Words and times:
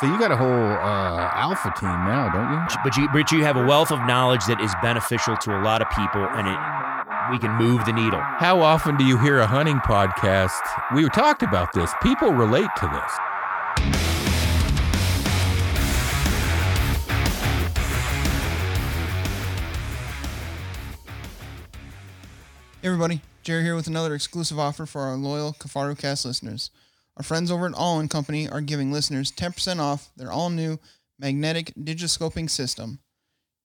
So 0.00 0.06
you 0.06 0.16
got 0.16 0.30
a 0.30 0.36
whole 0.36 0.48
uh, 0.48 1.30
alpha 1.34 1.74
team 1.76 1.88
now, 1.88 2.30
don't 2.30 2.52
you? 2.52 2.78
But 2.84 2.96
you, 2.96 3.08
but 3.12 3.32
you 3.32 3.42
have 3.42 3.56
a 3.56 3.66
wealth 3.66 3.90
of 3.90 3.98
knowledge 4.06 4.46
that 4.46 4.60
is 4.60 4.72
beneficial 4.80 5.36
to 5.38 5.58
a 5.58 5.60
lot 5.60 5.82
of 5.82 5.90
people, 5.90 6.22
and 6.22 6.46
it 6.46 6.56
we 7.32 7.38
can 7.40 7.50
move 7.56 7.84
the 7.84 7.92
needle. 7.92 8.20
How 8.20 8.60
often 8.60 8.96
do 8.96 9.04
you 9.04 9.18
hear 9.18 9.40
a 9.40 9.46
hunting 9.46 9.78
podcast? 9.78 10.60
We 10.94 11.08
talked 11.08 11.42
about 11.42 11.72
this. 11.72 11.92
People 12.00 12.30
relate 12.30 12.70
to 12.76 12.86
this. 12.86 13.12
Hey 22.80 22.86
everybody, 22.86 23.20
Jerry 23.42 23.64
here 23.64 23.74
with 23.74 23.88
another 23.88 24.14
exclusive 24.14 24.60
offer 24.60 24.86
for 24.86 25.00
our 25.00 25.16
loyal 25.16 25.54
Kifaru 25.54 25.98
Cast 25.98 26.24
listeners. 26.24 26.70
Our 27.18 27.24
friends 27.24 27.50
over 27.50 27.66
at 27.66 27.72
Ollin 27.72 28.08
Company 28.08 28.48
are 28.48 28.60
giving 28.60 28.92
listeners 28.92 29.32
10% 29.32 29.80
off 29.80 30.10
their 30.16 30.30
all 30.30 30.50
new 30.50 30.78
magnetic 31.18 31.74
digiscoping 31.74 32.48
system. 32.48 33.00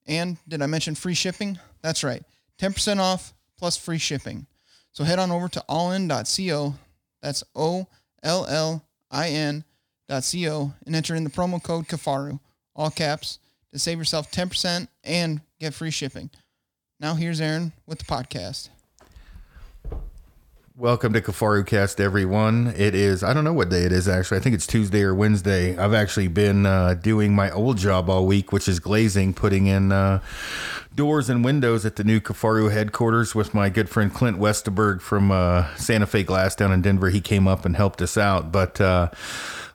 And 0.08 0.38
did 0.48 0.64
I 0.64 0.66
mention 0.66 0.96
free 0.96 1.14
shipping? 1.14 1.60
That's 1.84 2.04
right, 2.04 2.24
10% 2.60 2.98
off 2.98 3.32
plus 3.60 3.78
free 3.78 4.00
shipping. 4.00 4.48
So 4.92 5.04
head 5.04 5.20
on 5.20 5.32
over 5.32 5.48
to 5.50 5.64
ollin.co, 5.70 6.74
that's 7.22 7.44
O 7.56 7.88
L 8.24 8.46
L 8.48 8.86
I 9.12 9.30
N 9.30 9.64
dot 10.10 10.28
co, 10.32 10.74
and 10.86 10.96
enter 10.96 11.14
in 11.14 11.24
the 11.24 11.30
promo 11.30 11.62
code 11.62 11.88
Kifaru, 11.88 12.40
all 12.76 12.90
caps, 12.90 13.38
to 13.72 13.78
save 13.78 14.00
yourself 14.00 14.32
10% 14.32 14.88
and 15.04 15.42
get 15.60 15.76
free 15.76 15.92
shipping. 15.92 16.32
Now 17.00 17.14
here's 17.14 17.40
Aaron 17.40 17.72
with 17.86 18.00
the 18.00 18.06
podcast. 18.06 18.70
Welcome 20.76 21.14
to 21.14 21.22
Kifaru 21.22 21.68
Cast, 21.68 22.02
everyone. 22.02 22.74
It 22.76 22.96
is, 22.96 23.22
I 23.22 23.36
don't 23.36 23.44
know 23.44 23.54
what 23.54 23.70
day 23.70 23.84
it 23.84 23.92
is 23.92 24.08
actually. 24.08 24.38
I 24.38 24.40
think 24.42 24.56
it's 24.56 24.66
Tuesday 24.66 25.04
or 25.04 25.14
Wednesday. 25.14 25.78
I've 25.78 25.94
actually 25.94 26.30
been 26.30 26.66
uh, 26.66 26.96
doing 26.96 27.36
my 27.36 27.52
old 27.52 27.78
job 27.78 28.10
all 28.10 28.26
week, 28.26 28.52
which 28.52 28.68
is 28.68 28.80
glazing, 28.80 29.36
putting 29.36 29.68
in 29.68 29.92
uh, 29.92 30.20
doors 30.96 31.30
and 31.30 31.46
windows 31.46 31.86
at 31.86 31.98
the 31.98 32.04
new 32.04 32.20
Kifaru 32.20 32.72
headquarters 32.72 33.36
with 33.36 33.54
my 33.54 33.70
good 33.70 33.88
friend 33.88 34.12
Clint 34.12 34.40
Westerberg 34.40 35.00
from 35.02 35.30
uh, 35.30 35.68
Santa 35.76 36.08
Fe 36.08 36.24
Glass 36.24 36.56
down 36.56 36.72
in 36.72 36.82
Denver. 36.82 37.12
He 37.12 37.22
came 37.22 37.48
up 37.48 37.66
and 37.66 37.76
helped 37.76 38.02
us 38.02 38.18
out. 38.18 38.52
But 38.52 38.82
uh, 38.82 39.12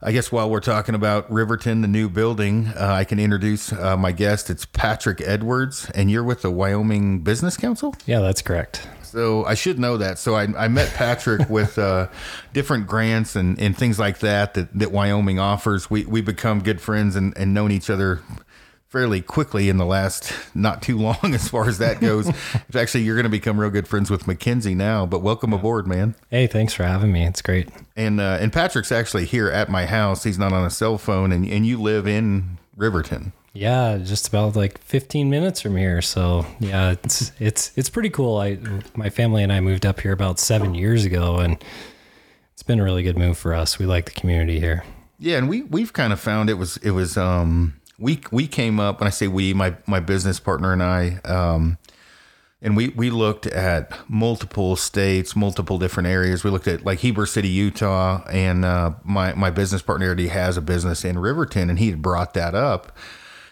I 0.03 0.11
guess 0.11 0.33
while 0.33 0.51
we're 0.51 0.59
talking 0.59 0.97
about 0.97 1.31
Riverton, 1.31 1.81
the 1.81 1.87
new 1.87 2.09
building, 2.09 2.73
uh, 2.77 2.89
I 2.95 3.05
can 3.05 3.21
introduce 3.21 3.73
uh, 3.73 3.97
my 3.97 4.11
guest. 4.11 4.51
It's 4.51 4.67
Patrick 4.67 5.21
Edwards, 5.21 5.89
and 5.95 6.11
you're 6.11 6.25
with 6.25 6.43
the 6.43 6.51
Wyoming 6.51 7.21
Business 7.21 7.57
Council? 7.57 7.95
Yeah, 8.05 8.19
that's 8.19 8.43
correct. 8.43 8.89
So 9.09 9.45
I 9.45 9.55
should 9.55 9.79
know 9.79 9.97
that. 9.97 10.19
So 10.19 10.35
I, 10.35 10.49
I 10.57 10.69
met 10.69 10.93
Patrick 10.95 11.49
with 11.51 11.79
uh, 11.79 12.09
different 12.53 12.87
grants 12.87 13.37
and, 13.37 13.59
and 13.59 13.77
things 13.77 13.99
like 13.99 14.19
that, 14.21 14.55
that 14.55 14.79
that 14.79 14.93
Wyoming 14.93 15.39
offers. 15.39 15.91
We 15.91 16.05
we 16.05 16.21
become 16.21 16.61
good 16.61 16.81
friends 16.81 17.17
and, 17.17 17.37
and 17.37 17.55
known 17.55 17.73
each 17.73 17.91
other 17.91 18.21
fairly 18.89 19.21
quickly 19.21 19.69
in 19.69 19.77
the 19.77 19.85
last 19.85 20.33
not 20.55 20.81
too 20.81 20.99
long 20.99 21.17
as 21.35 21.49
far 21.49 21.69
as 21.69 21.79
that 21.79 22.01
goes. 22.01 22.31
Actually, 22.75 23.05
you're 23.05 23.17
going 23.17 23.25
to 23.25 23.31
become 23.31 23.61
real 23.61 23.71
good 23.71 23.87
friends 23.87 24.11
with 24.11 24.27
Mackenzie 24.27 24.75
now. 24.75 25.07
But 25.07 25.21
welcome 25.21 25.53
aboard, 25.53 25.87
man. 25.87 26.15
Hey, 26.31 26.47
thanks 26.47 26.73
for 26.73 26.85
having 26.85 27.13
me. 27.13 27.27
It's 27.27 27.43
great. 27.43 27.69
And 27.97 28.21
uh, 28.21 28.39
and 28.41 28.53
Patrick's 28.53 28.93
actually 28.93 29.27
here 29.27 29.51
at 29.51 29.69
my 29.69 29.87
house. 29.87 30.25
He's 30.25 30.39
not 30.39 30.53
on 30.53 30.65
a 30.65 30.71
cell 30.71 30.99
phone, 30.99 31.33
and 31.33 31.47
and 31.47 31.67
you 31.67 31.81
live 31.81 32.07
in 32.07 32.59
Riverton. 32.77 33.33
Yeah, 33.53 33.99
just 33.99 34.29
about 34.29 34.57
like 34.57 34.79
15 34.79 35.31
minutes 35.31 35.61
from 35.61 35.77
here. 35.77 36.03
So 36.03 36.47
yeah, 36.61 36.93
it's 37.03 37.33
it's 37.39 37.73
it's 37.77 37.91
pretty 37.91 38.11
cool. 38.11 38.39
I 38.39 38.59
my 38.95 39.11
family 39.11 39.43
and 39.43 39.53
I 39.53 39.61
moved 39.61 39.87
up 39.87 40.01
here 40.01 40.13
about 40.13 40.39
seven 40.39 40.75
years 40.75 41.05
ago, 41.05 41.39
and 41.39 41.63
it's 42.53 42.63
been 42.63 42.81
a 42.81 42.85
really 42.85 43.03
good 43.03 43.19
move 43.19 43.39
for 43.39 43.55
us. 43.55 43.79
We 43.79 43.87
like 43.87 44.07
the 44.07 44.21
community 44.21 44.61
here. 44.61 44.85
Yeah, 45.19 45.39
and 45.39 45.49
we 45.49 45.63
we've 45.63 45.93
kind 45.93 46.13
of 46.13 46.21
found 46.21 46.51
it 46.51 46.55
was 46.55 46.77
it 46.79 46.93
was 46.93 47.17
um 47.17 47.81
we 47.99 48.21
we 48.31 48.47
came 48.47 48.79
up 48.79 49.01
when 49.01 49.07
I 49.07 49.11
say 49.11 49.29
we 49.29 49.55
my 49.55 49.77
my 49.87 50.01
business 50.01 50.39
partner 50.39 50.73
and 50.73 50.83
I 50.83 51.19
um 51.25 51.79
and 52.61 52.77
we 52.77 52.89
we 52.89 53.11
looked 53.11 53.47
at 53.47 53.97
multiple 54.09 54.75
states, 54.77 55.37
multiple 55.37 55.79
different 55.79 56.09
areas. 56.09 56.43
We 56.43 56.51
looked 56.51 56.67
at 56.67 56.85
like 56.85 56.99
Heber 57.01 57.27
City, 57.27 57.49
Utah, 57.49 58.25
and 58.31 58.65
uh, 58.65 58.93
my 59.05 59.33
my 59.35 59.51
business 59.51 59.83
partner 59.83 60.07
already 60.07 60.29
has 60.29 60.57
a 60.57 60.61
business 60.61 61.05
in 61.05 61.19
Riverton, 61.19 61.71
and 61.71 61.79
he 61.79 61.91
had 61.91 62.03
brought 62.03 62.35
that 62.35 62.55
up. 62.55 62.97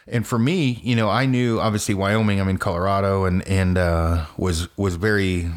And 0.08 0.26
for 0.26 0.38
me, 0.38 0.80
you 0.82 0.94
know, 0.94 1.10
I 1.10 1.26
knew 1.26 1.58
obviously 1.58 1.94
Wyoming. 1.94 2.40
I'm 2.40 2.48
in 2.48 2.58
Colorado, 2.58 3.24
and 3.24 3.46
and 3.48 3.76
uh, 3.76 4.26
was 4.36 4.68
was 4.76 4.96
very 4.96 5.50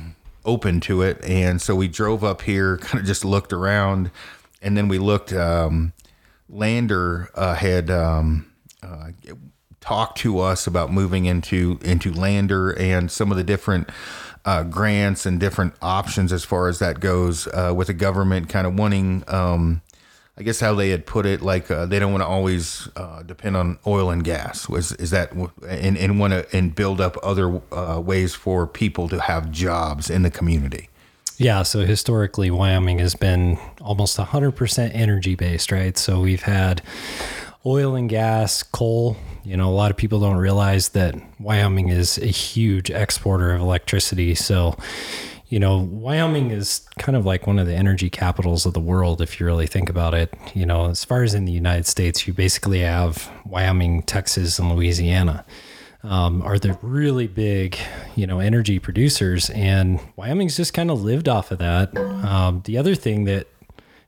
open 0.45 0.79
to 0.81 1.01
it. 1.01 1.23
And 1.23 1.61
so 1.61 1.75
we 1.75 1.87
drove 1.87 2.23
up 2.23 2.41
here, 2.41 2.77
kind 2.81 2.99
of 2.99 3.05
just 3.05 3.23
looked 3.23 3.53
around, 3.53 4.11
and 4.61 4.75
then 4.75 4.87
we 4.87 4.97
looked. 4.97 5.33
Um, 5.33 5.93
Lander 6.51 7.29
uh, 7.35 7.53
had 7.53 7.91
um, 7.91 8.51
uh, 8.81 9.09
talked 9.81 10.17
to 10.19 10.39
us 10.39 10.66
about 10.67 10.91
moving 10.91 11.25
into 11.25 11.79
into 11.83 12.11
Lander 12.11 12.71
and 12.71 13.11
some 13.11 13.31
of 13.31 13.37
the 13.37 13.43
different 13.43 13.89
uh, 14.45 14.63
grants 14.63 15.25
and 15.25 15.39
different 15.39 15.73
options 15.81 16.33
as 16.33 16.43
far 16.43 16.67
as 16.67 16.79
that 16.79 16.99
goes 16.99 17.47
uh, 17.47 17.73
with 17.75 17.87
the 17.87 17.93
government 17.93 18.49
kind 18.49 18.66
of 18.66 18.77
wanting. 18.77 19.23
Um, 19.27 19.81
I 20.39 20.44
guess 20.44 20.61
how 20.61 20.73
they 20.73 20.89
had 20.89 21.05
put 21.05 21.25
it, 21.25 21.41
like 21.41 21.69
uh, 21.69 21.85
they 21.85 22.00
don't 22.00 22.13
want 22.13 22.22
to 22.22 22.27
always 22.27 22.88
uh, 22.95 23.23
depend 23.23 23.57
on 23.57 23.77
oil 23.85 24.09
and 24.09 24.23
gas. 24.23 24.69
Was 24.69 24.94
is 24.94 25.11
that 25.11 25.33
and 25.67 25.97
and 25.97 26.17
want 26.17 26.31
to 26.31 26.47
and 26.55 26.73
build 26.73 27.01
up 27.01 27.17
other 27.22 27.61
uh, 27.73 28.00
ways 28.00 28.35
for 28.35 28.66
people 28.66 29.09
to 29.09 29.19
have 29.19 29.51
jobs 29.51 30.09
in 30.09 30.22
the 30.23 30.31
community. 30.31 30.88
Yeah, 31.38 31.63
so 31.63 31.85
historically, 31.85 32.51
Wyoming 32.51 32.99
has 32.99 33.16
been 33.16 33.57
almost 33.79 34.17
100% 34.17 34.91
energy 34.94 35.35
based, 35.35 35.72
right? 35.72 35.97
So 35.97 36.19
we've 36.19 36.41
had 36.41 36.81
oil 37.66 37.95
and 37.95 38.09
gas, 38.09 38.61
coal. 38.61 39.16
You 39.45 39.55
know, 39.55 39.69
a 39.69 39.72
lot 39.72 39.89
of 39.89 39.95
people 39.95 40.19
don't 40.19 40.35
realize 40.38 40.89
that 40.89 41.16
Wyoming 41.39 41.88
is 41.89 42.17
a 42.17 42.25
huge 42.28 42.91
exporter 42.91 43.53
of 43.53 43.61
electricity. 43.61 44.35
So, 44.35 44.78
you 45.49 45.59
know, 45.59 45.79
Wyoming 45.79 46.51
is 46.51 46.87
kind 46.97 47.17
of 47.17 47.25
like 47.25 47.47
one 47.47 47.59
of 47.59 47.67
the 47.67 47.75
energy 47.75 48.09
capitals 48.09 48.65
of 48.65 48.73
the 48.73 48.79
world, 48.79 49.19
if 49.21 49.39
you 49.39 49.45
really 49.45 49.67
think 49.67 49.89
about 49.89 50.13
it. 50.13 50.33
You 50.53 50.65
know, 50.65 50.89
as 50.89 51.03
far 51.03 51.23
as 51.23 51.33
in 51.33 51.45
the 51.45 51.51
United 51.51 51.87
States, 51.87 52.27
you 52.27 52.33
basically 52.33 52.79
have 52.81 53.31
Wyoming, 53.45 54.03
Texas, 54.03 54.59
and 54.59 54.71
Louisiana. 54.71 55.45
Um, 56.01 56.41
are 56.43 56.57
the 56.57 56.77
really 56.81 57.27
big, 57.27 57.77
you 58.15 58.25
know, 58.25 58.39
energy 58.39 58.79
producers, 58.79 59.49
and 59.49 59.99
Wyoming's 60.15 60.55
just 60.55 60.73
kind 60.73 60.89
of 60.89 61.01
lived 61.01 61.27
off 61.27 61.51
of 61.51 61.59
that. 61.59 61.97
Um, 61.97 62.61
the 62.63 62.77
other 62.77 62.95
thing 62.95 63.25
that 63.25 63.47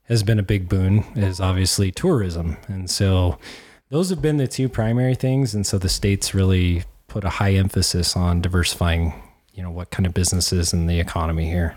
has 0.04 0.24
been 0.24 0.40
a 0.40 0.44
big 0.44 0.70
boon 0.70 1.04
is 1.18 1.42
obviously 1.42 1.92
tourism, 1.92 2.56
and 2.70 2.90
so 2.90 3.38
those 3.90 4.10
have 4.10 4.22
been 4.22 4.38
the 4.38 4.48
two 4.48 4.70
primary 4.70 5.16
things. 5.16 5.54
And 5.54 5.68
so 5.68 5.78
the 5.78 5.90
states 5.90 6.34
really 6.34 6.86
put 7.10 7.26
a 7.26 7.30
high 7.30 7.56
emphasis 7.56 8.16
on 8.16 8.42
diversifying, 8.42 9.14
you 9.62 9.68
know, 9.68 9.72
what 9.72 9.92
kind 9.92 10.08
of 10.08 10.14
businesses 10.16 10.74
in 10.74 10.88
the 10.88 11.00
economy 11.00 11.48
here. 11.48 11.76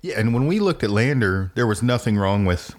Yeah, 0.00 0.18
and 0.18 0.32
when 0.32 0.46
we 0.46 0.58
looked 0.58 0.82
at 0.82 0.88
Lander, 0.88 1.52
there 1.54 1.66
was 1.66 1.82
nothing 1.82 2.16
wrong 2.16 2.46
with 2.46 2.74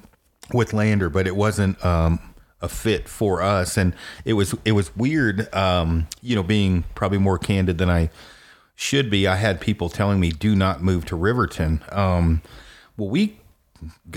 with 0.52 0.74
Lander, 0.74 1.12
but 1.12 1.28
it 1.28 1.36
wasn't 1.36 1.86
um, 1.86 2.20
a 2.60 2.68
fit 2.68 3.08
for 3.08 3.44
us, 3.44 3.78
and 3.78 3.94
it 4.26 4.34
was 4.34 4.56
it 4.66 4.72
was 4.72 4.96
weird. 4.96 5.54
Um, 5.54 6.08
you 6.24 6.36
know, 6.36 6.42
being 6.42 6.86
probably 6.96 7.20
more 7.20 7.38
candid 7.38 7.78
than 7.78 7.92
I 7.92 8.10
should 8.74 9.12
be. 9.12 9.28
I 9.28 9.36
had 9.36 9.62
people 9.62 9.90
telling 9.90 10.20
me, 10.20 10.32
"Do 10.32 10.56
not 10.56 10.82
move 10.82 11.06
to 11.06 11.16
Riverton." 11.16 11.84
Um, 11.92 12.42
well, 12.98 13.10
we 13.10 13.38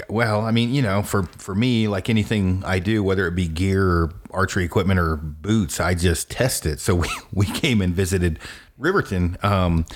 well, 0.08 0.40
I 0.40 0.50
mean, 0.52 0.74
you 0.74 0.80
know, 0.80 1.02
for 1.02 1.24
for 1.36 1.54
me, 1.54 1.86
like 1.86 2.08
anything 2.08 2.62
I 2.64 2.78
do, 2.78 3.02
whether 3.02 3.26
it 3.26 3.34
be 3.34 3.46
gear 3.46 3.86
or 3.86 4.12
archery 4.30 4.64
equipment 4.64 5.00
or 5.00 5.16
boots, 5.16 5.80
I 5.80 5.94
just 5.94 6.30
test 6.30 6.64
it. 6.64 6.80
So 6.80 6.94
we 6.94 7.08
we 7.32 7.46
came 7.46 7.80
and 7.80 7.94
visited 7.94 8.38
Riverton. 8.78 9.36
Um, 9.42 9.86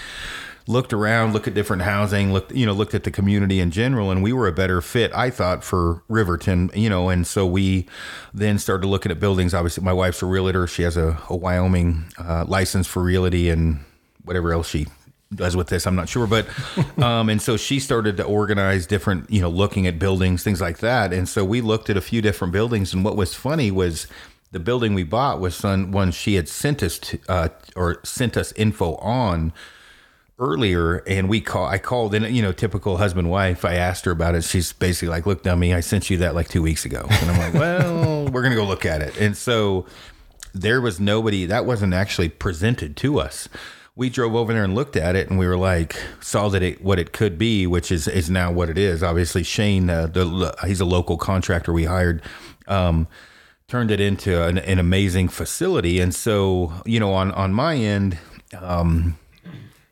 looked 0.68 0.92
around, 0.92 1.32
looked 1.32 1.48
at 1.48 1.54
different 1.54 1.82
housing, 1.82 2.32
looked, 2.32 2.52
you 2.52 2.66
know, 2.66 2.74
looked 2.74 2.94
at 2.94 3.02
the 3.02 3.10
community 3.10 3.58
in 3.58 3.70
general, 3.70 4.10
and 4.10 4.22
we 4.22 4.32
were 4.32 4.46
a 4.46 4.52
better 4.52 4.80
fit, 4.82 5.10
I 5.14 5.30
thought, 5.30 5.64
for 5.64 6.02
Riverton, 6.08 6.70
you 6.74 6.90
know, 6.90 7.08
and 7.08 7.26
so 7.26 7.46
we 7.46 7.86
then 8.34 8.58
started 8.58 8.86
looking 8.86 9.10
at 9.10 9.18
buildings. 9.18 9.54
Obviously, 9.54 9.82
my 9.82 9.94
wife's 9.94 10.22
a 10.22 10.26
realtor; 10.26 10.66
she 10.66 10.82
has 10.82 10.96
a, 10.96 11.18
a 11.28 11.34
Wyoming 11.34 12.04
uh, 12.18 12.44
license 12.46 12.86
for 12.86 13.02
realty 13.02 13.48
and 13.48 13.80
whatever 14.24 14.52
else 14.52 14.68
she 14.68 14.86
does 15.34 15.56
with 15.56 15.68
this, 15.68 15.86
I'm 15.86 15.96
not 15.96 16.08
sure, 16.08 16.26
but 16.26 16.46
um, 17.02 17.28
and 17.30 17.40
so 17.40 17.56
she 17.56 17.80
started 17.80 18.16
to 18.18 18.24
organize 18.24 18.86
different, 18.86 19.30
you 19.30 19.40
know, 19.40 19.50
looking 19.50 19.86
at 19.86 19.98
buildings, 19.98 20.42
things 20.44 20.60
like 20.60 20.78
that, 20.78 21.12
and 21.14 21.26
so 21.28 21.44
we 21.44 21.62
looked 21.62 21.88
at 21.88 21.96
a 21.96 22.02
few 22.02 22.20
different 22.20 22.52
buildings, 22.52 22.92
and 22.92 23.04
what 23.04 23.16
was 23.16 23.34
funny 23.34 23.70
was 23.70 24.06
the 24.50 24.60
building 24.60 24.94
we 24.94 25.04
bought 25.04 25.40
was 25.40 25.62
one, 25.62 25.90
one 25.90 26.10
she 26.10 26.34
had 26.34 26.48
sent 26.48 26.82
us 26.82 26.98
to, 26.98 27.18
uh, 27.28 27.48
or 27.76 28.00
sent 28.04 28.36
us 28.36 28.52
info 28.52 28.94
on 28.96 29.52
earlier 30.38 30.98
and 31.06 31.28
we 31.28 31.40
call 31.40 31.66
I 31.66 31.78
called 31.78 32.14
in 32.14 32.32
you 32.32 32.42
know 32.42 32.52
typical 32.52 32.98
husband 32.98 33.28
wife 33.28 33.64
I 33.64 33.74
asked 33.74 34.04
her 34.04 34.12
about 34.12 34.34
it. 34.34 34.44
She's 34.44 34.72
basically 34.72 35.08
like 35.08 35.26
look 35.26 35.42
dummy 35.42 35.74
I 35.74 35.80
sent 35.80 36.10
you 36.10 36.18
that 36.18 36.34
like 36.34 36.48
2 36.48 36.62
weeks 36.62 36.84
ago. 36.84 37.06
And 37.08 37.30
I'm 37.30 37.38
like 37.38 37.54
well 37.60 38.24
we're 38.28 38.42
going 38.42 38.52
to 38.52 38.56
go 38.56 38.64
look 38.64 38.86
at 38.86 39.02
it. 39.02 39.18
And 39.18 39.36
so 39.36 39.86
there 40.54 40.80
was 40.80 41.00
nobody 41.00 41.44
that 41.46 41.66
wasn't 41.66 41.92
actually 41.92 42.28
presented 42.28 42.96
to 42.98 43.18
us. 43.18 43.48
We 43.96 44.10
drove 44.10 44.36
over 44.36 44.52
there 44.52 44.62
and 44.62 44.76
looked 44.76 44.96
at 44.96 45.16
it 45.16 45.28
and 45.28 45.40
we 45.40 45.46
were 45.48 45.56
like 45.58 46.00
saw 46.20 46.48
that 46.50 46.62
it 46.62 46.82
what 46.82 47.00
it 47.00 47.12
could 47.12 47.36
be 47.36 47.66
which 47.66 47.90
is 47.90 48.06
is 48.06 48.30
now 48.30 48.52
what 48.52 48.70
it 48.70 48.78
is. 48.78 49.02
Obviously 49.02 49.42
Shane 49.42 49.90
uh, 49.90 50.06
the 50.06 50.54
he's 50.64 50.80
a 50.80 50.86
local 50.86 51.18
contractor 51.18 51.72
we 51.72 51.84
hired. 51.84 52.22
Um, 52.68 53.08
turned 53.68 53.90
it 53.90 54.00
into 54.00 54.42
an, 54.42 54.58
an 54.58 54.78
amazing 54.78 55.28
facility. 55.28 56.00
And 56.00 56.14
so, 56.14 56.72
you 56.84 56.98
know, 56.98 57.12
on 57.12 57.30
on 57.32 57.52
my 57.52 57.76
end, 57.76 58.18
um, 58.58 59.18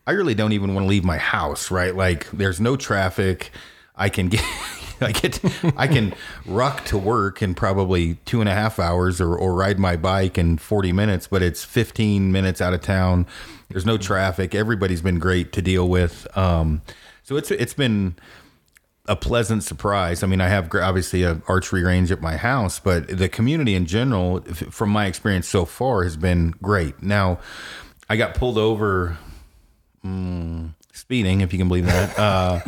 I 0.07 0.13
really 0.13 0.35
don't 0.35 0.53
even 0.53 0.75
want 0.75 0.85
to 0.85 0.89
leave 0.89 1.05
my 1.05 1.19
house. 1.19 1.71
Right, 1.71 1.95
like 1.95 2.31
there's 2.31 2.61
no 2.61 2.77
traffic. 2.77 3.51
I 3.95 4.09
can 4.09 4.29
get. 4.29 4.43
I 4.99 5.13
get 5.13 5.41
I 5.77 5.89
can 5.89 6.15
ruck 6.47 6.87
to 6.87 6.97
work 6.97 7.43
in 7.43 7.55
probably 7.55 8.15
two 8.25 8.41
and 8.41 8.49
a 8.49 8.55
half 8.55 8.79
hours 8.79 9.21
or, 9.21 9.37
or 9.37 9.53
ride 9.53 9.79
my 9.79 9.95
bike 9.95 10.39
in 10.39 10.57
40 10.57 10.91
minutes, 10.93 11.27
but 11.27 11.43
it's 11.43 11.63
15 11.65 12.33
minutes 12.33 12.63
out 12.63 12.73
of 12.73 12.81
town. 12.81 13.27
There's 13.69 13.85
no 13.85 13.99
traffic. 13.99 14.55
Everybody's 14.55 15.03
been 15.03 15.19
great 15.19 15.53
to 15.53 15.61
deal 15.61 15.87
with. 15.87 16.27
Um, 16.35 16.81
so 17.23 17.37
it's 17.37 17.51
it's 17.51 17.75
been 17.75 18.17
a 19.09 19.17
pleasant 19.17 19.63
surprise. 19.63 20.23
I 20.23 20.27
mean, 20.27 20.41
I 20.41 20.49
have 20.49 20.75
obviously 20.75 21.23
a 21.23 21.41
archery 21.49 21.85
range 21.85 22.11
at 22.11 22.21
my 22.21 22.37
house, 22.37 22.79
but 22.79 23.09
the 23.09 23.29
community 23.29 23.75
in 23.75 23.87
general, 23.87 24.41
from 24.41 24.91
my 24.91 25.07
experience 25.07 25.49
so 25.49 25.65
far, 25.65 26.05
has 26.05 26.17
been 26.17 26.55
great. 26.63 27.03
Now, 27.03 27.39
I 28.09 28.17
got 28.17 28.35
pulled 28.35 28.59
over 28.59 29.19
mm, 30.05 30.71
speeding, 30.93 31.41
if 31.41 31.53
you 31.53 31.59
can 31.59 31.69
believe 31.69 31.87
that. 31.87 32.19
Uh, 32.19 32.61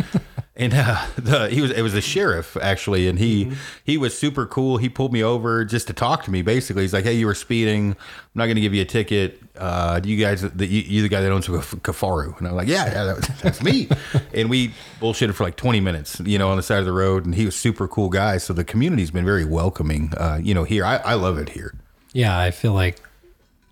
and 0.58 0.74
uh, 0.74 1.06
the 1.16 1.48
he 1.48 1.60
was 1.60 1.70
it 1.70 1.82
was 1.82 1.94
a 1.94 2.00
sheriff 2.00 2.56
actually, 2.60 3.06
and 3.08 3.18
he 3.18 3.52
he 3.84 3.96
was 3.96 4.18
super 4.18 4.44
cool. 4.44 4.76
He 4.76 4.88
pulled 4.88 5.12
me 5.12 5.22
over 5.22 5.64
just 5.64 5.86
to 5.86 5.92
talk 5.92 6.24
to 6.24 6.30
me. 6.32 6.42
Basically, 6.42 6.82
he's 6.82 6.92
like, 6.92 7.04
"Hey, 7.04 7.14
you 7.14 7.26
were 7.26 7.34
speeding. 7.34 7.92
I'm 7.92 7.96
not 8.34 8.46
going 8.46 8.56
to 8.56 8.60
give 8.60 8.74
you 8.74 8.82
a 8.82 8.86
ticket. 8.86 9.40
Uh, 9.56 10.00
do 10.00 10.08
you 10.08 10.22
guys 10.22 10.42
the, 10.42 10.66
you, 10.66 10.82
you 10.82 11.02
the 11.02 11.08
guy 11.08 11.20
that 11.20 11.30
owns 11.30 11.46
Kaf- 11.46 11.76
Kifaru?" 11.82 12.36
And 12.38 12.48
I'm 12.48 12.56
like, 12.56 12.66
"Yeah, 12.66 12.86
yeah, 12.86 13.04
that, 13.04 13.30
that's 13.40 13.62
me." 13.62 13.88
and 14.34 14.50
we 14.50 14.74
bullshitted 15.00 15.34
for 15.34 15.44
like 15.44 15.56
20 15.56 15.78
minutes, 15.78 16.20
you 16.20 16.38
know, 16.38 16.50
on 16.50 16.56
the 16.56 16.62
side 16.62 16.80
of 16.80 16.86
the 16.86 16.92
road. 16.92 17.24
And 17.24 17.36
he 17.36 17.44
was 17.44 17.54
super 17.54 17.86
cool 17.86 18.08
guy. 18.08 18.38
So 18.38 18.52
the 18.52 18.64
community's 18.64 19.12
been 19.12 19.24
very 19.24 19.44
welcoming, 19.44 20.12
uh, 20.16 20.40
you 20.42 20.54
know. 20.54 20.64
Here, 20.64 20.84
I, 20.84 20.96
I 20.96 21.14
love 21.14 21.38
it 21.38 21.50
here. 21.50 21.74
Yeah, 22.12 22.36
I 22.36 22.50
feel 22.50 22.72
like 22.72 23.00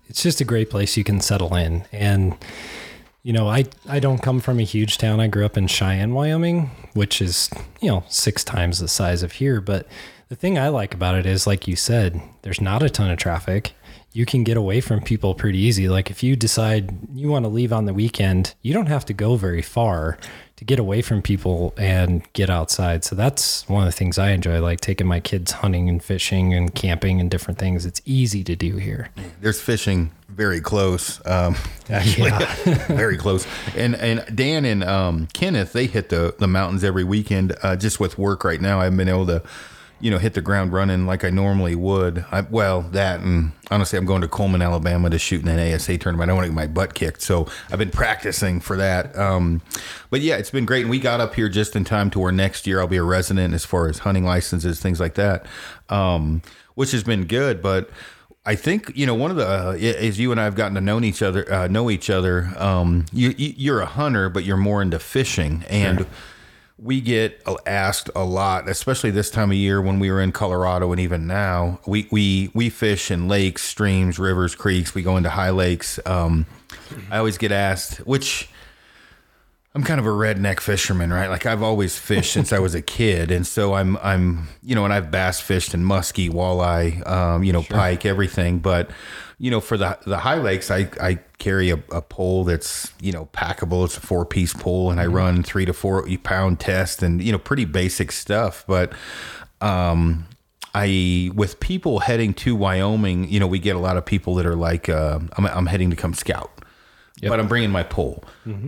it's 0.07 0.23
just 0.23 0.39
a 0.39 0.45
great 0.45 0.69
place 0.69 0.95
you 0.95 1.03
can 1.03 1.19
settle 1.19 1.53
in. 1.53 1.83
And 1.91 2.37
you 3.27 3.33
know, 3.33 3.49
I 3.49 3.65
I 3.89 3.99
don't 3.99 4.21
come 4.21 4.39
from 4.39 4.57
a 4.57 4.63
huge 4.63 4.97
town. 4.97 5.19
I 5.19 5.27
grew 5.27 5.45
up 5.45 5.57
in 5.57 5.67
Cheyenne, 5.67 6.13
Wyoming, 6.13 6.71
which 6.93 7.21
is, 7.21 7.49
you 7.81 7.89
know, 7.89 8.05
six 8.07 8.41
times 8.41 8.79
the 8.79 8.87
size 8.87 9.21
of 9.21 9.33
here, 9.33 9.59
but 9.59 9.85
the 10.29 10.35
thing 10.37 10.57
I 10.57 10.69
like 10.69 10.93
about 10.93 11.15
it 11.15 11.25
is 11.25 11.45
like 11.45 11.67
you 11.67 11.75
said, 11.75 12.21
there's 12.43 12.61
not 12.61 12.83
a 12.83 12.89
ton 12.89 13.11
of 13.11 13.17
traffic. 13.17 13.73
You 14.13 14.25
can 14.25 14.45
get 14.45 14.55
away 14.55 14.79
from 14.79 15.01
people 15.01 15.35
pretty 15.35 15.57
easy. 15.57 15.89
Like 15.89 16.09
if 16.09 16.23
you 16.23 16.37
decide 16.37 16.97
you 17.13 17.27
want 17.27 17.43
to 17.43 17.49
leave 17.49 17.73
on 17.73 17.83
the 17.83 17.93
weekend, 17.93 18.55
you 18.61 18.73
don't 18.73 18.85
have 18.85 19.03
to 19.07 19.13
go 19.13 19.35
very 19.35 19.61
far 19.61 20.17
to 20.57 20.65
get 20.65 20.79
away 20.79 21.03
from 21.03 21.21
people 21.21 21.73
and 21.77 22.21
get 22.33 22.49
outside. 22.49 23.03
So 23.03 23.15
that's 23.15 23.67
one 23.69 23.83
of 23.83 23.87
the 23.87 23.97
things 23.97 24.17
I 24.17 24.31
enjoy, 24.31 24.59
like 24.59 24.81
taking 24.81 25.05
my 25.07 25.19
kids 25.19 25.51
hunting 25.51 25.87
and 25.87 26.03
fishing 26.03 26.53
and 26.53 26.73
camping 26.73 27.21
and 27.21 27.29
different 27.29 27.59
things. 27.59 27.85
It's 27.85 28.01
easy 28.05 28.43
to 28.43 28.55
do 28.55 28.77
here. 28.77 29.09
There's 29.39 29.61
fishing 29.61 30.11
very 30.29 30.59
close, 30.59 31.23
um, 31.27 31.55
actually, 31.89 32.31
very 32.87 33.17
close. 33.17 33.45
And 33.75 33.95
and 33.95 34.25
Dan 34.35 34.65
and 34.65 34.83
um, 34.83 35.27
Kenneth, 35.33 35.73
they 35.73 35.85
hit 35.85 36.09
the 36.09 36.35
the 36.39 36.47
mountains 36.47 36.83
every 36.83 37.03
weekend. 37.03 37.55
Uh, 37.61 37.75
just 37.75 37.99
with 37.99 38.17
work 38.17 38.43
right 38.43 38.59
now, 38.59 38.79
I 38.79 38.85
haven't 38.85 38.97
been 38.97 39.09
able 39.09 39.27
to, 39.27 39.43
you 39.99 40.11
know, 40.11 40.17
hit 40.17 40.33
the 40.33 40.41
ground 40.41 40.73
running 40.73 41.05
like 41.05 41.23
I 41.23 41.29
normally 41.29 41.75
would. 41.75 42.23
I, 42.31 42.41
well, 42.41 42.81
that 42.81 43.19
and 43.21 43.51
honestly, 43.71 43.97
I'm 43.97 44.05
going 44.05 44.21
to 44.21 44.27
Cullman, 44.27 44.61
Alabama 44.61 45.09
to 45.09 45.17
shoot 45.17 45.41
in 45.41 45.47
an 45.47 45.73
ASA 45.73 45.97
tournament. 45.97 46.29
I 46.29 46.31
don't 46.31 46.37
want 46.37 46.45
to 46.45 46.51
get 46.51 46.55
my 46.55 46.67
butt 46.67 46.93
kicked, 46.93 47.21
so 47.21 47.47
I've 47.71 47.79
been 47.79 47.89
practicing 47.89 48.59
for 48.59 48.77
that. 48.77 49.17
Um, 49.17 49.61
but 50.09 50.21
yeah, 50.21 50.37
it's 50.37 50.51
been 50.51 50.65
great, 50.65 50.81
and 50.81 50.89
we 50.89 50.99
got 50.99 51.19
up 51.19 51.33
here 51.33 51.49
just 51.49 51.75
in 51.75 51.83
time 51.83 52.09
to 52.11 52.19
where 52.19 52.31
next 52.31 52.67
year 52.67 52.79
I'll 52.79 52.87
be 52.87 52.97
a 52.97 53.03
resident 53.03 53.53
as 53.53 53.65
far 53.65 53.87
as 53.87 53.99
hunting 53.99 54.23
licenses, 54.23 54.79
things 54.79 54.99
like 54.99 55.15
that, 55.15 55.45
um, 55.89 56.41
which 56.75 56.91
has 56.91 57.03
been 57.03 57.25
good. 57.25 57.61
But 57.61 57.89
I 58.45 58.55
think 58.55 58.91
you 58.95 59.05
know 59.05 59.15
one 59.15 59.31
of 59.31 59.37
the 59.37 59.47
uh, 59.47 59.71
as 59.73 60.19
you 60.19 60.31
and 60.31 60.39
I 60.39 60.45
have 60.45 60.55
gotten 60.55 60.75
to 60.75 60.81
know 60.81 61.01
each 61.01 61.21
other, 61.21 61.51
uh, 61.51 61.67
know 61.67 61.89
each 61.89 62.09
other. 62.09 62.53
Um, 62.57 63.05
you, 63.11 63.33
you're 63.37 63.81
a 63.81 63.85
hunter, 63.85 64.29
but 64.29 64.45
you're 64.45 64.57
more 64.57 64.81
into 64.81 64.99
fishing, 64.99 65.65
and 65.69 66.05
we 66.79 67.01
get 67.01 67.41
asked 67.65 68.09
a 68.15 68.23
lot, 68.23 68.69
especially 68.69 69.09
this 69.09 69.31
time 69.31 69.49
of 69.49 69.57
year 69.57 69.81
when 69.81 69.99
we 69.99 70.11
were 70.11 70.21
in 70.21 70.31
Colorado, 70.31 70.91
and 70.91 71.01
even 71.01 71.25
now 71.25 71.79
we 71.87 72.07
we 72.11 72.51
we 72.53 72.69
fish 72.69 73.09
in 73.09 73.27
lakes, 73.27 73.63
streams, 73.63 74.19
rivers, 74.19 74.55
creeks. 74.55 74.93
We 74.93 75.01
go 75.01 75.17
into 75.17 75.29
high 75.29 75.49
lakes. 75.49 75.99
Um, 76.05 76.45
I 77.09 77.17
always 77.17 77.37
get 77.37 77.51
asked 77.51 77.97
which. 77.99 78.49
I'm 79.75 79.83
kind 79.83 79.99
of 79.99 80.07
a 80.07 80.09
redneck 80.09 80.59
fisherman, 80.59 81.13
right? 81.13 81.29
Like 81.29 81.45
I've 81.45 81.61
always 81.61 81.99
fished 81.99 82.33
since 82.33 82.51
I 82.51 82.57
was 82.57 82.73
a 82.73 82.81
kid, 82.81 83.29
and 83.29 83.45
so 83.45 83.75
I'm 83.75 83.97
I'm 83.97 84.47
you 84.63 84.73
know, 84.73 84.85
and 84.85 84.93
I've 84.93 85.11
bass 85.11 85.39
fished 85.39 85.75
and 85.75 85.85
muskie, 85.85 86.31
walleye, 86.31 87.05
um, 87.07 87.43
you 87.43 87.53
know, 87.53 87.61
pike, 87.61 88.03
everything. 88.03 88.57
But 88.57 88.89
you 89.39 89.51
know, 89.51 89.61
for 89.61 89.77
the 89.77 89.97
the 90.05 90.17
high 90.17 90.39
lakes, 90.39 90.71
I 90.71 90.89
I 91.01 91.19
carry 91.37 91.69
a, 91.69 91.75
a 91.91 92.01
pole 92.01 92.43
that's 92.43 92.91
you 93.01 93.11
know 93.11 93.29
packable. 93.33 93.85
It's 93.85 93.97
a 93.97 94.01
four 94.01 94.25
piece 94.25 94.53
pole, 94.53 94.91
and 94.91 94.99
I 94.99 95.05
run 95.05 95.43
three 95.43 95.65
to 95.65 95.73
four 95.73 96.07
pound 96.23 96.59
test, 96.59 97.03
and 97.03 97.21
you 97.21 97.31
know, 97.31 97.37
pretty 97.37 97.65
basic 97.65 98.11
stuff. 98.11 98.63
But 98.67 98.93
um, 99.61 100.25
I 100.73 101.31
with 101.35 101.59
people 101.59 101.99
heading 101.99 102.33
to 102.35 102.55
Wyoming, 102.55 103.29
you 103.29 103.39
know, 103.39 103.47
we 103.47 103.59
get 103.59 103.75
a 103.75 103.79
lot 103.79 103.97
of 103.97 104.05
people 104.05 104.35
that 104.35 104.45
are 104.45 104.55
like, 104.55 104.89
uh, 104.89 105.19
I'm 105.37 105.45
I'm 105.45 105.65
heading 105.67 105.89
to 105.91 105.95
come 105.95 106.13
scout 106.13 106.51
but 107.29 107.39
I'm 107.39 107.47
bringing 107.47 107.71
my 107.71 107.83
pole. 107.83 108.23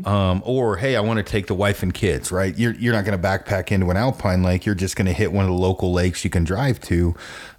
Um, 0.07 0.41
or 0.45 0.77
hey, 0.77 0.95
I 0.95 1.01
want 1.01 1.17
to 1.17 1.23
take 1.23 1.47
the 1.47 1.53
wife 1.53 1.83
and 1.83 1.93
kids. 1.93 2.31
Right? 2.31 2.57
You're 2.57 2.73
you're 2.75 2.93
not 2.93 3.05
going 3.05 3.19
to 3.19 3.27
backpack 3.27 3.71
into 3.71 3.89
an 3.89 3.97
alpine 3.97 4.43
lake. 4.43 4.65
You're 4.65 4.75
just 4.75 4.95
going 4.95 5.05
to 5.05 5.13
hit 5.13 5.31
one 5.31 5.45
of 5.45 5.51
the 5.51 5.57
local 5.57 5.93
lakes 5.93 6.23
you 6.23 6.29
can 6.29 6.43
drive 6.43 6.79
to. 6.81 7.15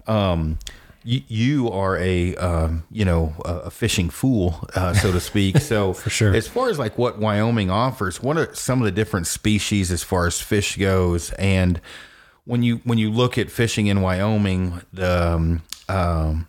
Um, 0.07 0.59
you, 1.03 1.23
you 1.29 1.71
are 1.71 1.97
a 1.99 2.37
um, 2.37 2.85
you 2.91 3.05
know 3.05 3.35
a 3.45 3.71
fishing 3.71 4.11
fool, 4.11 4.69
uh, 4.75 4.95
so 4.95 5.13
to 5.13 5.21
speak. 5.21 5.59
So 5.71 5.93
for 5.93 6.11
sure. 6.11 6.35
as 6.35 6.49
far 6.49 6.69
as 6.69 6.79
like 6.79 6.99
what 6.99 7.19
Wyoming 7.19 7.71
offers, 7.71 8.21
what 8.21 8.37
are 8.37 8.53
some 8.55 8.81
of 8.81 8.87
the 8.87 8.91
different 8.91 9.27
species 9.29 9.93
as 9.93 10.03
far 10.03 10.27
as 10.27 10.41
fish 10.41 10.77
goes, 10.77 11.31
and 11.33 11.81
when 12.45 12.63
you 12.63 12.81
when 12.85 12.99
you 12.99 13.11
look 13.11 13.39
at 13.39 13.51
fishing 13.51 13.87
in 13.87 14.01
Wyoming, 14.01 14.81
the 14.93 15.35
um, 15.35 15.63
um, 15.89 16.47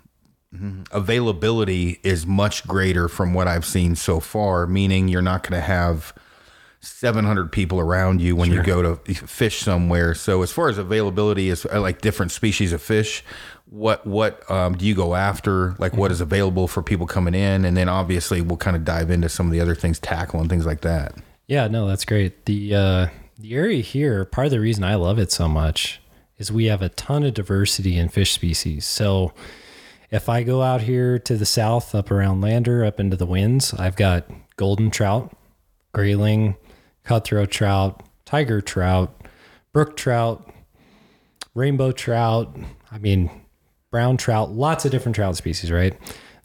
availability 0.91 1.99
is 2.03 2.25
much 2.25 2.67
greater 2.67 3.07
from 3.07 3.33
what 3.33 3.47
I've 3.47 3.65
seen 3.65 3.95
so 3.95 4.19
far, 4.19 4.65
meaning 4.65 5.07
you're 5.07 5.21
not 5.21 5.43
going 5.43 5.59
to 5.59 5.65
have 5.65 6.13
700 6.81 7.51
people 7.51 7.79
around 7.79 8.21
you 8.21 8.35
when 8.35 8.51
you 8.51 8.63
go 8.63 8.81
to 8.81 9.13
fish 9.13 9.59
somewhere. 9.59 10.15
So 10.15 10.41
as 10.41 10.51
far 10.51 10.67
as 10.67 10.79
availability 10.79 11.49
is 11.49 11.65
uh, 11.71 11.79
like 11.79 12.01
different 12.01 12.31
species 12.31 12.73
of 12.73 12.81
fish, 12.81 13.23
what 13.71 14.05
what 14.05 14.49
um, 14.51 14.77
do 14.77 14.85
you 14.85 14.93
go 14.93 15.15
after? 15.15 15.75
Like 15.79 15.93
what 15.93 16.11
is 16.11 16.21
available 16.21 16.67
for 16.67 16.83
people 16.83 17.07
coming 17.07 17.33
in, 17.33 17.65
and 17.65 17.75
then 17.75 17.89
obviously 17.89 18.41
we'll 18.41 18.57
kind 18.57 18.75
of 18.75 18.85
dive 18.85 19.09
into 19.09 19.29
some 19.29 19.47
of 19.47 19.53
the 19.53 19.61
other 19.61 19.75
things, 19.75 19.97
tackle 19.97 20.41
and 20.41 20.49
things 20.49 20.65
like 20.65 20.81
that. 20.81 21.15
Yeah, 21.47 21.67
no, 21.67 21.87
that's 21.87 22.05
great. 22.05 22.45
The 22.45 22.75
uh, 22.75 23.07
the 23.39 23.55
area 23.55 23.81
here, 23.81 24.25
part 24.25 24.45
of 24.45 24.51
the 24.51 24.59
reason 24.59 24.83
I 24.83 24.95
love 24.95 25.17
it 25.17 25.31
so 25.31 25.47
much 25.47 26.01
is 26.37 26.51
we 26.51 26.65
have 26.65 26.81
a 26.81 26.89
ton 26.89 27.23
of 27.23 27.33
diversity 27.33 27.97
in 27.97 28.09
fish 28.09 28.33
species. 28.33 28.85
So 28.85 29.31
if 30.09 30.27
I 30.27 30.43
go 30.43 30.61
out 30.61 30.81
here 30.81 31.17
to 31.19 31.37
the 31.37 31.45
south, 31.45 31.95
up 31.95 32.11
around 32.11 32.41
Lander, 32.41 32.83
up 32.83 32.99
into 32.99 33.15
the 33.15 33.25
winds, 33.25 33.73
I've 33.73 33.95
got 33.95 34.25
golden 34.57 34.91
trout, 34.91 35.33
grayling, 35.93 36.57
cutthroat 37.05 37.51
trout, 37.51 38.03
tiger 38.25 38.59
trout, 38.59 39.21
brook 39.71 39.95
trout, 39.95 40.49
rainbow 41.55 41.93
trout. 41.93 42.53
I 42.91 42.97
mean, 42.97 43.29
brown 43.91 44.17
trout, 44.17 44.51
lots 44.51 44.85
of 44.85 44.91
different 44.91 45.15
trout 45.15 45.35
species, 45.35 45.71
right? 45.71 45.95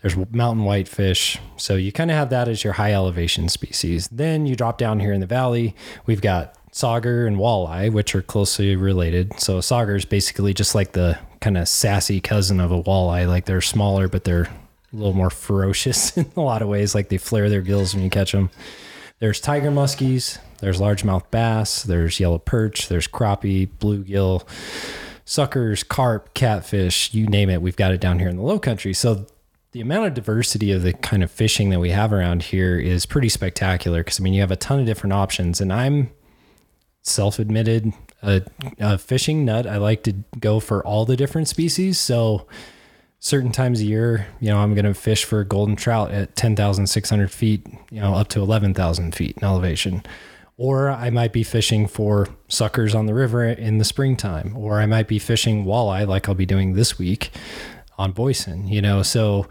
There's 0.03 0.17
mountain 0.33 0.65
whitefish. 0.65 1.38
So 1.57 1.76
you 1.76 1.93
kind 1.93 2.11
of 2.11 2.17
have 2.17 2.31
that 2.31 2.49
as 2.49 2.62
your 2.62 2.75
high 2.75 2.93
elevation 2.93 3.49
species. 3.49 4.09
Then 4.09 4.47
you 4.47 4.55
drop 4.55 4.79
down 4.79 5.00
here 5.00 5.12
in 5.12 5.21
the 5.21 5.26
valley. 5.26 5.75
We've 6.05 6.21
got 6.21 6.55
sauger 6.73 7.26
and 7.26 7.38
walleye, 7.38 7.91
which 7.91 8.15
are 8.15 8.23
closely 8.23 8.76
related. 8.76 9.41
So 9.41 9.59
sauger 9.59 9.97
is 9.97 10.05
basically 10.05 10.53
just 10.53 10.75
like 10.75 10.93
the 10.93 11.19
kind 11.41 11.57
of 11.57 11.69
sassy 11.69 12.21
cousin 12.21 12.61
of 12.61 12.71
a 12.71 12.83
walleye. 12.83 13.26
Like 13.26 13.47
they're 13.47 13.61
smaller, 13.62 14.09
but 14.09 14.25
they're 14.25 14.49
a 14.93 14.97
little 14.97 15.15
more 15.15 15.31
ferocious 15.31 16.17
in 16.17 16.31
a 16.37 16.41
lot 16.41 16.62
of 16.62 16.69
ways. 16.69 16.95
Like 16.95 17.09
they 17.09 17.19
flare 17.19 17.49
their 17.49 17.62
gills 17.62 17.95
when 17.95 18.05
you 18.05 18.11
catch 18.11 18.33
them. 18.33 18.50
There's 19.19 19.41
tiger 19.41 19.71
muskies. 19.71 20.38
There's 20.61 20.79
largemouth 20.79 21.31
bass. 21.31 21.83
There's 21.83 22.21
yellow 22.21 22.38
perch. 22.38 22.88
There's 22.88 23.09
crappie, 23.09 23.69
bluegill, 23.79 24.47
suckers, 25.26 25.83
carp, 25.83 26.33
catfish. 26.33 27.12
You 27.12 27.26
name 27.26 27.50
it. 27.50 27.61
We've 27.61 27.76
got 27.76 27.92
it 27.92 28.00
down 28.00 28.18
here 28.18 28.28
in 28.28 28.37
the 28.37 28.42
low 28.42 28.59
country. 28.59 28.95
So 28.95 29.26
the 29.73 29.83
amount 29.83 30.06
of 30.06 30.14
diversity 30.14 30.73
of 30.73 30.83
the 30.83 30.95
kind 30.95 31.23
of 31.23 31.30
fishing 31.30 31.68
that 31.68 31.80
we 31.80 31.90
have 31.90 32.12
around 32.12 32.45
here 32.45 32.78
is 32.78 33.04
pretty 33.04 33.28
spectacular 33.28 34.00
because 34.00 34.18
I 34.18 34.23
mean 34.23 34.33
you 34.33 34.40
have 34.40 34.50
a 34.50 34.56
ton 34.56 34.80
of 34.80 34.87
different 34.87 35.12
options 35.12 35.61
and 35.61 35.71
I'm 35.71 36.11
self-admitted 37.02 37.92
a, 38.23 38.42
a 38.78 38.97
fishing 38.97 39.45
nut 39.45 39.66
I 39.66 39.76
like 39.76 40.02
to 40.04 40.14
go 40.40 40.61
for 40.61 40.85
all 40.87 41.04
the 41.04 41.14
different 41.14 41.47
species 41.47 42.00
so 42.00 42.47
certain 43.18 43.52
times 43.52 43.80
a 43.80 43.85
year 43.85 44.26
you 44.40 44.49
know 44.49 44.59
I'm 44.59 44.75
going 44.75 44.87
to 44.87 44.95
fish 44.95 45.25
for 45.25 45.45
golden 45.45 45.76
trout 45.76 46.11
at 46.11 46.37
10,600 46.37 47.30
feet 47.30 47.66
you 47.90 48.00
know 48.00 48.14
up 48.14 48.28
to 48.28 48.40
11,000 48.40 49.14
feet 49.14 49.37
in 49.37 49.45
elevation 49.45 50.02
or 50.59 50.91
I 50.91 51.11
might 51.11 51.33
be 51.33 51.43
fishing 51.43 51.87
for 51.87 52.29
suckers 52.49 52.95
on 52.95 53.07
the 53.07 53.15
river 53.15 53.45
in 53.45 53.79
the 53.79 53.85
springtime 53.85 54.57
or 54.57 54.81
I 54.81 54.87
might 54.87 55.09
be 55.09 55.19
fishing 55.19 55.65
walleye 55.65 56.07
like 56.07 56.29
I'll 56.29 56.35
be 56.35 56.47
doing 56.47 56.75
this 56.75 56.99
week 56.99 57.31
on 57.99 58.13
Boysen, 58.13 58.69
you 58.69 58.83
know, 58.83 59.03
so 59.03 59.47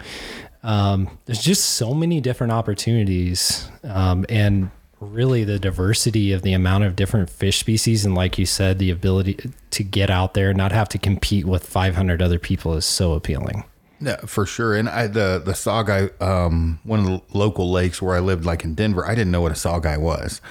um, 0.64 1.18
there's 1.26 1.44
just 1.44 1.64
so 1.72 1.94
many 1.94 2.22
different 2.22 2.54
opportunities 2.54 3.70
um, 3.84 4.26
and 4.30 4.72
really 5.00 5.44
the 5.44 5.60
diversity 5.60 6.32
of 6.32 6.42
the 6.42 6.54
amount 6.54 6.84
of 6.84 6.96
different 6.96 7.30
fish 7.30 7.60
species 7.60 8.06
and 8.06 8.16
like 8.16 8.40
you 8.40 8.46
said 8.46 8.80
the 8.80 8.90
ability 8.90 9.52
to 9.70 9.84
get 9.84 10.10
out 10.10 10.34
there 10.34 10.50
and 10.50 10.58
not 10.58 10.72
have 10.72 10.90
to 10.90 10.98
compete 10.98 11.46
with 11.46 11.64
500 11.64 12.22
other 12.22 12.40
people 12.40 12.74
is 12.74 12.86
so 12.86 13.14
appealing 13.14 13.64
Yeah, 14.02 14.18
for 14.26 14.46
sure. 14.46 14.76
And 14.76 14.90
I 14.90 15.08
the 15.08 15.42
the 15.44 15.54
sauger, 15.54 16.22
um, 16.22 16.80
one 16.84 17.00
of 17.00 17.06
the 17.06 17.22
local 17.38 17.72
lakes 17.72 18.02
where 18.02 18.14
I 18.14 18.20
lived, 18.20 18.44
like 18.44 18.66
in 18.66 18.76
Denver, 18.76 19.08
I 19.08 19.16
didn't 19.16 19.32
know 19.32 19.40
what 19.42 19.54
a 19.54 19.56
sauger 19.56 19.98
was. 20.00 20.42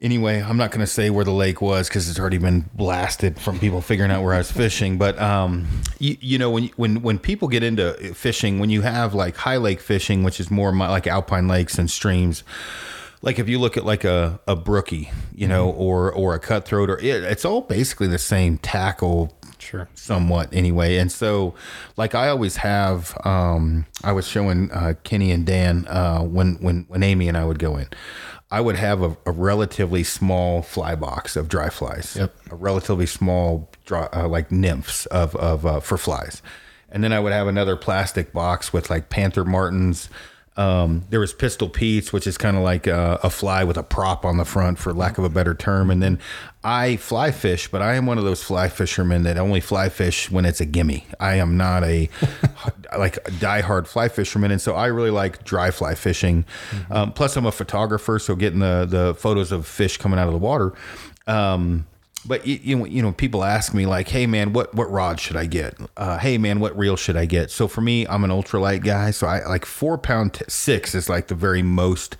Anyway, 0.00 0.40
I'm 0.40 0.56
not 0.56 0.70
going 0.70 0.80
to 0.80 0.86
say 0.86 1.10
where 1.10 1.24
the 1.24 1.32
lake 1.32 1.60
was 1.60 1.88
because 1.88 2.08
it's 2.08 2.20
already 2.20 2.38
been 2.38 2.70
blasted 2.72 3.36
from 3.40 3.58
people 3.58 3.80
figuring 3.80 4.12
out 4.12 4.22
where 4.22 4.32
I 4.32 4.38
was 4.38 4.52
fishing. 4.52 4.96
But 4.96 5.20
um, 5.20 5.66
you, 5.98 6.16
you 6.20 6.38
know, 6.38 6.50
when 6.50 6.68
when 6.76 7.02
when 7.02 7.18
people 7.18 7.48
get 7.48 7.64
into 7.64 7.94
fishing, 8.14 8.60
when 8.60 8.70
you 8.70 8.82
have 8.82 9.12
like 9.12 9.36
high 9.36 9.56
lake 9.56 9.80
fishing, 9.80 10.22
which 10.22 10.38
is 10.38 10.52
more 10.52 10.70
my, 10.70 10.88
like 10.88 11.08
alpine 11.08 11.48
lakes 11.48 11.78
and 11.78 11.90
streams, 11.90 12.44
like 13.22 13.40
if 13.40 13.48
you 13.48 13.58
look 13.58 13.76
at 13.76 13.84
like 13.84 14.04
a, 14.04 14.38
a 14.46 14.54
brookie, 14.54 15.10
you 15.34 15.48
know, 15.48 15.70
or 15.70 16.12
or 16.12 16.32
a 16.34 16.38
cutthroat, 16.38 16.90
or 16.90 16.98
it, 16.98 17.24
it's 17.24 17.44
all 17.44 17.62
basically 17.62 18.06
the 18.06 18.18
same 18.18 18.58
tackle 18.58 19.36
sure 19.58 19.88
somewhat 19.94 20.48
anyway. 20.52 20.96
And 20.96 21.10
so, 21.10 21.54
like 21.96 22.14
I 22.14 22.28
always 22.28 22.56
have, 22.56 23.16
um, 23.26 23.86
I 24.04 24.12
was 24.12 24.26
showing 24.26 24.70
uh, 24.70 24.94
Kenny 25.02 25.32
and 25.32 25.44
Dan 25.44 25.86
uh, 25.88 26.20
when 26.20 26.54
when 26.56 26.84
when 26.88 27.02
Amy 27.02 27.28
and 27.28 27.36
I 27.36 27.44
would 27.44 27.58
go 27.58 27.76
in. 27.76 27.88
I 28.50 28.60
would 28.60 28.76
have 28.76 29.02
a, 29.02 29.16
a 29.26 29.30
relatively 29.32 30.02
small 30.04 30.62
fly 30.62 30.94
box 30.94 31.36
of 31.36 31.48
dry 31.48 31.68
flies, 31.68 32.16
Yep. 32.18 32.34
a 32.50 32.54
relatively 32.56 33.06
small 33.06 33.68
dry, 33.84 34.08
uh, 34.12 34.26
like 34.28 34.50
nymphs 34.50 35.06
of 35.06 35.36
of 35.36 35.66
uh, 35.66 35.80
for 35.80 35.98
flies, 35.98 36.40
and 36.90 37.04
then 37.04 37.12
I 37.12 37.20
would 37.20 37.32
have 37.32 37.46
another 37.46 37.76
plastic 37.76 38.32
box 38.32 38.72
with 38.72 38.88
like 38.90 39.10
panther 39.10 39.44
martins. 39.44 40.08
Um, 40.58 41.04
there 41.10 41.20
was 41.20 41.32
pistol 41.32 41.68
Pete's, 41.68 42.12
which 42.12 42.26
is 42.26 42.36
kind 42.36 42.56
of 42.56 42.64
like 42.64 42.88
a, 42.88 43.20
a 43.22 43.30
fly 43.30 43.62
with 43.62 43.76
a 43.76 43.84
prop 43.84 44.24
on 44.24 44.38
the 44.38 44.44
front, 44.44 44.80
for 44.80 44.92
lack 44.92 45.16
of 45.16 45.22
a 45.22 45.28
better 45.28 45.54
term. 45.54 45.88
And 45.88 46.02
then 46.02 46.18
I 46.64 46.96
fly 46.96 47.30
fish, 47.30 47.68
but 47.68 47.80
I 47.80 47.94
am 47.94 48.06
one 48.06 48.18
of 48.18 48.24
those 48.24 48.42
fly 48.42 48.68
fishermen 48.68 49.22
that 49.22 49.38
only 49.38 49.60
fly 49.60 49.88
fish 49.88 50.32
when 50.32 50.44
it's 50.44 50.60
a 50.60 50.66
gimme. 50.66 51.06
I 51.20 51.36
am 51.36 51.56
not 51.56 51.84
a 51.84 52.10
like 52.98 53.18
a 53.18 53.30
diehard 53.30 53.86
fly 53.86 54.08
fisherman, 54.08 54.50
and 54.50 54.60
so 54.60 54.74
I 54.74 54.86
really 54.86 55.10
like 55.10 55.44
dry 55.44 55.70
fly 55.70 55.94
fishing. 55.94 56.44
Um, 56.90 57.12
plus, 57.12 57.36
I'm 57.36 57.46
a 57.46 57.52
photographer, 57.52 58.18
so 58.18 58.34
getting 58.34 58.58
the 58.58 58.84
the 58.84 59.14
photos 59.14 59.52
of 59.52 59.64
fish 59.64 59.96
coming 59.96 60.18
out 60.18 60.26
of 60.26 60.32
the 60.32 60.38
water. 60.38 60.72
Um, 61.28 61.86
but 62.24 62.46
you, 62.46 62.58
you 62.62 62.76
know, 62.76 62.84
you 62.84 63.02
know, 63.02 63.12
people 63.12 63.44
ask 63.44 63.72
me 63.72 63.86
like, 63.86 64.08
"Hey, 64.08 64.26
man, 64.26 64.52
what 64.52 64.74
what 64.74 64.90
rod 64.90 65.20
should 65.20 65.36
I 65.36 65.46
get? 65.46 65.76
Uh, 65.96 66.18
hey, 66.18 66.38
man, 66.38 66.60
what 66.60 66.76
reel 66.76 66.96
should 66.96 67.16
I 67.16 67.26
get?" 67.26 67.50
So 67.50 67.68
for 67.68 67.80
me, 67.80 68.06
I'm 68.06 68.24
an 68.24 68.30
ultralight 68.30 68.84
guy, 68.84 69.10
so 69.10 69.26
I 69.26 69.44
like 69.46 69.64
four 69.64 69.98
pound 69.98 70.34
t- 70.34 70.44
six 70.48 70.94
is 70.94 71.08
like 71.08 71.28
the 71.28 71.34
very 71.34 71.62
most 71.62 72.16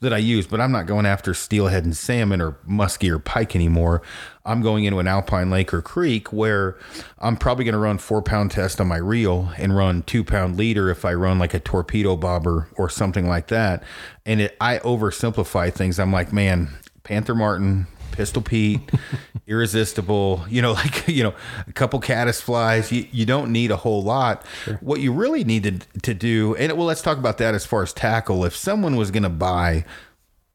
that 0.00 0.12
I 0.12 0.18
use. 0.18 0.46
But 0.46 0.60
I'm 0.60 0.72
not 0.72 0.86
going 0.86 1.06
after 1.06 1.34
steelhead 1.34 1.84
and 1.84 1.96
salmon 1.96 2.40
or 2.40 2.52
muskie 2.68 3.10
or 3.10 3.18
pike 3.18 3.54
anymore. 3.54 4.02
I'm 4.44 4.62
going 4.62 4.84
into 4.84 4.98
an 4.98 5.06
alpine 5.06 5.50
lake 5.50 5.74
or 5.74 5.82
creek 5.82 6.32
where 6.32 6.78
I'm 7.18 7.36
probably 7.36 7.64
going 7.64 7.74
to 7.74 7.78
run 7.78 7.98
four 7.98 8.22
pound 8.22 8.50
test 8.50 8.80
on 8.80 8.88
my 8.88 8.96
reel 8.96 9.52
and 9.56 9.76
run 9.76 10.02
two 10.02 10.24
pound 10.24 10.56
leader 10.56 10.90
if 10.90 11.04
I 11.04 11.14
run 11.14 11.38
like 11.38 11.54
a 11.54 11.60
torpedo 11.60 12.16
bobber 12.16 12.68
or 12.76 12.88
something 12.88 13.28
like 13.28 13.48
that. 13.48 13.82
And 14.26 14.40
it, 14.40 14.56
I 14.60 14.78
oversimplify 14.78 15.72
things. 15.72 15.98
I'm 15.98 16.12
like, 16.12 16.32
man, 16.32 16.70
Panther 17.02 17.34
Martin, 17.34 17.86
Pistol 18.12 18.42
Pete, 18.42 18.80
Irresistible, 19.46 20.44
you 20.48 20.60
know, 20.62 20.72
like, 20.74 21.08
you 21.08 21.22
know, 21.22 21.34
a 21.66 21.72
couple 21.72 22.00
caddis 22.00 22.40
flies. 22.40 22.90
You, 22.92 23.06
you 23.10 23.26
don't 23.26 23.52
need 23.52 23.70
a 23.70 23.76
whole 23.76 24.02
lot. 24.02 24.44
What 24.80 25.00
you 25.00 25.12
really 25.12 25.44
needed 25.44 25.86
to 26.02 26.14
do, 26.14 26.54
and 26.56 26.72
well, 26.72 26.86
let's 26.86 27.02
talk 27.02 27.18
about 27.18 27.38
that 27.38 27.54
as 27.54 27.64
far 27.64 27.82
as 27.82 27.92
tackle. 27.92 28.44
If 28.44 28.54
someone 28.56 28.96
was 28.96 29.10
going 29.10 29.22
to 29.22 29.28
buy 29.28 29.84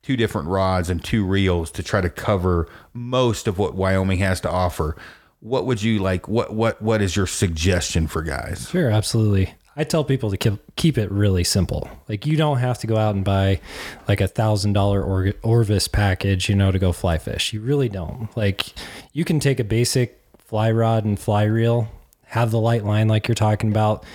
two 0.02 0.18
different 0.18 0.50
rods 0.50 0.90
and 0.90 1.04
two 1.04 1.26
reels 1.26 1.72
to 1.72 1.84
try 1.84 2.02
to 2.02 2.10
cover 2.10 2.68
most 2.94 3.48
of 3.48 3.58
what 3.58 3.74
Wyoming 3.74 4.20
has 4.20 4.42
to 4.42 4.50
offer, 4.50 4.96
what 5.40 5.66
would 5.66 5.82
you 5.82 6.00
like? 6.00 6.28
What, 6.28 6.54
what, 6.54 6.82
what 6.82 7.02
is 7.02 7.16
your 7.16 7.28
suggestion 7.28 8.08
for 8.08 8.22
guys? 8.22 8.70
Sure, 8.70 8.90
absolutely. 8.90 9.54
I 9.76 9.84
tell 9.84 10.04
people 10.04 10.30
to 10.30 10.38
keep 10.38 10.60
keep 10.76 10.98
it 10.98 11.12
really 11.12 11.44
simple. 11.44 11.90
Like 12.08 12.26
you 12.26 12.38
don't 12.38 12.58
have 12.60 12.78
to 12.80 12.88
go 12.88 12.98
out 12.98 13.16
and 13.16 13.26
buy 13.26 13.60
like 14.08 14.22
a 14.22 14.28
thousand 14.28 14.74
dollar 14.74 15.34
Orvis 15.42 15.88
package, 15.88 16.48
you 16.50 16.56
know, 16.56 16.72
to 16.72 16.80
go 16.80 16.92
fly 16.92 17.18
fish. 17.18 17.54
You 17.54 17.62
really 17.62 17.90
don't. 17.90 18.30
Like 18.38 18.74
you 19.14 19.26
can 19.26 19.40
take 19.40 19.60
a 19.60 19.64
basic 19.64 20.22
fly 20.38 20.72
rod 20.72 21.06
and 21.06 21.20
fly 21.20 21.44
reel, 21.44 21.88
have 22.26 22.52
the 22.52 22.60
light 22.60 22.84
line 22.86 23.08
like 23.08 23.28
you're 23.28 23.36
talking 23.36 23.72
about. 23.72 24.06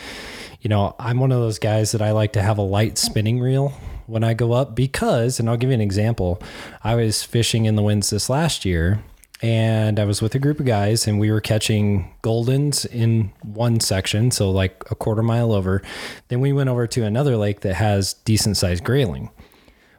You 0.61 0.71
know, 0.71 0.95
I'm 0.99 1.19
one 1.19 1.33
of 1.33 1.41
those 1.41 1.59
guys 1.59 1.93
that 1.93 2.03
I 2.03 2.13
like 2.13 2.33
to 2.35 2.43
have 2.43 2.59
a 2.59 2.63
light 2.63 2.99
spinning 2.99 3.41
reel 3.41 3.73
when 4.07 4.25
I 4.25 4.35
go 4.35 4.53
up 4.53 4.75
because, 4.75 5.39
and 5.39 5.49
I'll 5.49 5.57
give 5.57 5.71
you 5.71 5.75
an 5.75 5.81
example. 5.81 6.43
I 6.83 6.95
was 6.95 7.23
fishing 7.23 7.65
in 7.67 7.77
the 7.77 7.83
winds 7.83 8.11
this 8.11 8.31
last 8.31 8.65
year 8.65 9.03
and 9.41 10.01
I 10.01 10.05
was 10.05 10.21
with 10.21 10.35
a 10.35 10.39
group 10.39 10.59
of 10.61 10.67
guys 10.67 11.07
and 11.07 11.21
we 11.21 11.31
were 11.31 11.41
catching 11.41 12.15
goldens 12.23 12.87
in 12.87 13.33
one 13.43 13.81
section, 13.81 14.31
so 14.31 14.51
like 14.51 14.83
a 14.91 14.95
quarter 14.95 15.23
mile 15.23 15.53
over. 15.53 15.83
Then 16.29 16.41
we 16.41 16.53
went 16.53 16.69
over 16.69 16.87
to 16.89 17.05
another 17.05 17.37
lake 17.37 17.61
that 17.61 17.75
has 17.75 18.15
decent 18.15 18.57
sized 18.57 18.85
grayling. 18.85 19.31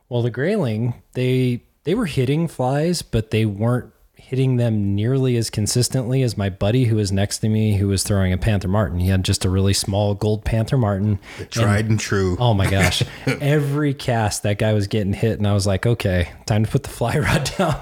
Well, 0.10 0.22
the 0.22 0.32
grayling, 0.32 1.02
they 1.14 1.64
they 1.84 1.96
were 1.96 2.06
hitting 2.06 2.48
flies, 2.48 3.02
but 3.02 3.32
they 3.32 3.46
weren't 3.46 3.94
hitting 4.30 4.58
them 4.58 4.94
nearly 4.94 5.36
as 5.38 5.50
consistently 5.50 6.22
as 6.22 6.38
my 6.38 6.52
buddy 6.52 6.84
who 6.86 6.96
was 6.98 7.12
next 7.12 7.40
to 7.40 7.50
me 7.50 7.78
who 7.78 7.88
was 7.88 8.04
throwing 8.04 8.32
a 8.32 8.38
panther 8.38 8.68
martin. 8.68 9.00
He 9.00 9.08
had 9.08 9.26
just 9.26 9.44
a 9.44 9.50
really 9.50 9.74
small 9.74 10.14
gold 10.14 10.46
panther 10.46 10.78
martin. 10.78 11.18
Tried 11.50 11.90
and 11.90 12.00
true. 12.00 12.38
Oh 12.40 12.54
my 12.54 12.70
gosh. 12.70 13.02
Every 13.26 13.96
cast 13.96 14.44
that 14.44 14.60
guy 14.60 14.72
was 14.74 14.86
getting 14.86 15.14
hit 15.14 15.40
and 15.40 15.48
I 15.48 15.54
was 15.54 15.66
like, 15.66 15.88
okay, 15.88 16.32
time 16.46 16.64
to 16.64 16.70
put 16.70 16.84
the 16.84 16.92
fly 16.92 17.18
rod 17.18 17.50
down, 17.58 17.82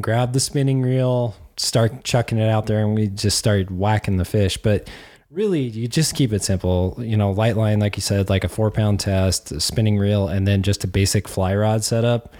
grab 0.00 0.32
the 0.32 0.40
spinning 0.40 0.80
reel, 0.80 1.36
start 1.58 2.04
chucking 2.04 2.38
it 2.38 2.48
out 2.48 2.64
there 2.64 2.82
and 2.82 2.94
we 2.94 3.08
just 3.08 3.36
started 3.36 3.70
whacking 3.70 4.16
the 4.16 4.24
fish. 4.24 4.56
But 4.56 4.88
really 5.30 5.60
you 5.60 5.88
just 5.88 6.14
keep 6.14 6.32
it 6.32 6.42
simple. 6.42 6.96
You 7.00 7.18
know, 7.18 7.32
light 7.32 7.58
line, 7.58 7.80
like 7.80 7.98
you 7.98 8.02
said, 8.02 8.30
like 8.30 8.44
a 8.44 8.48
four 8.48 8.70
pound 8.70 8.98
test, 8.98 9.52
a 9.52 9.60
spinning 9.60 9.98
reel, 9.98 10.26
and 10.26 10.48
then 10.48 10.62
just 10.62 10.84
a 10.84 10.88
basic 10.88 11.28
fly 11.28 11.54
rod 11.54 11.84
setup. 11.84 12.34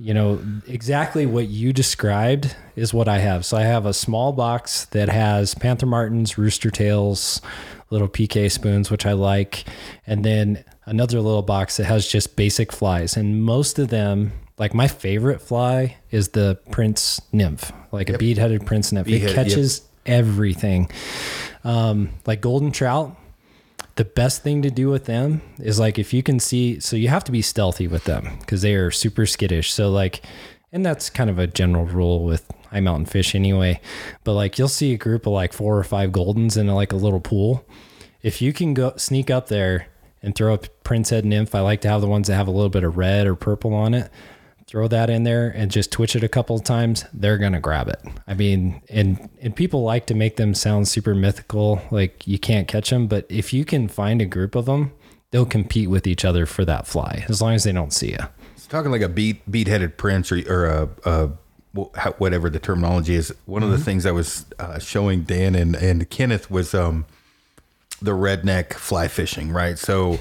You 0.00 0.14
know, 0.14 0.40
exactly 0.68 1.26
what 1.26 1.48
you 1.48 1.72
described 1.72 2.54
is 2.76 2.94
what 2.94 3.08
I 3.08 3.18
have. 3.18 3.44
So 3.44 3.56
I 3.56 3.62
have 3.62 3.84
a 3.84 3.92
small 3.92 4.32
box 4.32 4.84
that 4.86 5.08
has 5.08 5.54
Panther 5.54 5.86
Martins, 5.86 6.38
Rooster 6.38 6.70
Tails, 6.70 7.42
little 7.90 8.08
PK 8.08 8.48
spoons, 8.50 8.92
which 8.92 9.04
I 9.04 9.12
like, 9.12 9.64
and 10.06 10.24
then 10.24 10.64
another 10.86 11.20
little 11.20 11.42
box 11.42 11.78
that 11.78 11.86
has 11.86 12.06
just 12.06 12.36
basic 12.36 12.70
flies. 12.70 13.16
And 13.16 13.42
most 13.42 13.80
of 13.80 13.88
them, 13.88 14.32
like 14.56 14.72
my 14.72 14.86
favorite 14.86 15.40
fly 15.40 15.96
is 16.12 16.28
the 16.28 16.60
Prince 16.70 17.20
Nymph, 17.32 17.72
like 17.90 18.08
a 18.08 18.18
bead 18.18 18.38
headed 18.38 18.66
Prince 18.66 18.92
Nymph. 18.92 19.06
Bead-headed, 19.06 19.30
it 19.30 19.36
yep. 19.36 19.46
catches 19.46 19.82
everything. 20.06 20.90
Um, 21.64 22.10
like 22.24 22.40
golden 22.40 22.70
trout, 22.70 23.16
the 23.98 24.04
best 24.04 24.44
thing 24.44 24.62
to 24.62 24.70
do 24.70 24.88
with 24.88 25.06
them 25.06 25.42
is 25.58 25.80
like 25.80 25.98
if 25.98 26.14
you 26.14 26.22
can 26.22 26.38
see 26.38 26.78
so 26.78 26.94
you 26.94 27.08
have 27.08 27.24
to 27.24 27.32
be 27.32 27.42
stealthy 27.42 27.88
with 27.88 28.04
them 28.04 28.38
because 28.38 28.62
they 28.62 28.74
are 28.76 28.92
super 28.92 29.26
skittish. 29.26 29.72
So 29.72 29.90
like 29.90 30.22
and 30.70 30.86
that's 30.86 31.10
kind 31.10 31.28
of 31.28 31.40
a 31.40 31.48
general 31.48 31.84
rule 31.84 32.22
with 32.22 32.46
high 32.70 32.78
mountain 32.78 33.06
fish 33.06 33.34
anyway 33.34 33.80
but 34.22 34.34
like 34.34 34.56
you'll 34.56 34.68
see 34.68 34.92
a 34.94 34.98
group 34.98 35.26
of 35.26 35.32
like 35.32 35.52
four 35.52 35.76
or 35.76 35.82
five 35.82 36.10
goldens 36.10 36.56
in 36.56 36.68
like 36.68 36.92
a 36.92 36.96
little 36.96 37.20
pool. 37.20 37.66
If 38.22 38.40
you 38.40 38.52
can 38.52 38.72
go 38.72 38.92
sneak 38.96 39.30
up 39.30 39.48
there 39.48 39.88
and 40.22 40.32
throw 40.32 40.54
a 40.54 40.58
prince 40.58 41.10
head 41.10 41.24
nymph 41.24 41.54
i 41.56 41.60
like 41.60 41.80
to 41.80 41.88
have 41.88 42.00
the 42.00 42.06
ones 42.06 42.28
that 42.28 42.36
have 42.36 42.48
a 42.48 42.52
little 42.52 42.68
bit 42.68 42.84
of 42.84 42.96
red 42.96 43.26
or 43.26 43.34
purple 43.34 43.74
on 43.74 43.94
it 43.94 44.10
throw 44.68 44.86
that 44.86 45.08
in 45.10 45.24
there 45.24 45.48
and 45.48 45.70
just 45.70 45.90
twitch 45.90 46.14
it 46.14 46.22
a 46.22 46.28
couple 46.28 46.54
of 46.54 46.62
times 46.62 47.04
they're 47.14 47.38
gonna 47.38 47.58
grab 47.60 47.88
it. 47.88 48.00
I 48.26 48.34
mean 48.34 48.80
and 48.90 49.28
and 49.40 49.56
people 49.56 49.82
like 49.82 50.06
to 50.06 50.14
make 50.14 50.36
them 50.36 50.54
sound 50.54 50.86
super 50.86 51.14
mythical 51.14 51.80
like 51.90 52.26
you 52.28 52.38
can't 52.38 52.68
catch 52.68 52.90
them 52.90 53.06
but 53.06 53.26
if 53.30 53.52
you 53.52 53.64
can 53.64 53.88
find 53.88 54.20
a 54.22 54.26
group 54.26 54.54
of 54.54 54.66
them 54.66 54.92
they'll 55.30 55.46
compete 55.46 55.88
with 55.90 56.06
each 56.06 56.24
other 56.24 56.46
for 56.46 56.64
that 56.66 56.86
fly 56.86 57.24
as 57.28 57.40
long 57.42 57.54
as 57.54 57.64
they 57.64 57.72
don't 57.72 57.92
see 57.92 58.10
you 58.10 58.18
It's 58.54 58.66
talking 58.66 58.90
like 58.90 59.00
a 59.02 59.08
beat 59.08 59.50
beat 59.50 59.68
headed 59.68 59.96
prince 59.96 60.30
or 60.30 60.38
or 60.48 60.66
a, 60.66 60.88
a 61.04 61.30
whatever 62.18 62.50
the 62.50 62.58
terminology 62.58 63.14
is. 63.14 63.32
One 63.44 63.62
of 63.62 63.70
the 63.70 63.78
things 63.78 64.04
I 64.06 64.10
was 64.10 64.46
uh, 64.58 64.78
showing 64.78 65.22
Dan 65.22 65.54
and 65.54 65.76
and 65.76 66.08
Kenneth 66.10 66.50
was 66.50 66.74
um 66.74 67.06
the 68.00 68.12
redneck 68.12 68.74
fly 68.74 69.08
fishing, 69.08 69.50
right? 69.50 69.78
So 69.78 70.18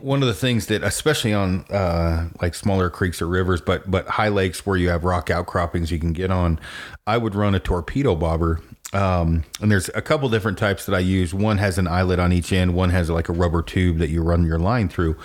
one 0.00 0.22
of 0.22 0.28
the 0.28 0.34
things 0.34 0.66
that 0.66 0.82
especially 0.82 1.32
on 1.32 1.64
uh 1.70 2.28
like 2.40 2.54
smaller 2.54 2.90
creeks 2.90 3.22
or 3.22 3.26
rivers, 3.26 3.60
but 3.60 3.90
but 3.90 4.06
high 4.08 4.28
lakes 4.28 4.66
where 4.66 4.76
you 4.76 4.88
have 4.88 5.04
rock 5.04 5.30
outcroppings 5.30 5.90
you 5.90 5.98
can 5.98 6.12
get 6.12 6.30
on, 6.30 6.58
I 7.06 7.18
would 7.18 7.34
run 7.34 7.54
a 7.54 7.60
torpedo 7.60 8.14
bobber. 8.14 8.60
Um, 8.94 9.44
and 9.62 9.70
there's 9.72 9.88
a 9.94 10.02
couple 10.02 10.28
different 10.28 10.58
types 10.58 10.84
that 10.84 10.94
I 10.94 10.98
use. 10.98 11.32
One 11.32 11.56
has 11.56 11.78
an 11.78 11.88
eyelet 11.88 12.18
on 12.18 12.30
each 12.30 12.52
end. 12.52 12.74
One 12.74 12.90
has 12.90 13.08
like 13.08 13.30
a 13.30 13.32
rubber 13.32 13.62
tube 13.62 13.96
that 13.98 14.10
you 14.10 14.22
run 14.22 14.44
your 14.44 14.58
line 14.58 14.90
through. 14.90 15.16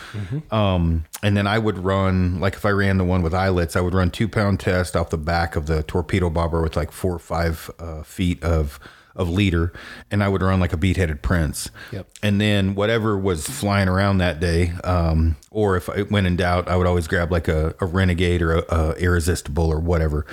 Um, 0.51 1.03
and 1.21 1.35
then 1.35 1.47
I 1.47 1.59
would 1.59 1.77
run 1.77 2.39
like 2.39 2.53
if 2.53 2.65
I 2.65 2.69
ran 2.69 2.97
the 2.97 3.03
one 3.03 3.23
with 3.23 3.33
eyelets, 3.33 3.75
I 3.75 3.81
would 3.81 3.93
run 3.93 4.09
two 4.09 4.29
pound 4.29 4.61
test 4.61 4.95
off 4.95 5.09
the 5.09 5.17
back 5.17 5.57
of 5.57 5.65
the 5.65 5.83
torpedo 5.83 6.29
bobber 6.29 6.61
with 6.61 6.77
like 6.77 6.93
four 6.93 7.13
or 7.15 7.19
five 7.19 7.69
uh, 7.77 8.03
feet 8.03 8.41
of 8.41 8.79
of 9.17 9.29
leader, 9.29 9.73
and 10.09 10.23
I 10.23 10.29
would 10.29 10.41
run 10.41 10.59
like 10.59 10.73
a 10.73 10.77
beat 10.77 10.97
headed 10.97 11.21
prince. 11.21 11.69
Yep. 11.91 12.07
And 12.23 12.39
then 12.39 12.75
whatever 12.75 13.17
was 13.17 13.47
flying 13.47 13.89
around 13.89 14.19
that 14.19 14.39
day, 14.39 14.71
um, 14.83 15.35
or 15.51 15.75
if 15.75 15.89
it 15.89 16.09
went 16.09 16.27
in 16.27 16.37
doubt, 16.37 16.69
I 16.69 16.77
would 16.77 16.87
always 16.87 17.07
grab 17.07 17.31
like 17.31 17.47
a, 17.47 17.75
a 17.81 17.85
renegade 17.85 18.41
or 18.41 18.59
a, 18.59 18.63
a 18.69 18.91
irresistible 18.93 19.69
or 19.71 19.79
whatever. 19.79 20.25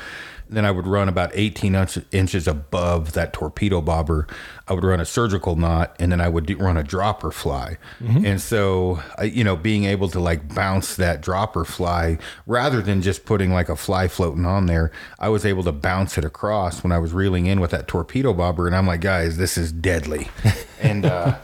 Then 0.49 0.65
I 0.65 0.71
would 0.71 0.87
run 0.87 1.09
about 1.09 1.31
18 1.35 1.75
inch, 1.75 1.99
inches 2.13 2.47
above 2.47 3.13
that 3.13 3.33
torpedo 3.33 3.81
bobber. 3.81 4.27
I 4.67 4.73
would 4.73 4.85
run 4.85 5.01
a 5.01 5.05
surgical 5.05 5.57
knot, 5.57 5.95
and 5.99 6.11
then 6.11 6.21
I 6.21 6.29
would 6.29 6.47
do, 6.47 6.57
run 6.57 6.77
a 6.77 6.83
dropper 6.83 7.31
fly. 7.31 7.77
And 8.25 8.41
so, 8.41 9.03
I, 9.19 9.25
you 9.25 9.45
know, 9.45 9.57
being 9.57 9.85
able 9.85 10.09
to 10.09 10.21
like 10.21 10.55
bounce 10.55 10.97
that 10.97 11.21
dropper 11.21 11.65
fly 11.65 12.19
rather 12.47 12.81
than 12.81 13.03
just 13.03 13.25
putting 13.27 13.53
like 13.53 13.69
a 13.69 13.77
fly 13.77 14.09
floating 14.09 14.47
on 14.47 14.67
there, 14.67 14.91
I 15.19 15.29
was 15.29 15.45
able 15.45 15.65
to 15.65 15.73
bounce 15.73 16.17
it 16.17 16.25
across 16.25 16.83
when 16.83 16.93
I 16.93 16.99
was 16.99 17.13
reeling 17.13 17.47
in 17.47 17.61
with 17.61 17.73
that 17.73 17.89
torpedo 17.89 18.33
bobber. 18.33 18.67
And 18.67 18.75
I'm 18.75 18.87
like, 18.87 19.01
guys, 19.01 19.37
this 19.37 19.59
is 19.59 19.73
deadly. 19.73 20.29
and, 20.81 21.05
uh, 21.05 21.37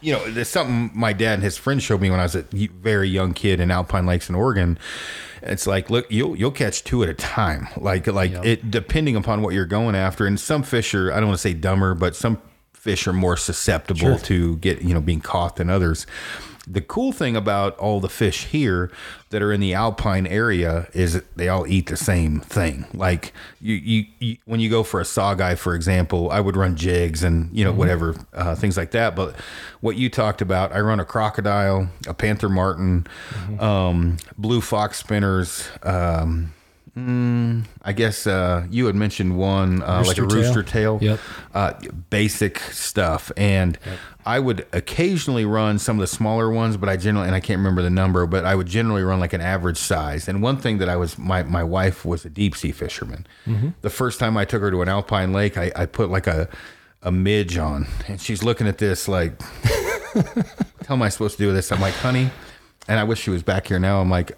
you 0.00 0.12
know, 0.12 0.30
there's 0.30 0.48
something 0.48 0.90
my 0.94 1.12
dad 1.12 1.34
and 1.34 1.42
his 1.42 1.56
friends 1.56 1.82
showed 1.82 2.00
me 2.00 2.10
when 2.10 2.20
I 2.20 2.24
was 2.24 2.34
a 2.34 2.42
very 2.42 3.08
young 3.08 3.32
kid 3.32 3.60
in 3.60 3.70
Alpine 3.70 4.06
Lakes 4.06 4.28
in 4.28 4.34
Oregon. 4.34 4.78
It's 5.48 5.66
like, 5.66 5.90
look, 5.90 6.10
you'll 6.10 6.36
you'll 6.36 6.50
catch 6.50 6.84
two 6.84 7.02
at 7.02 7.08
a 7.08 7.14
time. 7.14 7.68
Like 7.76 8.06
like 8.06 8.32
it 8.32 8.70
depending 8.70 9.16
upon 9.16 9.42
what 9.42 9.54
you're 9.54 9.66
going 9.66 9.94
after. 9.94 10.26
And 10.26 10.38
some 10.38 10.62
fish 10.62 10.94
are 10.94 11.12
I 11.12 11.16
don't 11.16 11.28
want 11.28 11.38
to 11.38 11.42
say 11.42 11.54
dumber, 11.54 11.94
but 11.94 12.16
some 12.16 12.40
fish 12.86 13.08
are 13.08 13.12
more 13.12 13.36
susceptible 13.36 14.16
to 14.16 14.58
get 14.58 14.80
you 14.80 14.94
know 14.94 15.00
being 15.00 15.20
caught 15.20 15.56
than 15.56 15.68
others. 15.68 16.06
The 16.68 16.80
cool 16.80 17.10
thing 17.12 17.34
about 17.36 17.76
all 17.78 18.00
the 18.00 18.08
fish 18.08 18.44
here 18.46 18.92
that 19.30 19.42
are 19.42 19.52
in 19.52 19.60
the 19.60 19.74
alpine 19.74 20.26
area 20.26 20.88
is 20.92 21.14
that 21.14 21.36
they 21.36 21.48
all 21.48 21.66
eat 21.66 21.86
the 21.88 21.96
same 21.96 22.40
thing. 22.40 22.86
Like 22.94 23.32
you, 23.60 23.74
you, 23.74 24.04
you 24.20 24.36
when 24.44 24.60
you 24.60 24.70
go 24.70 24.84
for 24.84 25.00
a 25.00 25.04
sauger, 25.04 25.58
for 25.58 25.74
example, 25.74 26.30
I 26.30 26.38
would 26.38 26.56
run 26.56 26.76
jigs 26.76 27.24
and 27.24 27.56
you 27.56 27.64
know 27.64 27.72
whatever 27.72 28.14
uh, 28.32 28.54
things 28.54 28.76
like 28.76 28.92
that. 28.92 29.16
But 29.16 29.34
what 29.80 29.96
you 29.96 30.08
talked 30.08 30.40
about, 30.40 30.72
I 30.72 30.78
run 30.78 31.00
a 31.00 31.04
crocodile, 31.04 31.88
a 32.06 32.14
panther 32.14 32.48
martin, 32.48 33.08
um, 33.58 34.18
blue 34.38 34.60
fox 34.60 34.98
spinners. 34.98 35.68
Um, 35.82 36.52
mm, 36.96 37.64
I 37.82 37.92
guess 37.92 38.26
uh, 38.26 38.66
you 38.70 38.86
had 38.86 38.94
mentioned 38.94 39.36
one 39.36 39.82
uh, 39.82 40.02
like 40.06 40.18
a 40.18 40.22
Rooster 40.22 40.62
tail. 40.62 40.98
tail. 40.98 41.10
Yep. 41.10 41.20
Uh, 41.54 41.72
basic 42.10 42.58
stuff, 42.58 43.30
and 43.36 43.78
I 44.24 44.40
would 44.40 44.66
occasionally 44.72 45.44
run 45.44 45.78
some 45.78 45.96
of 45.96 46.00
the 46.00 46.06
smaller 46.06 46.50
ones, 46.50 46.76
but 46.76 46.88
I 46.88 46.96
generally 46.96 47.26
and 47.26 47.36
I 47.36 47.40
can't 47.40 47.58
remember 47.58 47.82
the 47.82 47.90
number, 47.90 48.26
but 48.26 48.44
I 48.44 48.54
would 48.54 48.66
generally 48.66 49.02
run 49.02 49.20
like 49.20 49.32
an 49.32 49.40
average 49.40 49.78
size. 49.78 50.26
And 50.28 50.42
one 50.42 50.56
thing 50.56 50.78
that 50.78 50.88
I 50.88 50.96
was 50.96 51.16
my 51.18 51.42
my 51.42 51.62
wife 51.62 52.04
was 52.04 52.24
a 52.24 52.30
deep 52.30 52.56
sea 52.56 52.72
fisherman. 52.72 53.26
The 53.82 53.90
first 53.90 54.18
time 54.18 54.36
I 54.36 54.44
took 54.44 54.62
her 54.62 54.70
to 54.70 54.82
an 54.82 54.88
alpine 54.88 55.32
lake, 55.32 55.56
I, 55.56 55.70
I 55.76 55.86
put 55.86 56.10
like 56.10 56.26
a 56.26 56.48
a 57.02 57.12
midge 57.12 57.56
on, 57.56 57.86
and 58.08 58.20
she's 58.20 58.42
looking 58.42 58.66
at 58.66 58.78
this 58.78 59.06
like, 59.06 59.40
"How 60.88 60.94
am 60.94 61.02
I 61.02 61.08
supposed 61.08 61.36
to 61.36 61.42
do 61.44 61.52
this?" 61.52 61.70
I'm 61.70 61.80
like, 61.80 61.94
"Honey," 61.94 62.30
and 62.88 62.98
I 62.98 63.04
wish 63.04 63.20
she 63.20 63.30
was 63.30 63.42
back 63.44 63.68
here 63.68 63.78
now. 63.78 64.00
I'm 64.00 64.10
like, 64.10 64.36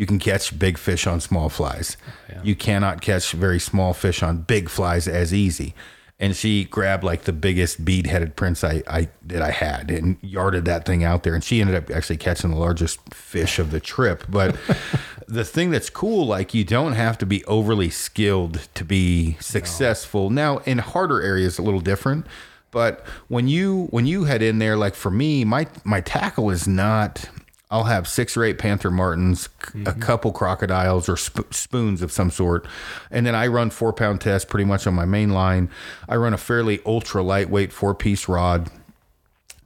you 0.00 0.06
can 0.06 0.18
catch 0.18 0.58
big 0.58 0.78
fish 0.78 1.06
on 1.06 1.20
small 1.20 1.50
flies. 1.50 1.98
Oh, 2.30 2.40
you 2.42 2.56
cannot 2.56 3.02
catch 3.02 3.32
very 3.32 3.60
small 3.60 3.92
fish 3.92 4.22
on 4.22 4.38
big 4.38 4.70
flies 4.70 5.06
as 5.06 5.34
easy. 5.34 5.74
And 6.18 6.34
she 6.34 6.64
grabbed 6.64 7.04
like 7.04 7.24
the 7.24 7.34
biggest 7.34 7.84
bead 7.84 8.06
headed 8.06 8.34
prince 8.34 8.64
I, 8.64 8.82
I 8.86 9.10
that 9.26 9.42
I 9.42 9.50
had 9.50 9.90
and 9.90 10.16
yarded 10.22 10.64
that 10.64 10.86
thing 10.86 11.04
out 11.04 11.22
there. 11.22 11.34
And 11.34 11.44
she 11.44 11.60
ended 11.60 11.76
up 11.76 11.90
actually 11.90 12.16
catching 12.16 12.48
the 12.48 12.56
largest 12.56 13.12
fish 13.12 13.58
of 13.58 13.72
the 13.72 13.80
trip. 13.80 14.24
But 14.26 14.56
the 15.28 15.44
thing 15.44 15.70
that's 15.70 15.90
cool, 15.90 16.26
like 16.26 16.54
you 16.54 16.64
don't 16.64 16.94
have 16.94 17.18
to 17.18 17.26
be 17.26 17.44
overly 17.44 17.90
skilled 17.90 18.68
to 18.76 18.86
be 18.86 19.36
successful. 19.38 20.30
Now 20.30 20.58
in 20.58 20.78
harder 20.78 21.20
areas 21.20 21.58
a 21.58 21.62
little 21.62 21.80
different. 21.80 22.26
But 22.70 23.04
when 23.28 23.48
you 23.48 23.88
when 23.90 24.06
you 24.06 24.24
head 24.24 24.40
in 24.40 24.60
there, 24.60 24.78
like 24.78 24.94
for 24.94 25.10
me, 25.10 25.44
my 25.44 25.66
my 25.84 26.00
tackle 26.00 26.48
is 26.48 26.66
not 26.66 27.28
I'll 27.70 27.84
have 27.84 28.08
six 28.08 28.36
or 28.36 28.42
eight 28.42 28.58
panther 28.58 28.90
martins, 28.90 29.46
a 29.46 29.48
mm-hmm. 29.48 30.00
couple 30.00 30.32
crocodiles 30.32 31.08
or 31.08 31.16
sp- 31.16 31.54
spoons 31.54 32.02
of 32.02 32.10
some 32.10 32.30
sort, 32.30 32.66
and 33.12 33.24
then 33.24 33.36
I 33.36 33.46
run 33.46 33.70
four 33.70 33.92
pound 33.92 34.20
tests 34.20 34.44
pretty 34.50 34.64
much 34.64 34.88
on 34.88 34.94
my 34.94 35.04
main 35.04 35.30
line. 35.30 35.70
I 36.08 36.16
run 36.16 36.34
a 36.34 36.38
fairly 36.38 36.80
ultra 36.84 37.22
lightweight 37.22 37.72
four 37.72 37.94
piece 37.94 38.28
rod. 38.28 38.70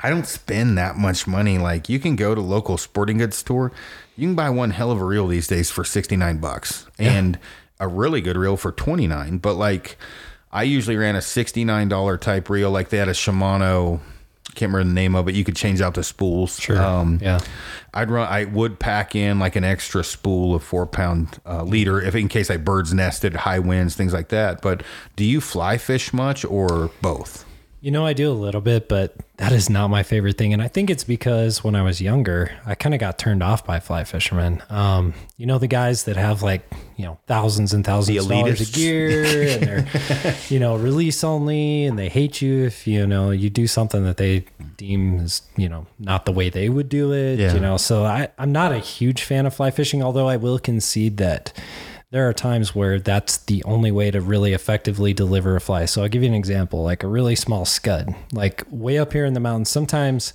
I 0.01 0.11
don't 0.11 0.27
spend 0.27 0.77
that 0.77 0.97
much 0.97 1.27
money. 1.27 1.57
Like 1.57 1.89
you 1.89 1.99
can 1.99 2.15
go 2.15 2.35
to 2.35 2.43
local 2.43 2.77
sporting 2.77 3.19
goods 3.19 3.39
store, 3.39 3.73
you 4.17 4.29
can 4.29 4.35
buy 4.35 4.51
one 4.51 4.73
hell 4.73 4.91
of 4.91 5.01
a 5.01 5.05
reel 5.05 5.27
these 5.27 5.47
days 5.47 5.71
for 5.71 5.83
sixty 5.83 6.17
nine 6.17 6.37
bucks, 6.39 6.87
and 6.99 7.39
a 7.81 7.89
really 7.89 8.21
good 8.21 8.37
reel 8.37 8.59
for 8.59 8.71
twenty 8.71 9.07
nine. 9.07 9.39
But 9.39 9.55
like, 9.55 9.97
I 10.53 10.65
usually 10.65 10.99
ran 10.99 11.17
a 11.17 11.23
sixty 11.23 11.65
nine 11.65 11.89
dollar 11.89 12.19
type 12.19 12.51
reel. 12.51 12.71
Like 12.71 12.91
they 12.91 12.99
had 12.99 13.09
a 13.09 13.13
Shimano. 13.13 14.01
Can't 14.55 14.73
remember 14.73 14.89
the 14.89 14.95
name 14.95 15.15
of 15.17 15.29
it. 15.29 15.35
You 15.35 15.43
could 15.43 15.57
change 15.57 15.81
out 15.81 15.95
the 15.95 16.05
spools. 16.05 16.61
Sure. 16.61 16.81
Um, 16.81 17.19
yeah. 17.21 17.41
I'd 17.93 18.11
run. 18.11 18.29
I 18.29 18.45
would 18.45 18.79
pack 18.79 19.17
in 19.17 19.39
like 19.39 19.57
an 19.57 19.65
extra 19.65 20.05
spool 20.05 20.55
of 20.55 20.63
four 20.63 20.87
pound 20.87 21.41
uh, 21.47 21.65
leader 21.65 22.01
if 22.01 22.15
in 22.15 22.29
case 22.29 22.51
I 22.51 22.59
birds 22.59 22.95
nested, 22.95 23.35
high 23.35 23.59
winds, 23.59 23.97
things 23.97 24.13
like 24.13 24.29
that. 24.29 24.61
But 24.63 24.83
do 25.17 25.25
you 25.25 25.41
fly 25.41 25.79
fish 25.79 26.13
much 26.13 26.45
or 26.45 26.91
both? 27.01 27.45
You 27.85 27.91
know, 27.91 28.07
I 28.07 28.15
do 28.15 28.31
a 28.31 28.33
little 28.33 28.63
bit, 28.63 28.89
but 28.89 29.15
that 29.37 29.53
is 29.53 29.69
not 29.69 29.89
my 29.89 30.03
favorite 30.03 30.39
thing. 30.39 30.55
And 30.55 30.63
I 30.63 30.69
think 30.69 30.89
it's 30.89 31.05
because 31.05 31.63
when 31.63 31.75
I 31.77 31.83
was 31.83 32.01
younger, 32.01 32.51
I 32.65 32.75
kind 32.75 32.95
of 32.95 32.99
got 32.99 33.19
turned 33.19 33.43
off 33.43 33.67
by 33.67 33.79
fly 33.79 34.05
fishermen. 34.05 34.63
Um, 34.71 35.13
you 35.37 35.45
know, 35.45 35.59
the 35.59 35.67
guys 35.67 36.05
that 36.05 36.17
have 36.17 36.43
like, 36.43 36.63
you 36.97 37.05
know, 37.05 37.19
thousands 37.27 37.75
and 37.75 37.85
thousands 37.85 38.17
of 38.25 38.27
dollars 38.31 38.63
of 38.63 38.73
gear 38.73 39.23
and 39.51 39.63
they're, 39.63 40.35
you 40.49 40.59
know, 40.59 40.77
release 40.77 41.23
only 41.23 41.85
and 41.85 41.99
they 41.99 42.09
hate 42.09 42.41
you 42.41 42.65
if, 42.65 42.87
you 42.87 43.07
know, 43.07 43.31
you 43.33 43.51
do 43.51 43.67
something 43.67 44.03
that 44.05 44.17
they 44.17 44.47
deem 44.79 45.21
as, 45.21 45.43
you 45.59 45.69
know, 45.69 45.87
not 45.99 46.25
the 46.25 46.33
way 46.33 46.49
they 46.49 46.71
would 46.71 46.89
do 46.89 47.13
it, 47.13 47.39
Yeah. 47.39 47.53
you 47.53 47.61
know. 47.61 47.77
So 47.77 48.07
I, 48.07 48.29
I'm 48.39 48.51
not 48.51 48.73
a 48.73 48.79
huge 48.79 49.25
fan 49.25 49.45
of 49.45 49.53
fly 49.53 49.71
fishing, 49.71 50.03
although 50.03 50.27
I 50.27 50.39
will 50.39 50.59
concede 50.59 51.19
that 51.19 51.53
there 52.15 52.29
are 52.29 52.33
times 52.33 52.77
where 52.77 53.01
that's 53.01 53.39
the 53.39 53.61
only 53.65 53.91
way 53.91 54.09
to 54.09 54.21
really 54.21 54.53
effectively 54.53 55.13
deliver 55.13 55.57
a 55.57 55.61
fly. 55.61 55.85
So 55.85 56.01
I'll 56.01 56.09
give 56.09 56.23
you 56.23 56.29
an 56.29 56.35
example, 56.35 56.81
like 56.85 57.03
a 57.03 57.09
really 57.09 57.35
small 57.35 57.65
scud, 57.65 58.15
like 58.33 58.63
way 58.71 58.99
up 58.99 59.13
here 59.13 59.25
in 59.25 59.35
the 59.35 59.41
mountains. 59.41 59.69
Sometimes 59.69 60.33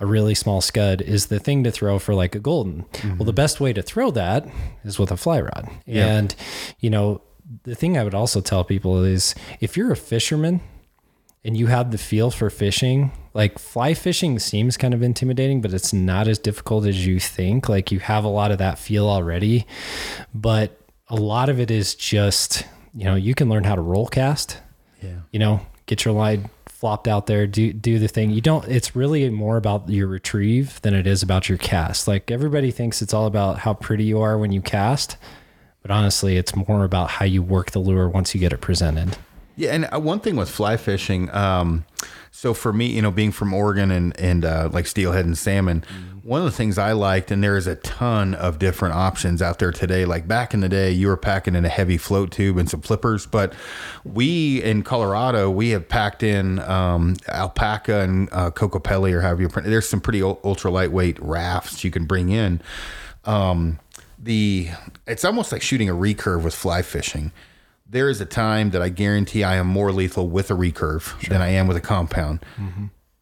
a 0.00 0.04
really 0.04 0.34
small 0.34 0.60
scud 0.60 1.00
is 1.00 1.26
the 1.26 1.38
thing 1.38 1.62
to 1.62 1.70
throw 1.70 2.00
for 2.00 2.12
like 2.12 2.34
a 2.34 2.40
golden. 2.40 2.86
Mm-hmm. 2.94 3.18
Well, 3.18 3.24
the 3.24 3.32
best 3.32 3.60
way 3.60 3.72
to 3.72 3.82
throw 3.82 4.10
that 4.10 4.48
is 4.82 4.98
with 4.98 5.12
a 5.12 5.16
fly 5.16 5.42
rod. 5.42 5.70
And, 5.86 6.34
you 6.80 6.90
know, 6.90 7.20
the 7.62 7.76
thing 7.76 7.96
I 7.96 8.02
would 8.02 8.16
also 8.16 8.40
tell 8.40 8.64
people 8.64 9.04
is 9.04 9.36
if 9.60 9.76
you're 9.76 9.92
a 9.92 9.96
fisherman 9.96 10.60
and 11.44 11.56
you 11.56 11.68
have 11.68 11.92
the 11.92 11.98
feel 11.98 12.32
for 12.32 12.50
fishing, 12.50 13.12
like 13.32 13.60
fly 13.60 13.94
fishing 13.94 14.40
seems 14.40 14.76
kind 14.76 14.92
of 14.92 15.04
intimidating, 15.04 15.60
but 15.60 15.72
it's 15.72 15.92
not 15.92 16.26
as 16.26 16.40
difficult 16.40 16.84
as 16.84 17.06
you 17.06 17.20
think. 17.20 17.68
Like 17.68 17.92
you 17.92 18.00
have 18.00 18.24
a 18.24 18.28
lot 18.28 18.50
of 18.50 18.58
that 18.58 18.76
feel 18.76 19.08
already, 19.08 19.68
but 20.34 20.80
a 21.12 21.16
lot 21.16 21.50
of 21.50 21.60
it 21.60 21.70
is 21.70 21.94
just, 21.94 22.64
you 22.94 23.04
know, 23.04 23.14
you 23.14 23.34
can 23.34 23.48
learn 23.48 23.64
how 23.64 23.74
to 23.74 23.82
roll 23.82 24.06
cast. 24.06 24.58
Yeah. 25.02 25.18
You 25.30 25.38
know, 25.38 25.60
get 25.86 26.04
your 26.04 26.14
line 26.14 26.48
flopped 26.66 27.06
out 27.06 27.26
there, 27.26 27.46
do 27.46 27.72
do 27.72 27.98
the 27.98 28.08
thing. 28.08 28.30
You 28.30 28.40
don't 28.40 28.66
it's 28.66 28.96
really 28.96 29.28
more 29.30 29.56
about 29.58 29.88
your 29.88 30.08
retrieve 30.08 30.80
than 30.80 30.94
it 30.94 31.06
is 31.06 31.22
about 31.22 31.48
your 31.48 31.58
cast. 31.58 32.08
Like 32.08 32.30
everybody 32.30 32.70
thinks 32.70 33.02
it's 33.02 33.12
all 33.12 33.26
about 33.26 33.58
how 33.60 33.74
pretty 33.74 34.04
you 34.04 34.20
are 34.20 34.38
when 34.38 34.52
you 34.52 34.62
cast, 34.62 35.18
but 35.82 35.90
honestly, 35.90 36.38
it's 36.38 36.56
more 36.56 36.82
about 36.82 37.10
how 37.10 37.26
you 37.26 37.42
work 37.42 37.72
the 37.72 37.78
lure 37.78 38.08
once 38.08 38.34
you 38.34 38.40
get 38.40 38.52
it 38.52 38.62
presented. 38.62 39.16
Yeah, 39.54 39.74
and 39.74 39.88
uh, 39.92 40.00
one 40.00 40.18
thing 40.18 40.34
with 40.36 40.50
fly 40.50 40.78
fishing, 40.78 41.30
um, 41.30 41.84
so 42.34 42.54
for 42.54 42.72
me, 42.72 42.86
you 42.86 43.02
know, 43.02 43.10
being 43.10 43.30
from 43.30 43.52
Oregon 43.52 43.90
and 43.90 44.18
and 44.18 44.44
uh, 44.44 44.70
like 44.72 44.86
steelhead 44.86 45.26
and 45.26 45.36
salmon, 45.36 45.84
one 46.22 46.40
of 46.40 46.46
the 46.46 46.50
things 46.50 46.78
I 46.78 46.92
liked, 46.92 47.30
and 47.30 47.44
there 47.44 47.58
is 47.58 47.66
a 47.66 47.76
ton 47.76 48.34
of 48.34 48.58
different 48.58 48.94
options 48.94 49.42
out 49.42 49.58
there 49.58 49.70
today. 49.70 50.06
Like 50.06 50.26
back 50.26 50.54
in 50.54 50.60
the 50.60 50.68
day, 50.68 50.90
you 50.90 51.08
were 51.08 51.18
packing 51.18 51.54
in 51.54 51.66
a 51.66 51.68
heavy 51.68 51.98
float 51.98 52.32
tube 52.32 52.56
and 52.56 52.70
some 52.70 52.80
flippers, 52.80 53.26
but 53.26 53.52
we 54.02 54.62
in 54.62 54.82
Colorado, 54.82 55.50
we 55.50 55.70
have 55.70 55.86
packed 55.86 56.22
in 56.22 56.58
um, 56.60 57.16
Alpacka 57.28 58.02
and 58.02 58.30
uh, 58.32 58.50
Kokopelli 58.50 59.12
or 59.12 59.20
however 59.20 59.42
you 59.42 59.48
print. 59.50 59.68
There's 59.68 59.88
some 59.88 60.00
pretty 60.00 60.22
ultra 60.22 60.70
lightweight 60.70 61.22
rafts 61.22 61.84
you 61.84 61.90
can 61.90 62.06
bring 62.06 62.30
in. 62.30 62.62
Um, 63.26 63.78
the 64.18 64.70
it's 65.06 65.26
almost 65.26 65.52
like 65.52 65.60
shooting 65.60 65.90
a 65.90 65.94
recurve 65.94 66.42
with 66.42 66.54
fly 66.54 66.80
fishing 66.80 67.30
there 67.92 68.08
is 68.08 68.22
a 68.22 68.26
time 68.26 68.70
that 68.70 68.80
I 68.80 68.88
guarantee 68.88 69.44
I 69.44 69.56
am 69.56 69.66
more 69.66 69.92
lethal 69.92 70.26
with 70.26 70.50
a 70.50 70.54
recurve 70.54 71.28
than 71.28 71.42
I 71.42 71.48
am 71.48 71.66
with 71.66 71.76
a 71.76 71.80
compound. 71.80 72.42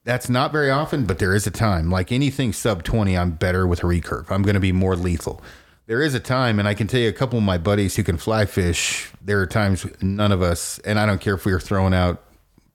That's 0.04 0.30
not 0.30 0.52
very 0.52 0.70
often, 0.70 1.04
but 1.06 1.18
there 1.18 1.34
is 1.34 1.46
a 1.46 1.50
time. 1.50 1.90
Like 1.90 2.12
anything 2.12 2.52
sub 2.52 2.84
20, 2.84 3.18
I'm 3.18 3.32
better 3.32 3.66
with 3.66 3.80
a 3.80 3.86
recurve. 3.86 4.30
I'm 4.30 4.42
going 4.42 4.54
to 4.54 4.60
be 4.60 4.72
more 4.72 4.94
lethal. 4.94 5.42
There 5.86 6.00
is 6.00 6.14
a 6.14 6.20
time, 6.20 6.60
and 6.60 6.68
I 6.68 6.74
can 6.74 6.86
tell 6.86 7.00
you 7.00 7.08
a 7.08 7.12
couple 7.12 7.36
of 7.36 7.44
my 7.44 7.58
buddies 7.58 7.96
who 7.96 8.04
can 8.04 8.16
fly 8.16 8.46
fish. 8.46 9.10
There 9.20 9.40
are 9.40 9.46
times 9.46 9.86
none 10.00 10.30
of 10.30 10.40
us, 10.40 10.78
and 10.80 11.00
I 11.00 11.04
don't 11.06 11.20
care 11.20 11.34
if 11.34 11.44
we 11.44 11.52
were 11.52 11.60
throwing 11.60 11.92
out 11.92 12.22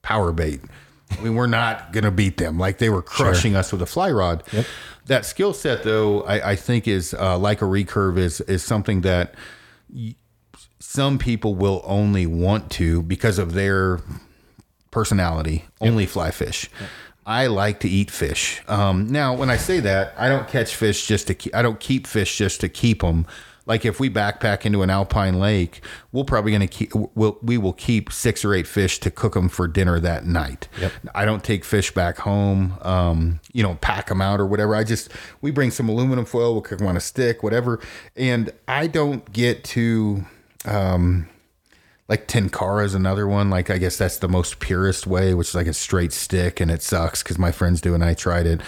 power 0.02 0.34
bait, 0.34 0.60
we 1.24 1.30
were 1.30 1.48
not 1.48 1.94
going 1.94 2.04
to 2.04 2.12
beat 2.12 2.36
them. 2.36 2.60
Like 2.60 2.78
they 2.78 2.90
were 2.90 3.02
crushing 3.02 3.56
us 3.56 3.72
with 3.72 3.82
a 3.82 3.86
fly 3.86 4.12
rod. 4.12 4.44
That 5.06 5.26
skill 5.26 5.54
set, 5.54 5.84
though, 5.84 6.24
I, 6.24 6.52
I 6.52 6.56
think 6.58 6.90
is 6.90 7.14
uh, 7.14 7.38
like 7.38 7.62
a 7.62 7.66
recurve 7.66 8.18
is 8.18 8.42
is 8.42 8.64
something 8.64 9.02
that 9.02 9.34
some 10.80 11.18
people 11.18 11.56
will 11.56 11.82
only 11.86 12.26
want 12.26 12.72
to 12.72 13.02
because 13.04 13.40
of 13.40 13.54
their 13.54 14.02
personality, 14.92 15.66
only 15.82 16.06
fly 16.06 16.32
fish. 16.32 16.70
I 17.26 17.48
like 17.48 17.80
to 17.80 17.90
eat 17.90 18.12
fish. 18.12 18.62
Um, 18.68 19.08
now, 19.08 19.34
when 19.34 19.50
I 19.50 19.58
say 19.58 19.80
that, 19.80 20.14
I 20.18 20.30
don't 20.30 20.48
catch 20.48 20.76
fish 20.76 21.08
just 21.08 21.28
to. 21.28 21.34
Keep, 21.34 21.56
I 21.56 21.62
don't 21.64 21.80
keep 21.80 22.06
fish 22.06 22.38
just 22.38 22.62
to 22.62 22.70
keep 22.70 23.02
them. 23.02 23.26
Like 23.66 23.84
if 23.84 24.00
we 24.00 24.12
backpack 24.12 24.64
into 24.64 24.84
an 24.84 24.92
alpine 24.92 25.40
lake, 25.40 25.82
we're 26.12 26.24
probably 26.24 26.52
gonna 26.52 26.68
keep. 26.68 26.94
We'll, 26.94 27.40
we 27.42 27.58
will 27.58 27.74
keep 27.74 28.12
six 28.12 28.46
or 28.46 28.54
eight 28.54 28.68
fish 28.68 29.00
to 29.00 29.10
cook 29.10 29.34
them 29.34 29.50
for 29.50 29.68
dinner 29.68 30.00
that 30.00 30.26
night. 30.26 30.68
Yep. 30.80 30.92
I 31.16 31.26
don't 31.26 31.44
take 31.44 31.66
fish 31.66 31.92
back 31.92 32.20
home. 32.20 32.78
Um, 32.84 33.40
you 33.54 33.64
know, 33.64 33.76
pack 33.82 34.08
them 34.08 34.22
out 34.22 34.40
or 34.40 34.46
whatever. 34.46 34.76
I 34.76 34.84
just 34.84 35.12
we 35.42 35.50
bring 35.50 35.72
some 35.72 35.90
aluminum 35.90 36.26
foil. 36.26 36.54
We'll 36.54 36.62
cook 36.62 36.78
them 36.78 36.88
on 36.88 36.96
a 36.96 37.02
stick, 37.02 37.42
whatever. 37.42 37.80
And 38.16 38.52
I 38.68 38.86
don't 38.86 39.32
get 39.34 39.64
to. 39.64 40.26
Um, 40.66 41.28
like 42.08 42.28
tenkara 42.28 42.86
is 42.86 42.94
another 42.94 43.28
one. 43.28 43.50
Like 43.50 43.70
I 43.70 43.78
guess 43.78 43.98
that's 43.98 44.18
the 44.18 44.28
most 44.28 44.60
purest 44.60 45.08
way, 45.08 45.34
which 45.34 45.50
is 45.50 45.56
like 45.56 45.68
a 45.68 45.74
straight 45.74 46.14
stick, 46.14 46.60
and 46.60 46.70
it 46.70 46.82
sucks 46.82 47.24
because 47.24 47.40
my 47.40 47.52
friends 47.52 47.82
do, 47.82 47.94
and 47.94 48.04
I 48.04 48.14
tried 48.14 48.46
it. 48.46 48.62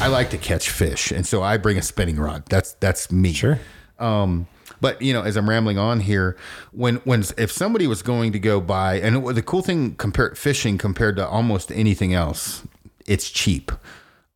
I 0.00 0.08
like 0.08 0.30
to 0.30 0.38
catch 0.38 0.70
fish, 0.70 1.10
and 1.10 1.26
so 1.26 1.42
I 1.42 1.56
bring 1.56 1.78
a 1.78 1.82
spinning 1.82 2.16
rod. 2.16 2.44
That's 2.48 2.72
that's 2.74 3.10
me. 3.10 3.32
Sure. 3.32 3.58
Um, 3.98 4.46
but 4.80 5.00
you 5.02 5.12
know, 5.12 5.22
as 5.22 5.36
I'm 5.36 5.48
rambling 5.48 5.78
on 5.78 6.00
here, 6.00 6.36
when 6.72 6.96
when 6.96 7.24
if 7.36 7.50
somebody 7.50 7.86
was 7.86 8.02
going 8.02 8.32
to 8.32 8.38
go 8.38 8.60
buy, 8.60 9.00
and 9.00 9.26
the 9.34 9.42
cool 9.42 9.62
thing 9.62 9.96
compared 9.96 10.38
fishing 10.38 10.78
compared 10.78 11.16
to 11.16 11.26
almost 11.26 11.72
anything 11.72 12.14
else, 12.14 12.62
it's 13.06 13.30
cheap. 13.30 13.72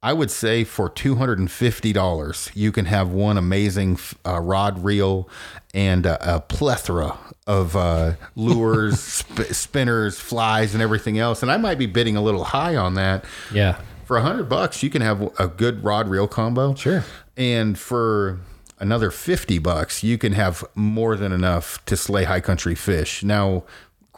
I 0.02 0.12
would 0.14 0.30
say 0.30 0.64
for 0.64 0.88
two 0.88 1.16
hundred 1.16 1.38
and 1.38 1.50
fifty 1.50 1.92
dollars, 1.92 2.50
you 2.54 2.72
can 2.72 2.86
have 2.86 3.10
one 3.10 3.36
amazing 3.36 3.98
uh, 4.26 4.40
rod 4.40 4.82
reel 4.82 5.28
and 5.74 6.06
a, 6.06 6.36
a 6.36 6.40
plethora 6.40 7.18
of 7.46 7.76
uh, 7.76 8.14
lures, 8.34 9.00
sp- 9.24 9.52
spinners, 9.52 10.18
flies, 10.18 10.72
and 10.72 10.82
everything 10.82 11.18
else. 11.18 11.42
And 11.42 11.52
I 11.52 11.58
might 11.58 11.78
be 11.78 11.86
bidding 11.86 12.16
a 12.16 12.22
little 12.22 12.44
high 12.44 12.76
on 12.76 12.94
that. 12.94 13.24
Yeah. 13.52 13.80
For 14.04 14.16
a 14.16 14.22
hundred 14.22 14.48
bucks, 14.48 14.82
you 14.82 14.90
can 14.90 15.02
have 15.02 15.20
a 15.38 15.46
good 15.46 15.84
rod 15.84 16.08
reel 16.08 16.26
combo. 16.26 16.74
Sure. 16.74 17.04
And 17.36 17.78
for 17.78 18.40
another 18.80 19.10
50 19.10 19.58
bucks, 19.58 20.02
you 20.02 20.18
can 20.18 20.32
have 20.32 20.64
more 20.74 21.14
than 21.14 21.30
enough 21.30 21.84
to 21.84 21.96
slay 21.96 22.24
high 22.24 22.40
country 22.40 22.74
fish. 22.74 23.22
Now, 23.22 23.64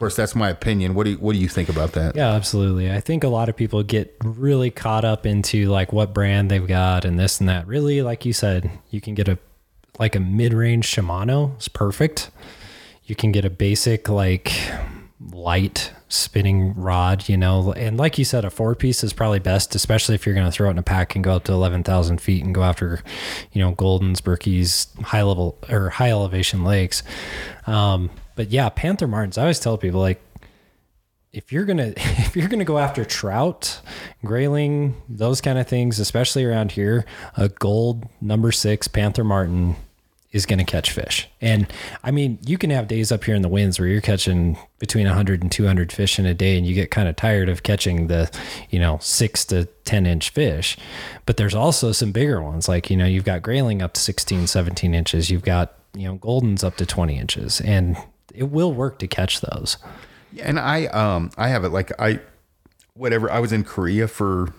course, 0.03 0.17
that's 0.17 0.35
my 0.35 0.51
opinion. 0.51 0.95
What 0.95 1.05
do 1.05 1.11
you, 1.11 1.17
what 1.19 1.33
do 1.35 1.39
you 1.39 1.47
think 1.47 1.69
about 1.69 1.93
that? 1.93 2.17
Yeah, 2.17 2.33
absolutely. 2.33 2.91
I 2.91 2.99
think 2.99 3.23
a 3.23 3.29
lot 3.29 3.49
of 3.49 3.55
people 3.55 3.85
get 3.85 4.17
really 4.25 4.69
caught 4.69 5.05
up 5.05 5.25
into 5.27 5.67
like 5.67 5.93
what 5.93 6.13
brand 6.13 6.51
they've 6.51 6.67
got 6.67 7.05
and 7.05 7.21
this 7.21 7.39
and 7.39 7.49
that. 7.49 7.69
Really, 7.69 8.03
like 8.03 8.27
you 8.27 8.33
said, 8.33 8.69
you 8.91 9.01
can 9.01 9.15
get 9.15 9.29
a 9.29 9.39
like 10.01 10.17
a 10.17 10.21
mid-range 10.21 10.89
Shimano 10.89 11.57
is 11.57 11.69
perfect. 11.69 12.33
You 13.05 13.15
can 13.15 13.31
get 13.31 13.45
a 13.45 13.51
basic 13.51 14.09
like 14.09 14.53
light 15.33 15.93
spinning 16.09 16.75
rod, 16.75 17.29
you 17.29 17.37
know, 17.37 17.73
and 17.75 17.97
like 17.97 18.19
you 18.19 18.25
said, 18.25 18.45
a 18.45 18.51
four 18.51 18.75
piece 18.75 19.05
is 19.05 19.13
probably 19.13 19.39
best, 19.39 19.77
especially 19.77 20.17
if 20.17 20.27
you're 20.27 20.35
going 20.35 20.47
to 20.47 20.51
throw 20.51 20.67
it 20.67 20.73
in 20.73 20.79
a 20.79 20.83
pack 20.83 21.15
and 21.15 21.23
go 21.23 21.37
up 21.37 21.45
to 21.45 21.53
11,000 21.53 22.21
feet 22.21 22.45
and 22.45 22.53
go 22.53 22.65
after, 22.65 23.05
you 23.53 23.63
know, 23.63 23.73
Goldens, 23.73 24.21
Berkeys, 24.21 25.01
high 25.01 25.23
level 25.23 25.59
or 25.69 25.91
high 25.91 26.11
elevation 26.11 26.65
lakes. 26.65 27.05
Um, 27.69 28.11
but 28.35 28.51
yeah, 28.51 28.69
Panther 28.69 29.07
Martins, 29.07 29.39
I 29.39 29.43
always 29.43 29.61
tell 29.61 29.79
people 29.79 30.01
like, 30.01 30.21
if 31.33 31.51
you're 31.51 31.65
gonna 31.65 31.95
if 31.97 32.37
you're 32.37 32.49
gonna 32.49 32.65
go 32.65 32.79
after 32.79 33.05
trout, 33.05 33.81
grayling, 34.25 35.01
those 35.09 35.41
kind 35.41 35.59
of 35.59 35.67
things, 35.67 35.99
especially 35.99 36.45
around 36.45 36.73
here, 36.73 37.05
a 37.37 37.49
gold 37.49 38.07
number 38.21 38.53
six 38.53 38.89
Panther 38.89 39.25
Martin 39.25 39.77
is 40.33 40.47
to 40.47 40.65
catch 40.65 40.91
fish. 40.91 41.29
And 41.41 41.67
I 42.03 42.11
mean, 42.11 42.39
you 42.45 42.57
can 42.57 42.71
have 42.71 42.89
days 42.89 43.13
up 43.13 43.25
here 43.25 43.35
in 43.35 43.43
the 43.43 43.49
winds 43.49 43.79
where 43.79 43.87
you're 43.87 44.01
catching 44.01 44.57
between 44.79 45.07
100 45.07 45.43
and 45.43 45.53
200 45.53 45.93
fish 45.93 46.19
in 46.19 46.25
a 46.25 46.33
day 46.33 46.57
and 46.57 46.67
you 46.67 46.75
get 46.75 46.91
kind 46.91 47.07
of 47.07 47.17
tired 47.17 47.51
of 47.51 47.63
catching 47.63 48.07
the, 48.07 48.31
you 48.71 48.79
know, 48.79 48.99
6 49.01 49.45
to 49.47 49.67
10 49.85 50.07
inch 50.07 50.31
fish. 50.31 50.79
But 51.27 51.37
there's 51.37 51.55
also 51.55 51.93
some 51.93 52.13
bigger 52.13 52.43
ones 52.43 52.67
like, 52.67 52.89
you 52.91 52.97
know, 52.97 53.05
you've 53.05 53.25
got 53.25 53.43
grayling 53.43 53.83
up 53.83 53.93
to 53.93 54.01
16, 54.01 54.47
17 54.47 54.95
inches, 54.95 55.31
you've 55.31 55.45
got, 55.45 55.75
you 55.95 56.09
know, 56.09 56.17
goldens 56.17 56.65
up 56.65 56.77
to 56.77 56.87
20 56.87 57.19
inches 57.19 57.61
and 57.61 57.97
it 58.35 58.51
will 58.51 58.73
work 58.73 58.99
to 59.01 59.07
catch 59.07 59.41
those. 59.41 59.77
And 60.41 60.59
I 60.59 60.87
um 60.87 61.31
I 61.37 61.49
have 61.49 61.65
it 61.65 61.71
like 61.71 61.93
I 62.01 62.21
whatever 62.95 63.31
I 63.31 63.39
was 63.39 63.53
in 63.53 63.65
Korea 63.65 64.09
for 64.09 64.53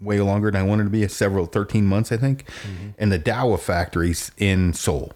way 0.00 0.20
longer 0.20 0.50
than 0.50 0.60
I 0.60 0.64
wanted 0.64 0.84
to 0.84 0.90
be, 0.90 1.06
several 1.08 1.46
13 1.46 1.84
months 1.84 2.12
I 2.12 2.16
think. 2.16 2.48
Mm-hmm. 2.62 2.90
And 2.98 3.12
the 3.12 3.18
Daiwa 3.18 3.58
factories 3.58 4.30
in 4.36 4.72
Seoul. 4.72 5.12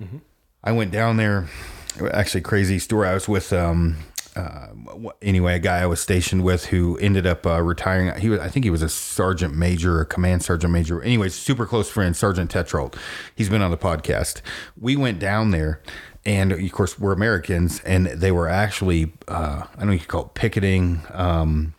Mm-hmm. 0.00 0.18
I 0.64 0.72
went 0.72 0.92
down 0.92 1.16
there 1.16 1.48
actually 2.12 2.40
crazy 2.40 2.78
story. 2.78 3.08
I 3.08 3.14
was 3.14 3.28
with 3.28 3.52
um 3.52 3.96
uh, 4.34 4.68
anyway, 5.20 5.54
a 5.56 5.58
guy 5.58 5.80
I 5.80 5.86
was 5.86 6.00
stationed 6.00 6.42
with 6.42 6.66
who 6.66 6.96
ended 6.98 7.26
up 7.26 7.46
uh, 7.46 7.60
retiring. 7.62 8.18
He 8.18 8.30
was, 8.30 8.40
I 8.40 8.48
think 8.48 8.64
he 8.64 8.70
was 8.70 8.80
a 8.80 8.88
sergeant 8.88 9.54
major, 9.54 10.00
a 10.00 10.06
command 10.06 10.42
sergeant 10.42 10.72
major. 10.72 11.02
Anyways, 11.02 11.34
super 11.34 11.66
close 11.66 11.90
friend, 11.90 12.16
Sergeant 12.16 12.50
Tetrold. 12.50 12.96
He's 13.34 13.50
been 13.50 13.60
on 13.60 13.70
the 13.70 13.76
podcast. 13.76 14.40
We 14.80 14.96
went 14.96 15.18
down 15.18 15.50
there 15.50 15.82
and 16.24 16.52
of 16.52 16.72
course 16.72 16.98
we're 16.98 17.12
Americans, 17.12 17.80
and 17.80 18.06
they 18.06 18.32
were 18.32 18.48
actually 18.48 19.12
uh, 19.28 19.64
I 19.74 19.78
don't 19.78 19.88
know 19.88 19.92
you 19.92 20.00
call 20.00 20.26
it 20.26 20.34
picketing, 20.34 21.02
um, 21.10 21.74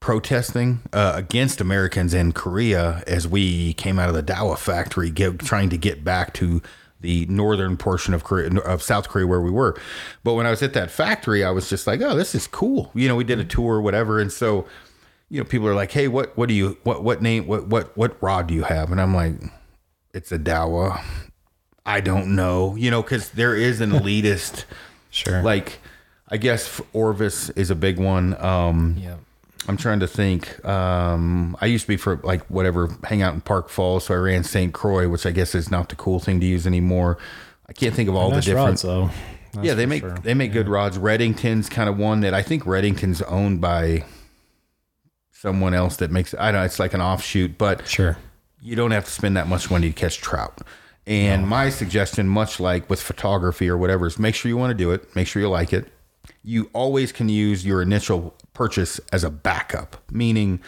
protesting 0.00 0.80
uh, 0.92 1.12
against 1.14 1.60
Americans 1.60 2.14
in 2.14 2.32
Korea 2.32 3.02
as 3.06 3.26
we 3.26 3.74
came 3.74 3.98
out 3.98 4.08
of 4.08 4.14
the 4.14 4.22
Daiwa 4.22 4.58
factory, 4.58 5.10
get, 5.10 5.38
trying 5.38 5.70
to 5.70 5.78
get 5.78 6.04
back 6.04 6.34
to 6.34 6.62
the 7.00 7.26
northern 7.26 7.76
portion 7.76 8.12
of 8.12 8.24
Korea, 8.24 8.50
of 8.60 8.82
South 8.82 9.08
Korea 9.08 9.26
where 9.26 9.40
we 9.40 9.50
were. 9.50 9.78
But 10.24 10.34
when 10.34 10.46
I 10.46 10.50
was 10.50 10.62
at 10.62 10.72
that 10.74 10.90
factory, 10.90 11.44
I 11.44 11.50
was 11.50 11.68
just 11.68 11.86
like, 11.86 12.00
oh, 12.00 12.16
this 12.16 12.34
is 12.34 12.46
cool. 12.46 12.90
You 12.94 13.08
know, 13.08 13.16
we 13.16 13.24
did 13.24 13.38
a 13.38 13.44
tour 13.44 13.80
whatever, 13.80 14.18
and 14.18 14.32
so 14.32 14.66
you 15.30 15.38
know, 15.38 15.44
people 15.44 15.68
are 15.68 15.74
like, 15.74 15.92
hey, 15.92 16.08
what 16.08 16.36
what 16.36 16.48
do 16.48 16.54
you 16.54 16.78
what 16.84 17.04
what 17.04 17.22
name 17.22 17.46
what 17.46 17.66
what 17.66 17.96
what 17.96 18.20
rod 18.22 18.46
do 18.46 18.54
you 18.54 18.64
have? 18.64 18.90
And 18.90 19.00
I'm 19.00 19.14
like, 19.14 19.34
it's 20.14 20.32
a 20.32 20.38
Daiwa. 20.38 21.02
I 21.88 22.00
don't 22.00 22.36
know, 22.36 22.76
you 22.76 22.90
know, 22.90 23.02
because 23.02 23.30
there 23.30 23.56
is 23.56 23.80
an 23.80 23.90
elitist. 23.90 24.64
sure. 25.10 25.42
Like, 25.42 25.78
I 26.28 26.36
guess 26.36 26.80
Orvis 26.92 27.48
is 27.50 27.70
a 27.70 27.74
big 27.74 27.98
one. 27.98 28.36
Um, 28.44 28.96
yeah. 28.98 29.16
I'm 29.66 29.76
trying 29.76 30.00
to 30.00 30.06
think. 30.06 30.64
Um, 30.64 31.56
I 31.60 31.66
used 31.66 31.84
to 31.84 31.88
be 31.88 31.96
for 31.96 32.20
like 32.22 32.42
whatever, 32.46 32.88
hang 33.04 33.22
out 33.22 33.34
in 33.34 33.40
Park 33.40 33.68
Falls, 33.70 34.04
so 34.04 34.14
I 34.14 34.18
ran 34.18 34.44
St. 34.44 34.72
Croix, 34.72 35.08
which 35.08 35.26
I 35.26 35.30
guess 35.30 35.54
is 35.54 35.70
not 35.70 35.88
the 35.88 35.96
cool 35.96 36.18
thing 36.20 36.40
to 36.40 36.46
use 36.46 36.66
anymore. 36.66 37.18
I 37.68 37.72
can't 37.72 37.94
think 37.94 38.08
of 38.08 38.14
all 38.14 38.30
nice 38.30 38.44
the 38.44 38.50
different. 38.52 38.66
rods, 38.68 38.82
though. 38.82 39.10
That's 39.52 39.66
yeah, 39.66 39.74
they 39.74 39.86
make 39.86 40.02
sure. 40.02 40.10
they 40.22 40.34
make 40.34 40.52
good 40.52 40.68
rods. 40.68 40.98
Redington's 40.98 41.68
kind 41.70 41.88
of 41.88 41.98
one 41.98 42.20
that 42.20 42.32
I 42.34 42.42
think 42.42 42.64
Redington's 42.64 43.20
owned 43.22 43.60
by 43.60 44.04
someone 45.32 45.74
else 45.74 45.96
that 45.96 46.10
makes. 46.10 46.34
I 46.34 46.50
don't 46.52 46.60
know. 46.60 46.64
It's 46.64 46.78
like 46.78 46.94
an 46.94 47.00
offshoot, 47.00 47.58
but 47.58 47.86
Sure. 47.88 48.16
you 48.60 48.76
don't 48.76 48.90
have 48.90 49.04
to 49.04 49.10
spend 49.10 49.36
that 49.36 49.48
much 49.48 49.70
money 49.70 49.88
to 49.88 49.94
catch 49.94 50.18
trout. 50.18 50.60
And 51.08 51.48
my 51.48 51.70
suggestion, 51.70 52.28
much 52.28 52.60
like 52.60 52.90
with 52.90 53.00
photography 53.00 53.66
or 53.70 53.78
whatever, 53.78 54.06
is 54.06 54.18
make 54.18 54.34
sure 54.34 54.50
you 54.50 54.58
want 54.58 54.72
to 54.72 54.74
do 54.74 54.90
it, 54.90 55.16
make 55.16 55.26
sure 55.26 55.40
you 55.40 55.48
like 55.48 55.72
it. 55.72 55.90
You 56.44 56.68
always 56.74 57.12
can 57.12 57.30
use 57.30 57.64
your 57.64 57.80
initial 57.80 58.34
purchase 58.52 59.00
as 59.10 59.24
a 59.24 59.30
backup, 59.30 59.96
meaning 60.12 60.60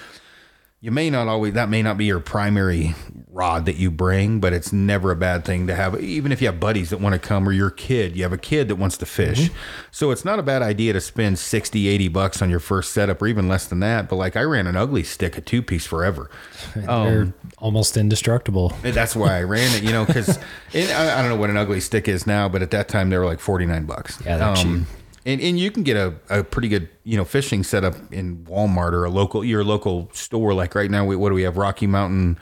you 0.81 0.90
may 0.90 1.11
not 1.11 1.29
always, 1.29 1.53
that 1.55 1.69
may 1.69 1.83
not 1.83 1.99
be 1.99 2.07
your 2.07 2.21
primary 2.21 2.95
rod 3.29 3.66
that 3.66 3.77
you 3.77 3.90
bring, 3.90 4.40
but 4.40 4.55
it's 4.55 4.73
never 4.73 5.11
a 5.11 5.16
bad 5.16 5.45
thing 5.45 5.66
to 5.66 5.75
have. 5.75 6.01
Even 6.01 6.33
if 6.33 6.40
you 6.40 6.49
have 6.49 6.59
buddies 6.59 6.88
that 6.88 7.01
want 7.01 7.12
to 7.12 7.19
come 7.19 7.47
or 7.47 7.53
your 7.53 7.71
kid, 7.71 8.16
you 8.16 8.23
have 8.23 8.33
a 8.33 8.38
kid 8.38 8.69
that 8.69 8.77
wants 8.77 8.97
to 8.97 9.07
fish. 9.07 9.40
Mm-hmm. 9.43 9.57
So 9.90 10.11
it's 10.11 10.25
not 10.25 10.38
a 10.38 10.43
bad 10.43 10.62
idea 10.62 10.95
to 10.95 11.01
spend 11.01 11.38
60, 11.38 11.87
80 11.87 12.09
bucks 12.09 12.40
on 12.40 12.49
your 12.49 12.61
first 12.61 12.93
setup 12.93 13.21
or 13.21 13.27
even 13.27 13.47
less 13.47 13.66
than 13.66 13.81
that. 13.81 14.09
But 14.09 14.16
like 14.16 14.37
I 14.37 14.43
ran 14.43 14.66
an 14.66 14.75
ugly 14.75 15.03
stick, 15.03 15.37
a 15.37 15.43
two 15.43 15.62
piece 15.62 15.85
forever. 15.85 16.31
They're 16.75 16.90
um, 16.90 17.35
almost 17.59 17.99
indestructible. 17.99 18.73
That's 18.83 19.14
why 19.14 19.37
I 19.37 19.43
ran 19.43 19.75
it, 19.77 19.83
you 19.83 19.93
know, 19.93 20.07
because 20.07 20.38
I, 20.75 21.19
I 21.19 21.21
don't 21.21 21.29
know 21.29 21.37
what 21.37 21.51
an 21.51 21.59
ugly 21.59 21.81
stick 21.81 22.09
is 22.09 22.27
now, 22.27 22.49
but 22.49 22.62
at 22.62 22.71
that 22.71 22.88
time 22.88 23.11
they 23.11 23.19
were 23.19 23.27
like 23.27 23.40
49 23.40 23.85
bucks. 23.85 24.19
Yeah, 24.25 24.38
they're 24.38 24.49
um, 24.49 24.57
cheap. 24.57 25.00
And, 25.26 25.40
and 25.40 25.59
you 25.59 25.70
can 25.70 25.83
get 25.83 25.96
a, 25.96 26.14
a 26.30 26.42
pretty 26.42 26.68
good, 26.68 26.88
you 27.04 27.16
know, 27.16 27.24
fishing 27.24 27.62
setup 27.62 27.94
in 28.12 28.38
Walmart 28.44 28.92
or 28.92 29.04
a 29.04 29.11
local, 29.11 29.44
your 29.44 29.62
local 29.62 30.09
store. 30.14 30.54
Like 30.54 30.74
right 30.74 30.90
now, 30.90 31.04
we, 31.04 31.14
what 31.16 31.28
do 31.28 31.35
we 31.35 31.42
have? 31.42 31.56
Rocky 31.59 31.87
Mountain, 31.87 32.38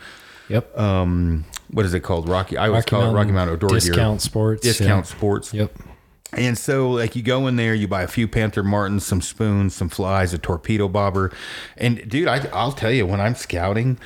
Yep. 0.49 0.79
um, 0.79 1.45
what 1.73 1.85
is 1.85 1.93
it 1.93 2.01
called? 2.01 2.29
Rocky, 2.29 2.57
I 2.57 2.69
always 2.69 2.81
Rocky 2.83 2.91
call 2.91 3.03
it 3.03 3.05
Rocky 3.07 3.33
Mountain 3.33 3.35
Mountain 3.35 3.55
Outdoor 3.55 3.69
Gear. 3.71 3.81
Discount 3.81 4.23
Sports, 4.23 4.63
Discount 4.63 5.07
yeah. 5.07 5.17
Sports. 5.17 5.53
Yep. 5.55 5.77
And 6.33 6.59
so, 6.59 6.91
like, 6.91 7.17
you 7.17 7.23
go 7.23 7.47
in 7.47 7.57
there, 7.57 7.75
you 7.75 7.89
buy 7.89 8.03
a 8.03 8.07
few 8.09 8.29
Panther 8.29 8.63
Martins, 8.63 9.05
some 9.05 9.23
spoons, 9.23 9.75
some 9.75 9.89
flies, 9.89 10.35
a 10.35 10.39
torpedo 10.39 10.87
bobber. 10.87 11.33
And, 11.77 12.07
dude, 12.09 12.29
I, 12.29 12.47
I'll 12.53 12.73
tell 12.73 12.93
you, 12.93 13.07
when 13.07 13.19
I'm 13.21 13.35
scouting 13.35 13.99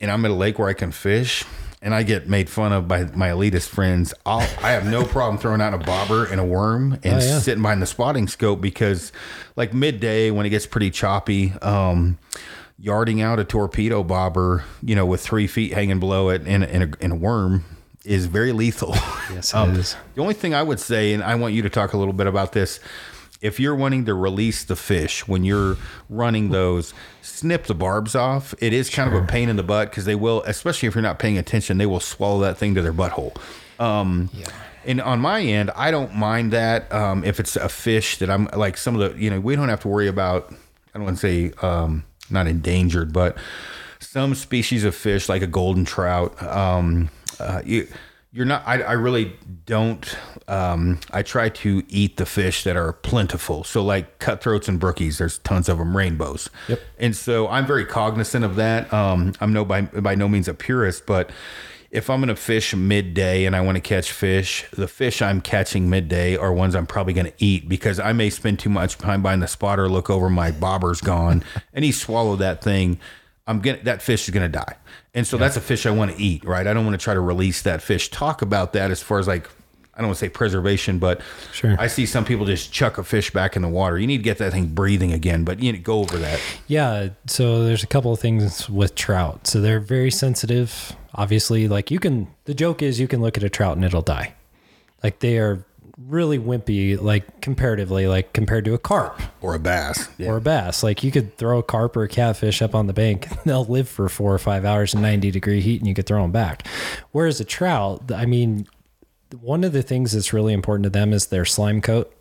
and 0.00 0.10
I'm 0.10 0.24
at 0.24 0.30
a 0.30 0.34
lake 0.34 0.58
where 0.58 0.68
I 0.68 0.72
can 0.72 0.92
fish 0.92 1.44
and 1.84 1.94
I 1.94 2.02
get 2.02 2.28
made 2.28 2.50
fun 2.50 2.72
of 2.72 2.88
by 2.88 3.04
my 3.14 3.28
elitist 3.28 3.68
friends, 3.68 4.12
I'll, 4.26 4.40
I 4.64 4.70
have 4.72 4.86
no 4.86 5.04
problem 5.04 5.38
throwing 5.38 5.60
out 5.60 5.74
a 5.74 5.78
bobber 5.78 6.24
and 6.24 6.40
a 6.40 6.44
worm 6.44 6.94
and 7.04 7.14
Oh, 7.14 7.18
yeah. 7.24 7.38
sitting 7.38 7.62
behind 7.62 7.80
the 7.82 7.86
spotting 7.86 8.26
scope 8.26 8.60
because, 8.60 9.12
like, 9.54 9.72
midday 9.72 10.30
when 10.32 10.46
it 10.46 10.50
gets 10.50 10.66
pretty 10.66 10.90
choppy, 10.90 11.52
um, 11.62 12.18
yarding 12.78 13.20
out 13.22 13.38
a 13.38 13.44
torpedo 13.44 14.02
bobber, 14.02 14.64
you 14.82 14.96
know, 14.96 15.06
with 15.06 15.20
three 15.20 15.46
feet 15.46 15.72
hanging 15.72 16.00
below 16.00 16.30
it 16.30 16.42
and, 16.46 16.64
and, 16.64 16.94
a, 16.94 16.96
and 17.04 17.12
a 17.12 17.16
worm 17.16 17.64
is 18.04 18.26
very 18.26 18.52
lethal. 18.52 18.94
Yes, 19.32 19.54
it 19.54 19.68
is. 19.76 19.96
The 20.14 20.20
only 20.22 20.34
thing 20.34 20.54
I 20.54 20.62
would 20.62 20.80
say, 20.80 21.12
and 21.14 21.22
I 21.22 21.34
want 21.36 21.54
you 21.54 21.62
to 21.62 21.70
talk 21.70 21.92
a 21.92 21.96
little 21.96 22.12
bit 22.12 22.26
about 22.26 22.52
this, 22.52 22.80
if 23.44 23.60
you're 23.60 23.74
wanting 23.74 24.06
to 24.06 24.14
release 24.14 24.64
the 24.64 24.74
fish 24.74 25.28
when 25.28 25.44
you're 25.44 25.76
running 26.08 26.48
those, 26.48 26.94
snip 27.20 27.66
the 27.66 27.74
barbs 27.74 28.14
off. 28.14 28.54
It 28.58 28.72
is 28.72 28.88
kind 28.88 29.12
of 29.12 29.22
a 29.22 29.26
pain 29.26 29.48
in 29.50 29.56
the 29.56 29.62
butt 29.62 29.90
because 29.90 30.06
they 30.06 30.14
will, 30.14 30.42
especially 30.46 30.88
if 30.88 30.94
you're 30.94 31.02
not 31.02 31.18
paying 31.18 31.36
attention, 31.38 31.76
they 31.76 31.86
will 31.86 32.00
swallow 32.00 32.40
that 32.40 32.56
thing 32.56 32.74
to 32.74 32.82
their 32.82 32.94
butthole. 32.94 33.36
Um, 33.78 34.30
And 34.86 35.00
on 35.00 35.20
my 35.20 35.40
end, 35.40 35.70
I 35.74 35.90
don't 35.90 36.14
mind 36.14 36.52
that 36.52 36.92
um, 36.92 37.24
if 37.24 37.40
it's 37.40 37.56
a 37.56 37.68
fish 37.68 38.18
that 38.18 38.30
I'm 38.30 38.48
like 38.54 38.76
some 38.76 38.98
of 38.98 39.12
the, 39.14 39.18
you 39.22 39.30
know, 39.30 39.40
we 39.40 39.56
don't 39.56 39.68
have 39.68 39.80
to 39.80 39.88
worry 39.88 40.08
about. 40.08 40.52
I 40.94 40.98
don't 40.98 41.04
want 41.04 41.18
to 41.18 41.20
say 41.20 41.52
um, 41.66 42.04
not 42.30 42.46
endangered, 42.46 43.12
but 43.12 43.36
some 43.98 44.34
species 44.34 44.84
of 44.84 44.94
fish 44.94 45.28
like 45.28 45.42
a 45.42 45.46
golden 45.46 45.84
trout. 45.84 46.40
Um, 46.42 47.10
uh, 47.40 47.62
you, 47.64 47.88
you're 48.34 48.44
not. 48.44 48.64
I, 48.66 48.82
I 48.82 48.92
really 48.92 49.32
don't. 49.64 50.18
Um, 50.48 50.98
I 51.12 51.22
try 51.22 51.48
to 51.50 51.84
eat 51.88 52.16
the 52.16 52.26
fish 52.26 52.64
that 52.64 52.76
are 52.76 52.92
plentiful. 52.92 53.62
So 53.62 53.82
like 53.82 54.18
cutthroats 54.18 54.66
and 54.66 54.80
brookies, 54.80 55.18
there's 55.18 55.38
tons 55.38 55.68
of 55.68 55.78
them, 55.78 55.96
rainbows. 55.96 56.50
Yep. 56.66 56.80
And 56.98 57.16
so 57.16 57.46
I'm 57.46 57.64
very 57.64 57.86
cognizant 57.86 58.44
of 58.44 58.56
that. 58.56 58.92
Um, 58.92 59.34
I'm 59.40 59.52
no 59.52 59.64
by 59.64 59.82
by 59.82 60.16
no 60.16 60.28
means 60.28 60.48
a 60.48 60.54
purist, 60.54 61.06
but 61.06 61.30
if 61.92 62.10
I'm 62.10 62.18
going 62.18 62.28
to 62.28 62.34
fish 62.34 62.74
midday 62.74 63.44
and 63.44 63.54
I 63.54 63.60
want 63.60 63.76
to 63.76 63.80
catch 63.80 64.10
fish, 64.10 64.66
the 64.72 64.88
fish 64.88 65.22
I'm 65.22 65.40
catching 65.40 65.88
midday 65.88 66.36
are 66.36 66.52
ones 66.52 66.74
I'm 66.74 66.88
probably 66.88 67.12
going 67.12 67.26
to 67.26 67.34
eat 67.38 67.68
because 67.68 68.00
I 68.00 68.12
may 68.12 68.30
spend 68.30 68.58
too 68.58 68.68
much 68.68 68.98
time 68.98 69.22
behind 69.22 69.44
the 69.44 69.46
spotter, 69.46 69.88
look 69.88 70.10
over, 70.10 70.28
my 70.28 70.50
bobber's 70.50 71.00
gone, 71.00 71.44
and 71.72 71.84
he 71.84 71.92
swallowed 71.92 72.40
that 72.40 72.64
thing. 72.64 72.98
I'm 73.46 73.60
gonna 73.60 73.78
that 73.84 74.00
fish 74.02 74.26
is 74.28 74.32
gonna 74.32 74.48
die, 74.48 74.76
and 75.14 75.26
so 75.26 75.36
that's 75.36 75.56
a 75.56 75.60
fish 75.60 75.84
I 75.86 75.90
want 75.90 76.12
to 76.16 76.22
eat, 76.22 76.44
right? 76.44 76.66
I 76.66 76.72
don't 76.72 76.84
want 76.86 76.98
to 76.98 77.02
try 77.04 77.14
to 77.14 77.20
release 77.20 77.62
that 77.62 77.82
fish. 77.82 78.08
Talk 78.10 78.40
about 78.42 78.72
that 78.72 78.90
as 78.90 79.02
far 79.02 79.18
as 79.18 79.28
like 79.28 79.48
I 79.96 79.98
don't 79.98 80.08
want 80.08 80.18
to 80.18 80.24
say 80.24 80.28
preservation, 80.28 80.98
but 80.98 81.20
Sure. 81.52 81.76
I 81.78 81.86
see 81.86 82.04
some 82.06 82.24
people 82.24 82.46
just 82.46 82.72
chuck 82.72 82.98
a 82.98 83.04
fish 83.04 83.30
back 83.30 83.54
in 83.54 83.62
the 83.62 83.68
water. 83.68 83.96
You 83.98 84.06
need 84.08 84.16
to 84.18 84.22
get 84.24 84.38
that 84.38 84.52
thing 84.52 84.66
breathing 84.66 85.12
again, 85.12 85.44
but 85.44 85.58
you 85.60 85.70
need 85.70 85.78
to 85.78 85.84
go 85.84 86.00
over 86.00 86.18
that. 86.18 86.40
Yeah, 86.66 87.10
so 87.26 87.64
there's 87.64 87.84
a 87.84 87.86
couple 87.86 88.12
of 88.12 88.18
things 88.18 88.68
with 88.68 88.94
trout. 88.96 89.46
So 89.46 89.60
they're 89.60 89.78
very 89.78 90.10
sensitive. 90.10 90.96
Obviously, 91.14 91.68
like 91.68 91.90
you 91.90 92.00
can 92.00 92.26
the 92.46 92.54
joke 92.54 92.82
is 92.82 92.98
you 92.98 93.06
can 93.06 93.20
look 93.20 93.36
at 93.36 93.44
a 93.44 93.48
trout 93.50 93.76
and 93.76 93.84
it'll 93.84 94.02
die. 94.02 94.34
Like 95.02 95.20
they 95.20 95.38
are 95.38 95.64
really 95.96 96.38
wimpy 96.38 97.00
like 97.00 97.40
comparatively 97.40 98.06
like 98.08 98.32
compared 98.32 98.64
to 98.64 98.74
a 98.74 98.78
carp 98.78 99.20
Or 99.40 99.54
a 99.54 99.58
bass. 99.60 100.08
or 100.18 100.36
a 100.38 100.40
bass. 100.40 100.82
Like 100.82 101.04
you 101.04 101.10
could 101.12 101.36
throw 101.38 101.58
a 101.58 101.62
carp 101.62 101.96
or 101.96 102.02
a 102.02 102.08
catfish 102.08 102.60
up 102.62 102.74
on 102.74 102.86
the 102.86 102.92
bank, 102.92 103.26
and 103.30 103.38
they'll 103.44 103.64
live 103.64 103.88
for 103.88 104.08
4 104.08 104.34
or 104.34 104.38
5 104.38 104.64
hours 104.64 104.94
in 104.94 105.02
90 105.02 105.30
degree 105.30 105.60
heat 105.60 105.80
and 105.80 105.88
you 105.88 105.94
could 105.94 106.06
throw 106.06 106.22
them 106.22 106.32
back. 106.32 106.66
Whereas 107.12 107.40
a 107.40 107.44
trout, 107.44 108.10
I 108.12 108.26
mean, 108.26 108.66
one 109.40 109.64
of 109.64 109.72
the 109.72 109.82
things 109.82 110.12
that's 110.12 110.32
really 110.32 110.52
important 110.52 110.84
to 110.84 110.90
them 110.90 111.12
is 111.12 111.26
their 111.26 111.44
slime 111.44 111.80
coat. 111.80 112.12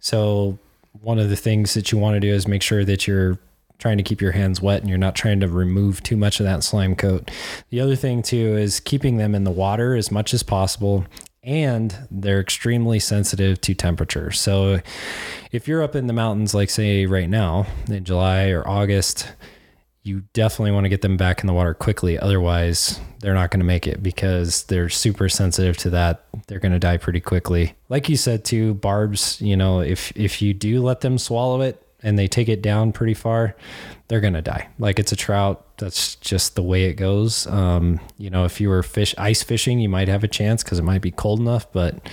So 0.00 0.58
one 1.00 1.18
of 1.18 1.30
the 1.30 1.36
things 1.36 1.74
that 1.74 1.92
you 1.92 1.98
want 1.98 2.14
to 2.14 2.20
do 2.20 2.32
is 2.32 2.46
make 2.48 2.62
sure 2.62 2.84
that 2.84 3.06
you're 3.06 3.38
trying 3.78 3.96
to 3.96 4.02
keep 4.04 4.20
your 4.20 4.32
hands 4.32 4.60
wet 4.60 4.80
and 4.80 4.88
you're 4.88 4.98
not 4.98 5.14
trying 5.14 5.40
to 5.40 5.48
remove 5.48 6.02
too 6.02 6.16
much 6.16 6.38
of 6.40 6.44
that 6.44 6.62
slime 6.62 6.94
coat. 6.94 7.30
The 7.70 7.80
other 7.80 7.96
thing 7.96 8.22
too 8.22 8.56
is 8.56 8.80
keeping 8.80 9.16
them 9.16 9.34
in 9.34 9.44
the 9.44 9.50
water 9.50 9.94
as 9.94 10.10
much 10.10 10.32
as 10.34 10.42
possible 10.42 11.04
and 11.42 12.06
they're 12.10 12.40
extremely 12.40 12.98
sensitive 12.98 13.60
to 13.62 13.74
temperature. 13.74 14.30
So 14.30 14.80
if 15.50 15.66
you're 15.66 15.82
up 15.82 15.96
in 15.96 16.06
the 16.06 16.12
mountains 16.12 16.54
like 16.54 16.70
say 16.70 17.06
right 17.06 17.28
now 17.28 17.66
in 17.88 18.04
July 18.04 18.50
or 18.50 18.66
August, 18.66 19.28
you 20.04 20.22
definitely 20.32 20.72
want 20.72 20.84
to 20.84 20.88
get 20.88 21.02
them 21.02 21.16
back 21.16 21.40
in 21.40 21.46
the 21.46 21.52
water 21.52 21.74
quickly. 21.74 22.18
Otherwise, 22.18 23.00
they're 23.20 23.34
not 23.34 23.50
going 23.50 23.60
to 23.60 23.66
make 23.66 23.86
it 23.86 24.02
because 24.02 24.64
they're 24.64 24.88
super 24.88 25.28
sensitive 25.28 25.76
to 25.78 25.90
that. 25.90 26.26
They're 26.46 26.58
going 26.58 26.72
to 26.72 26.78
die 26.78 26.96
pretty 26.96 27.20
quickly. 27.20 27.74
Like 27.88 28.08
you 28.08 28.16
said 28.16 28.44
too, 28.44 28.74
barbs, 28.74 29.40
you 29.40 29.56
know, 29.56 29.80
if 29.80 30.12
if 30.16 30.42
you 30.42 30.54
do 30.54 30.82
let 30.82 31.00
them 31.00 31.18
swallow 31.18 31.60
it 31.60 31.86
and 32.02 32.18
they 32.18 32.26
take 32.26 32.48
it 32.48 32.62
down 32.62 32.92
pretty 32.92 33.14
far, 33.14 33.54
they're 34.12 34.20
to 34.34 34.42
die. 34.42 34.68
Like 34.78 34.98
it's 34.98 35.10
a 35.10 35.16
trout, 35.16 35.78
that's 35.78 36.16
just 36.16 36.54
the 36.54 36.62
way 36.62 36.84
it 36.84 36.96
goes. 36.96 37.46
Um, 37.46 37.98
you 38.18 38.28
know, 38.28 38.44
if 38.44 38.60
you 38.60 38.68
were 38.68 38.82
fish 38.82 39.14
ice 39.16 39.42
fishing, 39.42 39.80
you 39.80 39.88
might 39.88 40.08
have 40.08 40.22
a 40.22 40.28
chance 40.28 40.62
cuz 40.62 40.78
it 40.78 40.82
might 40.82 41.00
be 41.00 41.10
cold 41.10 41.40
enough, 41.40 41.72
but 41.72 42.10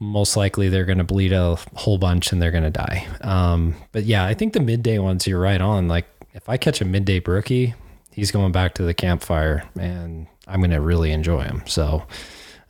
most 0.00 0.36
likely 0.36 0.68
they're 0.68 0.84
to 0.98 1.04
bleed 1.04 1.32
a 1.32 1.56
whole 1.74 1.96
bunch 1.96 2.32
and 2.32 2.42
they're 2.42 2.50
to 2.64 2.70
die. 2.70 3.06
Um, 3.20 3.76
but 3.92 4.02
yeah, 4.02 4.24
I 4.24 4.34
think 4.34 4.52
the 4.52 4.58
midday 4.58 4.98
ones 4.98 5.28
you're 5.28 5.38
right 5.38 5.60
on. 5.60 5.86
Like 5.86 6.06
if 6.34 6.48
I 6.48 6.56
catch 6.56 6.80
a 6.80 6.84
midday 6.84 7.20
brookie, 7.20 7.74
he's 8.10 8.32
going 8.32 8.50
back 8.50 8.74
to 8.74 8.82
the 8.82 8.92
campfire 8.92 9.62
and 9.78 10.26
I'm 10.48 10.58
to 10.72 10.80
really 10.80 11.12
enjoy 11.12 11.42
him. 11.42 11.62
So, 11.66 12.04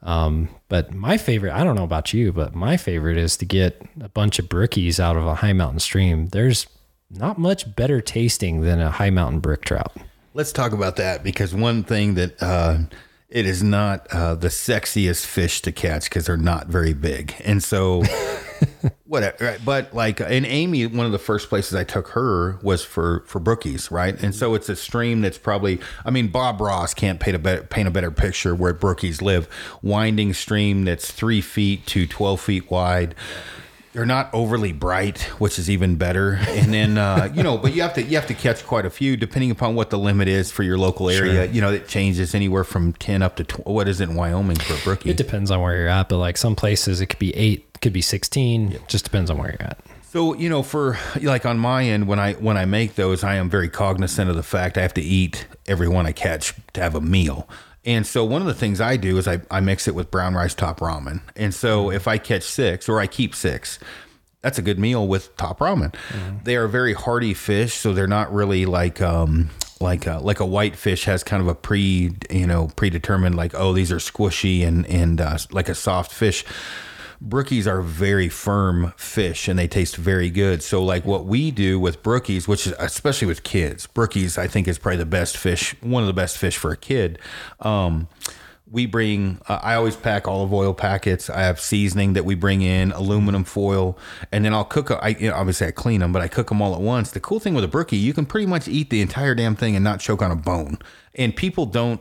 um, 0.03 0.51
but 0.69 0.93
my 0.93 1.17
favorite, 1.17 1.55
I 1.55 1.65
don't 1.65 1.75
know 1.75 1.85
about 1.85 2.13
you, 2.13 2.35
but 2.35 2.55
my 2.55 2.77
favorite 2.77 3.17
is 3.17 3.39
to 3.39 3.47
get 3.47 3.81
a 3.99 4.11
bunch 4.11 4.39
of 4.39 4.51
brookies 4.51 5.01
out 5.01 5.17
of 5.17 5.27
a 5.27 5.37
high 5.37 5.55
mountain 5.55 5.81
stream. 5.81 6.27
There's 6.27 6.67
not 7.11 7.39
much 7.39 7.75
better 7.77 8.01
tasting 8.01 8.63
than 8.63 8.81
a 8.81 8.91
high 8.91 9.11
mountain 9.11 9.41
brook 9.41 9.65
trout. 9.65 9.93
Let's 10.35 10.53
talk 10.53 10.73
about 10.73 10.97
that 10.97 11.25
because 11.25 11.55
one 11.55 11.83
thing 11.83 12.15
that 12.15 12.43
uh, 12.43 12.79
it 13.29 13.47
is 13.47 13.63
not 13.63 14.07
uh, 14.13 14.35
the 14.35 14.49
sexiest 14.49 15.27
fish 15.27 15.63
to 15.63 15.73
catch 15.73 16.05
because 16.05 16.27
they're 16.27 16.37
not 16.37 16.69
very 16.69 16.93
big, 16.93 17.35
and 17.45 17.63
so 17.63 18.03
whatever. 19.07 19.37
Right? 19.41 19.61
But 19.65 19.95
like 19.95 20.21
in 20.21 20.45
Amy, 20.45 20.87
one 20.87 21.07
of 21.07 21.13
the 21.13 21.19
first 21.19 21.49
places 21.49 21.75
I 21.75 21.85
took 21.85 22.09
her 22.09 22.59
was 22.63 22.85
for 22.85 23.25
for 23.27 23.41
brookies, 23.41 23.91
right? 23.91 24.21
And 24.23 24.35
so 24.35 24.55
it's 24.55 24.69
a 24.69 24.77
stream 24.77 25.23
that's 25.23 25.39
probably. 25.39 25.81
I 26.05 26.11
mean, 26.11 26.29
Bob 26.29 26.61
Ross 26.61 26.95
can't 26.95 27.19
paint 27.19 27.35
a 27.35 27.39
better 27.39 27.63
paint 27.63 27.89
a 27.89 27.91
better 27.91 28.11
picture 28.11 28.55
where 28.55 28.75
brookies 28.75 29.21
live. 29.23 29.49
Winding 29.83 30.33
stream 30.35 30.85
that's 30.85 31.11
three 31.11 31.41
feet 31.41 31.87
to 31.87 32.07
twelve 32.07 32.41
feet 32.41 32.71
wide. 32.71 33.15
They're 33.97 34.05
not 34.05 34.29
overly 34.35 34.73
bright, 34.73 35.23
which 35.41 35.59
is 35.59 35.71
even 35.71 35.97
better. 35.97 36.39
And 36.49 36.71
then 36.71 36.99
uh, 36.99 37.33
you 37.35 37.43
know, 37.43 37.57
but 37.57 37.75
you 37.75 37.81
have 37.81 37.95
to 37.95 38.03
you 38.03 38.17
have 38.17 38.27
to 38.27 38.35
catch 38.35 38.63
quite 38.67 38.85
a 38.85 38.91
few 38.91 39.17
depending 39.17 39.51
upon 39.51 39.75
what 39.75 39.89
the 39.89 39.99
limit 39.99 40.29
is 40.29 40.53
for 40.53 40.63
your 40.63 40.77
local 40.77 41.09
area. 41.09 41.47
You 41.47 41.63
know, 41.63 41.73
it 41.73 41.89
changes 41.89 42.35
anywhere 42.35 42.63
from 42.63 42.93
ten 42.93 43.23
up 43.23 43.37
to 43.37 43.45
what 43.63 43.89
is 43.89 44.03
it 44.03 44.11
in 44.11 44.15
Wyoming 44.15 44.59
for 44.59 44.75
a 44.75 44.79
brookie? 44.85 45.09
It 45.09 45.17
depends 45.17 45.51
on 45.51 45.63
where 45.63 45.75
you're 45.75 45.89
at, 45.89 46.11
but 46.11 46.19
like 46.19 46.37
some 46.37 46.55
places 46.55 47.01
it 47.01 47.07
could 47.07 47.19
be 47.19 47.35
eight, 47.35 47.71
it 47.75 47.81
could 47.81 47.95
be 47.95 48.03
16. 48.03 48.73
It 48.73 48.87
just 48.87 49.05
depends 49.05 49.31
on 49.31 49.39
where 49.39 49.49
you're 49.49 49.63
at. 49.63 49.81
So 50.03 50.35
you 50.35 50.51
know, 50.51 50.63
for 50.63 50.99
like 51.23 51.47
on 51.47 51.59
my 51.59 51.85
end, 51.85 52.07
when 52.07 52.19
I 52.19 52.35
when 52.35 52.59
I 52.59 52.67
make 52.67 52.97
those, 52.97 53.25
I 53.25 53.37
am 53.37 53.49
very 53.49 53.71
cognizant 53.71 54.29
of 54.29 54.37
the 54.37 54.43
fact 54.43 54.77
I 54.77 54.83
have 54.83 54.95
to 54.95 55.03
eat 55.03 55.47
every 55.67 55.89
one 55.89 56.05
I 56.05 56.13
catch 56.13 56.53
to 56.75 56.83
have 56.83 56.95
a 56.95 57.01
meal. 57.01 57.49
And 57.87 58.07
so 58.07 58.25
one 58.25 58.43
of 58.43 58.49
the 58.49 58.55
things 58.55 58.81
I 58.81 58.97
do 58.97 59.17
is 59.17 59.29
I, 59.29 59.41
I 59.51 59.61
mix 59.61 59.87
it 59.87 59.95
with 59.95 60.11
brown 60.11 60.35
rice 60.35 60.55
top 60.55 60.81
ramen. 60.81 61.21
And 61.37 61.55
so 61.55 61.91
if 61.91 62.09
I 62.09 62.19
catch 62.19 62.43
six 62.43 62.89
or 62.89 62.99
I 63.01 63.07
keep 63.07 63.35
six, 63.35 63.79
that's 64.43 64.59
a 64.59 64.63
good 64.63 64.79
meal 64.79 65.07
with 65.07 65.35
top 65.37 65.61
ramen. 65.61 65.95
They 66.45 66.57
are 66.57 66.69
very 66.69 66.93
hearty 66.95 67.33
fish, 67.33 67.75
so 67.75 67.93
they're 67.93 68.07
not 68.07 68.33
really 68.33 68.67
like 68.67 69.01
um 69.01 69.51
like 69.81 70.07
a, 70.07 70.19
like 70.19 70.41
a 70.41 70.47
white 70.47 70.75
fish 70.75 71.05
has 71.05 71.23
kind 71.23 71.43
of 71.43 71.49
a 71.49 71.55
pre 71.55 72.15
you 72.31 72.47
know 72.47 72.69
predetermined 72.77 73.35
like 73.35 73.55
oh 73.55 73.73
these 73.73 73.93
are 73.93 73.97
squishy 73.97 74.67
and 74.67 74.87
and 74.87 75.21
uh, 75.21 75.37
like 75.51 75.69
a 75.69 75.75
soft 75.75 76.13
fish 76.13 76.45
brookies 77.23 77.67
are 77.67 77.83
very 77.83 78.29
firm 78.29 78.93
fish 78.97 79.49
and 79.49 79.59
they 79.59 79.69
taste 79.69 79.97
very 79.97 80.31
good. 80.31 80.63
So 80.63 80.83
like 80.83 81.05
what 81.05 81.25
we 81.25 81.51
do 81.51 81.79
with 81.81 82.03
brookies, 82.03 82.47
which 82.47 82.67
is 82.67 82.75
especially 82.79 83.29
with 83.29 83.43
kids, 83.43 83.87
brookies 83.87 84.39
I 84.39 84.47
think 84.47 84.69
is 84.69 84.79
probably 84.79 84.99
the 84.99 85.07
best 85.07 85.37
fish, 85.37 85.75
one 85.83 86.03
of 86.03 86.07
the 86.07 86.13
best 86.13 86.39
fish 86.39 86.57
for 86.57 86.71
a 86.71 86.77
kid. 86.77 87.19
Um, 87.61 88.09
we 88.69 88.85
bring 88.85 89.41
uh, 89.49 89.61
i 89.63 89.75
always 89.75 89.95
pack 89.95 90.27
olive 90.27 90.53
oil 90.53 90.75
packets 90.75 91.31
i 91.31 91.41
have 91.41 91.61
seasoning 91.61 92.15
that 92.15 92.25
we 92.25 92.35
bring 92.35 92.63
in 92.63 92.91
aluminum 92.93 93.45
foil 93.45 93.97
and 94.33 94.45
then 94.45 94.53
i'll 94.53 94.65
cook 94.65 94.91
I, 94.91 95.11
you 95.11 95.29
know, 95.29 95.37
obviously 95.37 95.69
i 95.69 95.71
clean 95.71 96.01
them 96.01 96.13
but 96.13 96.21
i 96.21 96.29
cook 96.29 96.49
them 96.49 96.61
all 96.61 96.75
at 96.75 96.81
once 96.81 97.13
the 97.13 97.21
cool 97.21 97.39
thing 97.39 97.55
with 97.55 97.63
a 97.63 97.69
brookie 97.69 97.97
you 97.97 98.13
can 98.13 98.27
pretty 98.27 98.47
much 98.47 98.67
eat 98.67 98.91
the 98.91 99.01
entire 99.01 99.35
damn 99.35 99.55
thing 99.55 99.77
and 99.77 99.85
not 99.85 100.01
choke 100.01 100.21
on 100.21 100.33
a 100.33 100.37
bone 100.37 100.79
and 101.15 101.37
people 101.37 101.65
don't 101.65 102.01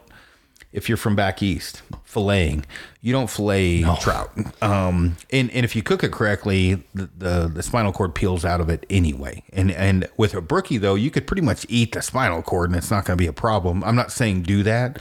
if 0.76 0.90
you're 0.90 0.98
from 0.98 1.16
back 1.16 1.42
east, 1.42 1.82
filleting, 2.06 2.66
you 3.00 3.14
don't 3.14 3.30
fillet 3.30 3.84
trout. 4.02 4.30
Um, 4.62 5.16
and, 5.32 5.50
and 5.52 5.64
if 5.64 5.74
you 5.74 5.82
cook 5.82 6.04
it 6.04 6.12
correctly, 6.12 6.84
the, 6.94 7.10
the, 7.18 7.48
the 7.48 7.64
spinal 7.64 7.94
cord 7.94 8.14
peels 8.14 8.44
out 8.44 8.60
of 8.60 8.70
it 8.70 8.86
anyway. 8.90 9.42
And 9.54 9.72
and 9.72 10.08
with 10.18 10.34
a 10.34 10.42
brookie 10.42 10.78
though, 10.78 10.96
you 10.96 11.10
could 11.12 11.28
pretty 11.28 11.42
much 11.42 11.66
eat 11.70 11.94
the 11.94 12.02
spinal 12.02 12.42
cord 12.42 12.70
and 12.70 12.78
it's 12.78 12.92
not 12.92 13.06
going 13.06 13.18
to 13.18 13.22
be 13.22 13.28
a 13.28 13.34
problem. 13.34 13.86
I'm 13.86 13.96
not 13.96 14.12
saying 14.12 14.44
do 14.44 14.64
that, 14.64 15.00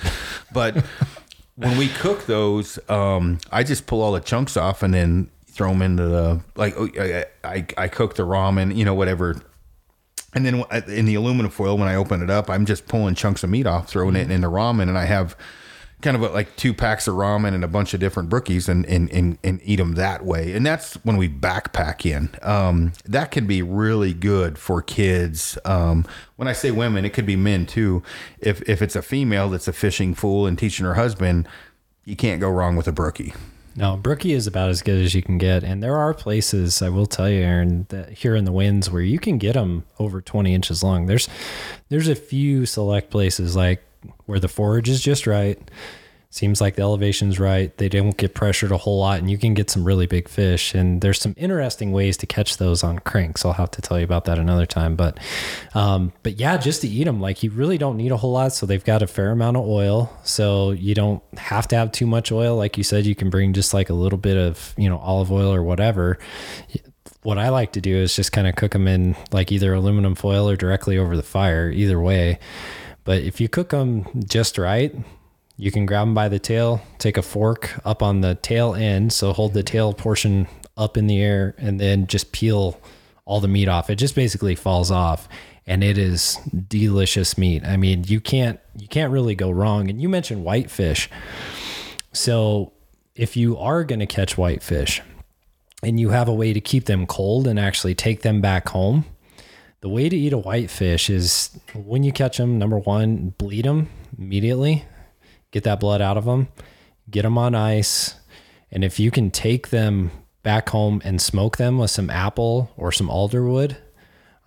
but 0.53 0.77
when 1.57 1.77
we 1.77 1.89
cook 1.89 2.27
those, 2.27 2.79
um, 2.89 3.39
I 3.51 3.65
just 3.65 3.87
pull 3.87 4.01
all 4.01 4.13
the 4.13 4.21
chunks 4.21 4.57
off 4.57 4.85
and 4.85 4.95
then 4.95 5.29
throw 5.47 5.71
them 5.71 5.83
into 5.83 6.07
the 6.07 6.41
like 6.55 6.75
oh, 6.77 6.89
I, 6.99 7.27
I, 7.43 7.67
I 7.77 7.89
cook 7.89 8.15
the 8.15 8.23
ramen, 8.23 8.77
you 8.77 8.85
know, 8.85 8.95
whatever 8.95 9.43
and 10.35 10.47
then 10.47 10.65
in 10.89 11.05
the 11.05 11.15
aluminum 11.17 11.51
foil, 11.51 11.79
when 11.79 11.89
I 11.89 11.95
open 11.95 12.23
it 12.23 12.31
up, 12.31 12.51
I'm 12.51 12.67
just 12.67 12.87
pulling 12.89 13.15
chunks 13.15 13.45
of 13.45 13.51
meat 13.51 13.67
off, 13.67 13.89
throwing 13.89 14.17
it 14.17 14.31
in 14.31 14.41
the 14.41 14.51
ramen, 14.51 14.83
and 14.83 14.99
I 14.99 15.05
have 15.05 15.37
kind 16.05 16.17
of 16.17 16.23
a, 16.23 16.29
like 16.29 16.55
two 16.57 16.75
packs 16.75 17.09
of 17.09 17.15
ramen 17.15 17.55
and 17.55 17.65
a 17.65 17.69
bunch 17.69 17.95
of 17.95 18.01
different 18.01 18.29
brookies, 18.29 18.69
and 18.69 18.85
and, 18.87 19.11
and 19.11 19.39
and 19.43 19.61
eat 19.65 19.77
them 19.77 19.95
that 19.95 20.25
way. 20.25 20.53
And 20.53 20.65
that's 20.65 20.95
when 21.05 21.17
we 21.17 21.29
backpack 21.29 22.07
in. 22.07 22.31
Um, 22.43 22.93
that 23.07 23.31
can 23.31 23.47
be 23.47 23.63
really 23.63 24.13
good 24.13 24.59
for 24.59 24.83
kids. 24.83 25.59
Um, 25.65 26.07
when 26.37 26.47
I 26.47 26.53
say 26.53 26.71
women, 26.71 27.05
it 27.05 27.11
could 27.11 27.27
be 27.27 27.37
men 27.37 27.67
too. 27.67 28.03
If 28.39 28.63
if 28.69 28.83
it's 28.83 28.95
a 28.95 29.03
female 29.03 29.49
that's 29.49 29.67
a 29.67 29.73
fishing 29.73 30.15
fool 30.15 30.47
and 30.47 30.59
teaching 30.59 30.87
her 30.87 30.95
husband, 30.95 31.49
you 32.05 32.15
can't 32.15 32.41
go 32.41 32.51
wrong 32.51 32.77
with 32.77 32.87
a 32.87 32.93
brookie. 32.93 33.33
No, 33.77 33.97
brookie 33.97 34.35
is 34.35 34.47
about 34.47 34.71
as 34.71 34.83
good 34.83 35.03
as 35.03 35.17
you 35.17 35.23
can 35.23 35.37
get, 35.37 35.65
and 35.65 35.83
there 35.83 35.97
are 35.97 36.15
places 36.15 36.81
I 36.81 36.91
will 36.91 37.07
tell 37.07 37.29
you, 37.29 37.41
Aaron, 37.41 37.87
that 37.89 38.11
here 38.11 38.37
in 38.37 38.45
the 38.45 38.53
winds 38.53 38.89
where 38.89 39.03
you 39.03 39.19
can 39.19 39.37
get 39.39 39.55
them 39.55 39.85
over 39.99 40.21
twenty 40.21 40.55
inches 40.55 40.85
long. 40.85 41.07
There's 41.07 41.29
there's 41.89 42.09
a 42.09 42.15
few 42.15 42.67
select 42.67 43.11
places 43.11 43.57
like 43.57 43.83
where 44.27 44.39
the 44.39 44.49
forage 44.49 44.89
is 44.89 45.03
just 45.03 45.27
right. 45.27 45.59
Seems 46.35 46.61
like 46.61 46.75
the 46.75 46.83
elevation's 46.83 47.39
right. 47.39 47.77
They 47.79 47.89
don't 47.89 48.17
get 48.17 48.35
pressured 48.35 48.73
a 48.73 48.77
whole 48.77 48.99
lot, 48.99 49.21
and 49.21 49.31
you 49.31 49.39
can 49.39 49.55
get 49.55 49.71
some 49.71 49.85
really 49.85 50.07
big 50.07 50.29
fish. 50.29 50.75
And 50.75 51.01
there's 51.01 51.21
some 51.21 51.33
interesting 51.39 51.93
ways 51.93 52.17
to 52.17 52.27
catch 52.27 52.57
those 52.57 52.83
on 52.83 52.99
cranks. 52.99 53.45
I'll 53.45 53.53
have 53.53 53.71
to 53.71 53.81
tell 53.81 54.01
you 54.01 54.05
about 54.05 54.25
that 54.25 54.37
another 54.37 54.67
time. 54.67 54.97
But, 54.97 55.21
um, 55.75 56.13
but 56.25 56.41
yeah, 56.41 56.57
just 56.57 56.81
to 56.81 56.89
eat 56.89 57.05
them, 57.05 57.21
like 57.21 57.45
you 57.45 57.53
really 57.53 57.79
don't 57.79 57.97
need 57.97 58.11
a 58.11 58.17
whole 58.17 58.33
lot. 58.33 58.53
So 58.53 58.67
they've 58.67 58.85
got 58.85 59.01
a 59.01 59.07
fair 59.07 59.31
amount 59.31 59.59
of 59.59 59.65
oil, 59.65 60.13
so 60.25 60.73
you 60.73 60.97
don't 60.97 61.23
have 61.39 61.69
to 61.69 61.77
have 61.77 61.93
too 61.93 62.07
much 62.07 62.33
oil. 62.33 62.57
Like 62.57 62.77
you 62.77 62.83
said, 62.83 63.07
you 63.07 63.15
can 63.15 63.31
bring 63.31 63.53
just 63.53 63.73
like 63.73 63.89
a 63.89 63.95
little 63.95 64.19
bit 64.19 64.37
of 64.37 64.75
you 64.77 64.89
know 64.89 64.99
olive 64.99 65.31
oil 65.31 65.55
or 65.55 65.63
whatever 65.63 66.19
what 67.23 67.39
I 67.39 67.49
like 67.49 67.73
to 67.73 67.81
do 67.81 67.97
is 67.97 68.15
just 68.15 68.33
kind 68.33 68.47
of 68.47 68.55
cook 68.55 68.73
them 68.73 68.87
in 68.87 69.17
like 69.33 69.51
either 69.51 69.73
aluminum 69.73 70.15
foil 70.15 70.49
or 70.49 70.57
directly 70.57 70.99
over 70.99 71.17
the 71.17 71.23
fire, 71.23 71.71
either 71.71 71.99
way. 72.01 72.39
But 73.05 73.23
if 73.23 73.41
you 73.41 73.49
cook 73.49 73.71
them 73.71 74.07
just 74.27 74.59
right, 74.59 74.95
you 75.57 75.71
can 75.71 75.87
grab 75.87 76.07
them 76.07 76.15
by 76.15 76.29
the 76.29 76.39
tail, 76.39 76.83
take 76.99 77.17
a 77.17 77.23
fork 77.23 77.79
up 77.85 78.03
on 78.03 78.23
the 78.23 78.35
tail 78.35 78.75
end, 78.75 79.13
so 79.13 79.33
hold 79.33 79.55
the 79.55 79.63
tail 79.63 79.93
portion 79.93 80.49
up 80.77 80.97
in 80.97 81.07
the 81.07 81.23
air, 81.23 81.55
and 81.59 81.79
then 81.79 82.07
just 82.07 82.33
peel 82.33 82.81
all 83.25 83.41
the 83.41 83.49
meat 83.49 83.69
off. 83.69 83.89
It 83.91 83.97
just 83.97 84.15
basically 84.15 84.55
falls 84.55 84.91
off, 84.91 85.29
and 85.67 85.85
it 85.85 85.97
is 85.97 86.37
delicious 86.69 87.39
meat. 87.39 87.65
I 87.65 87.77
mean, 87.77 88.05
you 88.05 88.21
can't 88.21 88.59
you 88.77 88.89
can't 88.89 89.13
really 89.13 89.35
go 89.35 89.51
wrong. 89.51 89.89
And 89.89 90.03
you 90.03 90.09
mentioned 90.09 90.45
whitefish, 90.45 91.09
so 92.13 92.73
if 93.15 93.37
you 93.37 93.57
are 93.59 93.85
going 93.85 94.01
to 94.01 94.07
catch 94.07 94.37
whitefish, 94.37 95.01
and 95.83 96.01
you 96.01 96.11
have 96.11 96.29
a 96.29 96.35
way 96.35 96.53
to 96.53 96.61
keep 96.61 96.87
them 96.87 97.07
cold 97.07 97.47
and 97.47 97.61
actually 97.61 97.95
take 97.95 98.23
them 98.23 98.41
back 98.41 98.71
home, 98.71 99.05
the 99.85 99.91
way 99.91 100.09
to 100.09 100.17
eat 100.17 100.33
a 100.33 100.39
whitefish 100.39 101.11
is 101.11 101.51
when 101.75 102.03
you 102.03 102.11
catch 102.11 102.39
them. 102.39 102.59
Number 102.59 102.79
one, 102.79 103.35
bleed 103.37 103.67
them 103.67 103.91
immediately 104.19 104.85
get 105.55 105.63
that 105.63 105.79
blood 105.79 106.03
out 106.03 106.17
of 106.17 106.25
them, 106.25 106.49
get 107.09 107.23
them 107.23 107.39
on 107.39 107.55
ice. 107.55 108.17
And 108.73 108.83
if 108.83 108.99
you 108.99 109.13
can 109.13 109.31
take 109.31 109.69
them 109.69 110.11
back 110.43 110.71
home 110.71 111.01
and 111.05 111.23
smoke 111.23 111.59
them 111.59 111.79
with 111.79 111.93
some 111.93 112.11
apple 112.11 112.73
or 112.77 112.91
some 112.91 113.09
alderwood, 113.09 113.77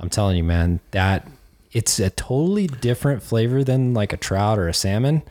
I'm 0.02 0.10
telling 0.10 0.36
you, 0.36 0.44
man, 0.44 0.82
that 0.92 1.26
it's 1.72 1.98
a 2.00 2.10
totally 2.10 2.68
different 2.68 3.24
flavor 3.24 3.64
than 3.64 3.94
like 3.94 4.12
a 4.12 4.18
trout 4.18 4.60
or 4.60 4.68
a 4.68 4.74
salmon, 4.74 5.22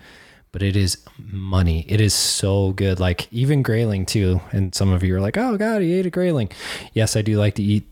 but 0.50 0.62
it 0.62 0.76
is 0.76 0.96
money. 1.18 1.84
It 1.88 2.00
is 2.00 2.14
so 2.14 2.72
good. 2.72 2.98
Like 2.98 3.30
even 3.30 3.60
grayling 3.60 4.06
too. 4.06 4.40
And 4.50 4.74
some 4.74 4.90
of 4.90 5.02
you 5.02 5.14
are 5.16 5.20
like, 5.20 5.36
oh 5.36 5.58
God, 5.58 5.82
he 5.82 5.92
ate 5.92 6.06
a 6.06 6.10
grayling. 6.10 6.50
Yes, 6.94 7.16
I 7.16 7.22
do 7.22 7.38
like 7.38 7.56
to 7.56 7.62
eat 7.62 7.86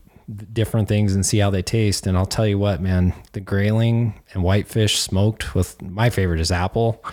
different 0.53 0.87
things 0.87 1.13
and 1.13 1.25
see 1.25 1.37
how 1.37 1.49
they 1.49 1.61
taste. 1.61 2.07
And 2.07 2.17
I'll 2.17 2.25
tell 2.25 2.47
you 2.47 2.57
what, 2.57 2.81
man, 2.81 3.13
the 3.33 3.39
grayling 3.39 4.19
and 4.33 4.43
whitefish 4.43 4.99
smoked 4.99 5.53
with 5.53 5.81
my 5.81 6.09
favorite 6.09 6.39
is 6.39 6.51
apple 6.51 7.03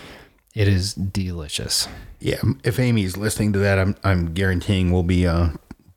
it 0.55 0.69
is 0.69 0.95
delicious. 0.95 1.89
Yeah, 2.21 2.41
if 2.63 2.79
Amy's 2.79 3.17
listening 3.17 3.53
to 3.55 3.59
that, 3.61 3.79
I'm 3.79 3.97
I'm 4.05 4.35
guaranteeing 4.35 4.93
we'll 4.93 5.03
be 5.03 5.27
uh, 5.27 5.51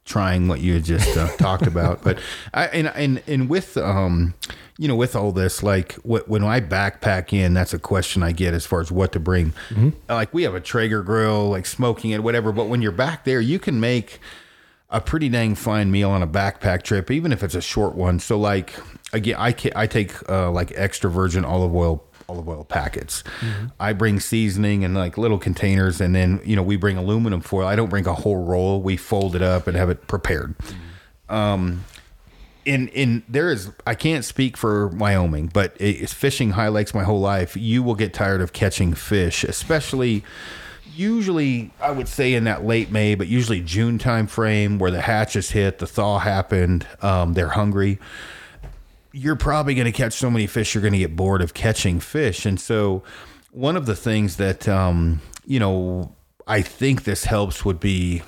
trying 0.06 0.47
what 0.47 0.62
you 0.62 0.80
just 0.80 1.17
uh, 1.17 1.28
talked 1.38 1.67
about. 1.67 2.01
But 2.04 2.19
I 2.54 2.65
and 2.67 2.88
and 2.88 3.21
and 3.28 3.49
with 3.49 3.75
um, 3.78 4.34
you 4.78 4.88
know, 4.88 4.95
with 4.95 5.15
all 5.15 5.32
this, 5.32 5.62
like 5.62 5.93
when 6.04 6.43
I 6.43 6.62
backpack 6.62 7.34
in, 7.34 7.54
that's 7.54 7.73
a 7.73 7.80
question 7.80 8.23
I 8.23 8.32
get 8.32 8.54
as 8.54 8.65
far 8.65 8.80
as 8.80 8.91
what 8.91 9.12
to 9.12 9.19
bring. 9.19 9.51
Mm-hmm. 9.69 9.89
Like 10.08 10.34
we 10.34 10.43
have 10.43 10.56
a 10.56 10.62
Traeger 10.62 11.04
grill, 11.04 11.49
like 11.49 11.65
smoking 11.65 12.12
it, 12.12 12.23
whatever. 12.23 12.51
But 12.51 12.65
when 12.65 12.82
you're 12.82 12.91
back 12.91 13.25
there, 13.25 13.41
you 13.41 13.60
can 13.60 13.80
make 13.80 14.19
a 14.95 15.01
pretty 15.01 15.27
dang 15.27 15.55
fine 15.55 15.91
meal 15.91 16.10
on 16.10 16.23
a 16.23 16.27
backpack 16.27 16.84
trip, 16.84 17.12
even 17.12 17.34
if 17.34 17.43
it's 17.43 17.53
a 17.53 17.62
short 17.62 17.95
one. 17.95 18.17
So 18.17 18.39
like 18.39 18.73
again, 19.12 19.36
I 19.38 19.53
I 19.75 19.88
take 19.88 20.13
uh, 20.29 20.49
like 20.51 20.71
extra 20.73 21.12
virgin 21.12 21.43
olive 21.43 21.75
oil 21.75 22.01
olive 22.29 22.47
oil 22.47 22.63
packets. 22.63 23.21
Mm-hmm. 23.41 23.67
I 23.77 23.91
bring 23.91 24.21
seasoning 24.21 24.86
and 24.86 24.95
like 24.95 25.17
little 25.17 25.38
containers, 25.38 25.99
and 25.99 26.15
then 26.15 26.39
you 26.45 26.55
know 26.55 26.63
we 26.63 26.77
bring 26.77 26.95
aluminum 26.95 27.41
foil. 27.41 27.67
I 27.67 27.75
don't 27.75 27.89
bring 27.89 28.08
a 28.08 28.13
whole 28.13 28.45
roll. 28.45 28.81
We 28.81 28.95
fold 28.95 29.36
it 29.36 29.41
up 29.41 29.67
and 29.67 29.75
have 29.75 29.89
it 29.89 30.08
prepared. 30.08 30.58
Mm-hmm. 30.58 31.36
Um, 31.36 31.84
in 32.63 32.88
in 32.89 33.23
there 33.27 33.51
is 33.51 33.71
I 33.86 33.95
can't 33.95 34.23
speak 34.23 34.55
for 34.55 34.88
Wyoming, 34.88 35.47
but 35.47 35.75
it's 35.77 36.13
fishing 36.13 36.51
high 36.51 36.69
lakes 36.69 36.93
my 36.93 37.03
whole 37.03 37.19
life. 37.19 37.58
You 37.58 37.84
will 37.84 37.95
get 37.95 38.13
tired 38.13 38.39
of 38.39 38.53
catching 38.53 38.93
fish, 38.93 39.43
especially 39.43 40.23
usually 40.95 41.71
I 41.81 41.91
would 41.91 42.08
say 42.08 42.34
in 42.34 42.45
that 42.45 42.65
late 42.65 42.91
May, 42.91 43.15
but 43.15 43.27
usually 43.27 43.62
June 43.62 43.97
time 43.97 44.27
frame 44.27 44.79
where 44.79 44.91
the 44.91 45.01
hatches 45.01 45.51
hit, 45.51 45.79
the 45.79 45.88
thaw 45.88 46.19
happened, 46.19 46.88
um, 47.01 47.34
they're 47.34 47.49
hungry 47.49 47.99
you're 49.15 49.38
probably 49.38 49.73
going 49.73 49.86
to 49.86 49.93
catch 49.93 50.12
so 50.13 50.29
many 50.29 50.45
fish, 50.45 50.75
you're 50.75 50.81
going 50.81 50.91
to 50.91 50.99
get 50.99 51.15
bored 51.15 51.41
of 51.41 51.53
catching 51.53 52.01
fish. 52.01 52.45
And 52.45 52.60
so, 52.60 53.01
one 53.51 53.77
of 53.77 53.86
the 53.86 53.95
things 53.95 54.36
that, 54.36 54.67
um, 54.67 55.21
you 55.45 55.58
know, 55.58 56.13
I 56.45 56.62
think 56.62 57.05
this 57.05 57.23
helps 57.23 57.63
would 57.63 57.79
be 57.79 58.23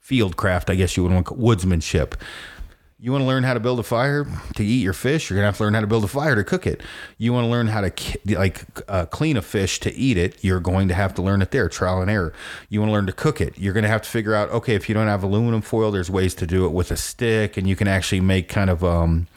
field 0.00 0.36
craft, 0.36 0.70
I 0.70 0.76
guess 0.76 0.96
you 0.96 1.02
would 1.02 1.12
want 1.12 1.26
woodsmanship. 1.26 2.14
You 3.02 3.12
want 3.12 3.22
to 3.22 3.26
learn 3.26 3.44
how 3.44 3.54
to 3.54 3.60
build 3.60 3.80
a 3.80 3.82
fire 3.82 4.26
to 4.56 4.64
eat 4.64 4.82
your 4.82 4.92
fish. 4.92 5.30
You're 5.30 5.38
gonna 5.38 5.46
have 5.46 5.56
to 5.56 5.62
learn 5.62 5.72
how 5.72 5.80
to 5.80 5.86
build 5.86 6.04
a 6.04 6.08
fire 6.08 6.34
to 6.34 6.44
cook 6.44 6.66
it. 6.66 6.82
You 7.16 7.32
want 7.32 7.46
to 7.46 7.48
learn 7.48 7.68
how 7.68 7.80
to 7.80 7.90
like 8.26 8.66
uh, 8.88 9.06
clean 9.06 9.38
a 9.38 9.42
fish 9.42 9.80
to 9.80 9.94
eat 9.94 10.18
it. 10.18 10.44
You're 10.44 10.60
going 10.60 10.88
to 10.88 10.94
have 10.94 11.14
to 11.14 11.22
learn 11.22 11.40
it 11.40 11.50
there, 11.50 11.70
trial 11.70 12.02
and 12.02 12.10
error. 12.10 12.34
You 12.68 12.80
want 12.80 12.90
to 12.90 12.92
learn 12.92 13.06
to 13.06 13.12
cook 13.14 13.40
it. 13.40 13.56
You're 13.56 13.72
gonna 13.72 13.88
have 13.88 14.02
to 14.02 14.10
figure 14.10 14.34
out 14.34 14.50
okay 14.50 14.74
if 14.74 14.86
you 14.86 14.94
don't 14.94 15.06
have 15.06 15.22
aluminum 15.22 15.62
foil, 15.62 15.90
there's 15.90 16.10
ways 16.10 16.34
to 16.34 16.46
do 16.46 16.66
it 16.66 16.72
with 16.72 16.90
a 16.90 16.96
stick, 16.96 17.56
and 17.56 17.66
you 17.66 17.74
can 17.74 17.88
actually 17.88 18.20
make 18.20 18.50
kind 18.50 18.68
of 18.68 18.84
um, 18.84 19.28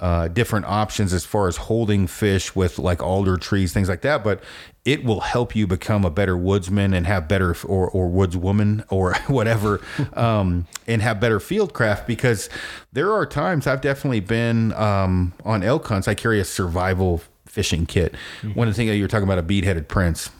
uh, 0.00 0.28
different 0.28 0.64
options 0.64 1.12
as 1.12 1.26
far 1.26 1.46
as 1.46 1.58
holding 1.58 2.06
fish 2.06 2.56
with 2.56 2.78
like 2.78 3.02
alder 3.02 3.36
trees, 3.36 3.72
things 3.72 3.88
like 3.88 4.00
that. 4.00 4.24
But 4.24 4.42
it 4.86 5.04
will 5.04 5.20
help 5.20 5.54
you 5.54 5.66
become 5.66 6.06
a 6.06 6.10
better 6.10 6.36
woodsman 6.36 6.94
and 6.94 7.06
have 7.06 7.28
better 7.28 7.54
or 7.66 7.88
or 7.90 8.08
woodswoman 8.08 8.84
or 8.88 9.14
whatever, 9.28 9.80
um, 10.14 10.66
and 10.86 11.02
have 11.02 11.20
better 11.20 11.38
field 11.38 11.74
craft 11.74 12.06
because 12.06 12.48
there 12.92 13.12
are 13.12 13.26
times 13.26 13.66
I've 13.66 13.82
definitely 13.82 14.20
been 14.20 14.72
um, 14.72 15.34
on 15.44 15.62
elk 15.62 15.86
hunts. 15.86 16.08
I 16.08 16.14
carry 16.14 16.40
a 16.40 16.44
survival 16.44 17.22
fishing 17.44 17.84
kit. 17.84 18.14
Mm-hmm. 18.40 18.54
One 18.54 18.68
of 18.68 18.74
the 18.74 18.76
things 18.76 18.88
that 18.90 18.96
you 18.96 19.04
were 19.04 19.08
talking 19.08 19.24
about 19.24 19.38
a 19.38 19.42
bead 19.42 19.64
headed 19.64 19.88
prince. 19.88 20.30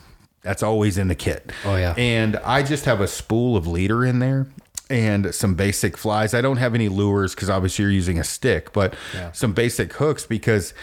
That's 0.43 0.63
always 0.63 0.97
in 0.97 1.09
the 1.09 1.15
kit. 1.15 1.53
Oh 1.67 1.77
yeah. 1.77 1.93
And 1.99 2.37
I 2.37 2.63
just 2.63 2.87
have 2.87 3.03
a 3.03 3.07
spool 3.09 3.59
of 3.59 3.67
leader 3.67 4.07
in 4.07 4.21
there 4.21 4.47
and 4.91 5.33
some 5.35 5.55
basic 5.55 5.97
flies. 5.97 6.35
I 6.35 6.41
don't 6.41 6.57
have 6.57 6.75
any 6.75 6.89
lures 6.89 7.35
because 7.35 7.49
obviously 7.49 7.85
you're 7.85 7.93
using 7.93 8.19
a 8.19 8.25
stick, 8.25 8.73
but 8.73 8.95
yeah. 9.15 9.33
some 9.33 9.53
basic 9.53 9.93
hooks 9.95 10.27
because 10.27 10.75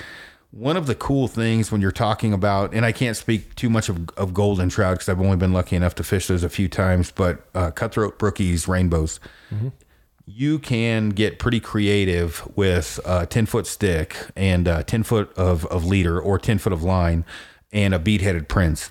one 0.52 0.78
of 0.78 0.88
the 0.88 0.96
cool 0.96 1.28
things 1.28 1.72
when 1.72 1.82
you're 1.82 1.92
talking 1.92 2.34
about, 2.34 2.74
and 2.74 2.86
I 2.86 2.94
can't 2.94 3.18
speak 3.18 3.54
too 3.56 3.70
much 3.70 3.90
of, 3.90 4.10
of 4.18 4.34
golden 4.34 4.70
trout 4.70 4.96
because 4.96 5.10
I've 5.10 5.20
only 5.20 5.38
been 5.38 5.54
lucky 5.54 5.76
enough 5.76 5.94
to 5.96 6.04
fish 6.04 6.28
those 6.28 6.44
a 6.44 6.50
few 6.50 6.70
times, 6.70 7.12
but 7.12 7.46
uh, 7.54 7.72
cutthroat 7.72 8.18
brookies, 8.18 8.68
rainbows. 8.68 9.20
Mm-hmm. 9.54 9.70
You 10.26 10.60
can 10.60 11.10
get 11.10 11.38
pretty 11.38 11.60
creative 11.60 12.48
with 12.58 13.00
a 13.06 13.26
10 13.26 13.46
foot 13.46 13.68
stick 13.68 14.18
and 14.36 14.66
10 14.66 15.04
foot 15.04 15.32
of, 15.38 15.66
of 15.68 15.86
leader 15.86 16.20
or 16.20 16.40
10 16.40 16.58
foot 16.58 16.74
of 16.74 16.84
line 16.84 17.24
and 17.72 17.94
a 17.94 18.00
bead 18.00 18.22
headed 18.22 18.50
prince 18.50 18.90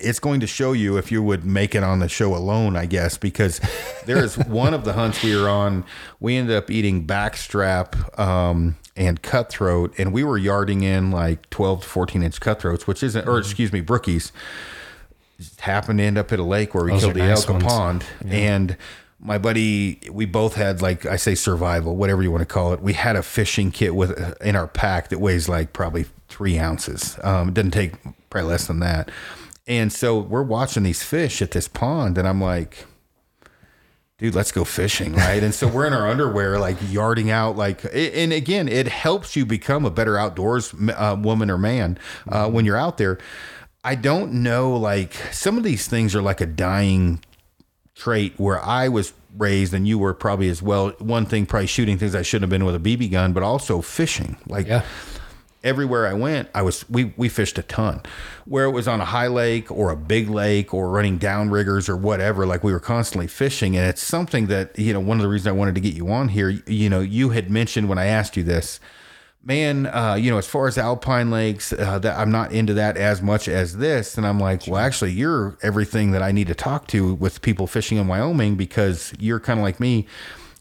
it's 0.00 0.18
going 0.18 0.40
to 0.40 0.46
show 0.46 0.72
you 0.72 0.96
if 0.96 1.12
you 1.12 1.22
would 1.22 1.44
make 1.44 1.74
it 1.74 1.82
on 1.82 1.98
the 1.98 2.08
show 2.08 2.34
alone, 2.34 2.76
I 2.76 2.86
guess, 2.86 3.18
because 3.18 3.60
there 4.06 4.22
is 4.22 4.38
one 4.46 4.74
of 4.74 4.84
the 4.84 4.94
hunts 4.94 5.22
we 5.22 5.36
were 5.36 5.48
on. 5.48 5.84
We 6.20 6.36
ended 6.36 6.56
up 6.56 6.70
eating 6.70 7.06
backstrap 7.06 8.18
um, 8.18 8.76
and 8.96 9.20
cutthroat, 9.22 9.94
and 9.98 10.12
we 10.12 10.24
were 10.24 10.38
yarding 10.38 10.82
in 10.82 11.10
like 11.10 11.48
12 11.50 11.82
to 11.82 11.88
14 11.88 12.22
inch 12.22 12.40
cutthroats, 12.40 12.86
which 12.86 13.02
isn't, 13.02 13.28
or 13.28 13.38
excuse 13.38 13.72
me, 13.72 13.82
brookies. 13.82 14.32
Just 15.38 15.60
happened 15.62 15.98
to 15.98 16.04
end 16.04 16.18
up 16.18 16.32
at 16.32 16.38
a 16.38 16.44
lake 16.44 16.74
where 16.74 16.84
we 16.84 16.92
Those 16.92 17.02
killed 17.02 17.14
the 17.14 17.20
nice 17.20 17.48
elk 17.48 17.60
pond. 17.62 18.04
Yeah. 18.24 18.32
And 18.32 18.76
my 19.18 19.38
buddy, 19.38 20.00
we 20.10 20.24
both 20.24 20.54
had 20.54 20.80
like 20.80 21.04
I 21.04 21.16
say 21.16 21.34
survival, 21.34 21.96
whatever 21.96 22.22
you 22.22 22.30
want 22.30 22.42
to 22.42 22.46
call 22.46 22.72
it. 22.72 22.80
We 22.80 22.92
had 22.92 23.16
a 23.16 23.22
fishing 23.22 23.70
kit 23.72 23.94
with 23.94 24.40
in 24.40 24.56
our 24.56 24.68
pack 24.68 25.08
that 25.08 25.18
weighs 25.18 25.48
like 25.48 25.72
probably 25.72 26.06
three 26.28 26.58
ounces. 26.58 27.18
Um, 27.22 27.48
it 27.48 27.54
doesn't 27.54 27.72
take 27.72 27.92
probably 28.30 28.50
less 28.50 28.66
than 28.66 28.78
that 28.80 29.10
and 29.66 29.92
so 29.92 30.18
we're 30.18 30.42
watching 30.42 30.82
these 30.82 31.02
fish 31.02 31.40
at 31.40 31.52
this 31.52 31.68
pond, 31.68 32.18
and 32.18 32.26
I'm 32.26 32.40
like, 32.40 32.86
dude, 34.18 34.34
let's 34.34 34.52
go 34.52 34.64
fishing, 34.64 35.14
right? 35.14 35.42
and 35.42 35.54
so 35.54 35.68
we're 35.68 35.86
in 35.86 35.92
our 35.92 36.08
underwear, 36.08 36.58
like 36.58 36.76
yarding 36.90 37.30
out, 37.30 37.56
like, 37.56 37.84
and 37.94 38.32
again, 38.32 38.68
it 38.68 38.88
helps 38.88 39.36
you 39.36 39.46
become 39.46 39.84
a 39.84 39.90
better 39.90 40.18
outdoors 40.18 40.74
uh, 40.96 41.16
woman 41.18 41.50
or 41.50 41.58
man 41.58 41.98
uh, 42.28 42.48
when 42.48 42.64
you're 42.64 42.76
out 42.76 42.98
there. 42.98 43.18
I 43.84 43.94
don't 43.96 44.32
know, 44.42 44.76
like, 44.76 45.14
some 45.32 45.56
of 45.56 45.64
these 45.64 45.88
things 45.88 46.14
are 46.14 46.22
like 46.22 46.40
a 46.40 46.46
dying 46.46 47.20
trait 47.94 48.34
where 48.38 48.60
I 48.60 48.88
was 48.88 49.12
raised 49.36 49.74
and 49.74 49.86
you 49.88 49.98
were 49.98 50.14
probably 50.14 50.48
as 50.48 50.62
well. 50.62 50.90
One 50.98 51.26
thing, 51.26 51.46
probably 51.46 51.66
shooting 51.66 51.98
things 51.98 52.14
I 52.14 52.22
shouldn't 52.22 52.44
have 52.44 52.50
been 52.50 52.64
with 52.64 52.76
a 52.76 52.78
BB 52.78 53.10
gun, 53.10 53.32
but 53.32 53.42
also 53.42 53.80
fishing. 53.80 54.36
Like, 54.46 54.66
yeah 54.66 54.84
everywhere 55.64 56.06
I 56.06 56.14
went, 56.14 56.48
I 56.54 56.62
was 56.62 56.88
we 56.88 57.12
we 57.16 57.28
fished 57.28 57.58
a 57.58 57.62
ton. 57.62 58.02
Where 58.44 58.64
it 58.64 58.70
was 58.70 58.88
on 58.88 59.00
a 59.00 59.04
high 59.04 59.28
lake 59.28 59.70
or 59.70 59.90
a 59.90 59.96
big 59.96 60.28
lake 60.28 60.74
or 60.74 60.90
running 60.90 61.18
down 61.18 61.50
riggers 61.50 61.88
or 61.88 61.96
whatever, 61.96 62.46
like 62.46 62.64
we 62.64 62.72
were 62.72 62.80
constantly 62.80 63.28
fishing. 63.28 63.76
And 63.76 63.88
it's 63.88 64.02
something 64.02 64.46
that, 64.48 64.78
you 64.78 64.92
know, 64.92 65.00
one 65.00 65.18
of 65.18 65.22
the 65.22 65.28
reasons 65.28 65.46
I 65.46 65.52
wanted 65.52 65.74
to 65.76 65.80
get 65.80 65.94
you 65.94 66.10
on 66.10 66.28
here, 66.28 66.50
you 66.50 66.90
know, 66.90 67.00
you 67.00 67.30
had 67.30 67.50
mentioned 67.50 67.88
when 67.88 67.98
I 67.98 68.06
asked 68.06 68.36
you 68.36 68.42
this, 68.42 68.80
man, 69.44 69.86
uh, 69.86 70.14
you 70.14 70.30
know, 70.30 70.38
as 70.38 70.46
far 70.46 70.66
as 70.66 70.78
alpine 70.78 71.30
lakes, 71.30 71.72
uh, 71.72 71.98
that 71.98 72.18
I'm 72.18 72.30
not 72.30 72.52
into 72.52 72.74
that 72.74 72.96
as 72.96 73.22
much 73.22 73.48
as 73.48 73.76
this. 73.76 74.16
And 74.16 74.26
I'm 74.26 74.38
like, 74.38 74.66
well, 74.66 74.80
actually, 74.80 75.12
you're 75.12 75.56
everything 75.62 76.12
that 76.12 76.22
I 76.22 76.32
need 76.32 76.46
to 76.48 76.54
talk 76.54 76.86
to 76.88 77.14
with 77.14 77.42
people 77.42 77.66
fishing 77.66 77.98
in 77.98 78.06
Wyoming 78.06 78.56
because 78.56 79.12
you're 79.18 79.40
kind 79.40 79.58
of 79.58 79.64
like 79.64 79.80
me. 79.80 80.06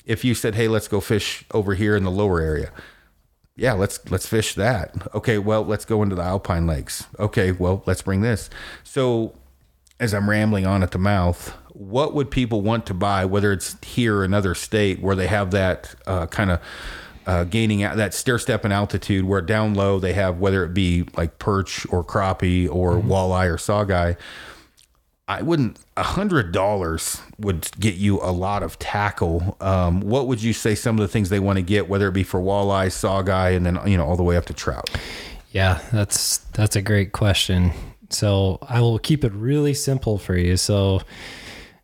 If 0.05 0.25
you 0.25 0.33
said, 0.33 0.55
hey, 0.55 0.67
let's 0.67 0.87
go 0.87 0.99
fish 0.99 1.45
over 1.51 1.75
here 1.75 1.95
in 1.95 2.03
the 2.03 2.11
lower 2.11 2.41
area, 2.41 2.71
yeah, 3.61 3.73
let's 3.73 3.99
let's 4.09 4.25
fish 4.25 4.55
that. 4.55 4.95
Okay, 5.13 5.37
well, 5.37 5.63
let's 5.63 5.85
go 5.85 6.01
into 6.01 6.15
the 6.15 6.23
alpine 6.23 6.65
lakes. 6.65 7.05
Okay, 7.19 7.51
well, 7.51 7.83
let's 7.85 8.01
bring 8.01 8.21
this. 8.21 8.49
So, 8.83 9.35
as 9.99 10.15
I'm 10.15 10.27
rambling 10.27 10.65
on 10.65 10.81
at 10.81 10.89
the 10.89 10.97
mouth, 10.97 11.55
what 11.67 12.15
would 12.15 12.31
people 12.31 12.61
want 12.61 12.87
to 12.87 12.95
buy, 12.95 13.23
whether 13.23 13.51
it's 13.51 13.77
here 13.85 14.17
or 14.17 14.23
another 14.23 14.55
state 14.55 14.99
where 14.99 15.15
they 15.15 15.27
have 15.27 15.51
that 15.51 15.93
uh, 16.07 16.25
kind 16.25 16.49
of 16.49 16.59
uh, 17.27 17.43
gaining 17.43 17.83
out 17.83 17.97
that 17.97 18.15
stair 18.15 18.39
step 18.39 18.65
in 18.65 18.71
altitude, 18.71 19.25
where 19.25 19.41
down 19.41 19.75
low 19.75 19.99
they 19.99 20.13
have 20.13 20.39
whether 20.39 20.65
it 20.65 20.73
be 20.73 21.05
like 21.15 21.37
perch 21.37 21.85
or 21.91 22.03
crappie 22.03 22.67
or 22.67 22.93
walleye 22.95 23.47
or 23.47 23.57
saugeye. 23.57 24.17
I 25.31 25.41
wouldn't. 25.41 25.79
A 25.95 26.03
hundred 26.03 26.51
dollars 26.51 27.21
would 27.39 27.69
get 27.79 27.95
you 27.95 28.19
a 28.21 28.31
lot 28.31 28.63
of 28.63 28.77
tackle. 28.79 29.55
Um, 29.61 30.01
what 30.01 30.27
would 30.27 30.43
you 30.43 30.51
say? 30.51 30.75
Some 30.75 30.97
of 30.97 31.01
the 31.01 31.07
things 31.07 31.29
they 31.29 31.39
want 31.39 31.57
to 31.57 31.63
get, 31.63 31.87
whether 31.87 32.09
it 32.09 32.11
be 32.11 32.23
for 32.23 32.41
walleye, 32.41 32.87
saugeye, 32.87 33.55
and 33.55 33.65
then 33.65 33.79
you 33.87 33.97
know 33.97 34.05
all 34.05 34.17
the 34.17 34.23
way 34.23 34.35
up 34.35 34.45
to 34.47 34.53
trout. 34.53 34.89
Yeah, 35.51 35.81
that's 35.93 36.39
that's 36.53 36.75
a 36.75 36.81
great 36.81 37.13
question. 37.13 37.71
So 38.09 38.59
I 38.61 38.81
will 38.81 38.99
keep 38.99 39.23
it 39.23 39.31
really 39.31 39.73
simple 39.73 40.17
for 40.17 40.35
you. 40.35 40.57
So, 40.57 41.01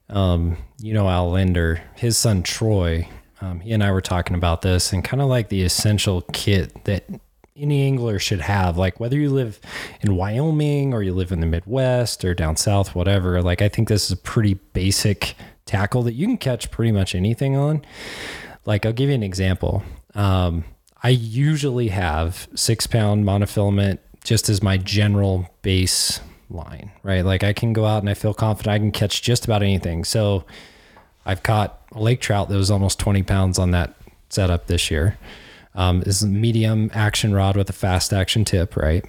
um, 0.10 0.58
you 0.80 0.94
know, 0.94 1.08
Al 1.08 1.32
Lindner, 1.32 1.82
his 1.96 2.18
son 2.18 2.44
Troy, 2.44 3.08
um, 3.40 3.62
he 3.62 3.72
and 3.72 3.82
I 3.82 3.92
were 3.92 4.02
talking 4.02 4.36
about 4.36 4.62
this 4.62 4.92
and 4.92 5.06
kind 5.06 5.22
of 5.22 5.30
like 5.30 5.48
the 5.48 5.64
essential 5.64 6.22
kit 6.34 6.84
that 6.84 7.06
any 7.58 7.84
angler 7.86 8.20
should 8.20 8.42
have. 8.42 8.78
Like 8.78 9.00
whether 9.00 9.18
you 9.18 9.30
live 9.30 9.60
in 10.02 10.16
Wyoming 10.16 10.94
or 10.94 11.04
you 11.04 11.14
live 11.14 11.32
in 11.32 11.40
the 11.40 11.46
Midwest 11.46 12.24
or 12.24 12.34
down 12.34 12.56
south, 12.56 12.96
whatever. 12.96 13.42
Like 13.42 13.62
I 13.62 13.70
think 13.70 13.88
this 13.88 14.06
is 14.06 14.12
a 14.12 14.18
pretty 14.18 14.56
basic 14.56 15.36
tackle 15.66 16.04
that 16.04 16.14
you 16.14 16.26
can 16.26 16.38
catch 16.38 16.72
pretty 16.72 16.92
much 16.92 17.16
anything 17.16 17.56
on. 17.56 17.84
Like 18.66 18.86
I'll 18.86 18.94
give 18.94 19.10
you 19.10 19.16
an 19.16 19.24
example. 19.24 19.84
Um, 20.16 20.64
I 21.04 21.10
usually 21.10 21.90
have 21.90 22.48
six 22.56 22.88
pound 22.88 23.26
monofilament 23.26 24.00
just 24.24 24.50
as 24.50 24.62
my 24.62 24.78
general 24.78 25.50
base 25.62 26.20
line, 26.50 26.92
right? 27.04 27.24
Like 27.24 27.44
I 27.44 27.54
can 27.54 27.74
go 27.74 27.86
out 27.86 28.00
and 28.00 28.10
I 28.10 28.14
feel 28.14 28.34
confident 28.34 28.74
I 28.74 28.80
can 28.80 28.92
catch 28.92 29.22
just 29.22 29.46
about 29.46 29.62
anything. 29.64 30.04
So 30.04 30.46
I've 31.26 31.44
caught 31.44 31.82
a 31.92 32.02
lake 32.02 32.22
trout 32.22 32.50
that 32.50 32.56
was 32.56 32.72
almost 32.72 33.00
20 33.00 33.24
pounds 33.24 33.60
on 33.60 33.72
that 33.72 33.96
setup 34.30 34.68
this 34.68 34.90
year. 34.90 35.18
Um, 35.78 36.04
is 36.06 36.24
a 36.24 36.28
medium 36.28 36.92
action 36.94 37.34
rod 37.34 37.56
with 37.56 37.70
a 37.70 37.74
fast 37.74 38.12
action 38.12 38.44
tip, 38.44 38.76
right? 38.76 39.06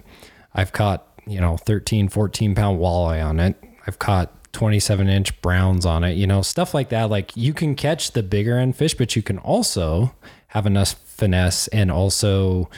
I've 0.55 0.73
caught, 0.73 1.07
you 1.27 1.41
know, 1.41 1.57
13, 1.57 2.09
14 2.09 2.55
pound 2.55 2.79
walleye 2.79 3.25
on 3.25 3.41
it. 3.41 3.57
I've 3.87 3.99
caught 3.99 4.53
27 4.53 5.09
inch 5.09 5.41
browns 5.41 5.87
on 5.87 6.05
it, 6.05 6.13
you 6.13 6.27
know, 6.27 6.43
stuff 6.43 6.75
like 6.75 6.91
that. 6.91 7.11
Like 7.11 7.37
you 7.37 7.55
can 7.55 7.75
catch 7.75 8.13
the 8.13 8.23
bigger 8.23 8.57
end 8.59 8.77
fish, 8.77 8.95
but 8.95 9.17
you 9.17 9.23
can 9.23 9.39
also 9.39 10.15
have 10.49 10.67
enough 10.67 10.93
finesse 10.93 11.69
and 11.69 11.91
also 11.91 12.71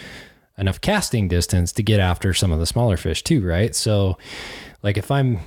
enough 0.58 0.80
casting 0.80 1.28
distance 1.28 1.72
to 1.72 1.82
get 1.82 2.00
after 2.00 2.34
some 2.34 2.52
of 2.52 2.58
the 2.58 2.66
smaller 2.66 2.96
fish 2.96 3.22
too, 3.22 3.44
right? 3.44 3.74
So, 3.74 4.18
like 4.82 4.96
if 4.96 5.10
I'm 5.10 5.40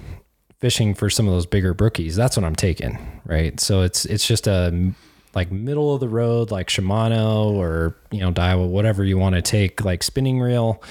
fishing 0.59 0.93
for 0.93 1.09
some 1.09 1.27
of 1.27 1.33
those 1.33 1.45
bigger 1.45 1.75
brookies, 1.75 2.15
that's 2.15 2.37
what 2.37 2.45
I'm 2.45 2.55
taking, 2.55 2.97
right? 3.25 3.59
So 3.59 3.81
it's 3.81 4.05
it's 4.05 4.25
just 4.25 4.47
a 4.47 4.93
like 5.35 5.51
middle 5.51 5.93
of 5.93 5.99
the 5.99 6.09
road, 6.09 6.51
like 6.51 6.67
Shimano 6.67 7.51
or 7.51 7.95
you 8.11 8.19
know 8.19 8.31
Daiwa, 8.31 8.67
whatever 8.67 9.03
you 9.03 9.17
want 9.17 9.35
to 9.35 9.41
take, 9.41 9.83
like 9.83 10.03
spinning 10.03 10.39
reel, 10.39 10.81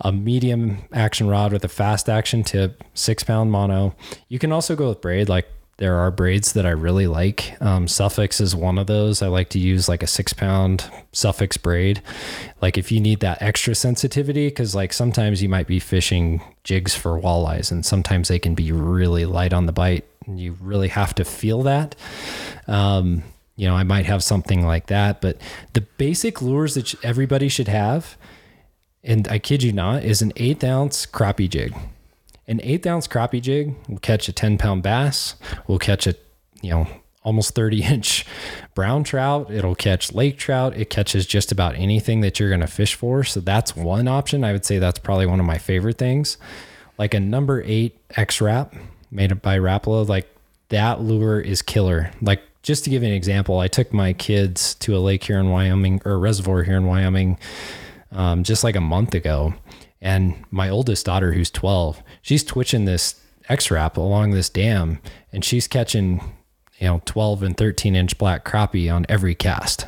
a 0.00 0.12
medium 0.12 0.78
action 0.92 1.28
rod 1.28 1.52
with 1.52 1.64
a 1.64 1.68
fast 1.68 2.08
action 2.08 2.42
tip, 2.42 2.84
six 2.94 3.22
pound 3.22 3.50
mono. 3.50 3.94
You 4.28 4.38
can 4.38 4.52
also 4.52 4.76
go 4.76 4.90
with 4.90 5.00
braid, 5.00 5.28
like 5.28 5.46
there 5.78 5.96
are 5.96 6.10
braids 6.10 6.52
that 6.54 6.66
I 6.66 6.70
really 6.70 7.06
like. 7.06 7.56
Um, 7.62 7.86
Suffix 7.86 8.40
is 8.40 8.54
one 8.54 8.78
of 8.78 8.88
those. 8.88 9.22
I 9.22 9.28
like 9.28 9.48
to 9.50 9.60
use 9.60 9.88
like 9.88 10.02
a 10.02 10.08
six 10.08 10.32
pound 10.32 10.90
Suffix 11.12 11.56
braid. 11.56 12.02
Like 12.60 12.76
if 12.76 12.90
you 12.90 13.00
need 13.00 13.20
that 13.20 13.40
extra 13.40 13.76
sensitivity, 13.76 14.48
because 14.48 14.74
like 14.74 14.92
sometimes 14.92 15.40
you 15.40 15.48
might 15.48 15.68
be 15.68 15.78
fishing 15.78 16.42
jigs 16.64 16.96
for 16.96 17.20
walleyes 17.20 17.70
and 17.70 17.86
sometimes 17.86 18.26
they 18.26 18.40
can 18.40 18.54
be 18.56 18.72
really 18.72 19.24
light 19.24 19.52
on 19.52 19.66
the 19.66 19.72
bite 19.72 20.04
and 20.26 20.40
you 20.40 20.56
really 20.60 20.88
have 20.88 21.14
to 21.14 21.24
feel 21.24 21.62
that. 21.62 21.94
Um, 22.66 23.22
you 23.58 23.66
know, 23.66 23.74
I 23.74 23.82
might 23.82 24.06
have 24.06 24.22
something 24.22 24.64
like 24.64 24.86
that, 24.86 25.20
but 25.20 25.36
the 25.72 25.80
basic 25.80 26.40
lures 26.40 26.74
that 26.74 26.94
everybody 27.04 27.48
should 27.48 27.66
have, 27.66 28.16
and 29.02 29.26
I 29.26 29.40
kid 29.40 29.64
you 29.64 29.72
not, 29.72 30.04
is 30.04 30.22
an 30.22 30.32
eighth 30.36 30.62
ounce 30.62 31.06
crappie 31.06 31.50
jig. 31.50 31.74
An 32.46 32.60
eighth 32.62 32.86
ounce 32.86 33.08
crappie 33.08 33.42
jig 33.42 33.74
will 33.88 33.98
catch 33.98 34.28
a 34.28 34.32
10 34.32 34.58
pound 34.58 34.84
bass, 34.84 35.34
will 35.66 35.80
catch 35.80 36.06
a, 36.06 36.14
you 36.62 36.70
know, 36.70 36.86
almost 37.24 37.56
30 37.56 37.82
inch 37.94 38.24
brown 38.76 39.02
trout. 39.02 39.50
It'll 39.50 39.74
catch 39.74 40.14
lake 40.14 40.38
trout. 40.38 40.76
It 40.76 40.88
catches 40.88 41.26
just 41.26 41.50
about 41.50 41.74
anything 41.74 42.20
that 42.20 42.38
you're 42.38 42.50
going 42.50 42.60
to 42.60 42.68
fish 42.68 42.94
for. 42.94 43.24
So 43.24 43.40
that's 43.40 43.74
one 43.74 44.06
option. 44.06 44.44
I 44.44 44.52
would 44.52 44.64
say 44.64 44.78
that's 44.78 45.00
probably 45.00 45.26
one 45.26 45.40
of 45.40 45.46
my 45.46 45.58
favorite 45.58 45.98
things. 45.98 46.36
Like 46.96 47.12
a 47.12 47.18
number 47.20 47.60
eight 47.66 47.98
X-Rap 48.10 48.72
made 49.10 49.42
by 49.42 49.58
Rapala, 49.58 50.06
like 50.06 50.32
that 50.68 51.00
lure 51.00 51.40
is 51.40 51.60
killer. 51.60 52.12
Like 52.20 52.42
just 52.62 52.84
to 52.84 52.90
give 52.90 53.02
you 53.02 53.08
an 53.08 53.14
example, 53.14 53.60
I 53.60 53.68
took 53.68 53.92
my 53.92 54.12
kids 54.12 54.74
to 54.76 54.96
a 54.96 54.98
lake 54.98 55.24
here 55.24 55.38
in 55.38 55.50
Wyoming 55.50 56.00
or 56.04 56.12
a 56.12 56.18
reservoir 56.18 56.62
here 56.62 56.76
in 56.76 56.86
Wyoming 56.86 57.38
um, 58.12 58.42
just 58.42 58.64
like 58.64 58.76
a 58.76 58.80
month 58.80 59.14
ago. 59.14 59.54
And 60.00 60.44
my 60.50 60.68
oldest 60.68 61.06
daughter, 61.06 61.32
who's 61.32 61.50
12, 61.50 62.02
she's 62.22 62.44
twitching 62.44 62.84
this 62.84 63.20
X-Rap 63.48 63.96
along 63.96 64.30
this 64.30 64.48
dam 64.48 65.00
and 65.32 65.44
she's 65.44 65.66
catching, 65.66 66.20
you 66.78 66.86
know, 66.86 67.02
12 67.04 67.42
and 67.42 67.56
13 67.56 67.96
inch 67.96 68.18
black 68.18 68.44
crappie 68.44 68.92
on 68.92 69.06
every 69.08 69.34
cast. 69.34 69.86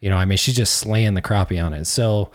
You 0.00 0.10
know, 0.10 0.16
I 0.16 0.24
mean, 0.24 0.38
she's 0.38 0.56
just 0.56 0.74
slaying 0.74 1.14
the 1.14 1.22
crappie 1.22 1.64
on 1.64 1.72
it. 1.72 1.86
So 1.86 2.30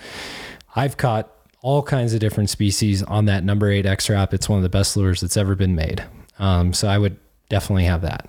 I've 0.76 0.98
caught 0.98 1.32
all 1.62 1.84
kinds 1.84 2.14
of 2.14 2.20
different 2.20 2.50
species 2.50 3.04
on 3.04 3.26
that 3.26 3.44
number 3.44 3.70
eight 3.70 3.86
X-Rap. 3.86 4.34
It's 4.34 4.50
one 4.50 4.58
of 4.58 4.64
the 4.64 4.70
best 4.70 4.98
lures 4.98 5.22
that's 5.22 5.38
ever 5.38 5.56
been 5.56 5.76
made. 5.76 6.04
Um, 6.40 6.74
so 6.74 6.88
I 6.88 6.98
would 6.98 7.18
definitely 7.50 7.86
have 7.86 8.02
that. 8.02 8.28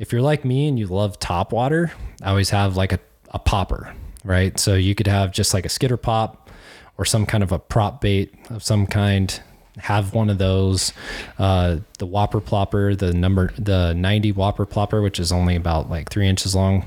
If 0.00 0.12
you're 0.12 0.22
like 0.22 0.46
me 0.46 0.66
and 0.66 0.78
you 0.78 0.86
love 0.86 1.18
top 1.18 1.52
water, 1.52 1.92
I 2.22 2.30
always 2.30 2.48
have 2.50 2.74
like 2.74 2.94
a, 2.94 2.98
a 3.32 3.38
popper, 3.38 3.94
right? 4.24 4.58
So 4.58 4.74
you 4.74 4.94
could 4.94 5.06
have 5.06 5.30
just 5.30 5.52
like 5.52 5.66
a 5.66 5.68
skitter 5.68 5.98
pop 5.98 6.48
or 6.96 7.04
some 7.04 7.26
kind 7.26 7.42
of 7.42 7.52
a 7.52 7.58
prop 7.58 8.00
bait 8.00 8.34
of 8.48 8.64
some 8.64 8.86
kind. 8.86 9.38
Have 9.76 10.14
one 10.14 10.30
of 10.30 10.38
those. 10.38 10.94
Uh, 11.38 11.80
the 11.98 12.06
whopper 12.06 12.40
plopper, 12.40 12.98
the 12.98 13.12
number, 13.12 13.52
the 13.58 13.92
90 13.92 14.32
whopper 14.32 14.64
plopper, 14.64 15.02
which 15.02 15.20
is 15.20 15.30
only 15.30 15.54
about 15.54 15.90
like 15.90 16.08
three 16.08 16.26
inches 16.26 16.54
long. 16.54 16.86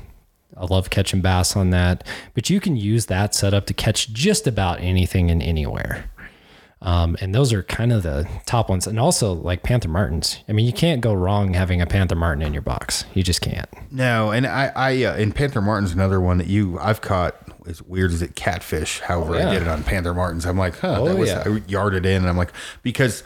I 0.56 0.64
love 0.64 0.90
catching 0.90 1.20
bass 1.20 1.54
on 1.56 1.70
that, 1.70 2.04
but 2.34 2.50
you 2.50 2.58
can 2.58 2.76
use 2.76 3.06
that 3.06 3.32
setup 3.32 3.66
to 3.66 3.74
catch 3.74 4.12
just 4.12 4.48
about 4.48 4.80
anything 4.80 5.30
and 5.30 5.40
anywhere. 5.40 6.10
Um, 6.84 7.16
and 7.22 7.34
those 7.34 7.52
are 7.52 7.62
kind 7.62 7.92
of 7.92 8.02
the 8.02 8.28
top 8.44 8.68
ones. 8.68 8.86
And 8.86 9.00
also 9.00 9.32
like 9.32 9.62
Panther 9.62 9.88
Martins. 9.88 10.38
I 10.48 10.52
mean, 10.52 10.66
you 10.66 10.72
can't 10.72 11.00
go 11.00 11.14
wrong 11.14 11.54
having 11.54 11.80
a 11.80 11.86
Panther 11.86 12.14
Martin 12.14 12.42
in 12.42 12.52
your 12.52 12.60
box. 12.62 13.04
You 13.14 13.22
just 13.22 13.40
can't. 13.40 13.68
No, 13.90 14.30
and 14.30 14.46
I, 14.46 14.70
I, 14.76 15.04
uh, 15.04 15.14
and 15.16 15.34
Panther 15.34 15.62
Martin's 15.62 15.92
another 15.92 16.20
one 16.20 16.36
that 16.38 16.46
you, 16.46 16.78
I've 16.78 17.00
caught 17.00 17.36
as 17.66 17.82
weird 17.82 18.12
as 18.12 18.20
it 18.20 18.36
catfish. 18.36 19.00
However, 19.00 19.34
Oh, 19.34 19.38
yeah. 19.38 19.48
I 19.48 19.52
did 19.54 19.62
it 19.62 19.68
on 19.68 19.82
Panther 19.82 20.12
Martins. 20.12 20.44
I'm 20.44 20.58
like, 20.58 20.78
huh, 20.78 20.96
Oh, 21.00 21.08
that 21.08 21.16
was, 21.16 21.30
yeah. 21.30 21.42
I 21.46 21.62
yarded 21.66 22.04
in 22.04 22.16
and 22.16 22.28
I'm 22.28 22.36
like, 22.36 22.52
because 22.82 23.24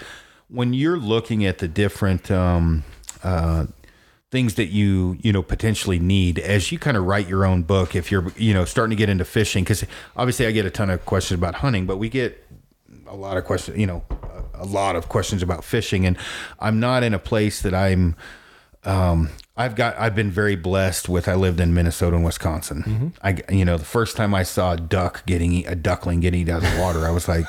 when 0.49 0.73
you're 0.73 0.97
looking 0.99 1.45
at 1.45 1.59
the 1.59 1.67
different, 1.67 2.31
um, 2.31 2.85
uh, 3.25 3.67
things 4.31 4.57
that 4.57 4.67
you 4.67 5.17
you 5.23 5.33
know 5.33 5.43
potentially 5.43 5.99
need 5.99 6.39
as 6.39 6.71
you 6.71 6.79
kind 6.79 6.99
of 6.99 7.05
write 7.07 7.27
your 7.27 7.47
own 7.47 7.63
book 7.63 7.97
if 7.97 8.13
you're 8.13 8.31
you 8.37 8.53
know 8.53 8.63
starting 8.67 8.91
to 8.91 8.97
get 8.97 9.09
into 9.09 9.25
fishing 9.25 9.65
because 9.65 9.83
obviously 10.19 10.47
i 10.47 10.51
get 10.51 10.67
a 10.67 10.71
ton 10.71 10.91
of 10.91 11.03
questions 11.07 11.39
about 11.39 11.55
hunting 11.55 11.87
but 11.87 11.97
we 11.97 12.11
get 12.11 12.45
a 13.09 13.17
lot 13.17 13.37
of 13.37 13.45
questions 13.45 13.79
you 13.79 13.87
know 13.87 14.03
a, 14.55 14.65
a 14.65 14.67
lot 14.67 14.97
of 14.97 15.09
questions 15.09 15.43
about 15.43 15.65
fishing. 15.65 16.07
And 16.07 16.17
i'm 16.61 16.81
not 16.81 17.03
in 17.03 17.15
a 17.15 17.19
place 17.19 17.63
that 17.63 17.75
i'm 17.75 18.17
um 18.85 19.31
i've 19.57 19.75
got 19.75 19.99
i've 19.99 20.15
been 20.15 20.31
very 20.31 20.55
blessed 20.57 21.09
with 21.09 21.27
i 21.29 21.35
lived 21.35 21.61
in 21.61 21.75
minnesota 21.75 22.17
and 22.17 22.25
wisconsin. 22.25 23.13
I 23.23 23.43
you 23.51 23.65
know 23.65 23.77
the 23.77 23.85
first 23.85 24.17
time 24.17 24.35
i 24.35 24.43
saw 24.45 24.75
a 24.75 24.77
duck 24.77 25.27
getting 25.27 25.67
a 25.67 25.75
duckling 25.75 26.21
getting 26.21 26.49
out 26.51 26.63
of 26.63 26.73
the 26.73 26.81
water 26.81 27.07
i 27.07 27.11
was 27.11 27.29
like 27.29 27.47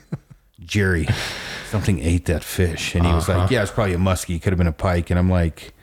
jerry 0.60 1.06
something 1.70 1.98
ate 2.00 2.24
that 2.26 2.42
fish. 2.44 2.94
And 2.94 3.06
he 3.06 3.12
was 3.12 3.28
like 3.28 3.50
yeah 3.50 3.62
it's 3.62 3.70
probably 3.70 3.94
a 3.94 3.98
muskie. 3.98 4.40
Could 4.40 4.52
have 4.52 4.58
been 4.58 4.66
a 4.66 4.72
pike. 4.72 5.10
And 5.10 5.18
i'm 5.18 5.30
like 5.30 5.74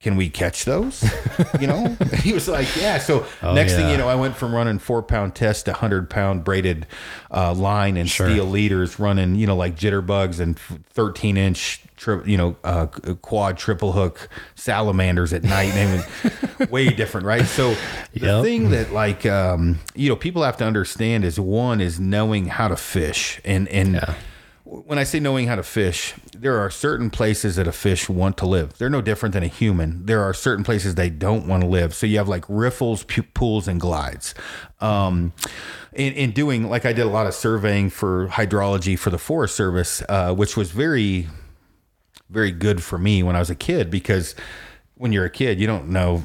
can 0.00 0.16
we 0.16 0.28
catch 0.28 0.64
those? 0.64 1.04
You 1.60 1.66
know, 1.66 1.96
he 2.22 2.32
was 2.34 2.48
like, 2.48 2.74
yeah. 2.76 2.98
So 2.98 3.24
Oh, 3.42 3.54
next 3.54 3.74
thing 3.76 3.88
you 3.88 3.96
know, 3.96 4.08
I 4.08 4.14
went 4.14 4.36
from 4.36 4.54
running 4.54 4.78
four 4.78 5.02
pound 5.02 5.34
test 5.34 5.64
to 5.66 5.72
hundred 5.72 6.10
pound 6.10 6.44
braided 6.44 6.86
uh, 7.30 7.54
line 7.54 7.96
and 7.96 8.08
steel 8.10 8.44
leaders, 8.44 8.98
running 9.00 9.36
you 9.36 9.46
know 9.46 9.56
like 9.56 9.74
jitterbugs 9.76 10.38
and 10.40 10.58
thirteen 10.58 11.36
inch. 11.38 11.82
Tri- 11.96 12.22
you 12.26 12.36
know, 12.36 12.56
uh, 12.62 12.86
quad 13.22 13.56
triple 13.56 13.92
hook 13.92 14.28
salamanders 14.54 15.32
at 15.32 15.44
night, 15.44 15.72
and 15.72 16.04
it 16.04 16.58
was 16.60 16.68
way 16.68 16.90
different, 16.94 17.26
right? 17.26 17.46
So 17.46 17.70
the 18.12 18.26
Yep. 18.26 18.44
thing 18.44 18.70
that 18.70 18.92
like 18.92 19.24
um, 19.24 19.78
you 19.94 20.10
know 20.10 20.16
people 20.16 20.42
have 20.42 20.58
to 20.58 20.64
understand 20.64 21.24
is 21.24 21.40
one 21.40 21.80
is 21.80 21.98
knowing 21.98 22.46
how 22.46 22.68
to 22.68 22.76
fish, 22.76 23.40
and 23.46 23.66
and 23.68 24.00
when 24.66 24.98
I 24.98 25.04
say 25.04 25.20
knowing 25.20 25.46
how 25.46 25.54
to 25.54 25.62
fish, 25.62 26.14
there 26.36 26.58
are 26.58 26.70
certain 26.70 27.08
places 27.08 27.54
that 27.54 27.68
a 27.68 27.72
fish 27.72 28.08
want 28.08 28.36
to 28.38 28.46
live. 28.46 28.76
They're 28.78 28.90
no 28.90 29.00
different 29.00 29.32
than 29.32 29.44
a 29.44 29.48
human. 29.48 30.04
There 30.06 30.22
are 30.24 30.34
certain 30.34 30.64
places 30.64 30.96
they 30.96 31.08
don't 31.08 31.46
want 31.46 31.62
to 31.62 31.68
live. 31.68 31.94
So 31.94 32.04
you 32.04 32.18
have 32.18 32.28
like 32.28 32.44
riffles, 32.48 33.04
pu- 33.04 33.22
pools, 33.22 33.68
and 33.68 33.80
glides. 33.80 34.34
Um, 34.80 35.32
in, 35.92 36.12
in 36.14 36.32
doing, 36.32 36.68
like 36.68 36.84
I 36.84 36.92
did 36.92 37.06
a 37.06 37.10
lot 37.10 37.28
of 37.28 37.34
surveying 37.34 37.90
for 37.90 38.26
hydrology 38.26 38.98
for 38.98 39.10
the 39.10 39.18
Forest 39.18 39.54
Service, 39.54 40.02
uh, 40.08 40.34
which 40.34 40.56
was 40.56 40.72
very, 40.72 41.28
very 42.28 42.50
good 42.50 42.82
for 42.82 42.98
me 42.98 43.22
when 43.22 43.36
I 43.36 43.38
was 43.38 43.50
a 43.50 43.54
kid 43.54 43.88
because 43.88 44.34
when 44.96 45.12
you're 45.12 45.26
a 45.26 45.30
kid, 45.30 45.60
you 45.60 45.68
don't 45.68 45.90
know 45.90 46.24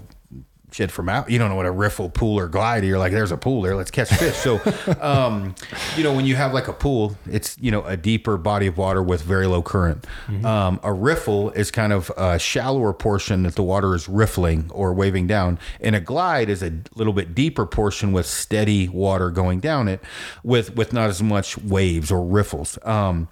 shit 0.72 0.92
from 0.92 1.10
out. 1.10 1.30
You 1.30 1.38
don't 1.38 1.50
know 1.50 1.56
what 1.56 1.66
a 1.66 1.72
riffle, 1.72 2.10
pool, 2.10 2.40
or 2.40 2.48
glide. 2.48 2.84
You're 2.84 3.00
like, 3.00 3.12
there's 3.12 3.32
a 3.32 3.38
pool 3.38 3.62
there. 3.62 3.76
Let's 3.76 3.92
catch 3.92 4.10
fish. 4.10 4.36
So, 4.36 4.60
um, 5.02 5.56
you 5.96 6.04
know, 6.04 6.14
when 6.14 6.26
you 6.26 6.36
have 6.36 6.54
like 6.54 6.68
a 6.68 6.74
pool, 6.74 7.16
it's 7.30 7.58
you 7.60 7.72
know 7.72 7.84
a 7.84 7.98
deeper 7.98 8.38
body 8.38 8.68
of 8.68 8.78
water 8.78 9.04
with 9.04 9.22
very 9.22 9.48
low 9.48 9.62
current. 9.62 10.06
Um, 10.46 10.80
a 10.84 10.94
riffle 10.94 11.52
is 11.52 11.72
kind 11.72 11.94
of 11.94 12.10
a 12.18 12.40
shallower 12.40 12.94
portion 12.94 13.44
that 13.44 13.56
the 13.56 13.64
water 13.64 13.94
is 13.96 14.08
riffling 14.08 14.70
or 14.72 14.94
waving 14.94 15.28
down, 15.28 15.60
and 15.80 15.96
a 15.96 16.00
glide 16.00 16.50
is 16.50 16.64
a 16.64 16.72
little 16.96 17.14
bit 17.14 17.36
deeper 17.36 17.66
portion 17.66 18.12
with 18.12 18.26
steady 18.26 18.88
water 18.88 19.30
going 19.30 19.60
down 19.60 19.88
it, 19.88 20.02
with 20.44 20.76
with 20.76 20.94
not 20.94 21.10
as 21.10 21.22
much 21.22 21.58
waves 21.58 22.12
or 22.12 22.26
riffles. 22.26 22.84
Um, 22.86 23.28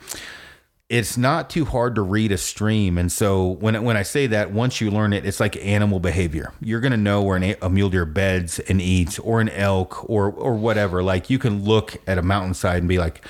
it's 0.89 1.17
not 1.17 1.51
too 1.51 1.65
hard 1.65 1.93
to 1.95 2.01
read 2.01 2.31
a 2.31 2.37
stream. 2.37 2.97
And 2.97 3.11
so 3.11 3.49
when 3.59 3.81
when 3.83 3.95
I 3.95 4.01
say 4.01 4.25
that, 4.27 4.51
once 4.51 4.81
you 4.81 4.89
learn 4.89 5.13
it, 5.13 5.25
it's 5.25 5.39
like 5.39 5.55
animal 5.63 5.99
behavior. 5.99 6.51
You're 6.59 6.79
gonna 6.79 6.97
know 6.97 7.21
where 7.21 7.37
an, 7.37 7.55
a 7.61 7.69
mule 7.69 7.91
deer 7.91 8.05
beds 8.05 8.59
and 8.59 8.81
eats, 8.81 9.19
or 9.19 9.39
an 9.39 9.49
elk, 9.49 10.09
or 10.09 10.31
or 10.31 10.55
whatever. 10.55 11.03
Like 11.03 11.29
you 11.29 11.37
can 11.37 11.63
look 11.63 11.97
at 12.07 12.17
a 12.17 12.23
mountainside 12.23 12.79
and 12.79 12.89
be 12.89 12.97
like, 12.97 13.23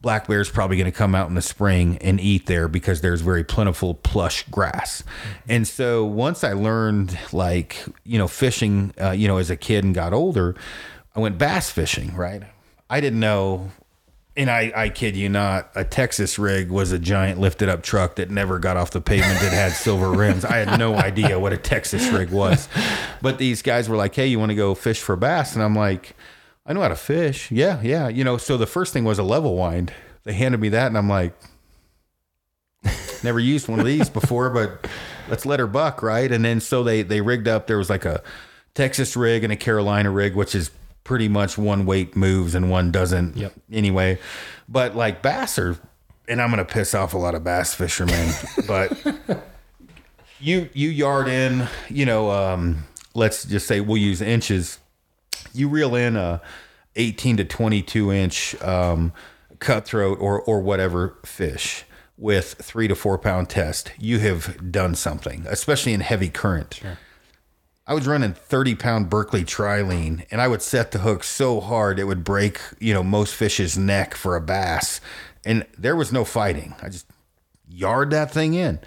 black 0.00 0.26
bear's 0.26 0.48
probably 0.48 0.78
going 0.78 0.90
to 0.90 0.96
come 0.96 1.14
out 1.14 1.28
in 1.28 1.34
the 1.34 1.42
spring 1.42 1.98
and 1.98 2.18
eat 2.20 2.46
there 2.46 2.68
because 2.68 3.02
there's 3.02 3.20
very 3.20 3.44
plentiful 3.44 3.94
plush 3.94 4.44
grass. 4.50 5.04
And 5.48 5.68
so 5.68 6.04
once 6.04 6.42
I 6.42 6.54
learned 6.54 7.18
like, 7.32 7.84
you 8.04 8.18
know, 8.18 8.28
fishing, 8.28 8.94
uh, 9.00 9.10
you 9.10 9.28
know, 9.28 9.36
as 9.36 9.50
a 9.50 9.56
kid 9.56 9.84
and 9.84 9.94
got 9.94 10.14
older, 10.14 10.56
I 11.14 11.20
went 11.20 11.36
bass 11.36 11.70
fishing, 11.70 12.14
right? 12.14 12.42
I 12.88 13.00
didn't 13.00 13.20
know 13.20 13.70
and 14.40 14.50
I, 14.50 14.72
I 14.74 14.88
kid 14.88 15.16
you 15.16 15.28
not, 15.28 15.70
a 15.74 15.84
Texas 15.84 16.38
rig 16.38 16.70
was 16.70 16.92
a 16.92 16.98
giant 16.98 17.38
lifted 17.38 17.68
up 17.68 17.82
truck 17.82 18.16
that 18.16 18.30
never 18.30 18.58
got 18.58 18.78
off 18.78 18.90
the 18.90 19.00
pavement 19.00 19.38
that 19.40 19.52
had 19.52 19.72
silver 19.72 20.10
rims. 20.10 20.46
I 20.46 20.56
had 20.56 20.78
no 20.78 20.94
idea 20.96 21.38
what 21.38 21.52
a 21.52 21.58
Texas 21.58 22.08
rig 22.08 22.30
was. 22.30 22.66
But 23.20 23.36
these 23.36 23.60
guys 23.60 23.86
were 23.86 23.96
like, 23.96 24.14
hey, 24.14 24.28
you 24.28 24.38
want 24.38 24.48
to 24.48 24.56
go 24.56 24.74
fish 24.74 25.00
for 25.00 25.14
bass? 25.14 25.54
And 25.54 25.62
I'm 25.62 25.74
like, 25.74 26.16
I 26.64 26.72
know 26.72 26.80
how 26.80 26.88
to 26.88 26.96
fish. 26.96 27.50
Yeah, 27.50 27.82
yeah. 27.82 28.08
You 28.08 28.24
know, 28.24 28.38
so 28.38 28.56
the 28.56 28.66
first 28.66 28.94
thing 28.94 29.04
was 29.04 29.18
a 29.18 29.22
level 29.22 29.56
wind. 29.56 29.92
They 30.24 30.32
handed 30.32 30.58
me 30.58 30.70
that, 30.70 30.86
and 30.86 30.96
I'm 30.96 31.08
like, 31.08 31.34
never 33.22 33.40
used 33.40 33.68
one 33.68 33.78
of 33.78 33.86
these 33.86 34.08
before, 34.08 34.48
but 34.48 34.88
let's 35.28 35.44
let 35.44 35.60
her 35.60 35.66
buck, 35.66 36.02
right? 36.02 36.32
And 36.32 36.42
then 36.42 36.60
so 36.60 36.82
they 36.82 37.02
they 37.02 37.20
rigged 37.20 37.48
up. 37.48 37.66
There 37.66 37.78
was 37.78 37.90
like 37.90 38.04
a 38.04 38.22
Texas 38.74 39.16
rig 39.16 39.44
and 39.44 39.52
a 39.52 39.56
Carolina 39.56 40.10
rig, 40.10 40.34
which 40.34 40.54
is 40.54 40.70
pretty 41.04 41.28
much 41.28 41.58
one 41.58 41.86
weight 41.86 42.16
moves 42.16 42.54
and 42.54 42.70
one 42.70 42.90
doesn't. 42.90 43.36
Yep. 43.36 43.52
Anyway, 43.72 44.18
but 44.68 44.94
like 44.96 45.22
bass 45.22 45.58
are, 45.58 45.78
and 46.28 46.40
I'm 46.40 46.50
gonna 46.50 46.64
piss 46.64 46.94
off 46.94 47.14
a 47.14 47.18
lot 47.18 47.34
of 47.34 47.44
bass 47.44 47.74
fishermen, 47.74 48.32
but 48.66 48.96
you 50.38 50.68
you 50.72 50.88
yard 50.88 51.28
in, 51.28 51.68
you 51.88 52.06
know, 52.06 52.30
um, 52.30 52.84
let's 53.14 53.44
just 53.44 53.66
say 53.66 53.80
we'll 53.80 53.96
use 53.96 54.20
inches. 54.20 54.78
You 55.52 55.68
reel 55.68 55.94
in 55.96 56.16
a 56.16 56.40
18 56.96 57.38
to 57.38 57.44
22 57.44 58.12
inch 58.12 58.60
um, 58.62 59.12
cutthroat 59.58 60.18
or 60.20 60.40
or 60.40 60.60
whatever 60.60 61.18
fish 61.24 61.84
with 62.16 62.54
three 62.54 62.86
to 62.86 62.94
four 62.94 63.18
pound 63.18 63.48
test. 63.48 63.92
You 63.98 64.18
have 64.20 64.70
done 64.70 64.94
something, 64.94 65.44
especially 65.48 65.94
in 65.94 66.00
heavy 66.00 66.28
current. 66.28 66.80
I 67.90 67.92
was 67.92 68.06
running 68.06 68.34
30 68.34 68.76
pound 68.76 69.10
Berkley 69.10 69.42
trilene 69.42 70.24
and 70.30 70.40
I 70.40 70.46
would 70.46 70.62
set 70.62 70.92
the 70.92 71.00
hook 71.00 71.24
so 71.24 71.60
hard 71.60 71.98
it 71.98 72.04
would 72.04 72.22
break, 72.22 72.60
you 72.78 72.94
know, 72.94 73.02
most 73.02 73.34
fish's 73.34 73.76
neck 73.76 74.14
for 74.14 74.36
a 74.36 74.40
bass. 74.40 75.00
And 75.44 75.66
there 75.76 75.96
was 75.96 76.12
no 76.12 76.24
fighting. 76.24 76.76
I 76.80 76.88
just 76.88 77.06
yard 77.68 78.12
that 78.12 78.30
thing 78.30 78.54
in. 78.54 78.78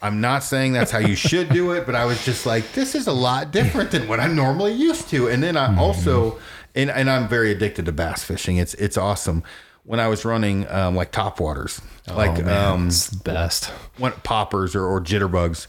I'm 0.00 0.22
not 0.22 0.42
saying 0.42 0.72
that's 0.72 0.90
how 0.90 1.00
you 1.00 1.16
should 1.16 1.50
do 1.50 1.72
it, 1.72 1.84
but 1.84 1.94
I 1.94 2.06
was 2.06 2.24
just 2.24 2.46
like, 2.46 2.72
this 2.72 2.94
is 2.94 3.06
a 3.06 3.12
lot 3.12 3.50
different 3.52 3.90
than 3.90 4.08
what 4.08 4.20
I'm 4.20 4.34
normally 4.34 4.72
used 4.72 5.10
to. 5.10 5.28
And 5.28 5.42
then 5.42 5.58
I 5.58 5.76
also, 5.76 6.38
and, 6.74 6.88
and 6.88 7.10
I'm 7.10 7.28
very 7.28 7.50
addicted 7.52 7.84
to 7.84 7.92
bass 7.92 8.24
fishing. 8.24 8.56
It's 8.56 8.72
it's 8.72 8.96
awesome. 8.96 9.42
When 9.84 10.00
I 10.00 10.08
was 10.08 10.24
running 10.24 10.66
um, 10.70 10.96
like 10.96 11.12
top 11.12 11.40
waters, 11.40 11.82
like 12.08 12.38
oh, 12.38 12.42
man, 12.42 12.72
um, 12.72 12.90
best. 13.22 13.66
when 13.98 14.12
poppers 14.12 14.74
or, 14.74 14.86
or 14.86 14.98
jitterbugs. 15.02 15.66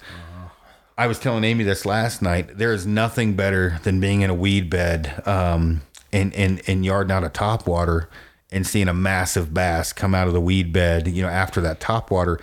I 1.01 1.07
was 1.07 1.17
telling 1.17 1.43
Amy 1.43 1.63
this 1.63 1.83
last 1.83 2.21
night. 2.21 2.59
There 2.59 2.71
is 2.73 2.85
nothing 2.85 3.33
better 3.33 3.79
than 3.81 3.99
being 3.99 4.21
in 4.21 4.29
a 4.29 4.35
weed 4.35 4.69
bed 4.69 5.23
um, 5.25 5.81
and, 6.13 6.31
and, 6.35 6.61
and 6.67 6.85
yarding 6.85 7.11
out 7.11 7.23
a 7.23 7.29
top 7.29 7.65
water 7.65 8.07
and 8.51 8.67
seeing 8.67 8.87
a 8.87 8.93
massive 8.93 9.51
bass 9.51 9.93
come 9.93 10.13
out 10.13 10.27
of 10.27 10.33
the 10.33 10.39
weed 10.39 10.71
bed, 10.71 11.07
you 11.07 11.23
know, 11.23 11.27
after 11.27 11.59
that 11.61 11.79
top 11.79 12.11
water. 12.11 12.39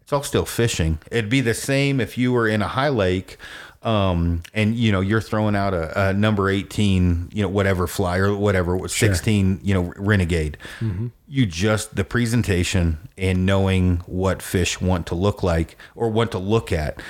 It's 0.00 0.12
all 0.12 0.24
still 0.24 0.44
fishing. 0.44 0.98
It'd 1.12 1.30
be 1.30 1.40
the 1.40 1.54
same 1.54 2.00
if 2.00 2.18
you 2.18 2.32
were 2.32 2.48
in 2.48 2.62
a 2.62 2.66
high 2.66 2.88
lake 2.88 3.36
um, 3.84 4.42
and, 4.54 4.74
you 4.74 4.90
know, 4.90 5.00
you're 5.00 5.20
throwing 5.20 5.54
out 5.54 5.72
a, 5.72 6.08
a 6.08 6.12
number 6.12 6.50
18, 6.50 7.30
you 7.32 7.42
know, 7.42 7.48
whatever 7.48 7.86
fly 7.86 8.18
or 8.18 8.34
whatever, 8.34 8.88
16, 8.88 9.60
you 9.62 9.72
know, 9.72 9.92
renegade. 9.96 10.58
You 11.28 11.46
just, 11.46 11.94
the 11.94 12.02
presentation 12.02 13.08
and 13.16 13.46
knowing 13.46 13.98
what 14.06 14.42
fish 14.42 14.80
want 14.80 15.06
to 15.06 15.14
look 15.14 15.44
like 15.44 15.76
or 15.94 16.08
want 16.10 16.32
to 16.32 16.38
look 16.40 16.72
at. 16.72 17.00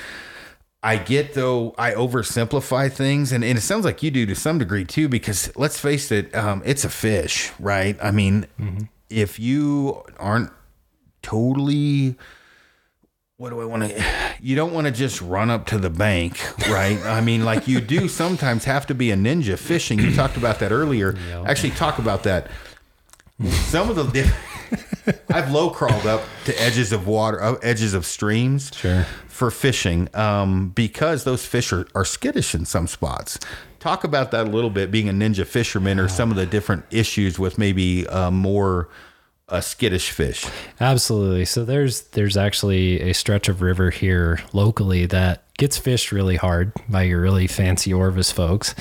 I 0.83 0.97
get 0.97 1.35
though 1.35 1.75
I 1.77 1.91
oversimplify 1.93 2.91
things, 2.91 3.33
and, 3.33 3.45
and 3.45 3.59
it 3.59 3.61
sounds 3.61 3.85
like 3.85 4.03
you 4.03 4.11
do 4.11 4.25
to 4.27 4.35
some 4.35 4.59
degree 4.59 4.85
too. 4.85 5.09
Because 5.09 5.55
let's 5.57 5.79
face 5.79 6.11
it, 6.11 6.35
um, 6.35 6.63
it's 6.65 6.85
a 6.85 6.89
fish, 6.89 7.53
right? 7.61 7.99
I 8.03 8.11
mean, 8.11 8.47
if 9.11 9.39
you 9.39 10.03
aren't 10.19 10.51
totally, 11.23 12.17
what 13.37 13.51
do 13.51 13.61
I 13.61 13.65
want 13.67 13.83
to? 13.91 14.05
You 14.43 14.57
don't 14.57 14.73
want 14.73 14.87
to 14.87 14.91
just 14.91 15.21
run 15.21 15.51
up 15.51 15.67
to 15.67 15.77
the 15.79 15.91
bank, 15.91 16.41
right? 16.71 16.99
I 17.05 17.21
mean, 17.21 17.45
like 17.45 17.69
you 17.69 17.81
do 17.83 18.09
sometimes 18.09 18.65
have 18.65 18.87
to 18.87 18.95
be 18.95 19.11
a 19.11 19.17
ninja 19.17 19.59
fishing. 19.59 19.99
You 19.99 20.15
talked 20.15 20.39
about 20.39 20.61
that 20.61 20.73
earlier. 20.73 21.15
Actually, 21.47 21.73
talk 21.73 21.99
about 21.99 22.23
that. 22.23 22.51
Some 23.69 23.91
of 23.91 23.97
the 23.97 24.05
I've 25.29 25.51
low 25.51 25.71
crawled 25.71 26.07
up 26.07 26.23
to 26.45 26.63
edges 26.63 26.93
of 26.93 27.07
water, 27.07 27.43
uh, 27.43 27.55
edges 27.63 27.95
of 27.95 28.05
streams 28.07 28.71
Sure. 28.75 29.05
for 29.29 29.51
fishing 29.51 30.09
um, 30.15 30.71
because 30.71 31.25
those 31.25 31.45
fish 31.47 31.73
are, 31.73 31.87
are 31.95 32.05
skittish 32.05 32.55
in 32.55 32.65
some 32.65 32.87
spots. 32.87 33.39
Talk 33.79 34.05
about 34.05 34.31
that 34.33 34.47
a 34.47 34.51
little 34.51 34.71
bit, 34.71 34.91
being 34.91 35.09
a 35.09 35.13
ninja 35.13 35.47
fisherman, 35.47 35.99
or 35.99 36.07
some 36.09 36.31
of 36.31 36.37
the 36.37 36.45
different 36.47 36.85
issues 36.91 37.39
with 37.39 37.57
maybe 37.57 38.07
uh, 38.09 38.31
more 38.31 38.89
uh, 39.49 39.61
skittish 39.61 40.11
fish. 40.11 40.45
Absolutely. 40.81 41.45
So 41.47 41.65
there's 41.65 42.03
there's 42.09 42.37
actually 42.37 43.01
a 43.01 43.15
stretch 43.15 43.49
of 43.49 43.63
river 43.63 43.91
here 43.91 44.41
locally 44.53 45.07
that 45.07 45.45
gets 45.57 45.79
fished 45.79 46.13
really 46.13 46.37
hard 46.37 46.73
by 46.89 47.03
your 47.05 47.21
really 47.23 47.47
fancy 47.47 47.93
Orvis 47.93 48.31
folks, 48.31 48.75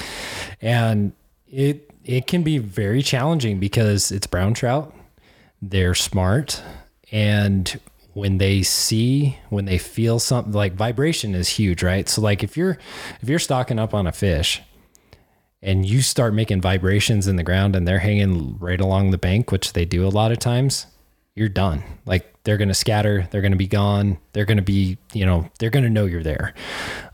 and 0.62 1.14
it 1.50 1.90
it 2.04 2.28
can 2.28 2.44
be 2.44 2.58
very 2.58 3.02
challenging 3.02 3.58
because 3.60 4.12
it's 4.12 4.28
brown 4.28 4.54
trout. 4.54 4.94
They're 5.62 5.95
smart, 5.95 6.62
and 7.12 7.80
when 8.14 8.38
they 8.38 8.64
see 8.64 9.38
when 9.49 9.66
they 9.66 9.78
feel 9.78 10.20
something 10.20 10.53
like 10.53 10.74
vibration 10.74 11.36
is 11.36 11.47
huge, 11.47 11.84
right? 11.84 12.07
So 12.10 12.22
like 12.22 12.43
if 12.43 12.57
you're 12.57 12.78
if 13.22 13.30
you're 13.30 13.39
stocking 13.39 13.80
up 13.80 13.93
on 13.93 14.07
a 14.07 14.12
fish 14.12 14.62
and 15.62 15.86
you 15.86 16.01
start 16.01 16.34
making 16.34 16.62
vibrations 16.62 17.28
in 17.28 17.36
the 17.36 17.43
ground 17.43 17.76
and 17.76 17.88
they're 17.88 17.99
hanging 17.99 18.57
right 18.60 18.80
along 18.80 19.12
the 19.12 19.18
bank, 19.18 19.51
which 19.51 19.74
they 19.74 19.86
do 19.86 20.07
a 20.07 20.10
lot 20.10 20.32
of 20.32 20.39
times, 20.39 20.86
you're 21.36 21.49
done. 21.49 21.84
Like 22.05 22.43
they're 22.43 22.57
going 22.57 22.70
to 22.70 22.74
scatter, 22.74 23.28
they're 23.32 23.41
going 23.41 23.51
to 23.51 23.57
be 23.57 23.68
gone, 23.68 24.18
they're 24.34 24.45
going 24.45 24.57
to 24.57 24.64
be, 24.64 24.97
you 25.14 25.26
know, 25.26 25.49
they're 25.60 25.70
going 25.70 25.84
to 25.84 25.89
know 25.89 26.05
you're 26.05 26.24
there. 26.24 26.53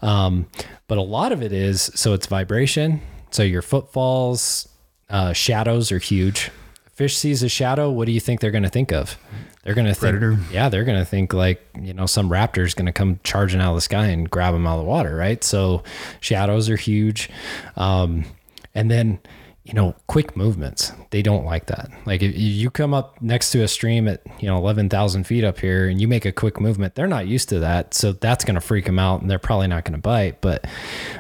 Um, 0.02 0.48
but 0.88 0.98
a 0.98 1.02
lot 1.02 1.32
of 1.32 1.42
it 1.42 1.52
is 1.52 1.92
so 1.96 2.14
it's 2.14 2.28
vibration. 2.28 3.02
So 3.32 3.44
your 3.44 3.62
footfalls, 3.62 4.68
uh, 5.10 5.34
shadows 5.34 5.92
are 5.92 6.00
huge. 6.00 6.52
Fish 6.96 7.18
sees 7.18 7.44
a 7.44 7.50
shadow, 7.50 7.92
what 7.92 8.06
do 8.06 8.12
you 8.14 8.20
think 8.20 8.40
they're 8.40 8.52
going 8.52 8.64
to 8.64 8.70
think 8.70 8.92
of? 8.92 9.18
They're 9.64 9.76
going 9.76 9.88
to 9.88 9.94
think, 9.94 10.18
Predator. 10.18 10.38
yeah, 10.52 10.70
they're 10.70 10.84
going 10.84 10.98
to 11.00 11.06
think 11.06 11.34
like, 11.34 11.62
you 11.80 11.94
know, 11.94 12.06
some 12.06 12.30
raptor's 12.30 12.74
going 12.74 12.86
to 12.86 12.92
come 12.92 13.20
charging 13.24 13.60
out 13.62 13.72
of 13.72 13.76
the 13.76 13.82
sky 13.82 14.06
and 14.08 14.30
grab 14.30 14.54
them 14.54 14.66
out 14.66 14.78
of 14.78 14.86
the 14.86 14.90
water, 14.90 15.16
right? 15.16 15.44
So 15.44 15.84
shadows 16.22 16.70
are 16.70 16.76
huge. 16.76 17.30
Um, 17.76 18.26
and 18.74 18.90
then, 18.90 19.20
you 19.64 19.74
know, 19.74 19.96
quick 20.08 20.38
movements, 20.38 20.94
they 21.10 21.24
don't 21.24 21.46
like 21.46 21.66
that. 21.66 21.90
Like 22.06 22.22
if 22.22 22.38
you 22.38 22.70
come 22.70 22.94
up 22.94 23.20
next 23.22 23.52
to 23.52 23.64
a 23.64 23.68
stream 23.68 24.08
at, 24.08 24.22
you 24.40 24.48
know, 24.48 24.58
11,000 24.58 25.24
feet 25.26 25.44
up 25.44 25.60
here 25.60 25.90
and 25.90 26.00
you 26.00 26.08
make 26.08 26.26
a 26.26 26.32
quick 26.32 26.60
movement, 26.62 26.94
they're 26.96 27.08
not 27.08 27.28
used 27.28 27.50
to 27.50 27.60
that. 27.60 27.94
So 27.96 28.12
that's 28.12 28.46
going 28.46 28.56
to 28.56 28.62
freak 28.62 28.86
them 28.86 29.00
out 29.00 29.22
and 29.22 29.30
they're 29.30 29.40
probably 29.40 29.68
not 29.68 29.84
going 29.84 29.94
to 29.94 30.02
bite. 30.02 30.42
But, 30.42 30.66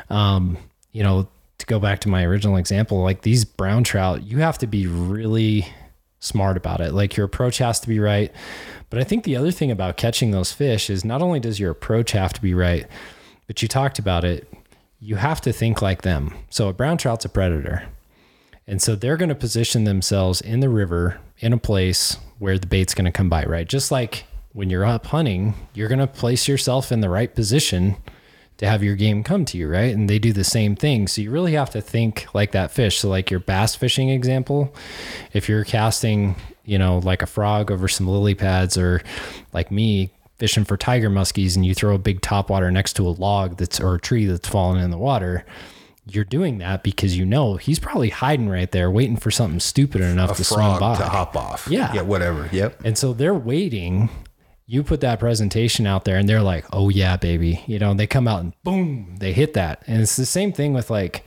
um, 0.09 0.57
you 0.91 1.01
know, 1.03 1.27
to 1.57 1.65
go 1.65 1.79
back 1.79 1.99
to 2.01 2.09
my 2.09 2.23
original 2.23 2.57
example, 2.57 3.01
like 3.01 3.21
these 3.21 3.45
brown 3.45 3.83
trout, 3.83 4.23
you 4.23 4.39
have 4.39 4.57
to 4.59 4.67
be 4.67 4.87
really 4.87 5.67
smart 6.19 6.57
about 6.57 6.81
it. 6.81 6.93
Like 6.93 7.15
your 7.15 7.25
approach 7.25 7.59
has 7.59 7.79
to 7.81 7.87
be 7.87 7.99
right. 7.99 8.31
But 8.89 8.99
I 8.99 9.03
think 9.03 9.23
the 9.23 9.35
other 9.35 9.51
thing 9.51 9.71
about 9.71 9.97
catching 9.97 10.31
those 10.31 10.51
fish 10.51 10.89
is 10.89 11.05
not 11.05 11.21
only 11.21 11.39
does 11.39 11.59
your 11.59 11.71
approach 11.71 12.11
have 12.11 12.33
to 12.33 12.41
be 12.41 12.53
right, 12.53 12.87
but 13.47 13.61
you 13.61 13.67
talked 13.67 13.99
about 13.99 14.23
it, 14.23 14.51
you 14.99 15.15
have 15.15 15.41
to 15.41 15.53
think 15.53 15.81
like 15.81 16.01
them. 16.01 16.33
So 16.49 16.67
a 16.67 16.73
brown 16.73 16.97
trout's 16.97 17.25
a 17.25 17.29
predator. 17.29 17.83
And 18.67 18.81
so 18.81 18.95
they're 18.95 19.17
going 19.17 19.29
to 19.29 19.35
position 19.35 19.83
themselves 19.83 20.41
in 20.41 20.59
the 20.59 20.69
river 20.69 21.19
in 21.39 21.53
a 21.53 21.57
place 21.57 22.17
where 22.39 22.57
the 22.57 22.67
bait's 22.67 22.95
going 22.95 23.05
to 23.05 23.11
come 23.11 23.29
by, 23.29 23.45
right? 23.45 23.67
Just 23.67 23.91
like 23.91 24.25
when 24.53 24.69
you're 24.69 24.85
up 24.85 25.05
hunting, 25.07 25.53
you're 25.73 25.89
going 25.89 25.99
to 25.99 26.07
place 26.07 26.47
yourself 26.47 26.91
in 26.91 27.01
the 27.01 27.09
right 27.09 27.33
position 27.33 27.97
to 28.57 28.67
have 28.67 28.83
your 28.83 28.95
game 28.95 29.23
come 29.23 29.43
to 29.45 29.57
you, 29.57 29.67
right? 29.67 29.93
And 29.93 30.09
they 30.09 30.19
do 30.19 30.31
the 30.31 30.43
same 30.43 30.75
thing. 30.75 31.07
So 31.07 31.21
you 31.21 31.31
really 31.31 31.53
have 31.53 31.69
to 31.71 31.81
think 31.81 32.27
like 32.33 32.51
that 32.51 32.71
fish. 32.71 32.99
So 32.99 33.09
like 33.09 33.29
your 33.29 33.39
bass 33.41 33.75
fishing 33.75 34.09
example, 34.09 34.73
if 35.33 35.49
you're 35.49 35.65
casting, 35.65 36.35
you 36.63 36.77
know, 36.77 36.99
like 36.99 37.21
a 37.21 37.25
frog 37.27 37.69
over 37.69 37.87
some 37.87 38.07
lily 38.07 38.33
pads 38.35 38.77
or 38.77 39.01
like 39.53 39.71
me 39.71 40.11
fishing 40.37 40.63
for 40.65 40.77
tiger 40.77 41.09
muskies 41.09 41.55
and 41.55 41.65
you 41.65 41.73
throw 41.73 41.95
a 41.95 41.99
big 41.99 42.21
topwater 42.21 42.71
next 42.71 42.93
to 42.93 43.07
a 43.07 43.09
log 43.11 43.57
that's 43.57 43.79
or 43.79 43.95
a 43.95 43.99
tree 43.99 44.25
that's 44.25 44.47
fallen 44.47 44.81
in 44.81 44.89
the 44.91 44.97
water, 44.97 45.45
you're 46.07 46.23
doing 46.23 46.59
that 46.59 46.83
because 46.83 47.17
you 47.17 47.25
know 47.25 47.55
he's 47.55 47.79
probably 47.79 48.09
hiding 48.09 48.47
right 48.47 48.71
there 48.71 48.91
waiting 48.91 49.17
for 49.17 49.31
something 49.31 49.59
stupid 49.59 50.01
enough 50.01 50.31
A 50.31 50.35
to 50.35 50.43
swim 50.43 50.79
by. 50.79 50.95
to 50.97 51.03
hop 51.05 51.35
off. 51.35 51.67
Yeah. 51.69 51.91
Yeah, 51.93 52.01
whatever. 52.03 52.47
Yep. 52.51 52.81
And 52.85 52.97
so 52.97 53.11
they're 53.11 53.33
waiting. 53.33 54.09
You 54.67 54.83
put 54.83 55.01
that 55.01 55.19
presentation 55.19 55.85
out 55.85 56.05
there 56.05 56.17
and 56.17 56.27
they're 56.27 56.41
like, 56.41 56.65
oh, 56.73 56.89
yeah, 56.89 57.17
baby. 57.17 57.63
You 57.67 57.77
know, 57.77 57.93
they 57.93 58.07
come 58.07 58.27
out 58.27 58.41
and 58.41 58.53
boom, 58.63 59.15
they 59.19 59.31
hit 59.31 59.53
that. 59.53 59.83
And 59.85 60.01
it's 60.01 60.15
the 60.15 60.25
same 60.25 60.51
thing 60.51 60.73
with 60.73 60.89
like, 60.89 61.23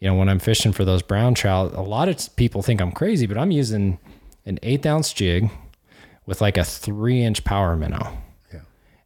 you 0.00 0.08
know, 0.08 0.16
when 0.16 0.28
I'm 0.28 0.40
fishing 0.40 0.72
for 0.72 0.84
those 0.84 1.02
brown 1.02 1.34
trout, 1.34 1.72
a 1.74 1.82
lot 1.82 2.08
of 2.08 2.34
people 2.36 2.62
think 2.62 2.80
I'm 2.80 2.92
crazy, 2.92 3.26
but 3.26 3.38
I'm 3.38 3.50
using 3.50 3.98
an 4.44 4.58
eighth 4.62 4.84
ounce 4.86 5.12
jig 5.12 5.50
with 6.26 6.40
like 6.40 6.56
a 6.56 6.64
three 6.64 7.22
inch 7.22 7.44
power 7.44 7.76
minnow. 7.76 8.16
Yeah. 8.52 8.60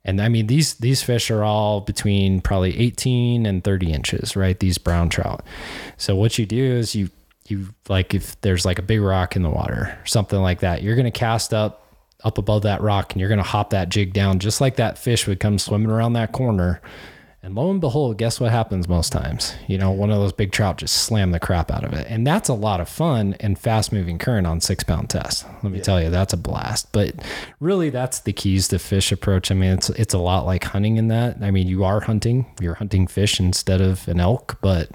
And 0.04 0.20
I 0.20 0.28
mean, 0.28 0.46
these 0.46 0.74
these 0.74 1.02
fish 1.02 1.30
are 1.30 1.44
all 1.44 1.80
between 1.80 2.40
probably 2.40 2.78
18 2.78 3.46
and 3.46 3.62
30 3.62 3.92
inches, 3.92 4.36
right? 4.36 4.58
These 4.58 4.78
brown 4.78 5.08
trout. 5.08 5.44
So 5.96 6.16
what 6.16 6.38
you 6.38 6.46
do 6.46 6.62
is 6.62 6.94
you 6.94 7.10
you 7.46 7.68
like 7.88 8.14
if 8.14 8.40
there's 8.40 8.64
like 8.64 8.78
a 8.78 8.82
big 8.82 9.00
rock 9.00 9.36
in 9.36 9.42
the 9.42 9.50
water, 9.50 9.98
or 10.00 10.06
something 10.06 10.40
like 10.40 10.60
that, 10.60 10.82
you're 10.82 10.96
gonna 10.96 11.10
cast 11.10 11.52
up 11.54 11.87
up 12.24 12.38
above 12.38 12.62
that 12.62 12.80
rock 12.80 13.12
and 13.12 13.20
you're 13.20 13.28
gonna 13.28 13.42
hop 13.42 13.70
that 13.70 13.88
jig 13.88 14.12
down 14.12 14.38
just 14.38 14.60
like 14.60 14.76
that 14.76 14.98
fish 14.98 15.26
would 15.26 15.40
come 15.40 15.58
swimming 15.58 15.90
around 15.90 16.14
that 16.14 16.32
corner. 16.32 16.80
And 17.40 17.54
lo 17.54 17.70
and 17.70 17.80
behold, 17.80 18.18
guess 18.18 18.40
what 18.40 18.50
happens 18.50 18.88
most 18.88 19.12
times? 19.12 19.54
You 19.68 19.78
know, 19.78 19.92
one 19.92 20.10
of 20.10 20.18
those 20.18 20.32
big 20.32 20.50
trout 20.50 20.78
just 20.78 20.96
slam 20.96 21.30
the 21.30 21.38
crap 21.38 21.70
out 21.70 21.84
of 21.84 21.92
it. 21.92 22.06
And 22.10 22.26
that's 22.26 22.48
a 22.48 22.54
lot 22.54 22.80
of 22.80 22.88
fun 22.88 23.36
and 23.38 23.56
fast 23.56 23.92
moving 23.92 24.18
current 24.18 24.46
on 24.46 24.60
six 24.60 24.82
pound 24.82 25.08
test. 25.08 25.46
Let 25.62 25.72
me 25.72 25.80
tell 25.80 26.02
you, 26.02 26.10
that's 26.10 26.32
a 26.32 26.36
blast. 26.36 26.92
But 26.92 27.14
really 27.60 27.90
that's 27.90 28.18
the 28.18 28.32
keys 28.32 28.66
to 28.68 28.80
fish 28.80 29.12
approach. 29.12 29.52
I 29.52 29.54
mean, 29.54 29.72
it's 29.72 29.88
it's 29.90 30.14
a 30.14 30.18
lot 30.18 30.46
like 30.46 30.64
hunting 30.64 30.96
in 30.96 31.08
that. 31.08 31.36
I 31.40 31.52
mean, 31.52 31.68
you 31.68 31.84
are 31.84 32.00
hunting, 32.00 32.46
you're 32.60 32.74
hunting 32.74 33.06
fish 33.06 33.38
instead 33.38 33.80
of 33.80 34.08
an 34.08 34.18
elk, 34.18 34.58
but 34.60 34.90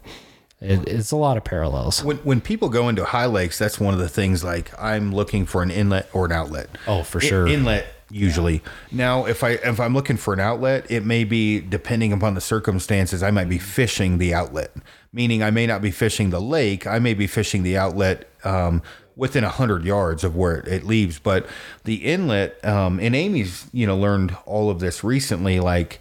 it, 0.63 0.87
it's 0.87 1.11
a 1.11 1.17
lot 1.17 1.35
of 1.35 1.43
parallels. 1.43 2.03
When, 2.03 2.17
when 2.17 2.39
people 2.39 2.69
go 2.69 2.87
into 2.87 3.03
high 3.03 3.25
lakes, 3.25 3.59
that's 3.59 3.79
one 3.79 3.93
of 3.93 3.99
the 3.99 4.07
things 4.07 4.43
like 4.43 4.71
I'm 4.81 5.13
looking 5.13 5.45
for 5.45 5.61
an 5.61 5.69
inlet 5.69 6.09
or 6.13 6.25
an 6.25 6.31
outlet. 6.31 6.69
Oh, 6.87 7.03
for 7.03 7.19
sure. 7.19 7.47
inlet 7.47 7.85
usually. 8.09 8.61
Now, 8.91 9.25
if 9.25 9.43
I 9.43 9.51
if 9.51 9.79
I'm 9.79 9.93
looking 9.93 10.17
for 10.17 10.33
an 10.33 10.39
outlet, 10.39 10.89
it 10.89 11.03
may 11.03 11.25
be 11.25 11.59
depending 11.59 12.13
upon 12.13 12.35
the 12.35 12.41
circumstances. 12.41 13.21
I 13.21 13.31
might 13.31 13.49
be 13.49 13.57
fishing 13.57 14.19
the 14.19 14.33
outlet, 14.33 14.71
meaning 15.11 15.43
I 15.43 15.51
may 15.51 15.67
not 15.67 15.81
be 15.81 15.91
fishing 15.91 16.29
the 16.29 16.39
lake. 16.39 16.87
I 16.87 16.99
may 16.99 17.13
be 17.13 17.27
fishing 17.27 17.63
the 17.63 17.75
outlet 17.77 18.29
um, 18.45 18.81
within 19.15 19.43
a 19.43 19.49
hundred 19.49 19.83
yards 19.83 20.23
of 20.23 20.35
where 20.35 20.55
it, 20.55 20.67
it 20.67 20.83
leaves. 20.85 21.19
But 21.19 21.47
the 21.83 21.95
inlet, 22.05 22.63
um, 22.63 22.99
and 22.99 23.15
Amy's 23.15 23.65
you 23.73 23.85
know 23.85 23.97
learned 23.97 24.37
all 24.45 24.69
of 24.69 24.79
this 24.79 25.03
recently, 25.03 25.59
like 25.59 25.99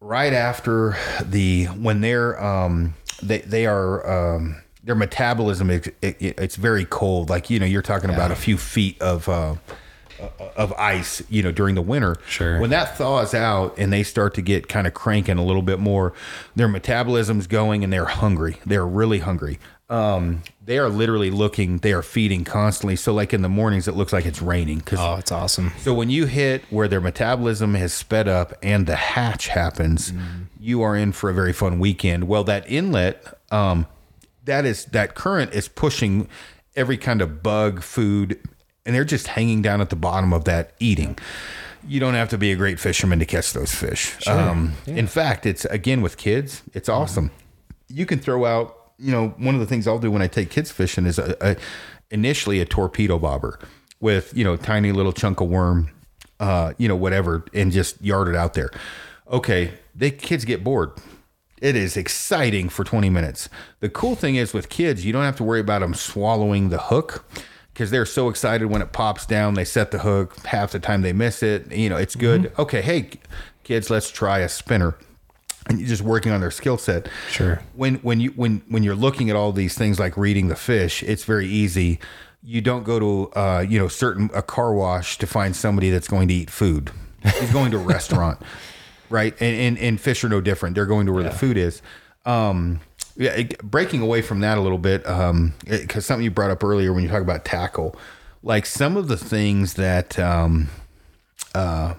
right 0.00 0.34
after 0.34 0.96
the 1.24 1.64
when 1.64 2.02
they're 2.02 2.40
um 2.40 2.94
they 3.22 3.38
they 3.38 3.66
are 3.66 4.34
um 4.36 4.62
their 4.84 4.94
metabolism 4.94 5.68
is 5.70 5.86
it, 6.02 6.16
it- 6.20 6.38
it's 6.38 6.56
very 6.56 6.84
cold. 6.84 7.28
Like 7.30 7.50
you 7.50 7.58
know 7.58 7.66
you're 7.66 7.82
talking 7.82 8.10
about 8.10 8.30
a 8.30 8.36
few 8.36 8.56
feet 8.56 9.00
of 9.02 9.28
uh 9.28 9.56
of 10.56 10.72
ice 10.74 11.22
you 11.28 11.42
know 11.42 11.52
during 11.52 11.74
the 11.74 11.82
winter 11.82 12.16
Sure. 12.26 12.60
when 12.60 12.70
that 12.70 12.96
thaws 12.96 13.34
out 13.34 13.74
and 13.78 13.92
they 13.92 14.02
start 14.02 14.34
to 14.34 14.42
get 14.42 14.68
kind 14.68 14.86
of 14.86 14.94
cranking 14.94 15.38
a 15.38 15.44
little 15.44 15.62
bit 15.62 15.78
more 15.78 16.12
their 16.54 16.68
metabolism's 16.68 17.46
going 17.46 17.84
and 17.84 17.92
they're 17.92 18.04
hungry 18.06 18.56
they're 18.64 18.86
really 18.86 19.18
hungry 19.20 19.58
um 19.88 20.42
they 20.64 20.78
are 20.78 20.88
literally 20.88 21.30
looking 21.30 21.78
they 21.78 21.92
are 21.92 22.02
feeding 22.02 22.42
constantly 22.44 22.96
so 22.96 23.14
like 23.14 23.32
in 23.32 23.42
the 23.42 23.48
mornings 23.48 23.86
it 23.86 23.94
looks 23.94 24.12
like 24.12 24.26
it's 24.26 24.42
raining 24.42 24.78
because 24.78 24.98
Oh, 25.00 25.14
it's 25.14 25.30
awesome. 25.30 25.72
so 25.78 25.94
when 25.94 26.10
you 26.10 26.26
hit 26.26 26.64
where 26.70 26.88
their 26.88 27.00
metabolism 27.00 27.74
has 27.74 27.92
sped 27.92 28.26
up 28.26 28.52
and 28.62 28.86
the 28.86 28.96
hatch 28.96 29.46
happens, 29.48 30.12
you 30.58 30.82
are 30.82 30.96
in 30.96 31.12
for 31.12 31.30
a 31.30 31.34
very 31.34 31.52
fun 31.52 31.78
weekend. 31.78 32.26
Well, 32.26 32.42
that 32.44 32.68
inlet, 32.68 33.22
um, 33.52 33.86
that 34.44 34.64
is 34.64 34.86
that 34.86 35.14
current 35.14 35.52
is 35.52 35.68
pushing 35.68 36.26
every 36.74 36.96
kind 36.98 37.22
of 37.22 37.42
bug, 37.44 37.80
food, 37.82 38.40
and 38.86 38.94
they're 38.94 39.04
just 39.04 39.26
hanging 39.26 39.60
down 39.60 39.80
at 39.80 39.90
the 39.90 39.96
bottom 39.96 40.32
of 40.32 40.44
that 40.44 40.72
eating. 40.80 41.18
You 41.86 42.00
don't 42.00 42.14
have 42.14 42.28
to 42.30 42.38
be 42.38 42.50
a 42.52 42.56
great 42.56 42.80
fisherman 42.80 43.18
to 43.18 43.26
catch 43.26 43.52
those 43.52 43.74
fish. 43.74 44.16
Um, 44.26 44.72
In 44.86 45.06
fact, 45.06 45.44
it's 45.46 45.64
again 45.66 46.00
with 46.02 46.16
kids, 46.16 46.62
it's 46.72 46.88
awesome. 46.88 47.30
You 47.88 48.06
can 48.06 48.18
throw 48.18 48.44
out, 48.46 48.74
you 48.98 49.12
know, 49.12 49.28
one 49.36 49.54
of 49.54 49.60
the 49.60 49.66
things 49.66 49.86
I'll 49.86 49.98
do 49.98 50.10
when 50.10 50.22
I 50.22 50.26
take 50.26 50.50
kids 50.50 50.70
fishing 50.72 51.06
is 51.06 51.18
a, 51.18 51.36
a 51.40 51.56
initially 52.10 52.60
a 52.60 52.64
torpedo 52.64 53.18
bobber 53.18 53.58
with 54.00 54.36
you 54.36 54.44
know 54.44 54.56
tiny 54.56 54.92
little 54.92 55.12
chunk 55.12 55.40
of 55.40 55.48
worm, 55.48 55.90
uh, 56.40 56.72
you 56.78 56.88
know 56.88 56.96
whatever, 56.96 57.44
and 57.54 57.72
just 57.72 58.00
yard 58.02 58.28
it 58.28 58.34
out 58.36 58.54
there. 58.54 58.70
Okay, 59.30 59.74
the 59.94 60.10
kids 60.10 60.44
get 60.44 60.64
bored. 60.64 60.90
It 61.60 61.74
is 61.74 61.96
exciting 61.96 62.68
for 62.68 62.84
20 62.84 63.08
minutes. 63.08 63.48
The 63.80 63.88
cool 63.88 64.14
thing 64.14 64.36
is 64.36 64.52
with 64.52 64.68
kids, 64.68 65.06
you 65.06 65.12
don't 65.12 65.22
have 65.24 65.36
to 65.36 65.44
worry 65.44 65.60
about 65.60 65.80
them 65.80 65.94
swallowing 65.94 66.68
the 66.68 66.78
hook 66.78 67.24
because 67.76 67.90
they're 67.90 68.06
so 68.06 68.30
excited 68.30 68.68
when 68.68 68.80
it 68.80 68.92
pops 68.92 69.26
down. 69.26 69.52
They 69.52 69.66
set 69.66 69.90
the 69.90 69.98
hook. 69.98 70.34
Half 70.46 70.72
the 70.72 70.80
time 70.80 71.02
they 71.02 71.12
miss 71.12 71.42
it. 71.42 71.70
You 71.70 71.90
know, 71.90 71.98
it's 71.98 72.16
good. 72.16 72.50
Okay, 72.58 72.80
hey, 72.80 73.10
kids, 73.64 73.90
let's 73.90 74.10
try 74.10 74.38
a 74.38 74.48
spinner. 74.48 74.94
And 75.68 75.78
you're 75.78 75.88
just 75.88 76.00
working 76.00 76.32
on 76.32 76.40
their 76.40 76.50
skill 76.50 76.78
set. 76.78 77.10
Sure. 77.30 77.60
When 77.74 77.96
when 77.96 78.18
you 78.18 78.30
when 78.30 78.62
when 78.68 78.82
you're 78.82 78.94
looking 78.94 79.28
at 79.28 79.36
all 79.36 79.52
these 79.52 79.76
things 79.76 80.00
like 80.00 80.16
reading 80.16 80.48
the 80.48 80.56
fish, 80.56 81.02
it's 81.02 81.24
very 81.24 81.46
easy. 81.46 81.98
You 82.42 82.62
don't 82.62 82.82
go 82.82 82.98
to 82.98 83.38
uh, 83.38 83.60
you 83.60 83.78
know 83.78 83.88
certain 83.88 84.30
a 84.32 84.40
car 84.40 84.72
wash 84.72 85.18
to 85.18 85.26
find 85.26 85.54
somebody 85.54 85.90
that's 85.90 86.08
going 86.08 86.28
to 86.28 86.34
eat 86.34 86.48
food. 86.48 86.92
He's 87.24 87.52
going 87.52 87.72
to 87.72 87.76
a 87.76 87.80
restaurant, 87.80 88.40
right? 89.10 89.34
And, 89.38 89.54
and 89.54 89.78
and 89.78 90.00
fish 90.00 90.24
are 90.24 90.30
no 90.30 90.40
different. 90.40 90.76
They're 90.76 90.86
going 90.86 91.04
to 91.06 91.12
where 91.12 91.24
the 91.24 91.30
food 91.30 91.58
is. 91.58 91.82
Um, 92.24 92.80
yeah, 93.16 93.30
it- 93.32 93.58
breaking 93.62 94.00
away 94.02 94.22
from 94.22 94.40
that 94.40 94.58
a 94.58 94.60
little 94.60 94.78
bit, 94.78 95.06
um, 95.08 95.54
because 95.68 96.04
something 96.06 96.24
you 96.24 96.30
brought 96.30 96.50
up 96.50 96.62
earlier 96.64 96.92
when 96.92 97.02
you 97.02 97.08
talk 97.08 97.22
about 97.22 97.44
tackle, 97.44 97.96
like 98.42 98.66
some 98.66 98.96
of 98.96 99.08
the 99.08 99.16
things 99.16 99.74
that 99.74 100.18
um, 100.18 100.68
uh, 101.54 101.94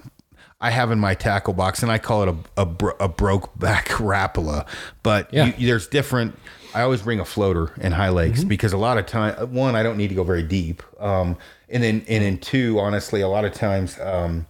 I 0.61 0.70
have 0.72 0.91
in 0.91 0.99
my 0.99 1.13
tackle 1.13 1.53
box, 1.53 1.84
and 1.84 1.91
I 1.91 1.97
call 1.97 2.24
it 2.24 2.30
a 2.30 2.61
a, 2.61 2.65
bro- 2.65 2.95
a 2.99 3.07
broke 3.09 3.57
back 3.59 3.88
rapala. 3.99 4.65
But 5.03 5.34
Yeah. 5.34 5.53
you, 5.57 5.68
there's 5.68 5.88
different. 5.88 6.38
I 6.76 6.82
always 6.82 7.01
bring 7.01 7.20
a 7.20 7.26
floater 7.26 7.72
in 7.82 7.91
high 7.91 8.09
lakes 8.09 8.43
because 8.43 8.74
a 8.74 8.78
lot 8.78 8.97
of 8.99 9.05
time, 9.07 9.34
one, 9.53 9.76
I 9.76 9.82
don't 9.84 9.97
need 9.97 10.09
to 10.09 10.15
go 10.15 10.24
very 10.24 10.43
deep, 10.43 10.84
um, 10.99 11.38
and 11.70 11.82
then 11.82 12.05
and 12.07 12.24
then 12.24 12.38
two, 12.38 12.78
honestly, 12.80 13.22
a 13.22 13.28
lot 13.28 13.45
of 13.45 13.53
times, 13.53 13.97
um, 13.99 14.45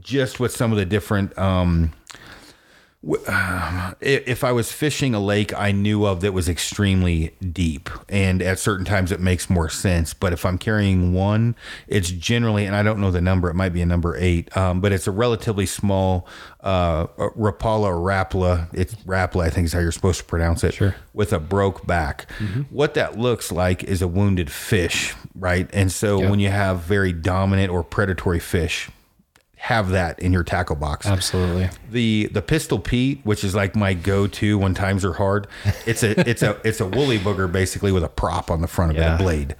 just 0.00 0.40
with 0.40 0.52
some 0.52 0.72
of 0.72 0.78
the 0.78 0.84
different. 0.84 1.36
Um, 3.26 3.96
if 4.00 4.44
I 4.44 4.52
was 4.52 4.70
fishing 4.70 5.12
a 5.12 5.18
lake 5.18 5.52
I 5.58 5.72
knew 5.72 6.06
of 6.06 6.20
that 6.20 6.32
was 6.32 6.48
extremely 6.48 7.34
deep, 7.40 7.90
and 8.08 8.40
at 8.40 8.60
certain 8.60 8.84
times 8.84 9.10
it 9.10 9.18
makes 9.18 9.50
more 9.50 9.68
sense. 9.68 10.14
But 10.14 10.32
if 10.32 10.46
I'm 10.46 10.56
carrying 10.56 11.12
one, 11.12 11.56
it's 11.88 12.10
generally, 12.10 12.64
and 12.64 12.76
I 12.76 12.84
don't 12.84 13.00
know 13.00 13.10
the 13.10 13.20
number, 13.20 13.50
it 13.50 13.54
might 13.54 13.70
be 13.70 13.82
a 13.82 13.86
number 13.86 14.16
eight, 14.16 14.56
um, 14.56 14.80
but 14.80 14.92
it's 14.92 15.08
a 15.08 15.10
relatively 15.10 15.66
small 15.66 16.28
uh, 16.60 17.08
Rapala 17.18 17.86
or 17.86 17.96
Rapala. 17.96 18.68
It's 18.72 18.94
Rapla, 18.94 19.46
I 19.46 19.50
think 19.50 19.64
is 19.64 19.72
how 19.72 19.80
you're 19.80 19.90
supposed 19.90 20.20
to 20.20 20.24
pronounce 20.24 20.62
it. 20.62 20.74
Sure. 20.74 20.94
With 21.12 21.32
a 21.32 21.40
broke 21.40 21.84
back. 21.86 22.30
What 22.70 22.94
that 22.94 23.18
looks 23.18 23.50
like 23.50 23.82
is 23.82 24.00
a 24.00 24.08
wounded 24.08 24.50
fish, 24.50 25.14
right? 25.34 25.68
And 25.72 25.90
so 25.90 26.30
when 26.30 26.38
you 26.38 26.50
have 26.50 26.80
very 26.80 27.12
dominant 27.12 27.70
or 27.70 27.82
predatory 27.82 28.38
fish, 28.38 28.90
have 29.62 29.90
that 29.90 30.18
in 30.18 30.32
your 30.32 30.42
tackle 30.42 30.74
box 30.74 31.06
Absolutely. 31.06 31.70
the 31.88 32.28
the 32.32 32.42
pistol 32.42 32.80
Pete, 32.80 33.20
which 33.22 33.44
is 33.44 33.54
like 33.54 33.76
my 33.76 33.94
go 33.94 34.26
to 34.26 34.58
when 34.58 34.74
times 34.74 35.04
are 35.04 35.12
hard. 35.12 35.46
It's 35.86 36.02
a 36.02 36.28
it's 36.28 36.42
a 36.42 36.60
it's 36.64 36.80
a 36.80 36.86
woolly 36.86 37.16
booger 37.16 37.50
basically 37.50 37.92
with 37.92 38.02
a 38.02 38.08
prop 38.08 38.50
on 38.50 38.60
the 38.60 38.66
front 38.66 38.90
of 38.90 38.98
it, 38.98 39.02
a 39.02 39.16
blade. 39.16 39.54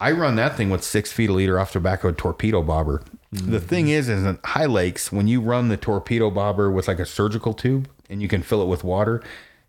I 0.00 0.12
run 0.12 0.36
that 0.36 0.56
thing 0.56 0.70
with 0.70 0.84
six 0.84 1.10
feet 1.10 1.30
a 1.30 1.32
liter 1.32 1.58
off 1.58 1.72
the 1.72 1.80
back 1.80 2.04
of 2.04 2.10
a 2.10 2.12
torpedo 2.12 2.62
bobber. 2.62 3.02
The 3.32 3.58
mm. 3.58 3.64
thing 3.64 3.88
is, 3.88 4.08
is 4.08 4.22
in 4.22 4.38
high 4.44 4.66
lakes 4.66 5.10
when 5.10 5.26
you 5.26 5.40
run 5.40 5.66
the 5.66 5.76
torpedo 5.76 6.30
bobber 6.30 6.70
with 6.70 6.86
like 6.86 7.00
a 7.00 7.06
surgical 7.06 7.54
tube 7.54 7.88
and 8.08 8.22
you 8.22 8.28
can 8.28 8.40
fill 8.40 8.62
it 8.62 8.66
with 8.66 8.84
water. 8.84 9.20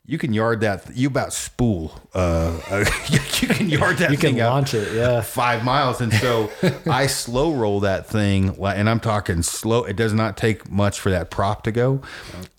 You 0.07 0.19
can 0.19 0.33
yard 0.33 0.61
that. 0.61 0.95
You 0.95 1.07
about 1.07 1.33
spool. 1.33 1.99
Uh, 2.13 2.59
uh, 2.69 2.85
you 3.09 3.19
can 3.19 3.69
yard 3.69 3.97
that 3.97 4.11
You 4.11 4.17
can 4.17 4.37
launch 4.37 4.75
it, 4.75 4.93
yeah. 4.93 5.21
five 5.21 5.63
miles. 5.63 5.99
And 5.99 6.13
so 6.13 6.51
I 6.85 7.07
slow 7.07 7.53
roll 7.53 7.79
that 7.79 8.05
thing, 8.05 8.55
and 8.63 8.89
I'm 8.89 8.99
talking 8.99 9.41
slow. 9.41 9.83
It 9.83 9.95
does 9.95 10.13
not 10.13 10.37
take 10.37 10.69
much 10.69 10.99
for 10.99 11.09
that 11.09 11.31
prop 11.31 11.63
to 11.63 11.71
go. 11.71 12.01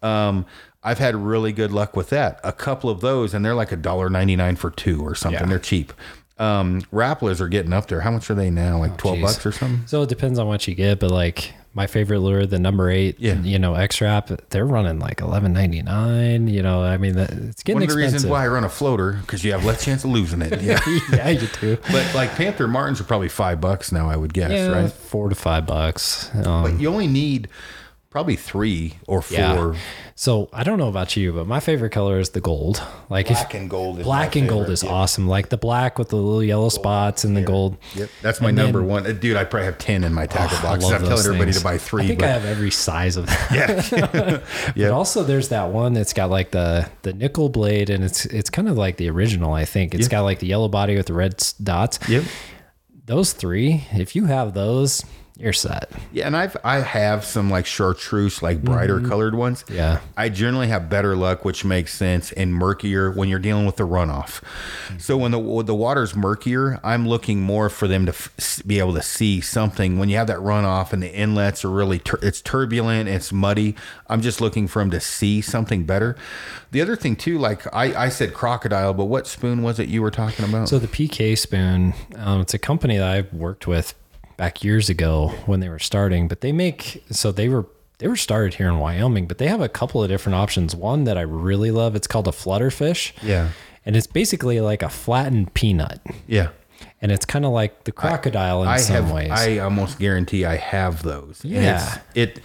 Um, 0.02 0.44
I've 0.82 0.98
had 0.98 1.14
really 1.14 1.52
good 1.52 1.72
luck 1.72 1.96
with 1.96 2.10
that. 2.10 2.40
A 2.42 2.52
couple 2.52 2.90
of 2.90 3.00
those, 3.00 3.32
and 3.32 3.44
they're 3.44 3.54
like 3.54 3.72
a 3.72 3.76
dollar 3.76 4.10
ninety 4.10 4.34
nine 4.34 4.56
for 4.56 4.70
two 4.70 5.00
or 5.00 5.14
something. 5.14 5.40
Yeah. 5.40 5.46
They're 5.46 5.58
cheap. 5.58 5.92
Um, 6.38 6.82
Rapplers 6.92 7.40
are 7.40 7.48
getting 7.48 7.72
up 7.72 7.86
there. 7.86 8.00
How 8.00 8.10
much 8.10 8.28
are 8.30 8.34
they 8.34 8.50
now? 8.50 8.78
Like 8.78 8.96
twelve 8.96 9.18
Jeez. 9.18 9.22
bucks 9.22 9.46
or 9.46 9.52
something? 9.52 9.86
So 9.86 10.02
it 10.02 10.08
depends 10.08 10.38
on 10.38 10.46
what 10.48 10.66
you 10.66 10.74
get, 10.74 11.00
but 11.00 11.10
like 11.10 11.54
my 11.76 11.86
favorite 11.86 12.20
lure, 12.20 12.46
the 12.46 12.58
number 12.58 12.88
eight, 12.90 13.16
Yeah. 13.20 13.34
you 13.42 13.58
know, 13.58 13.74
X-Rap, 13.74 14.30
they're 14.48 14.64
running 14.64 14.98
like 14.98 15.20
eleven 15.20 15.52
ninety 15.52 15.82
nine. 15.82 16.48
You 16.48 16.62
know, 16.62 16.82
I 16.82 16.96
mean, 16.96 17.12
that, 17.16 17.30
it's 17.30 17.62
getting 17.62 17.76
One 17.76 17.82
of 17.82 17.88
the 17.90 17.94
expensive. 17.94 18.14
reasons 18.14 18.26
why 18.30 18.44
I 18.44 18.48
run 18.48 18.64
a 18.64 18.68
floater 18.70 19.12
because 19.20 19.44
you 19.44 19.52
have 19.52 19.64
less 19.64 19.84
chance 19.84 20.02
of 20.02 20.10
losing 20.10 20.40
it. 20.42 20.60
Yeah. 20.66 20.80
yeah, 21.12 21.28
you 21.28 21.46
do. 21.60 21.76
but 21.92 22.14
like 22.14 22.30
Panther 22.34 22.66
Martins 22.66 22.98
are 23.00 23.04
probably 23.04 23.28
five 23.28 23.60
bucks 23.60 23.92
now. 23.92 24.08
I 24.08 24.16
would 24.16 24.32
guess, 24.32 24.50
Yeah, 24.50 24.68
right? 24.68 24.90
four 24.90 25.28
to 25.28 25.34
five 25.34 25.66
bucks. 25.66 26.34
Um, 26.34 26.62
But 26.62 26.80
you 26.80 26.88
only 26.88 27.06
need 27.08 27.48
probably 28.10 28.36
three 28.36 28.94
or 29.06 29.20
four. 29.20 29.36
yeah. 29.38 29.74
So 30.14 30.48
I 30.52 30.64
don't 30.64 30.78
know 30.78 30.88
about 30.88 31.16
you, 31.16 31.32
but 31.32 31.46
my 31.46 31.60
favorite 31.60 31.90
color 31.90 32.18
is 32.18 32.30
the 32.30 32.40
gold. 32.40 32.82
Like 33.10 33.28
Black 33.28 33.54
if, 33.54 33.60
and 33.60 33.68
gold 33.68 33.98
is 33.98 34.04
black 34.04 34.34
my 34.34 34.40
and 34.40 34.48
gold 34.48 34.70
is 34.70 34.82
yeah. 34.82 34.90
awesome. 34.90 35.28
Like 35.28 35.50
the 35.50 35.58
black 35.58 35.98
with 35.98 36.08
the 36.08 36.16
little 36.16 36.42
yellow 36.42 36.70
spots 36.70 37.24
and 37.24 37.36
the 37.36 37.42
gold. 37.42 37.76
Yep, 37.94 38.08
that's 38.22 38.40
my 38.40 38.48
And 38.48 38.56
number 38.56 38.78
then- 38.80 38.88
one. 38.88 39.06
Uh, 39.06 39.12
Dude, 39.12 39.36
I 39.36 39.44
probably 39.44 39.66
have 39.66 39.76
ten 39.78 40.04
in 40.04 40.14
my 40.14 40.26
tackle 40.26 40.56
Oh, 40.56 40.60
I 40.60 40.72
box. 40.72 40.82
love 40.84 40.92
I'm 40.92 40.98
telling 41.00 41.10
those 41.10 41.26
everybody 41.26 41.52
things. 41.52 41.58
to 41.58 41.64
buy 41.64 41.76
three. 41.78 42.04
I 42.04 42.06
think 42.06 42.20
but 42.20 42.28
I 42.28 42.32
have 42.32 42.44
every 42.46 42.70
size 42.70 43.16
of 43.18 43.26
that. 43.50 43.92
yeah, 43.92 44.82
But 44.88 44.90
also 44.92 45.22
there's 45.22 45.50
that 45.50 45.70
one 45.70 45.92
that's 45.92 46.14
got 46.14 46.30
like 46.30 46.50
the 46.52 46.88
the 47.02 47.12
nickel 47.12 47.48
blade 47.50 47.90
and 47.90 48.02
it's 48.02 48.24
it's 48.26 48.48
kind 48.48 48.68
of 48.68 48.78
like 48.78 48.96
the 48.96 49.10
original, 49.10 49.52
I 49.52 49.66
think. 49.66 49.94
It's 49.94 50.04
Yeah. 50.04 50.10
got 50.12 50.22
like 50.22 50.38
the 50.38 50.46
yellow 50.46 50.68
body 50.68 50.96
with 50.96 51.06
the 51.06 51.14
red 51.14 51.34
s- 51.38 51.52
dots. 51.54 51.98
yep. 52.08 52.24
Those 53.04 53.32
three, 53.34 53.84
if 53.92 54.16
you 54.16 54.24
have 54.24 54.52
those, 54.54 55.04
you're 55.38 55.52
set. 55.52 55.90
Yeah, 56.12 56.26
and 56.26 56.36
I've 56.36 56.56
I 56.64 56.76
have 56.80 57.24
some 57.24 57.50
like 57.50 57.66
chartreuse, 57.66 58.42
like 58.42 58.62
brighter 58.62 59.00
colored 59.00 59.34
ones. 59.34 59.62
Mm-hmm. 59.64 59.74
Yeah. 59.74 60.00
I 60.16 60.30
generally 60.30 60.68
have 60.68 60.88
better 60.88 61.14
luck, 61.14 61.44
which 61.44 61.64
makes 61.64 61.92
sense, 61.94 62.32
and 62.32 62.54
murkier 62.54 63.10
when 63.10 63.28
you're 63.28 63.38
dealing 63.38 63.66
with 63.66 63.76
the 63.76 63.86
runoff. 63.86 64.40
So 64.98 65.16
when 65.16 65.32
the 65.32 65.38
when 65.38 65.66
the 65.66 65.74
water's 65.74 66.16
murkier, 66.16 66.80
I'm 66.82 67.06
looking 67.06 67.40
more 67.42 67.68
for 67.68 67.86
them 67.86 68.06
to 68.06 68.12
f- 68.12 68.62
be 68.66 68.78
able 68.78 68.94
to 68.94 69.02
see 69.02 69.40
something. 69.42 69.98
When 69.98 70.08
you 70.08 70.16
have 70.16 70.26
that 70.28 70.38
runoff 70.38 70.92
and 70.92 71.02
the 71.02 71.12
inlets 71.14 71.64
are 71.64 71.70
really 71.70 71.98
tur- 71.98 72.20
it's 72.22 72.40
turbulent, 72.40 73.08
it's 73.08 73.30
muddy. 73.32 73.76
I'm 74.08 74.22
just 74.22 74.40
looking 74.40 74.66
for 74.68 74.80
them 74.80 74.90
to 74.92 75.00
see 75.00 75.42
something 75.42 75.84
better. 75.84 76.16
The 76.70 76.80
other 76.80 76.96
thing 76.96 77.14
too, 77.14 77.38
like 77.38 77.66
I, 77.74 78.06
I 78.06 78.08
said 78.08 78.32
crocodile, 78.32 78.94
but 78.94 79.04
what 79.06 79.26
spoon 79.26 79.62
was 79.62 79.78
it 79.78 79.88
you 79.88 80.00
were 80.00 80.10
talking 80.10 80.44
about? 80.44 80.68
So 80.68 80.78
the 80.78 80.88
PK 80.88 81.36
spoon, 81.36 81.92
um, 82.16 82.40
it's 82.40 82.54
a 82.54 82.58
company 82.58 82.96
that 82.96 83.06
I've 83.08 83.32
worked 83.32 83.66
with 83.66 83.94
back 84.36 84.62
years 84.62 84.88
ago 84.88 85.28
when 85.46 85.60
they 85.60 85.68
were 85.68 85.78
starting, 85.78 86.28
but 86.28 86.40
they 86.40 86.52
make 86.52 87.02
so 87.10 87.32
they 87.32 87.48
were 87.48 87.66
they 87.98 88.08
were 88.08 88.16
started 88.16 88.54
here 88.54 88.68
in 88.68 88.78
Wyoming, 88.78 89.26
but 89.26 89.38
they 89.38 89.48
have 89.48 89.60
a 89.60 89.68
couple 89.68 90.02
of 90.02 90.08
different 90.08 90.36
options. 90.36 90.76
One 90.76 91.04
that 91.04 91.16
I 91.16 91.22
really 91.22 91.70
love, 91.70 91.96
it's 91.96 92.06
called 92.06 92.28
a 92.28 92.32
flutterfish. 92.32 93.12
Yeah. 93.22 93.50
And 93.86 93.96
it's 93.96 94.06
basically 94.06 94.60
like 94.60 94.82
a 94.82 94.88
flattened 94.88 95.54
peanut. 95.54 96.00
yeah. 96.26 96.50
And 97.00 97.12
it's 97.12 97.24
kind 97.24 97.44
of 97.44 97.52
like 97.52 97.84
the 97.84 97.92
crocodile 97.92 98.62
in 98.62 98.68
I 98.68 98.78
some 98.78 98.96
have. 98.96 99.12
ways. 99.12 99.30
I 99.30 99.58
almost 99.58 99.98
guarantee 99.98 100.44
I 100.44 100.56
have 100.56 101.02
those. 101.02 101.40
Yeah. 101.42 102.00
it. 102.14 102.40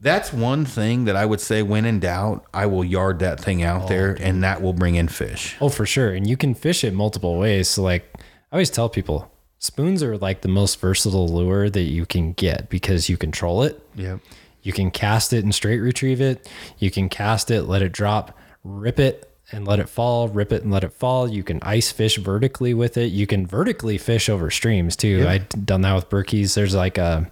That's 0.00 0.32
one 0.32 0.66
thing 0.66 1.04
that 1.06 1.16
I 1.16 1.24
would 1.24 1.40
say. 1.40 1.62
When 1.62 1.84
in 1.86 2.00
doubt, 2.00 2.44
I 2.52 2.66
will 2.66 2.84
yard 2.84 3.18
that 3.20 3.40
thing 3.40 3.62
out 3.62 3.84
oh, 3.84 3.88
there, 3.88 4.16
and 4.20 4.42
that 4.44 4.60
will 4.60 4.74
bring 4.74 4.96
in 4.96 5.08
fish. 5.08 5.56
Oh, 5.60 5.70
for 5.70 5.86
sure. 5.86 6.12
And 6.12 6.28
you 6.28 6.36
can 6.36 6.54
fish 6.54 6.84
it 6.84 6.92
multiple 6.92 7.38
ways. 7.38 7.68
So, 7.68 7.82
like, 7.82 8.04
I 8.18 8.56
always 8.56 8.68
tell 8.68 8.90
people 8.90 9.30
spoons 9.64 10.02
are 10.02 10.18
like 10.18 10.42
the 10.42 10.48
most 10.48 10.78
versatile 10.78 11.26
lure 11.26 11.70
that 11.70 11.84
you 11.84 12.04
can 12.04 12.34
get 12.34 12.68
because 12.68 13.08
you 13.08 13.16
control 13.16 13.62
it. 13.62 13.82
Yep. 13.94 14.20
You 14.62 14.72
can 14.74 14.90
cast 14.90 15.32
it 15.32 15.42
and 15.42 15.54
straight 15.54 15.78
retrieve 15.78 16.20
it. 16.20 16.48
You 16.78 16.90
can 16.90 17.08
cast 17.08 17.50
it, 17.50 17.62
let 17.62 17.80
it 17.80 17.90
drop, 17.90 18.38
rip 18.62 19.00
it 19.00 19.30
and 19.50 19.66
let 19.66 19.78
it 19.78 19.88
fall, 19.88 20.28
rip 20.28 20.52
it 20.52 20.62
and 20.62 20.70
let 20.70 20.84
it 20.84 20.92
fall. 20.92 21.26
You 21.28 21.42
can 21.42 21.60
ice 21.62 21.90
fish 21.90 22.18
vertically 22.18 22.74
with 22.74 22.98
it. 22.98 23.06
You 23.06 23.26
can 23.26 23.46
vertically 23.46 23.96
fish 23.96 24.28
over 24.28 24.50
streams 24.50 24.96
too. 24.96 25.26
I've 25.26 25.48
done 25.48 25.80
that 25.80 25.94
with 25.94 26.10
brookies. 26.10 26.54
There's 26.54 26.74
like 26.74 26.98
a 26.98 27.30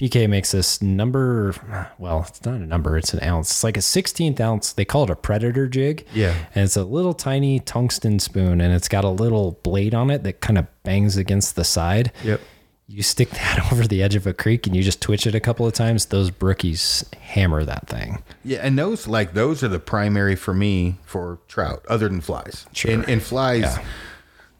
PK 0.00 0.30
makes 0.30 0.52
this 0.52 0.80
number, 0.80 1.54
well, 1.98 2.24
it's 2.26 2.42
not 2.42 2.54
a 2.54 2.66
number, 2.66 2.96
it's 2.96 3.12
an 3.12 3.22
ounce. 3.22 3.50
It's 3.50 3.62
like 3.62 3.76
a 3.76 3.80
16th 3.80 4.40
ounce. 4.40 4.72
They 4.72 4.86
call 4.86 5.04
it 5.04 5.10
a 5.10 5.14
predator 5.14 5.68
jig. 5.68 6.06
Yeah. 6.14 6.34
And 6.54 6.64
it's 6.64 6.76
a 6.78 6.84
little 6.84 7.12
tiny 7.12 7.60
tungsten 7.60 8.18
spoon 8.18 8.62
and 8.62 8.72
it's 8.72 8.88
got 8.88 9.04
a 9.04 9.10
little 9.10 9.60
blade 9.62 9.94
on 9.94 10.08
it 10.08 10.22
that 10.22 10.40
kind 10.40 10.56
of 10.56 10.66
bangs 10.84 11.18
against 11.18 11.54
the 11.54 11.64
side. 11.64 12.12
Yep. 12.24 12.40
You 12.86 13.02
stick 13.02 13.28
that 13.32 13.70
over 13.70 13.86
the 13.86 14.02
edge 14.02 14.14
of 14.14 14.26
a 14.26 14.32
creek 14.32 14.66
and 14.66 14.74
you 14.74 14.82
just 14.82 15.02
twitch 15.02 15.26
it 15.26 15.34
a 15.34 15.40
couple 15.40 15.66
of 15.66 15.74
times. 15.74 16.06
Those 16.06 16.30
brookies 16.30 17.12
hammer 17.16 17.62
that 17.66 17.86
thing. 17.86 18.22
Yeah, 18.42 18.60
and 18.62 18.78
those 18.78 19.06
like 19.06 19.34
those 19.34 19.62
are 19.62 19.68
the 19.68 19.78
primary 19.78 20.34
for 20.34 20.54
me 20.54 20.96
for 21.04 21.40
trout, 21.46 21.84
other 21.90 22.08
than 22.08 22.22
flies. 22.22 22.64
Sure. 22.72 22.90
And, 22.90 23.06
and 23.06 23.22
flies, 23.22 23.76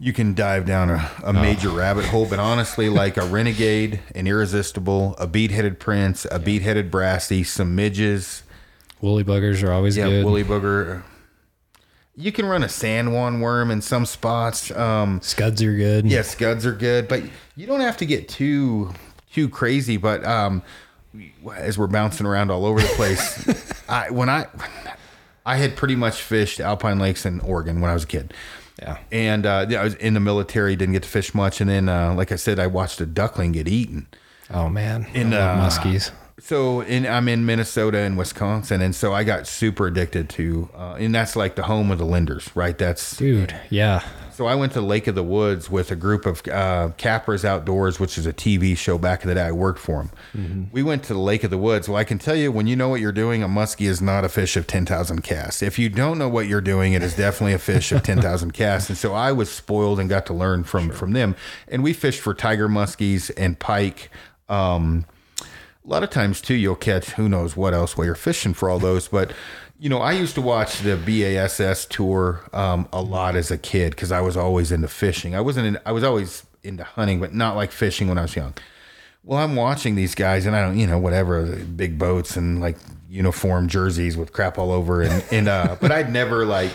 you 0.02 0.12
can 0.14 0.32
dive 0.34 0.64
down 0.64 0.88
a, 0.88 1.10
a 1.22 1.32
major 1.32 1.68
rabbit 1.68 2.06
hole. 2.06 2.26
But 2.26 2.38
honestly, 2.38 2.88
like 3.02 3.16
a 3.18 3.24
renegade, 3.24 4.00
an 4.14 4.26
irresistible, 4.26 5.14
a 5.18 5.26
bead-headed 5.26 5.78
prince, 5.78 6.26
a 6.30 6.38
bead-headed 6.38 6.90
brassy, 6.90 7.44
some 7.44 7.74
midges, 7.76 8.42
Woolly 9.02 9.24
buggers 9.24 9.62
are 9.62 9.72
always 9.72 9.96
good. 9.96 10.02
yeah, 10.02 10.08
good. 10.08 10.24
woolly 10.26 10.44
booger. 10.44 11.02
You 12.16 12.32
can 12.32 12.44
run 12.44 12.62
a 12.62 12.68
San 12.68 13.12
Juan 13.12 13.40
worm 13.40 13.70
in 13.70 13.80
some 13.80 14.04
spots. 14.04 14.70
Um, 14.72 15.20
Scuds 15.22 15.62
are 15.62 15.74
good. 15.74 16.04
yeah, 16.06 16.20
scuds 16.22 16.66
are 16.66 16.74
good, 16.74 17.08
but 17.08 17.22
you 17.56 17.66
don't 17.66 17.80
have 17.80 17.96
to 17.98 18.06
get 18.06 18.28
too 18.28 18.92
too 19.32 19.48
crazy. 19.48 19.96
But 19.96 20.22
um, 20.26 20.62
as 21.54 21.78
we're 21.78 21.86
bouncing 21.86 22.26
around 22.26 22.50
all 22.50 22.66
over 22.66 22.80
the 22.80 22.88
place, 22.88 23.82
I 23.88 24.10
when 24.10 24.28
I 24.28 24.46
I 25.46 25.56
had 25.56 25.76
pretty 25.76 25.96
much 25.96 26.20
fished 26.20 26.60
alpine 26.60 26.98
lakes 26.98 27.24
in 27.24 27.40
Oregon 27.40 27.80
when 27.80 27.90
I 27.90 27.94
was 27.94 28.04
a 28.04 28.08
kid. 28.08 28.34
Yeah. 28.80 28.98
And 29.12 29.44
uh, 29.44 29.66
yeah, 29.68 29.80
I 29.80 29.84
was 29.84 29.94
in 29.96 30.14
the 30.14 30.20
military, 30.20 30.74
didn't 30.74 30.94
get 30.94 31.02
to 31.02 31.08
fish 31.08 31.34
much, 31.34 31.60
and 31.60 31.68
then 31.68 31.88
uh, 31.88 32.14
like 32.14 32.32
I 32.32 32.36
said, 32.36 32.58
I 32.58 32.66
watched 32.66 33.00
a 33.00 33.06
duckling 33.06 33.52
get 33.52 33.68
eaten. 33.68 34.06
Oh 34.50 34.68
man. 34.68 35.06
In, 35.14 35.32
uh, 35.32 35.56
muskies. 35.56 36.10
So 36.40 36.80
in 36.80 37.06
I'm 37.06 37.28
in 37.28 37.44
Minnesota 37.44 37.98
and 37.98 38.16
Wisconsin, 38.16 38.80
and 38.80 38.94
so 38.94 39.12
I 39.12 39.24
got 39.24 39.46
super 39.46 39.86
addicted 39.86 40.30
to, 40.30 40.70
uh, 40.74 40.96
and 40.98 41.14
that's 41.14 41.36
like 41.36 41.54
the 41.54 41.64
home 41.64 41.90
of 41.90 41.98
the 41.98 42.06
Lindners, 42.06 42.50
right? 42.54 42.76
That's 42.76 43.18
Dude, 43.18 43.54
yeah. 43.68 44.02
So 44.40 44.46
I 44.46 44.54
went 44.54 44.72
to 44.72 44.80
Lake 44.80 45.06
of 45.06 45.14
the 45.14 45.22
Woods 45.22 45.68
with 45.68 45.90
a 45.90 45.96
group 45.96 46.24
of 46.24 46.40
uh, 46.48 46.92
Cappers 46.96 47.44
Outdoors, 47.44 48.00
which 48.00 48.16
is 48.16 48.24
a 48.24 48.32
TV 48.32 48.74
show 48.74 48.96
back 48.96 49.20
in 49.22 49.28
the 49.28 49.34
day. 49.34 49.42
I 49.42 49.52
worked 49.52 49.78
for 49.78 49.98
them. 49.98 50.10
We 50.72 50.82
went 50.82 51.02
to 51.04 51.12
the 51.12 51.20
Lake 51.20 51.44
of 51.44 51.50
the 51.50 51.58
Woods. 51.58 51.90
Well, 51.90 51.98
I 51.98 52.04
can 52.04 52.18
tell 52.18 52.34
you, 52.34 52.50
when 52.50 52.66
you 52.66 52.74
know 52.74 52.88
what 52.88 53.02
you're 53.02 53.12
doing, 53.12 53.42
a 53.42 53.48
muskie 53.48 53.86
is 53.86 54.00
not 54.00 54.24
a 54.24 54.30
fish 54.30 54.56
of 54.56 54.66
10,000 54.66 55.20
casts. 55.20 55.60
If 55.60 55.78
you 55.78 55.90
don't 55.90 56.16
know 56.16 56.30
what 56.30 56.46
you're 56.46 56.62
doing, 56.62 56.94
it 56.94 57.02
is 57.02 57.14
definitely 57.14 57.52
a 57.52 57.58
fish 57.58 57.92
of 57.92 58.02
10,000 58.02 58.52
casts. 58.52 58.88
And 58.88 58.96
so 58.96 59.12
I 59.12 59.30
was 59.30 59.50
spoiled 59.50 60.00
and 60.00 60.08
got 60.08 60.24
to 60.24 60.32
learn 60.32 60.64
from 60.64 60.88
from 60.88 61.12
them. 61.12 61.36
And 61.68 61.82
we 61.82 61.92
fished 61.92 62.22
for 62.22 62.32
tiger 62.32 62.66
muskies 62.66 63.30
and 63.36 63.58
pike. 63.58 64.10
Um, 64.48 65.04
a 65.84 65.88
lot 65.88 66.02
of 66.02 66.08
times 66.08 66.40
too, 66.40 66.54
you'll 66.54 66.76
catch 66.76 67.10
who 67.10 67.28
knows 67.28 67.58
what 67.58 67.74
else 67.74 67.94
while 67.94 68.06
you're 68.06 68.14
fishing 68.14 68.54
for 68.54 68.70
all 68.70 68.78
those. 68.78 69.06
But 69.06 69.34
you 69.80 69.88
know, 69.88 69.98
I 69.98 70.12
used 70.12 70.34
to 70.34 70.42
watch 70.42 70.80
the 70.80 70.96
BASS 70.96 71.86
tour 71.86 72.42
um, 72.52 72.86
a 72.92 73.00
lot 73.00 73.34
as 73.34 73.50
a 73.50 73.56
kid 73.56 73.90
because 73.90 74.12
I 74.12 74.20
was 74.20 74.36
always 74.36 74.70
into 74.70 74.88
fishing. 74.88 75.34
I 75.34 75.40
wasn't. 75.40 75.68
In, 75.68 75.78
I 75.86 75.92
was 75.92 76.04
always 76.04 76.44
into 76.62 76.84
hunting, 76.84 77.18
but 77.18 77.32
not 77.32 77.56
like 77.56 77.72
fishing 77.72 78.06
when 78.06 78.18
I 78.18 78.22
was 78.22 78.36
young. 78.36 78.52
well, 79.24 79.38
I'm 79.38 79.56
watching 79.56 79.94
these 79.94 80.14
guys, 80.14 80.44
and 80.44 80.54
I 80.54 80.60
don't, 80.60 80.78
you 80.78 80.86
know, 80.86 80.98
whatever, 80.98 81.56
big 81.56 81.98
boats 81.98 82.36
and 82.36 82.60
like 82.60 82.76
uniform 83.08 83.68
jerseys 83.68 84.18
with 84.18 84.34
crap 84.34 84.58
all 84.58 84.70
over, 84.70 85.00
and 85.00 85.24
and 85.32 85.48
uh, 85.48 85.76
but 85.80 85.90
I'd 85.90 86.12
never 86.12 86.44
like 86.44 86.72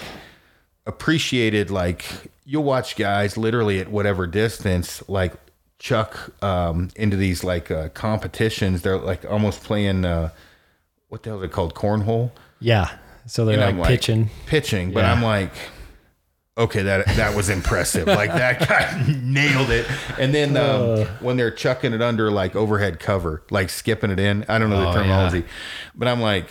appreciated 0.87 1.69
like 1.69 2.05
you'll 2.43 2.63
watch 2.63 2.95
guys 2.95 3.37
literally 3.37 3.79
at 3.79 3.87
whatever 3.87 4.27
distance 4.27 5.07
like 5.09 5.33
chuck 5.79 6.31
um 6.43 6.89
into 6.95 7.17
these 7.17 7.43
like 7.43 7.69
uh, 7.69 7.89
competitions. 7.89 8.81
They're 8.81 8.97
like 8.97 9.25
almost 9.25 9.63
playing 9.63 10.05
uh, 10.05 10.31
what 11.09 11.21
the 11.21 11.29
hell 11.29 11.39
is 11.39 11.45
it 11.45 11.51
called 11.51 11.75
cornhole. 11.75 12.31
Yeah. 12.59 12.89
So 13.27 13.45
they're 13.45 13.59
And 13.59 13.77
like, 13.79 13.87
like 13.87 13.87
pitching. 13.89 14.29
pitching, 14.45 14.91
but 14.91 15.01
Yeah. 15.01 15.11
I'm 15.13 15.21
like, 15.23 15.51
okay, 16.57 16.83
that 16.83 17.05
that 17.17 17.35
was 17.35 17.49
impressive. 17.49 18.07
like 18.07 18.31
that 18.31 18.59
guy 18.69 19.03
nailed 19.21 19.69
it. 19.71 19.85
And 20.19 20.33
then 20.33 20.55
um, 20.57 20.81
Uh. 21.01 21.05
when 21.19 21.35
they're 21.37 21.51
chucking 21.51 21.93
it 21.93 22.01
under 22.01 22.31
like 22.31 22.55
overhead 22.55 22.99
cover, 22.99 23.43
like 23.49 23.69
skipping 23.69 24.11
it 24.11 24.19
in, 24.19 24.45
I 24.47 24.57
don't 24.59 24.69
know 24.69 24.79
the 24.81 24.89
Oh, 24.89 24.93
terminology, 24.93 25.39
yeah. 25.39 25.45
but 25.95 26.07
I'm 26.07 26.21
like, 26.21 26.49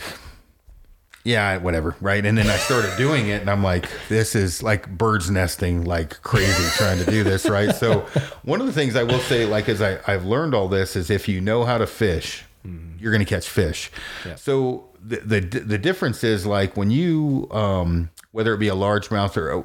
yeah, 1.25 1.57
whatever, 1.57 1.97
right? 2.03 2.25
And 2.25 2.37
then 2.37 2.49
I 2.49 2.57
started 2.59 2.95
doing 2.99 3.29
it, 3.29 3.41
and 3.41 3.49
I'm 3.49 3.63
like, 3.63 3.89
this 4.11 4.35
is 4.35 4.63
like 4.63 4.91
birds 4.99 5.31
nesting 5.31 5.85
like 5.85 6.21
crazy 6.23 6.65
trying 6.77 7.03
to 7.03 7.11
do 7.11 7.25
this, 7.25 7.47
right? 7.49 7.75
So 7.75 8.01
one 8.43 8.61
of 8.61 8.67
the 8.67 8.75
things 8.75 8.95
I 8.95 9.05
will 9.05 9.21
say, 9.21 9.47
like, 9.47 9.71
as 9.71 9.81
I, 9.81 9.99
I've 10.07 10.27
learned 10.27 10.55
all 10.55 10.69
this, 10.69 10.97
is 10.97 11.09
if 11.09 11.27
you 11.27 11.41
know 11.41 11.65
how 11.65 11.79
to 11.79 11.87
fish, 11.87 12.45
you're 12.99 13.11
going 13.13 13.25
to 13.25 13.29
catch 13.29 13.49
fish. 13.49 13.91
So 14.37 14.85
the, 15.07 15.41
the 15.41 15.61
the 15.61 15.79
difference 15.79 16.25
is 16.25 16.47
like 16.47 16.77
when 16.77 16.91
you, 16.91 17.49
um, 17.51 18.11
whether 18.33 18.55
it 18.55 18.59
be 18.59 18.69
a 18.69 18.75
largemouth 18.75 19.37
or 19.37 19.51
a 19.51 19.65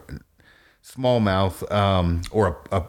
smallmouth, 0.83 1.69
um, 1.71 2.21
or 2.31 2.59
a, 2.71 2.77
a 2.77 2.83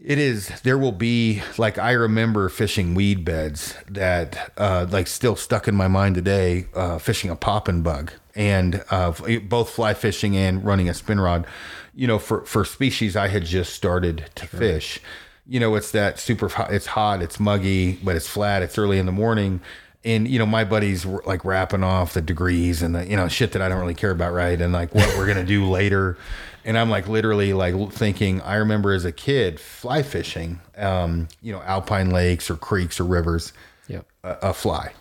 it 0.00 0.18
is. 0.18 0.48
There 0.60 0.76
will 0.78 0.92
be 0.92 1.42
like 1.56 1.78
I 1.78 1.92
remember 1.92 2.48
fishing 2.48 2.94
weed 2.94 3.24
beds 3.24 3.74
that 3.88 4.52
uh, 4.58 4.86
like 4.90 5.06
still 5.06 5.36
stuck 5.36 5.66
in 5.68 5.74
my 5.74 5.88
mind 5.88 6.14
today. 6.14 6.66
Uh, 6.74 6.98
fishing 6.98 7.30
a 7.30 7.36
popping 7.36 7.82
bug 7.82 8.12
and 8.34 8.84
uh, 8.90 9.12
both 9.44 9.70
fly 9.70 9.94
fishing 9.94 10.36
and 10.36 10.64
running 10.64 10.88
a 10.88 10.94
spin 10.94 11.18
rod. 11.20 11.46
You 11.94 12.06
know, 12.06 12.18
for 12.18 12.44
for 12.44 12.64
species 12.64 13.16
I 13.16 13.28
had 13.28 13.44
just 13.46 13.72
started 13.72 14.28
to 14.34 14.46
fish. 14.46 15.00
You 15.48 15.60
know, 15.60 15.74
it's 15.76 15.92
that 15.92 16.18
super. 16.18 16.48
hot- 16.48 16.72
It's 16.72 16.86
hot. 16.86 17.22
It's 17.22 17.40
muggy, 17.40 17.92
but 18.04 18.16
it's 18.16 18.28
flat. 18.28 18.62
It's 18.62 18.76
early 18.76 18.98
in 18.98 19.06
the 19.06 19.12
morning. 19.12 19.60
And 20.06 20.26
you 20.28 20.38
know, 20.38 20.46
my 20.46 20.64
buddies 20.64 21.04
were 21.04 21.22
like 21.26 21.44
rapping 21.44 21.82
off 21.84 22.14
the 22.14 22.22
degrees 22.22 22.80
and 22.80 22.94
the 22.94 23.06
you 23.06 23.16
know 23.16 23.28
shit 23.28 23.52
that 23.52 23.60
I 23.60 23.68
don't 23.68 23.80
really 23.80 23.92
care 23.94 24.12
about, 24.12 24.32
right? 24.32 24.58
And 24.58 24.72
like 24.72 24.94
what 24.94 25.06
we're 25.18 25.26
gonna 25.26 25.44
do 25.44 25.66
later. 25.70 26.16
And 26.64 26.78
I'm 26.78 26.88
like 26.90 27.06
literally 27.08 27.52
like 27.52 27.74
thinking. 27.92 28.40
I 28.42 28.54
remember 28.54 28.92
as 28.92 29.04
a 29.04 29.12
kid 29.12 29.60
fly 29.60 30.02
fishing, 30.02 30.60
um, 30.76 31.28
you 31.42 31.52
know, 31.52 31.60
alpine 31.62 32.10
lakes 32.10 32.48
or 32.50 32.56
creeks 32.56 32.98
or 33.00 33.04
rivers, 33.04 33.52
Yep. 33.88 34.06
a, 34.24 34.30
a 34.48 34.52
fly. 34.54 34.92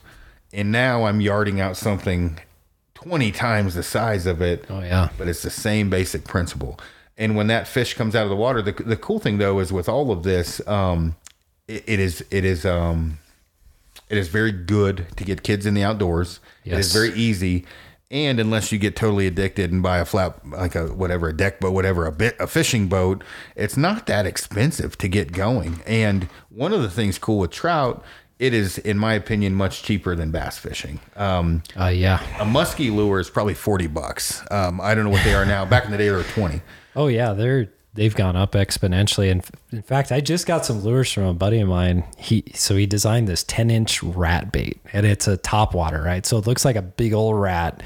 And 0.54 0.72
now 0.72 1.06
I'm 1.06 1.22
yarding 1.22 1.60
out 1.62 1.76
something 1.78 2.40
20 2.96 3.32
times 3.32 3.76
the 3.76 3.84
size 3.84 4.26
of 4.26 4.42
it 4.42 4.66
Oh 4.70 4.80
yeah. 4.80 5.10
but 5.18 5.28
it's 5.28 5.42
the 5.42 5.50
same 5.50 5.90
basic 5.90 6.24
principle. 6.24 6.80
And 7.18 7.36
when 7.36 7.48
that 7.48 7.68
fish 7.68 7.94
comes 7.94 8.16
out 8.16 8.24
of 8.24 8.30
the 8.30 8.36
water, 8.36 8.62
the, 8.62 8.72
the 8.72 8.98
cool 8.98 9.20
thing 9.20 9.38
though 9.38 9.60
is 9.60 9.72
with 9.74 9.88
all 9.90 10.12
of 10.12 10.24
this, 10.24 10.66
um, 10.68 11.16
it, 11.68 11.84
it 11.88 12.00
is 12.00 12.24
it 12.32 12.46
is 12.46 12.66
um, 12.66 13.18
it 14.10 14.18
is 14.18 14.28
very 14.28 14.52
good 14.52 15.08
to 15.18 15.24
get 15.24 15.44
kids 15.44 15.66
in 15.66 15.74
the 15.74 15.84
outdoors. 15.84 16.40
It 16.64 16.74
is 16.74 16.94
very 16.94 17.14
easy, 17.14 17.66
and 18.12 18.40
unless 18.40 18.72
you 18.72 18.78
get 18.78 18.96
totally 18.96 19.28
addicted 19.28 19.72
and 19.72 19.82
buy 19.84 19.98
a 20.00 20.06
flat 20.06 20.48
like 20.48 20.76
a 20.76 20.88
whatever 20.88 21.30
a 21.30 21.36
deck 21.36 21.60
boat, 21.60 21.72
whatever 21.74 22.06
a 22.06 22.12
bit 22.12 22.36
a 22.40 22.48
fishing 22.48 22.88
boat, 22.88 23.24
it's 23.56 23.76
not 23.78 24.06
that 24.08 24.26
expensive 24.26 24.98
to 25.00 25.08
get 25.08 25.32
going. 25.32 25.82
And 25.88 26.30
one 26.50 26.72
of 26.74 26.82
the 26.82 26.90
things 26.90 27.18
cool 27.18 27.40
with 27.40 27.52
trout. 27.52 28.04
It 28.38 28.54
is, 28.54 28.78
in 28.80 28.98
my 29.00 29.14
opinion, 29.14 29.56
much 29.56 29.82
cheaper 29.82 30.14
than 30.14 30.30
bass 30.30 30.58
fishing. 30.58 31.00
Um, 31.16 31.64
Uh, 31.80 31.86
yeah. 31.86 32.20
a 32.38 32.44
muskie 32.44 32.94
lure 32.94 33.22
is 33.22 33.30
probably 33.30 33.54
40 33.54 33.88
bucks. 33.88 34.44
Um, 34.52 34.82
I 34.82 34.94
don't 34.94 35.06
know 35.06 35.10
what 35.10 35.24
they 35.24 35.34
are 35.34 35.46
now. 35.46 35.64
Back 35.64 35.86
in 35.86 35.92
the 35.92 35.98
day, 35.98 36.10
they 36.10 36.12
were 36.12 36.24
20. 36.24 36.62
Oh 36.98 37.08
yeah, 37.08 37.32
they're 37.32 37.70
they've 37.96 38.14
gone 38.14 38.36
up 38.36 38.52
exponentially. 38.52 39.32
And 39.32 39.44
in 39.72 39.82
fact, 39.82 40.12
I 40.12 40.22
just 40.22 40.46
got 40.46 40.66
some 40.66 40.82
lures 40.82 41.12
from 41.12 41.24
a 41.24 41.34
buddy 41.34 41.60
of 41.60 41.68
mine. 41.68 42.04
He 42.18 42.44
so 42.54 42.76
he 42.76 42.86
designed 42.86 43.28
this 43.28 43.44
ten 43.44 43.72
inch 43.72 44.04
rat 44.04 44.52
bait, 44.52 44.80
and 44.94 45.06
it's 45.06 45.28
a 45.28 45.38
top 45.38 45.74
water, 45.74 46.02
right? 46.02 46.26
So 46.26 46.38
it 46.38 46.46
looks 46.46 46.64
like 46.64 46.76
a 46.76 46.82
big 46.82 47.14
old 47.14 47.40
rat, 47.40 47.82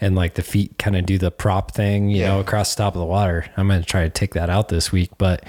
and 0.00 0.16
like 0.16 0.34
the 0.34 0.42
feet 0.42 0.76
kind 0.78 0.96
of 0.96 1.06
do 1.06 1.18
the 1.18 1.30
prop 1.30 1.72
thing, 1.72 2.10
you 2.10 2.24
know, 2.24 2.40
across 2.40 2.74
the 2.74 2.82
top 2.82 2.94
of 2.94 3.00
the 3.00 3.06
water. 3.06 3.46
I'm 3.56 3.68
gonna 3.68 3.82
try 3.82 4.02
to 4.02 4.10
take 4.10 4.34
that 4.34 4.50
out 4.50 4.68
this 4.68 4.90
week, 4.90 5.10
but. 5.18 5.44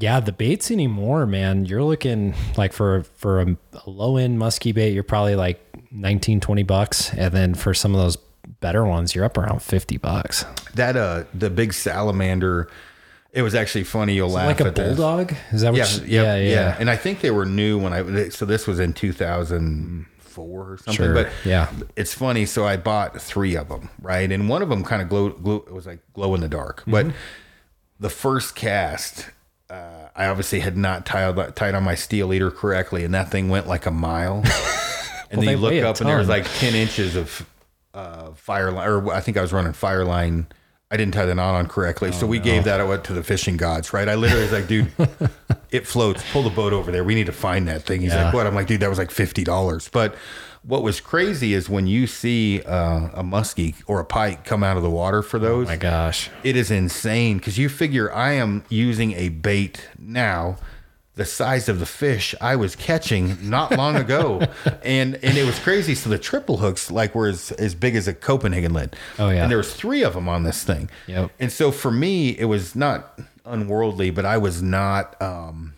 Yeah, 0.00 0.20
the 0.20 0.30
baits 0.30 0.70
anymore, 0.70 1.26
man. 1.26 1.64
You're 1.64 1.82
looking 1.82 2.32
like 2.56 2.72
for 2.72 3.02
for 3.16 3.40
a, 3.40 3.56
a 3.84 3.90
low 3.90 4.16
end 4.16 4.38
musky 4.38 4.70
bait, 4.70 4.92
you're 4.92 5.02
probably 5.02 5.34
like 5.34 5.60
19, 5.90 6.38
20 6.38 6.62
bucks. 6.62 7.12
And 7.14 7.34
then 7.34 7.54
for 7.54 7.74
some 7.74 7.94
of 7.96 8.00
those 8.00 8.16
better 8.60 8.84
ones, 8.84 9.14
you're 9.14 9.24
up 9.24 9.36
around 9.36 9.62
50 9.62 9.96
bucks. 9.98 10.44
That, 10.74 10.96
uh, 10.96 11.24
the 11.34 11.50
big 11.50 11.72
salamander, 11.72 12.70
it 13.32 13.42
was 13.42 13.54
actually 13.54 13.84
funny. 13.84 14.14
You'll 14.14 14.30
laugh 14.30 14.46
like 14.46 14.60
a 14.60 14.66
at 14.66 14.74
this. 14.74 14.96
bulldog? 14.96 15.34
Is 15.52 15.60
that 15.62 15.72
what? 15.72 15.78
Yeah, 15.78 15.96
you- 16.04 16.06
yeah, 16.22 16.36
yeah, 16.36 16.50
yeah, 16.50 16.76
And 16.78 16.88
I 16.90 16.96
think 16.96 17.20
they 17.20 17.30
were 17.30 17.44
new 17.44 17.78
when 17.78 17.92
I, 17.92 18.28
so 18.30 18.44
this 18.46 18.66
was 18.66 18.78
in 18.80 18.92
2004 18.94 20.72
or 20.72 20.76
something. 20.78 20.92
Sure, 20.94 21.14
But 21.14 21.28
yeah. 21.44 21.70
it's 21.96 22.14
funny. 22.14 22.46
So 22.46 22.66
I 22.66 22.76
bought 22.76 23.20
three 23.20 23.56
of 23.56 23.68
them, 23.68 23.90
right? 24.00 24.30
And 24.30 24.48
one 24.48 24.62
of 24.62 24.68
them 24.68 24.84
kind 24.84 25.02
of 25.02 25.08
glow, 25.08 25.30
glow, 25.30 25.56
it 25.56 25.72
was 25.72 25.86
like 25.86 26.00
glow 26.14 26.34
in 26.34 26.40
the 26.40 26.48
dark. 26.48 26.80
Mm-hmm. 26.82 26.90
But 26.90 27.06
the 28.00 28.10
first 28.10 28.54
cast, 28.54 29.28
uh, 29.70 30.08
I 30.16 30.26
obviously 30.26 30.60
had 30.60 30.76
not 30.76 31.04
tied, 31.04 31.56
tied 31.56 31.74
on 31.74 31.84
my 31.84 31.94
steel 31.94 32.28
leader 32.28 32.50
correctly, 32.50 33.04
and 33.04 33.12
that 33.14 33.30
thing 33.30 33.48
went 33.48 33.66
like 33.66 33.86
a 33.86 33.90
mile. 33.90 34.42
and 35.30 35.42
then 35.42 35.50
you 35.50 35.56
look 35.56 35.74
up 35.82 36.00
and 36.00 36.08
there 36.08 36.18
was 36.18 36.28
like 36.28 36.46
10 36.58 36.74
inches 36.74 37.14
of 37.16 37.46
uh, 37.94 38.30
fire 38.32 38.70
line, 38.70 38.88
or 38.88 39.12
I 39.12 39.20
think 39.20 39.36
I 39.36 39.42
was 39.42 39.52
running 39.52 39.72
fire 39.72 40.04
line. 40.04 40.46
I 40.90 40.96
didn't 40.96 41.12
tie 41.14 41.26
the 41.26 41.34
knot 41.34 41.54
on 41.54 41.66
correctly. 41.66 42.12
so 42.12 42.26
we 42.26 42.38
gave 42.38 42.64
that 42.64 42.80
out 42.80 43.04
to 43.04 43.12
the 43.12 43.22
fishing 43.22 43.56
gods, 43.58 43.92
right? 43.92 44.08
I 44.08 44.14
literally 44.14 44.44
was 44.44 44.52
like, 44.52 44.66
dude, 44.68 44.90
it 45.70 45.86
floats. 45.86 46.24
Pull 46.32 46.42
the 46.44 46.50
boat 46.50 46.72
over 46.72 46.90
there. 46.90 47.04
We 47.04 47.14
need 47.14 47.26
to 47.26 47.32
find 47.32 47.68
that 47.68 47.82
thing. 47.82 48.00
He's 48.00 48.12
Yeah. 48.12 48.24
like, 48.26 48.34
what? 48.34 48.46
I'm 48.46 48.54
like, 48.54 48.66
dude, 48.68 48.80
that 48.80 48.88
was 48.88 48.96
like 48.98 49.10
$50. 49.10 49.90
But 49.92 50.14
what 50.62 50.82
was 50.82 51.00
crazy 51.00 51.52
is 51.52 51.68
when 51.68 51.86
you 51.86 52.06
see 52.06 52.62
uh, 52.62 53.08
a 53.12 53.22
muskie 53.22 53.74
or 53.86 54.00
a 54.00 54.04
pike 54.04 54.44
come 54.44 54.64
out 54.64 54.76
of 54.78 54.82
the 54.82 54.88
water 54.90 55.22
for 55.22 55.38
those, 55.38 55.66
My 55.66 55.76
gosh. 55.76 56.30
it 56.42 56.56
is 56.56 56.70
insane 56.70 57.36
because 57.36 57.58
you 57.58 57.68
figure 57.68 58.10
I 58.12 58.32
am 58.32 58.64
using 58.70 59.12
a 59.12 59.28
bait 59.28 59.86
now 59.98 60.56
the 61.18 61.24
size 61.26 61.68
of 61.68 61.80
the 61.80 61.84
fish 61.86 62.34
I 62.40 62.56
was 62.56 62.74
catching 62.76 63.36
not 63.50 63.76
long 63.76 63.96
ago, 64.06 64.40
and 64.82 65.16
and 65.16 65.36
it 65.36 65.44
was 65.44 65.58
crazy. 65.58 65.94
So 65.94 66.08
the 66.08 66.18
triple 66.18 66.56
hooks 66.58 66.90
like 66.90 67.14
were 67.14 67.26
as, 67.28 67.50
as 67.52 67.74
big 67.74 67.94
as 67.96 68.08
a 68.08 68.14
Copenhagen 68.14 68.72
lid. 68.72 68.96
Oh, 69.18 69.28
yeah. 69.28 69.42
and 69.42 69.50
there 69.50 69.58
was 69.58 69.74
three 69.74 70.02
of 70.02 70.14
them 70.14 70.28
on 70.28 70.44
this 70.44 70.64
thing. 70.64 70.88
Yep. 71.06 71.30
And 71.38 71.52
so 71.52 71.70
for 71.72 71.90
me, 71.90 72.30
it 72.38 72.46
was 72.46 72.74
not 72.74 73.18
unworldly, 73.44 74.10
but 74.10 74.24
I 74.24 74.38
was 74.38 74.62
not. 74.62 75.20
um 75.20 75.74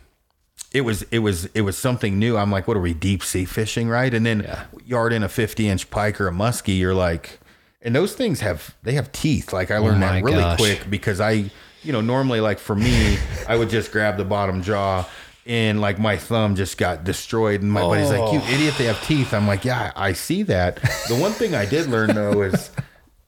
it 0.73 0.83
was 0.83 1.03
it 1.11 1.19
was 1.19 1.47
it 1.47 1.63
was 1.63 1.77
something 1.77 2.19
new. 2.19 2.37
I'm 2.37 2.51
like, 2.53 2.69
what 2.69 2.77
are 2.77 2.81
we 2.81 2.95
deep 2.95 3.25
sea 3.25 3.45
fishing, 3.45 3.89
right? 3.89 4.13
And 4.15 4.25
then 4.25 4.43
Yeah. 4.43 4.65
yard 4.87 5.13
in 5.13 5.23
a 5.25 5.29
50 5.29 5.69
inch 5.69 5.91
pike 5.91 6.21
or 6.21 6.29
a 6.29 6.33
muskie, 6.33 6.79
you're 6.79 6.95
like, 6.95 7.41
and 7.83 7.93
those 7.97 8.13
things 8.15 8.41
have 8.41 8.77
they 8.85 8.93
have 8.93 9.11
teeth. 9.11 9.53
Like 9.53 9.71
I 9.73 9.79
learned 9.79 10.05
Oh 10.05 10.07
that 10.07 10.23
really 10.23 10.37
gosh. 10.39 10.59
quick 10.61 10.89
because 10.89 11.19
I, 11.21 11.51
you 11.83 11.93
know, 11.93 12.01
normally 12.01 12.41
like 12.41 12.59
for 12.61 12.77
me, 12.77 13.19
I 13.49 13.57
would 13.57 13.69
just 13.71 13.91
grab 13.91 14.17
the 14.17 14.25
bottom 14.25 14.63
jaw. 14.63 15.09
And 15.51 15.81
like 15.81 15.99
my 15.99 16.17
thumb 16.17 16.55
just 16.55 16.79
got 16.79 17.03
destroyed, 17.03 17.61
and 17.61 17.73
my 17.73 17.81
buddy's 17.81 18.11
like, 18.11 18.21
Oh. 18.21 18.33
"You 18.35 18.39
idiot! 18.55 18.75
They 18.79 18.85
have 18.85 19.03
teeth." 19.05 19.35
I'm 19.35 19.49
like, 19.49 19.65
"Yeah, 19.65 19.91
I 19.97 20.13
see 20.13 20.45
that." 20.45 20.77
The 21.09 21.17
one 21.17 21.33
thing 21.33 21.57
I 21.57 21.67
did 21.67 21.89
learn 21.89 22.15
though 22.15 22.43
is 22.43 22.71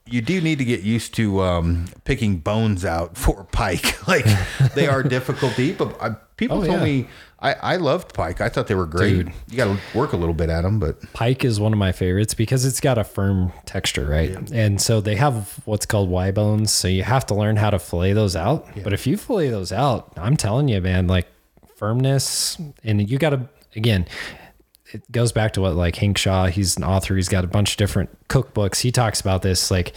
you 0.07 0.21
do 0.21 0.39
need 0.39 0.57
to 0.59 0.65
get 0.65 0.81
used 0.83 1.13
to 1.15 1.41
um, 1.41 1.85
picking 2.05 2.37
bones 2.37 2.85
out 2.85 3.17
for 3.17 3.43
pike. 3.51 4.07
like 4.07 4.25
they 4.73 4.87
are 4.87 5.03
difficult 5.03 5.53
to 5.55 5.61
eat, 5.63 5.77
but 5.77 6.01
I, 6.01 6.15
people 6.37 6.59
Oh, 6.61 6.65
told 6.65 6.79
yeah. 6.79 6.85
me 6.85 7.07
I, 7.39 7.53
I 7.61 7.75
loved 7.75 8.13
pike. 8.13 8.39
I 8.39 8.47
thought 8.47 8.67
they 8.67 8.75
were 8.75 8.85
great. 8.85 9.09
Dude. 9.25 9.33
You 9.49 9.57
got 9.57 9.65
to 9.65 9.97
work 9.97 10.13
a 10.13 10.17
little 10.17 10.33
bit 10.35 10.49
at 10.49 10.61
them, 10.61 10.79
but 10.79 11.01
Pike 11.11 11.43
is 11.43 11.59
one 11.59 11.73
of 11.73 11.79
my 11.79 11.91
favorites 11.91 12.33
because 12.33 12.63
it's 12.63 12.79
got 12.79 12.97
a 12.97 13.03
firm 13.03 13.51
texture, 13.65 14.05
right? 14.05 14.49
And 14.51 14.79
so 14.81 15.01
they 15.01 15.15
have 15.17 15.59
what's 15.65 15.85
called 15.85 16.09
Y 16.09 16.31
bones. 16.31 16.71
So 16.71 16.87
you 16.87 17.03
have 17.03 17.25
to 17.25 17.35
learn 17.35 17.57
how 17.57 17.69
to 17.69 17.79
fillet 17.79 18.13
those 18.13 18.37
out. 18.37 18.65
But 18.81 18.93
if 18.93 19.05
you 19.05 19.17
fillet 19.17 19.49
those 19.49 19.73
out, 19.73 20.13
I'm 20.15 20.37
telling 20.37 20.69
you, 20.69 20.79
man, 20.79 21.07
like 21.07 21.27
firmness, 21.83 22.57
and 22.85 23.09
you 23.09 23.17
got 23.17 23.31
to, 23.31 23.49
again, 23.75 24.05
it 24.93 25.11
goes 25.11 25.33
back 25.33 25.51
to 25.51 25.59
what 25.59 25.75
like 25.75 25.97
Hank 25.97 26.17
Shaw, 26.17 26.45
he's 26.45 26.77
an 26.77 26.83
author, 26.85 27.13
he's 27.17 27.27
got 27.27 27.43
a 27.43 27.47
bunch 27.47 27.71
of 27.71 27.77
different 27.77 28.09
cookbooks. 28.29 28.79
He 28.79 28.89
talks 28.89 29.19
about 29.19 29.41
this 29.41 29.69
like 29.69 29.93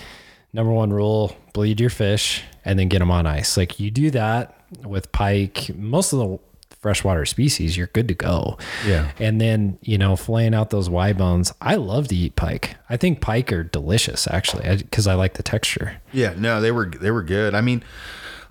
number 0.52 0.72
one 0.72 0.92
rule 0.92 1.36
bleed 1.52 1.78
your 1.78 1.90
fish 1.90 2.42
and 2.64 2.76
then 2.76 2.88
get 2.88 2.98
them 2.98 3.12
on 3.12 3.24
ice. 3.24 3.56
Like 3.56 3.78
you 3.78 3.92
do 3.92 4.10
that 4.10 4.60
with 4.84 5.12
pike, 5.12 5.70
most 5.76 6.12
of 6.12 6.18
the 6.18 6.38
freshwater 6.80 7.24
species, 7.24 7.76
you're 7.76 7.86
good 7.86 8.08
to 8.08 8.14
go. 8.14 8.58
Yeah. 8.84 9.12
And 9.20 9.40
then, 9.40 9.78
you 9.80 9.96
know, 9.96 10.14
filleting 10.14 10.56
out 10.56 10.70
those 10.70 10.90
Y 10.90 11.12
bones. 11.12 11.52
I 11.60 11.76
love 11.76 12.08
to 12.08 12.16
eat 12.16 12.34
pike. 12.34 12.74
I 12.90 12.96
think 12.96 13.20
pike 13.20 13.52
are 13.52 13.62
delicious 13.62 14.26
actually 14.26 14.78
because 14.78 15.06
I 15.06 15.14
like 15.14 15.34
the 15.34 15.44
texture. 15.44 16.00
Yeah, 16.12 16.34
no, 16.36 16.60
they 16.60 16.72
were 16.72 16.86
they 16.86 17.12
were 17.12 17.22
good. 17.22 17.54
I 17.54 17.60
mean, 17.60 17.84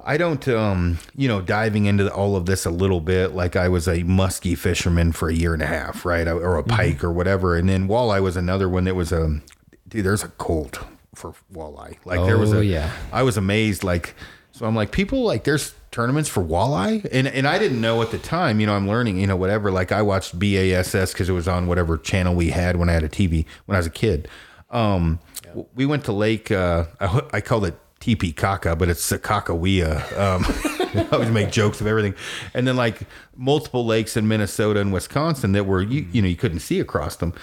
I 0.05 0.17
don't, 0.17 0.47
um, 0.47 0.99
you 1.15 1.27
know, 1.27 1.41
diving 1.41 1.85
into 1.85 2.13
all 2.13 2.35
of 2.35 2.45
this 2.45 2.65
a 2.65 2.69
little 2.69 3.01
bit. 3.01 3.33
Like 3.33 3.55
I 3.55 3.67
was 3.69 3.87
a 3.87 4.03
muskie 4.03 4.57
fisherman 4.57 5.11
for 5.11 5.29
a 5.29 5.33
year 5.33 5.53
and 5.53 5.63
a 5.63 5.67
half, 5.67 6.05
right, 6.05 6.27
or 6.27 6.57
a 6.57 6.63
pike 6.63 7.03
or 7.03 7.11
whatever, 7.11 7.55
and 7.57 7.67
then 7.67 7.87
walleye 7.87 8.21
was 8.21 8.37
another 8.37 8.69
one 8.69 8.83
that 8.83 8.95
was 8.95 9.11
a 9.11 9.41
dude. 9.87 10.05
There's 10.05 10.23
a 10.23 10.27
cult 10.29 10.79
for 11.15 11.33
walleye. 11.51 11.97
Like 12.05 12.23
there 12.25 12.37
was 12.37 12.53
Oh, 12.53 12.59
a, 12.59 12.63
yeah. 12.63 12.91
I 13.11 13.23
was 13.23 13.35
amazed. 13.37 13.83
Like, 13.83 14.13
so 14.51 14.65
I'm 14.65 14.75
like, 14.75 14.91
people 14.91 15.23
like 15.23 15.43
there's 15.43 15.73
tournaments 15.91 16.29
for 16.29 16.43
walleye, 16.43 17.07
and 17.11 17.27
and 17.27 17.47
I 17.47 17.57
didn't 17.57 17.81
know 17.81 18.01
at 18.03 18.11
the 18.11 18.19
time. 18.19 18.59
You 18.59 18.67
know, 18.67 18.75
I'm 18.75 18.87
learning. 18.87 19.17
You 19.17 19.25
know, 19.27 19.35
whatever. 19.35 19.71
Like 19.71 19.91
I 19.91 20.01
watched 20.03 20.37
BASS 20.37 21.13
because 21.13 21.29
it 21.29 21.33
was 21.33 21.47
on 21.47 21.65
whatever 21.67 21.97
channel 21.97 22.35
we 22.35 22.51
had 22.51 22.77
when 22.77 22.89
I 22.89 22.93
had 22.93 23.03
a 23.03 23.09
TV 23.09 23.45
when 23.65 23.75
I 23.75 23.79
was 23.79 23.87
a 23.87 23.91
kid. 23.91 24.27
Um, 24.69 25.19
w- 25.45 25.67
we 25.73 25.85
went 25.85 26.05
to 26.05 26.11
Lake. 26.11 26.51
Uh, 26.51 26.85
I, 26.99 27.21
I 27.33 27.41
called 27.41 27.65
it 27.65 27.75
Teepee 28.05 28.33
Kaka, 28.33 28.75
but 28.75 28.87
it's 28.87 29.01
Sakakawea. 29.11 30.15
Um, 30.15 30.45
I 30.95 31.07
always 31.11 31.31
make 31.31 31.51
jokes 31.51 31.81
of 31.81 31.87
everything, 31.87 32.13
and 32.53 32.67
then 32.67 32.75
like 32.75 32.99
multiple 33.35 33.83
lakes 33.83 34.15
in 34.15 34.27
Minnesota 34.27 34.79
and 34.79 34.93
Wisconsin 34.93 35.53
that 35.53 35.65
were 35.65 35.81
you 35.81 36.05
you 36.11 36.21
know 36.21 36.27
you 36.27 36.35
couldn't 36.35 36.59
see 36.59 36.79
across 36.79 37.15
them. 37.15 37.33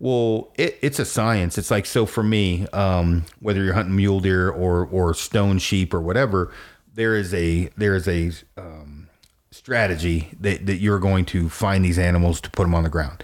Well, 0.00 0.52
it, 0.58 0.76
it's 0.82 0.98
a 0.98 1.04
science. 1.04 1.56
It's 1.56 1.70
like 1.70 1.86
so 1.86 2.04
for 2.04 2.24
me, 2.24 2.66
um, 2.72 3.26
whether 3.38 3.62
you're 3.62 3.74
hunting 3.74 3.94
mule 3.94 4.18
deer 4.18 4.50
or 4.50 4.84
or 4.86 5.14
stone 5.14 5.58
sheep 5.58 5.94
or 5.94 6.00
whatever, 6.00 6.52
there 6.92 7.14
is 7.14 7.32
a 7.32 7.70
there 7.76 7.94
is 7.94 8.08
a 8.08 8.32
um, 8.60 9.08
strategy 9.52 10.30
that, 10.40 10.66
that 10.66 10.78
you're 10.78 10.98
going 10.98 11.26
to 11.26 11.48
find 11.48 11.84
these 11.84 11.98
animals 11.98 12.40
to 12.40 12.50
put 12.50 12.64
them 12.64 12.74
on 12.74 12.82
the 12.82 12.90
ground. 12.90 13.22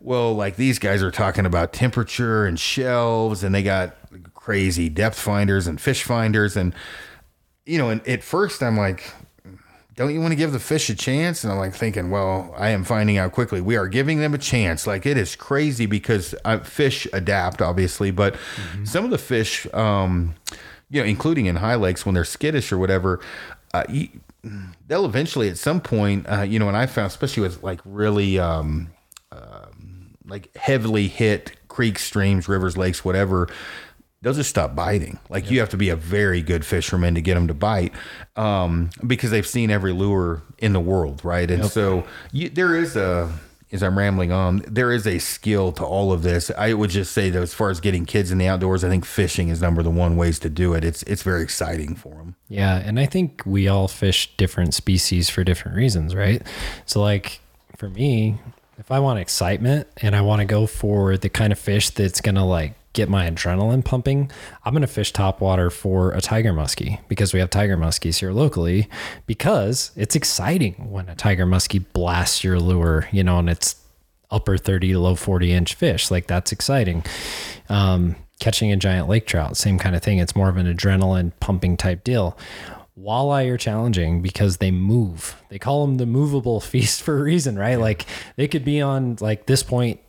Well, 0.00 0.34
like 0.34 0.54
these 0.56 0.78
guys 0.78 1.02
are 1.02 1.10
talking 1.10 1.46
about 1.46 1.72
temperature 1.72 2.46
and 2.46 2.60
shelves, 2.60 3.42
and 3.42 3.54
they 3.54 3.62
got 3.62 3.96
crazy 4.48 4.88
depth 4.88 5.18
finders 5.18 5.66
and 5.66 5.78
fish 5.78 6.02
finders, 6.04 6.56
and 6.56 6.74
you 7.66 7.76
know, 7.76 7.90
and 7.90 8.00
at 8.08 8.22
first 8.22 8.62
I'm 8.62 8.78
like, 8.78 9.12
don't 9.94 10.14
you 10.14 10.22
want 10.22 10.32
to 10.32 10.36
give 10.36 10.52
the 10.52 10.58
fish 10.58 10.88
a 10.88 10.94
chance? 10.94 11.44
And 11.44 11.52
I'm 11.52 11.58
like 11.58 11.74
thinking, 11.74 12.10
well, 12.10 12.54
I 12.56 12.70
am 12.70 12.82
finding 12.82 13.18
out 13.18 13.32
quickly. 13.32 13.60
We 13.60 13.76
are 13.76 13.86
giving 13.86 14.20
them 14.20 14.32
a 14.32 14.38
chance. 14.38 14.86
Like 14.86 15.04
it 15.04 15.18
is 15.18 15.36
crazy 15.36 15.84
because 15.84 16.34
uh, 16.46 16.60
fish 16.60 17.06
adapt, 17.12 17.60
obviously, 17.60 18.10
but 18.10 18.36
some 18.84 19.04
of 19.04 19.10
the 19.10 19.18
fish, 19.18 19.66
um, 19.74 20.34
you 20.88 21.02
know, 21.02 21.06
including 21.06 21.44
in 21.44 21.56
high 21.56 21.74
lakes 21.74 22.06
when 22.06 22.14
they're 22.14 22.24
skittish 22.24 22.72
or 22.72 22.78
whatever, 22.78 23.20
uh, 23.74 23.84
you, 23.90 24.08
they'll 24.86 25.04
eventually 25.04 25.50
at 25.50 25.58
some 25.58 25.78
point, 25.78 26.24
uh, 26.26 26.40
you 26.40 26.58
know, 26.58 26.68
and 26.68 26.76
I 26.76 26.86
found, 26.86 27.08
especially 27.08 27.42
with 27.42 27.62
like 27.62 27.80
really, 27.84 28.38
um, 28.38 28.88
um, 29.30 30.16
like 30.24 30.56
heavily 30.56 31.06
hit 31.06 31.52
creeks, 31.68 32.02
streams, 32.02 32.48
rivers, 32.48 32.76
lakes, 32.76 33.04
whatever, 33.04 33.48
they'll 34.22 34.34
just 34.34 34.50
stop 34.50 34.74
biting. 34.74 35.18
Like 35.28 35.50
you 35.50 35.60
have 35.60 35.68
to 35.70 35.76
be 35.76 35.88
a 35.90 35.96
very 35.96 36.42
good 36.42 36.64
fisherman 36.64 37.14
to 37.14 37.20
get 37.20 37.34
them 37.34 37.48
to 37.48 37.54
bite, 37.54 37.92
um, 38.36 38.90
because 39.06 39.30
they've 39.30 39.46
seen 39.46 39.70
every 39.70 39.92
lure 39.92 40.42
in 40.58 40.72
the 40.72 40.80
world, 40.80 41.24
right? 41.24 41.50
And 41.50 41.66
so 41.66 42.04
you, 42.32 42.48
there 42.48 42.74
is 42.74 42.96
a, 42.96 43.32
as 43.70 43.82
I'm 43.82 43.98
rambling 43.98 44.32
on, 44.32 44.64
there 44.66 44.90
is 44.92 45.06
a 45.06 45.18
skill 45.18 45.72
to 45.72 45.84
all 45.84 46.10
of 46.12 46.22
this. 46.22 46.50
I 46.56 46.72
would 46.72 46.90
just 46.90 47.12
say 47.12 47.30
that 47.30 47.42
as 47.42 47.52
far 47.52 47.70
as 47.70 47.80
getting 47.80 48.06
kids 48.06 48.32
in 48.32 48.38
the 48.38 48.48
outdoors, 48.48 48.82
I 48.82 48.88
think 48.88 49.04
fishing 49.04 49.50
is 49.50 49.60
number 49.60 49.82
the 49.82 49.90
one 49.90 50.16
ways 50.16 50.38
to 50.40 50.50
do 50.50 50.72
it. 50.74 50.84
It's 50.84 51.02
it's 51.04 51.22
very 51.22 51.42
exciting 51.42 51.94
for 51.94 52.14
them. 52.14 52.34
Yeah, 52.48 52.76
and 52.76 52.98
I 52.98 53.06
think 53.06 53.42
we 53.44 53.68
all 53.68 53.86
fish 53.86 54.34
different 54.36 54.74
species 54.74 55.28
for 55.28 55.44
different 55.44 55.76
reasons, 55.76 56.14
right? 56.14 56.42
So 56.86 57.00
like 57.00 57.40
for 57.76 57.90
me, 57.90 58.38
if 58.78 58.90
I 58.90 59.00
want 59.00 59.18
excitement 59.18 59.86
and 60.00 60.16
I 60.16 60.22
want 60.22 60.40
to 60.40 60.46
go 60.46 60.66
for 60.66 61.18
the 61.18 61.28
kind 61.28 61.52
of 61.52 61.58
fish 61.58 61.90
that's 61.90 62.20
going 62.20 62.36
to 62.36 62.44
like 62.44 62.74
get 62.98 63.08
my 63.08 63.30
adrenaline 63.30 63.84
pumping, 63.84 64.28
I'm 64.64 64.72
going 64.72 64.80
to 64.80 64.88
fish 64.88 65.12
top 65.12 65.40
water 65.40 65.70
for 65.70 66.10
a 66.10 66.20
tiger 66.20 66.52
muskie 66.52 66.98
because 67.06 67.32
we 67.32 67.38
have 67.38 67.48
tiger 67.48 67.76
muskies 67.76 68.18
here 68.18 68.32
locally 68.32 68.88
because 69.24 69.92
it's 69.94 70.16
exciting 70.16 70.90
when 70.90 71.08
a 71.08 71.14
tiger 71.14 71.46
muskie 71.46 71.84
blasts 71.92 72.42
your 72.42 72.58
lure, 72.58 73.08
you 73.12 73.22
know, 73.22 73.38
and 73.38 73.48
it's 73.48 73.76
upper 74.32 74.58
30 74.58 74.94
to 74.94 74.98
low 74.98 75.14
40 75.14 75.52
inch 75.52 75.74
fish. 75.74 76.10
Like 76.10 76.26
that's 76.26 76.50
exciting. 76.50 77.04
Um, 77.68 78.16
catching 78.40 78.72
a 78.72 78.76
giant 78.76 79.08
lake 79.08 79.28
trout, 79.28 79.56
same 79.56 79.78
kind 79.78 79.94
of 79.94 80.02
thing. 80.02 80.18
It's 80.18 80.34
more 80.34 80.48
of 80.48 80.56
an 80.56 80.66
adrenaline 80.66 81.30
pumping 81.38 81.76
type 81.76 82.02
deal. 82.02 82.36
Walleye 82.98 83.48
are 83.48 83.56
challenging 83.56 84.22
because 84.22 84.56
they 84.56 84.72
move. 84.72 85.40
They 85.50 85.60
call 85.60 85.86
them 85.86 85.98
the 85.98 86.06
movable 86.06 86.58
feast 86.72 87.00
for 87.00 87.16
a 87.16 87.22
reason, 87.22 87.56
right? 87.56 87.78
Like 87.78 88.06
they 88.34 88.48
could 88.48 88.64
be 88.64 88.82
on 88.82 89.18
like 89.20 89.46
this 89.46 89.62
point 89.62 90.00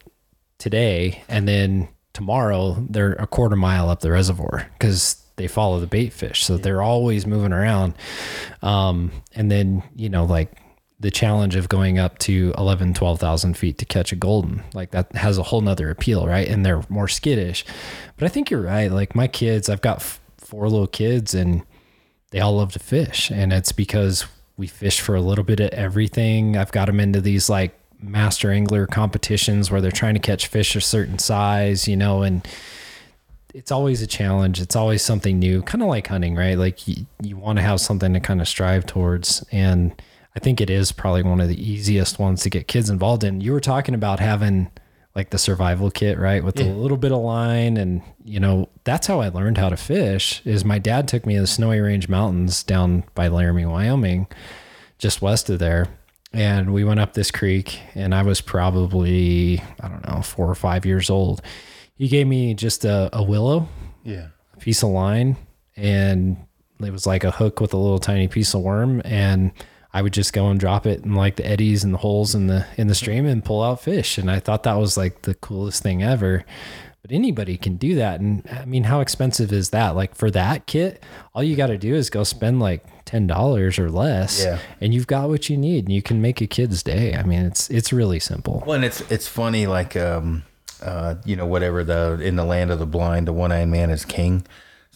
today 0.57 1.21
and 1.29 1.47
then 1.47 1.87
tomorrow 2.13 2.85
they're 2.89 3.13
a 3.13 3.27
quarter 3.27 3.55
mile 3.55 3.89
up 3.89 4.01
the 4.01 4.11
reservoir 4.11 4.67
because 4.73 5.23
they 5.39 5.47
follow 5.47 5.79
the 5.79 5.87
bait 5.87 6.11
fish. 6.11 6.43
So 6.43 6.57
they're 6.57 6.81
always 6.81 7.25
moving 7.25 7.53
around. 7.53 7.95
Um, 8.61 9.11
and 9.33 9.49
then, 9.49 9.83
you 9.95 10.09
know, 10.09 10.25
like 10.25 10.51
the 10.99 11.09
challenge 11.09 11.55
of 11.55 11.69
going 11.69 11.97
up 11.97 12.19
to 12.19 12.53
11, 12.57 12.93
12,000 12.93 13.55
feet 13.55 13.77
to 13.77 13.85
catch 13.85 14.11
a 14.11 14.17
golden, 14.17 14.63
like 14.73 14.91
that 14.91 15.15
has 15.15 15.37
a 15.37 15.43
whole 15.43 15.61
nother 15.61 15.89
appeal, 15.89 16.27
right? 16.27 16.47
And 16.47 16.65
they're 16.65 16.83
more 16.89 17.07
skittish. 17.07 17.63
But 18.17 18.25
I 18.25 18.27
think 18.27 18.51
you're 18.51 18.61
right. 18.61 18.91
Like 18.91 19.15
my 19.15 19.27
kids, 19.27 19.69
I've 19.69 19.81
got 19.81 19.99
f- 19.99 20.19
four 20.37 20.67
little 20.67 20.87
kids 20.87 21.33
and 21.33 21.63
they 22.31 22.41
all 22.41 22.57
love 22.57 22.73
to 22.73 22.79
fish. 22.79 23.31
And 23.31 23.53
it's 23.53 23.71
because 23.71 24.25
we 24.57 24.67
fish 24.67 24.99
for 24.99 25.15
a 25.15 25.21
little 25.21 25.45
bit 25.45 25.61
of 25.61 25.69
everything. 25.69 26.57
I've 26.57 26.73
got 26.73 26.87
them 26.87 26.99
into 26.99 27.21
these 27.21 27.49
like 27.49 27.78
master 28.01 28.51
angler 28.51 28.87
competitions 28.87 29.69
where 29.69 29.81
they're 29.81 29.91
trying 29.91 30.13
to 30.13 30.19
catch 30.19 30.47
fish 30.47 30.75
a 30.75 30.81
certain 30.81 31.19
size, 31.19 31.87
you 31.87 31.97
know, 31.97 32.21
and 32.21 32.47
it's 33.53 33.71
always 33.71 34.01
a 34.01 34.07
challenge. 34.07 34.61
It's 34.61 34.75
always 34.75 35.01
something 35.01 35.39
new, 35.39 35.61
kind 35.61 35.81
of 35.81 35.89
like 35.89 36.07
hunting, 36.07 36.35
right? 36.35 36.57
Like 36.57 36.87
you, 36.87 37.05
you 37.21 37.35
want 37.37 37.57
to 37.57 37.63
have 37.63 37.81
something 37.81 38.13
to 38.13 38.19
kind 38.19 38.41
of 38.41 38.47
strive 38.47 38.85
towards. 38.85 39.45
And 39.51 39.99
I 40.35 40.39
think 40.39 40.61
it 40.61 40.69
is 40.69 40.91
probably 40.91 41.23
one 41.23 41.41
of 41.41 41.49
the 41.49 41.61
easiest 41.61 42.19
ones 42.19 42.43
to 42.43 42.49
get 42.49 42.67
kids 42.67 42.89
involved 42.89 43.23
in. 43.23 43.41
You 43.41 43.51
were 43.51 43.59
talking 43.59 43.95
about 43.95 44.19
having 44.19 44.71
like 45.15 45.31
the 45.31 45.39
survival 45.39 45.89
kit, 45.89 46.17
right? 46.19 46.43
With 46.43 46.59
a 46.59 46.63
little 46.63 46.95
bit 46.95 47.11
of 47.11 47.19
line. 47.19 47.77
And, 47.77 48.03
you 48.23 48.39
know, 48.39 48.69
that's 48.83 49.07
how 49.07 49.19
I 49.19 49.29
learned 49.29 49.57
how 49.57 49.69
to 49.69 49.77
fish 49.77 50.41
is 50.45 50.63
my 50.63 50.77
dad 50.77 51.07
took 51.07 51.25
me 51.25 51.35
to 51.35 51.41
the 51.41 51.47
Snowy 51.47 51.79
Range 51.79 52.07
Mountains 52.07 52.63
down 52.63 53.03
by 53.15 53.27
Laramie, 53.27 53.65
Wyoming, 53.65 54.27
just 54.99 55.21
west 55.21 55.49
of 55.49 55.59
there. 55.59 55.87
And 56.31 56.71
we 56.73 56.83
went 56.83 56.99
up 56.99 57.13
this 57.13 57.31
creek 57.31 57.79
and 57.95 58.13
I 58.13 58.21
was 58.21 58.39
probably, 58.41 59.61
I 59.79 59.87
don't 59.87 60.07
know, 60.07 60.21
four 60.21 60.49
or 60.49 60.55
five 60.55 60.85
years 60.85 61.09
old. 61.09 61.41
He 61.95 62.07
gave 62.07 62.27
me 62.27 62.53
just 62.53 62.85
a, 62.85 63.09
a 63.13 63.23
willow, 63.23 63.67
Yeah. 64.03 64.27
a 64.53 64.57
piece 64.57 64.83
of 64.83 64.89
line, 64.89 65.37
and 65.75 66.37
it 66.81 66.91
was 66.91 67.05
like 67.05 67.23
a 67.23 67.31
hook 67.31 67.59
with 67.59 67.73
a 67.73 67.77
little 67.77 67.99
tiny 67.99 68.27
piece 68.27 68.53
of 68.53 68.61
worm. 68.61 69.01
And 69.03 69.51
I 69.91 70.01
would 70.01 70.13
just 70.13 70.31
go 70.31 70.49
and 70.49 70.59
drop 70.59 70.85
it 70.85 71.03
in 71.03 71.15
like 71.15 71.35
the 71.35 71.45
eddies 71.45 71.83
and 71.83 71.93
the 71.93 71.97
holes 71.97 72.35
in 72.35 72.47
the 72.47 72.65
in 72.77 72.87
the 72.87 72.95
stream 72.95 73.25
and 73.25 73.43
pull 73.43 73.61
out 73.63 73.81
fish. 73.81 74.17
And 74.17 74.29
I 74.31 74.39
thought 74.39 74.63
that 74.63 74.75
was 74.75 74.95
like 74.97 75.23
the 75.23 75.33
coolest 75.33 75.81
thing 75.83 76.03
ever. 76.03 76.45
But 77.01 77.11
anybody 77.11 77.57
can 77.57 77.75
do 77.77 77.95
that. 77.95 78.19
And 78.19 78.47
I 78.51 78.65
mean, 78.65 78.83
how 78.83 78.99
expensive 79.01 79.51
is 79.51 79.71
that? 79.71 79.95
Like 79.95 80.15
for 80.15 80.29
that 80.31 80.67
kit, 80.67 81.01
all 81.33 81.41
you 81.43 81.55
got 81.55 81.67
to 81.67 81.77
do 81.77 81.95
is 81.95 82.09
go 82.09 82.23
spend 82.23 82.59
like 82.59 82.83
ten 83.09 83.25
dollars 83.25 83.79
or 83.79 83.89
less, 83.89 84.43
Yeah. 84.43 84.59
and 84.79 84.93
you've 84.93 85.07
got 85.07 85.29
what 85.29 85.49
you 85.49 85.57
need. 85.57 85.85
And 85.85 85.93
you 85.93 86.01
can 86.03 86.21
make 86.21 86.41
a 86.41 86.47
kid's 86.47 86.83
day. 86.83 87.15
I 87.15 87.23
mean, 87.23 87.41
it's 87.41 87.67
it's 87.71 87.91
really 87.91 88.19
simple. 88.19 88.63
Well, 88.65 88.75
and 88.75 88.85
it's 88.85 89.01
it's 89.09 89.27
funny, 89.27 89.65
like 89.65 89.95
um, 89.95 90.43
uh, 90.83 91.15
you 91.25 91.35
know, 91.35 91.47
whatever 91.47 91.83
the 91.83 92.19
in 92.21 92.35
the 92.35 92.45
land 92.45 92.69
of 92.69 92.77
the 92.77 92.85
blind, 92.85 93.27
the 93.27 93.33
one 93.33 93.51
eyed 93.51 93.67
man 93.67 93.89
is 93.89 94.05
king. 94.05 94.45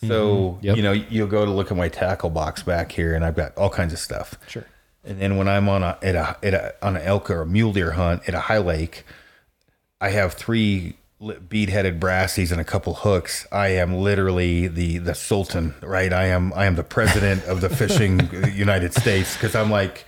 So 0.07 0.59
Yep. 0.61 0.77
you 0.77 0.83
know, 0.83 0.91
you'll 0.91 1.27
go 1.27 1.43
to 1.45 1.51
look 1.51 1.71
at 1.71 1.77
my 1.77 1.87
tackle 1.89 2.29
box 2.29 2.61
back 2.61 2.91
here, 2.91 3.15
and 3.15 3.25
I've 3.25 3.35
got 3.35 3.57
all 3.57 3.69
kinds 3.69 3.93
of 3.93 3.99
stuff. 3.99 4.35
Sure. 4.47 4.65
And 5.05 5.19
then 5.19 5.37
when 5.37 5.47
I'm 5.47 5.67
on 5.67 5.81
a 5.81 5.97
at 6.03 6.15
a, 6.15 6.37
at 6.43 6.53
a 6.53 6.75
on 6.85 6.95
an 6.97 7.01
elk 7.03 7.29
or 7.31 7.41
a 7.41 7.45
mule 7.45 7.73
deer 7.73 7.91
hunt 7.93 8.21
at 8.27 8.33
a 8.35 8.39
high 8.41 8.59
lake, 8.59 9.05
I 9.99 10.09
have 10.09 10.33
three 10.33 10.97
bead 11.49 11.69
headed 11.69 11.99
brassies 11.99 12.51
and 12.51 12.59
a 12.59 12.63
couple 12.63 12.93
hooks. 12.93 13.47
I 13.51 13.69
am 13.69 13.95
literally 13.95 14.67
the 14.67 14.97
the 14.97 15.15
sultan, 15.15 15.75
right? 15.81 16.11
I 16.11 16.25
am 16.25 16.53
I 16.53 16.65
am 16.65 16.75
the 16.75 16.83
president 16.83 17.43
of 17.45 17.61
the 17.61 17.69
fishing 17.69 18.29
United 18.53 18.93
States 18.93 19.33
because 19.33 19.55
I'm 19.55 19.69
like. 19.69 20.05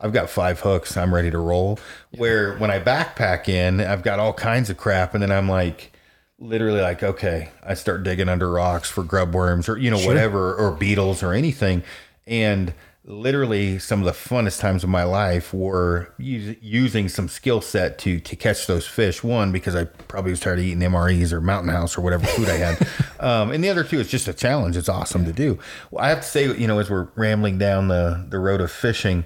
I've 0.00 0.12
got 0.12 0.28
five 0.28 0.60
hooks. 0.60 0.98
I'm 0.98 1.14
ready 1.14 1.30
to 1.30 1.38
roll. 1.38 1.78
Where 2.16 2.58
when 2.58 2.70
I 2.70 2.78
backpack 2.78 3.48
in, 3.48 3.80
I've 3.80 4.02
got 4.02 4.18
all 4.18 4.34
kinds 4.34 4.68
of 4.68 4.76
crap, 4.76 5.14
and 5.14 5.22
then 5.22 5.32
I'm 5.32 5.48
like, 5.48 5.94
literally 6.38 6.80
like, 6.80 7.02
okay, 7.02 7.50
I 7.62 7.72
start 7.72 8.02
digging 8.02 8.28
under 8.28 8.50
rocks 8.50 8.90
for 8.90 9.02
grub 9.02 9.34
worms 9.34 9.68
or 9.68 9.78
you 9.78 9.90
know 9.90 9.98
whatever 9.98 10.54
or 10.54 10.72
beetles 10.72 11.22
or 11.22 11.32
anything, 11.32 11.82
and 12.26 12.74
literally 13.06 13.78
some 13.78 14.00
of 14.00 14.06
the 14.06 14.12
funnest 14.12 14.60
times 14.60 14.82
of 14.82 14.88
my 14.88 15.04
life 15.04 15.52
were 15.52 16.08
us- 16.18 16.56
using 16.60 17.08
some 17.08 17.28
skill 17.28 17.60
set 17.60 17.98
to 17.98 18.18
to 18.20 18.36
catch 18.36 18.66
those 18.66 18.86
fish. 18.86 19.22
One 19.22 19.52
because 19.52 19.74
I 19.76 19.84
probably 19.84 20.30
was 20.30 20.40
tired 20.40 20.58
of 20.58 20.64
eating 20.64 20.80
MREs 20.80 21.32
or 21.32 21.40
Mountain 21.40 21.70
House 21.70 21.98
or 21.98 22.00
whatever 22.00 22.26
food 22.26 22.48
I 22.48 22.56
had, 22.56 22.88
um, 23.20 23.50
and 23.50 23.62
the 23.62 23.68
other 23.68 23.84
two 23.84 24.00
is 24.00 24.08
just 24.08 24.28
a 24.28 24.32
challenge. 24.32 24.76
It's 24.76 24.88
awesome 24.88 25.24
to 25.26 25.32
do. 25.32 25.58
Well, 25.90 26.04
I 26.04 26.08
have 26.08 26.20
to 26.20 26.26
say, 26.26 26.46
you 26.56 26.66
know, 26.66 26.78
as 26.78 26.88
we're 26.90 27.08
rambling 27.14 27.58
down 27.58 27.88
the 27.88 28.26
the 28.28 28.38
road 28.38 28.60
of 28.60 28.70
fishing, 28.70 29.24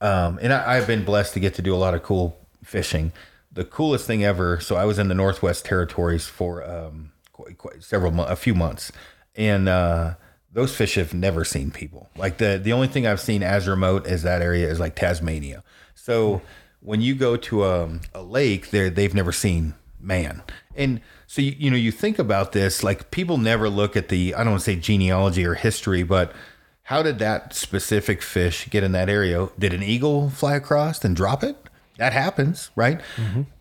um, 0.00 0.38
and 0.42 0.52
I, 0.52 0.76
I've 0.76 0.86
been 0.86 1.04
blessed 1.04 1.34
to 1.34 1.40
get 1.40 1.54
to 1.54 1.62
do 1.62 1.74
a 1.74 1.78
lot 1.78 1.94
of 1.94 2.02
cool 2.02 2.38
fishing. 2.64 3.12
The 3.52 3.64
coolest 3.64 4.06
thing 4.06 4.24
ever. 4.24 4.60
So 4.60 4.76
I 4.76 4.84
was 4.84 4.98
in 4.98 5.08
the 5.08 5.14
Northwest 5.14 5.64
Territories 5.64 6.26
for 6.26 6.62
um, 6.64 7.10
quite, 7.32 7.58
quite 7.58 7.82
several 7.82 8.12
mo- 8.12 8.24
a 8.26 8.36
few 8.36 8.54
months, 8.54 8.92
and 9.34 9.68
uh, 9.68 10.14
those 10.52 10.74
fish 10.74 10.96
have 10.96 11.14
never 11.14 11.44
seen 11.44 11.70
people. 11.70 12.08
Like 12.16 12.38
the 12.38 12.60
the 12.62 12.72
only 12.72 12.88
thing 12.88 13.06
I've 13.06 13.20
seen 13.20 13.42
as 13.42 13.68
remote 13.68 14.06
as 14.06 14.22
that 14.22 14.42
area 14.42 14.68
is 14.68 14.80
like 14.80 14.96
Tasmania. 14.96 15.62
So 15.94 16.42
when 16.80 17.00
you 17.00 17.14
go 17.14 17.36
to 17.36 17.64
a, 17.64 18.00
a 18.14 18.22
lake, 18.22 18.70
there 18.70 18.90
they've 18.90 19.14
never 19.14 19.32
seen 19.32 19.74
man. 20.00 20.42
And 20.74 21.00
so 21.26 21.42
you, 21.42 21.54
you 21.58 21.70
know 21.70 21.76
you 21.76 21.92
think 21.92 22.18
about 22.18 22.52
this 22.52 22.82
like 22.82 23.10
people 23.10 23.38
never 23.38 23.68
look 23.68 23.96
at 23.96 24.08
the 24.08 24.34
I 24.34 24.38
don't 24.38 24.52
want 24.52 24.60
to 24.60 24.64
say 24.64 24.76
genealogy 24.76 25.44
or 25.44 25.54
history, 25.54 26.02
but 26.02 26.32
how 26.84 27.02
did 27.02 27.20
that 27.20 27.54
specific 27.54 28.20
fish 28.20 28.68
get 28.68 28.82
in 28.82 28.92
that 28.92 29.08
area? 29.08 29.48
Did 29.58 29.72
an 29.72 29.82
eagle 29.82 30.30
fly 30.30 30.56
across 30.56 31.04
and 31.04 31.14
drop 31.14 31.44
it? 31.44 31.56
That 32.00 32.14
happens, 32.14 32.70
right? 32.76 32.98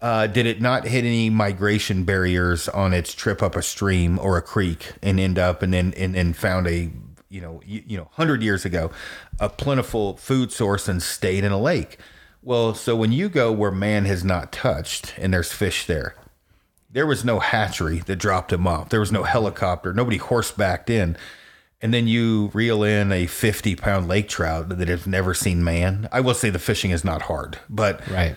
Uh, 0.01 0.27
did 0.27 0.45
it 0.45 0.61
not 0.61 0.87
hit 0.87 1.03
any 1.03 1.29
migration 1.29 2.05
barriers 2.05 2.69
on 2.69 2.93
its 2.93 3.13
trip 3.13 3.43
up 3.43 3.57
a 3.57 3.61
stream 3.61 4.17
or 4.17 4.37
a 4.37 4.41
creek 4.41 4.93
and 5.03 5.19
end 5.19 5.37
up 5.37 5.61
and 5.61 5.73
then 5.73 5.93
and 5.97 6.15
then 6.15 6.31
found 6.31 6.65
a 6.65 6.89
you 7.27 7.41
know 7.41 7.61
you, 7.65 7.83
you 7.85 7.97
know 7.97 8.07
hundred 8.13 8.41
years 8.41 8.63
ago 8.63 8.91
a 9.41 9.49
plentiful 9.49 10.15
food 10.15 10.53
source 10.53 10.87
and 10.87 11.03
stayed 11.03 11.43
in 11.43 11.51
a 11.51 11.59
lake? 11.59 11.97
Well, 12.41 12.73
so 12.75 12.95
when 12.95 13.11
you 13.11 13.27
go 13.27 13.51
where 13.51 13.71
man 13.71 14.05
has 14.05 14.23
not 14.23 14.53
touched 14.53 15.15
and 15.17 15.33
there's 15.33 15.51
fish 15.51 15.85
there, 15.85 16.15
there 16.89 17.05
was 17.05 17.25
no 17.25 17.39
hatchery 17.39 17.99
that 17.99 18.15
dropped 18.15 18.53
him 18.53 18.65
off. 18.65 18.87
There 18.87 19.01
was 19.01 19.11
no 19.11 19.23
helicopter. 19.23 19.93
Nobody 19.93 20.17
horsebacked 20.17 20.89
in. 20.89 21.17
And 21.81 21.93
then 21.93 22.07
you 22.07 22.51
reel 22.53 22.83
in 22.83 23.11
a 23.11 23.25
50 23.25 23.75
pound 23.75 24.07
lake 24.07 24.27
trout 24.27 24.69
that 24.69 24.87
has 24.87 25.07
never 25.07 25.33
seen 25.33 25.63
man. 25.63 26.09
I 26.11 26.19
will 26.19 26.33
say 26.33 26.49
the 26.49 26.59
fishing 26.59 26.91
is 26.91 27.05
not 27.05 27.23
hard, 27.23 27.59
but 27.69 28.05
Right. 28.09 28.35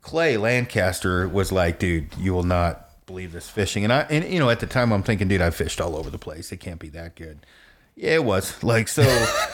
Clay 0.00 0.36
Lancaster 0.36 1.28
was 1.28 1.52
like, 1.52 1.78
dude, 1.78 2.08
you 2.16 2.32
will 2.32 2.44
not 2.44 2.88
believe 3.06 3.32
this 3.32 3.48
fishing. 3.48 3.84
And 3.84 3.92
I, 3.92 4.00
and 4.08 4.24
you 4.32 4.38
know, 4.38 4.48
at 4.48 4.60
the 4.60 4.66
time 4.66 4.92
I'm 4.92 5.02
thinking, 5.02 5.28
dude, 5.28 5.42
I 5.42 5.50
fished 5.50 5.80
all 5.80 5.96
over 5.96 6.08
the 6.08 6.18
place. 6.18 6.52
It 6.52 6.58
can't 6.58 6.78
be 6.78 6.88
that 6.90 7.14
good. 7.14 7.44
Yeah, 7.98 8.14
it 8.14 8.24
was 8.24 8.62
like, 8.62 8.86
so, 8.86 9.02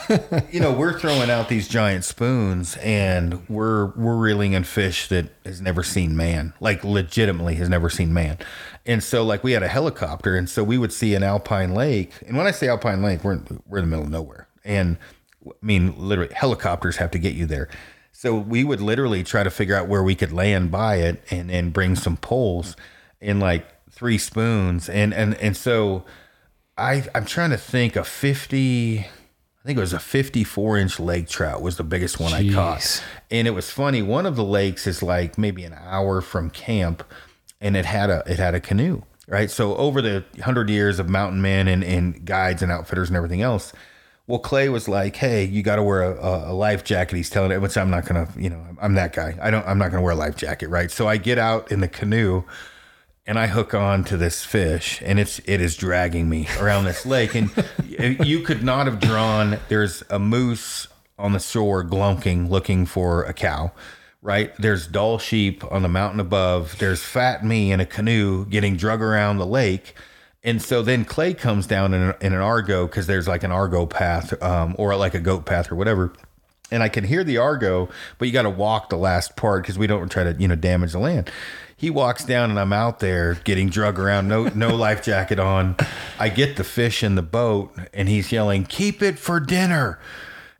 you 0.51 0.59
know, 0.59 0.71
we're 0.71 0.99
throwing 0.99 1.31
out 1.31 1.49
these 1.49 1.67
giant 1.67 2.05
spoons 2.05 2.77
and 2.77 3.41
we're, 3.49 3.87
we're 3.95 4.17
reeling 4.17 4.53
in 4.53 4.65
fish 4.65 5.07
that 5.07 5.29
has 5.43 5.61
never 5.61 5.81
seen 5.81 6.15
man, 6.15 6.53
like 6.59 6.83
legitimately 6.83 7.55
has 7.55 7.69
never 7.69 7.89
seen 7.89 8.13
man. 8.13 8.37
And 8.85 9.03
so 9.03 9.23
like 9.23 9.43
we 9.43 9.53
had 9.53 9.63
a 9.63 9.67
helicopter 9.67 10.35
and 10.35 10.47
so 10.47 10.63
we 10.63 10.77
would 10.77 10.93
see 10.93 11.15
an 11.15 11.23
alpine 11.23 11.73
lake. 11.73 12.11
And 12.27 12.37
when 12.37 12.45
I 12.45 12.51
say 12.51 12.67
alpine 12.67 13.01
lake, 13.01 13.23
we're, 13.23 13.41
we're 13.65 13.79
in 13.79 13.85
the 13.85 13.89
middle 13.89 14.05
of 14.05 14.11
nowhere. 14.11 14.47
And 14.63 14.99
I 15.47 15.53
mean, 15.63 15.95
literally 15.97 16.31
helicopters 16.31 16.97
have 16.97 17.09
to 17.11 17.17
get 17.17 17.33
you 17.33 17.47
there. 17.47 17.67
So 18.11 18.35
we 18.35 18.63
would 18.63 18.79
literally 18.79 19.23
try 19.23 19.41
to 19.41 19.49
figure 19.49 19.75
out 19.75 19.87
where 19.87 20.03
we 20.03 20.13
could 20.13 20.31
land 20.31 20.69
by 20.69 20.97
it 20.97 21.23
and 21.31 21.49
then 21.49 21.71
bring 21.71 21.95
some 21.95 22.15
poles 22.15 22.75
and 23.19 23.39
like 23.39 23.65
three 23.89 24.19
spoons. 24.19 24.87
And, 24.87 25.15
and, 25.15 25.33
and 25.37 25.57
so 25.57 26.05
I, 26.77 27.05
I'm 27.15 27.25
trying 27.25 27.51
to 27.51 27.57
think 27.57 27.95
a 27.95 28.03
50, 28.03 28.99
I 28.99 29.03
think 29.65 29.77
it 29.77 29.81
was 29.81 29.93
a 29.93 29.99
54 29.99 30.77
inch 30.77 30.99
lake 30.99 31.27
trout 31.29 31.61
was 31.61 31.77
the 31.77 31.83
biggest 31.83 32.19
one 32.19 32.33
I 32.33 32.51
caught. 32.51 33.03
And 33.31 33.47
it 33.47 33.51
was 33.51 33.71
funny. 33.71 34.01
One 34.01 34.25
of 34.25 34.35
the 34.35 34.43
lakes 34.43 34.85
is 34.87 35.01
like 35.01 35.37
maybe 35.37 35.63
an 35.63 35.73
hour 35.73 36.21
from 36.21 36.49
camp 36.49 37.03
and 37.61 37.77
it 37.77 37.85
had 37.85 38.09
a, 38.09 38.23
it 38.27 38.37
had 38.37 38.53
a 38.55 38.59
canoe, 38.59 39.03
right? 39.27 39.49
So 39.49 39.75
over 39.77 40.01
the 40.01 40.25
hundred 40.43 40.69
years 40.69 40.99
of 40.99 41.09
mountain 41.09 41.41
men 41.41 41.67
and, 41.67 41.83
and 41.83 42.25
guides 42.25 42.61
and 42.61 42.71
outfitters 42.71 43.09
and 43.09 43.15
everything 43.17 43.41
else, 43.41 43.71
well, 44.27 44.39
Clay 44.39 44.69
was 44.69 44.87
like, 44.87 45.15
"Hey, 45.15 45.43
you 45.45 45.61
got 45.61 45.75
to 45.75 45.83
wear 45.83 46.01
a, 46.01 46.51
a 46.51 46.53
life 46.53 46.83
jacket." 46.83 47.15
He's 47.15 47.29
telling 47.29 47.51
it, 47.51 47.61
which 47.61 47.77
I'm 47.77 47.91
not 47.91 48.05
gonna, 48.05 48.27
you 48.35 48.49
know, 48.49 48.65
I'm 48.81 48.95
that 48.95 49.13
guy. 49.13 49.37
I 49.39 49.51
don't, 49.51 49.65
I'm 49.67 49.77
not 49.77 49.91
gonna 49.91 50.01
wear 50.01 50.13
a 50.13 50.15
life 50.15 50.35
jacket, 50.35 50.69
right? 50.69 50.89
So 50.89 51.07
I 51.07 51.17
get 51.17 51.37
out 51.37 51.71
in 51.71 51.79
the 51.79 51.87
canoe, 51.87 52.43
and 53.27 53.39
I 53.39 53.47
hook 53.47 53.73
on 53.73 54.03
to 54.05 54.17
this 54.17 54.43
fish, 54.43 55.01
and 55.03 55.19
it's 55.19 55.39
it 55.39 55.61
is 55.61 55.75
dragging 55.75 56.29
me 56.29 56.47
around 56.59 56.85
this 56.85 57.05
lake, 57.05 57.35
and 57.35 57.49
you 58.25 58.41
could 58.41 58.63
not 58.63 58.85
have 58.85 58.99
drawn. 58.99 59.59
There's 59.67 60.03
a 60.09 60.19
moose 60.19 60.87
on 61.17 61.33
the 61.33 61.39
shore 61.39 61.83
glunking, 61.83 62.49
looking 62.49 62.85
for 62.85 63.23
a 63.23 63.33
cow. 63.33 63.71
Right 64.21 64.55
there's 64.57 64.87
Dall 64.87 65.19
sheep 65.19 65.63
on 65.71 65.83
the 65.83 65.87
mountain 65.87 66.19
above. 66.19 66.79
There's 66.79 67.03
fat 67.03 67.45
me 67.45 67.71
in 67.71 67.79
a 67.79 67.85
canoe 67.85 68.45
getting 68.45 68.75
drug 68.75 68.99
around 68.99 69.37
the 69.37 69.45
lake. 69.45 69.93
And 70.43 70.61
so 70.61 70.81
then 70.81 71.05
Clay 71.05 71.35
comes 71.35 71.67
down 71.67 71.93
in, 71.93 72.13
in 72.21 72.33
an 72.33 72.39
Argo 72.39 72.87
because 72.87 73.05
there's 73.05 73.27
like 73.27 73.43
an 73.43 73.51
Argo 73.51 73.85
path 73.85 74.41
um, 74.41 74.75
or 74.79 74.95
like 74.95 75.13
a 75.13 75.19
goat 75.19 75.45
path 75.45 75.71
or 75.71 75.75
whatever. 75.75 76.11
And 76.71 76.81
I 76.81 76.89
can 76.89 77.03
hear 77.03 77.23
the 77.23 77.37
Argo, 77.37 77.89
but 78.17 78.27
you 78.27 78.31
got 78.31 78.43
to 78.43 78.49
walk 78.49 78.89
the 78.89 78.97
last 78.97 79.35
part 79.35 79.61
because 79.61 79.77
we 79.77 79.85
don't 79.85 80.11
try 80.11 80.23
to, 80.23 80.35
you 80.39 80.47
know, 80.47 80.55
damage 80.55 80.93
the 80.93 80.99
land. 80.99 81.31
He 81.85 81.91
walks 81.91 82.25
down 82.25 82.49
and 82.49 82.59
I'm 82.59 82.73
out 82.73 82.99
there 82.99 83.35
getting 83.43 83.69
drug 83.69 83.99
around, 83.99 84.27
no 84.27 84.45
no 84.55 84.75
life 84.85 85.03
jacket 85.03 85.37
on. 85.37 85.75
I 86.17 86.29
get 86.29 86.55
the 86.55 86.63
fish 86.63 87.03
in 87.03 87.13
the 87.13 87.21
boat 87.21 87.77
and 87.93 88.09
he's 88.09 88.31
yelling, 88.31 88.63
"Keep 88.63 89.03
it 89.03 89.19
for 89.19 89.39
dinner!" 89.39 89.99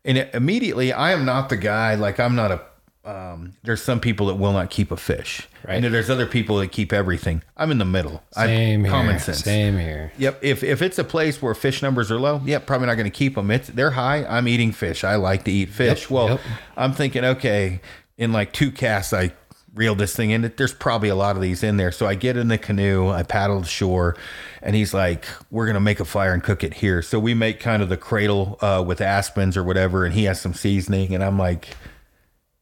And 0.04 0.20
it, 0.20 0.30
immediately, 0.36 0.94
I 0.94 1.14
am 1.14 1.26
not 1.26 1.50
the 1.50 1.58
guy. 1.58 1.96
Like 1.96 2.20
I'm 2.20 2.36
not 2.36 2.52
a. 2.52 2.62
Um, 3.10 3.54
there's 3.64 3.82
some 3.82 4.00
people 4.00 4.28
that 4.28 4.36
will 4.36 4.54
not 4.54 4.70
keep 4.70 4.92
a 4.92 4.98
fish, 4.98 5.48
Right. 5.68 5.84
and 5.84 5.92
there's 5.92 6.12
other 6.12 6.28
people 6.28 6.58
that 6.58 6.72
keep 6.72 6.94
everything. 6.94 7.42
I'm 7.58 7.72
in 7.72 7.80
the 7.80 7.86
middle. 7.86 8.22
Same 8.34 8.82
I, 8.82 8.84
here. 8.84 8.92
Common 8.92 9.18
sense. 9.18 9.40
Same 9.40 9.80
here. 9.80 10.12
Yep. 10.20 10.40
If 10.44 10.64
if 10.64 10.84
it's 10.84 11.00
a 11.00 11.04
place 11.04 11.42
where 11.42 11.56
fish 11.56 11.82
numbers 11.82 12.12
are 12.12 12.20
low, 12.20 12.40
yep, 12.46 12.68
probably 12.68 12.86
not 12.86 12.98
going 12.98 13.06
to 13.12 13.18
keep 13.18 13.34
them. 13.34 13.50
It's 13.50 13.68
they're 13.70 13.90
high. 13.90 14.26
I'm 14.26 14.48
eating 14.48 14.72
fish. 14.72 15.04
I 15.04 15.16
like 15.16 15.44
to 15.46 15.52
eat 15.52 15.70
fish. 15.70 16.04
Yep, 16.04 16.12
well, 16.12 16.30
yep. 16.30 16.42
I'm 16.78 16.94
thinking, 16.94 17.26
okay, 17.26 17.82
in 18.16 18.32
like 18.32 18.54
two 18.54 18.72
casts, 18.72 19.12
I 19.12 19.32
reeled 19.76 20.00
this 20.00 20.16
thing 20.16 20.32
in. 20.32 20.52
There's 20.58 20.74
probably 20.74 21.10
a 21.10 21.16
lot 21.16 21.36
of 21.36 21.42
these 21.42 21.62
in 21.62 21.78
there. 21.78 21.92
So 21.92 22.08
I 22.08 22.16
get 22.16 22.38
in 22.38 22.48
the 22.48 22.58
canoe, 22.58 23.10
I 23.10 23.22
paddle 23.22 23.62
to 23.62 23.68
shore, 23.68 24.16
and 24.64 24.76
he's 24.76 24.94
like, 24.94 25.26
"We're 25.52 25.68
gonna 25.68 25.80
make 25.80 26.00
a 26.00 26.06
fire 26.06 26.34
and 26.34 26.42
cook 26.42 26.64
it 26.64 26.76
here." 26.76 27.02
So 27.02 27.20
we 27.20 27.34
make 27.34 27.60
kind 27.60 27.84
of 27.84 27.90
the 27.90 27.98
cradle 27.98 28.58
uh, 28.62 28.84
with 28.86 29.02
aspens 29.02 29.56
or 29.56 29.64
whatever, 29.64 30.06
and 30.06 30.14
he 30.14 30.24
has 30.24 30.42
some 30.42 30.54
seasoning, 30.54 31.14
and 31.14 31.24
I'm 31.24 31.38
like, 31.38 31.70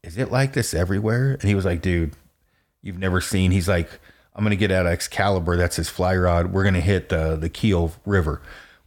"Is 0.02 0.18
it 0.18 0.30
like 0.30 0.52
this 0.52 0.74
everywhere?" 0.74 1.32
And 1.32 1.44
he 1.44 1.54
was 1.54 1.64
like, 1.64 1.80
"Dude." 1.80 2.12
you've 2.84 2.98
never 2.98 3.20
seen. 3.20 3.50
He's 3.50 3.66
like, 3.66 3.88
I'm 4.36 4.44
gonna 4.44 4.56
get 4.56 4.70
out 4.70 4.86
of 4.86 4.92
Excalibur. 4.92 5.56
That's 5.56 5.76
his 5.76 5.88
fly 5.88 6.14
rod. 6.14 6.52
We're 6.52 6.64
gonna 6.64 6.80
hit 6.80 7.08
the 7.08 7.36
the 7.36 7.48
Keele 7.48 7.92
River. 8.04 8.42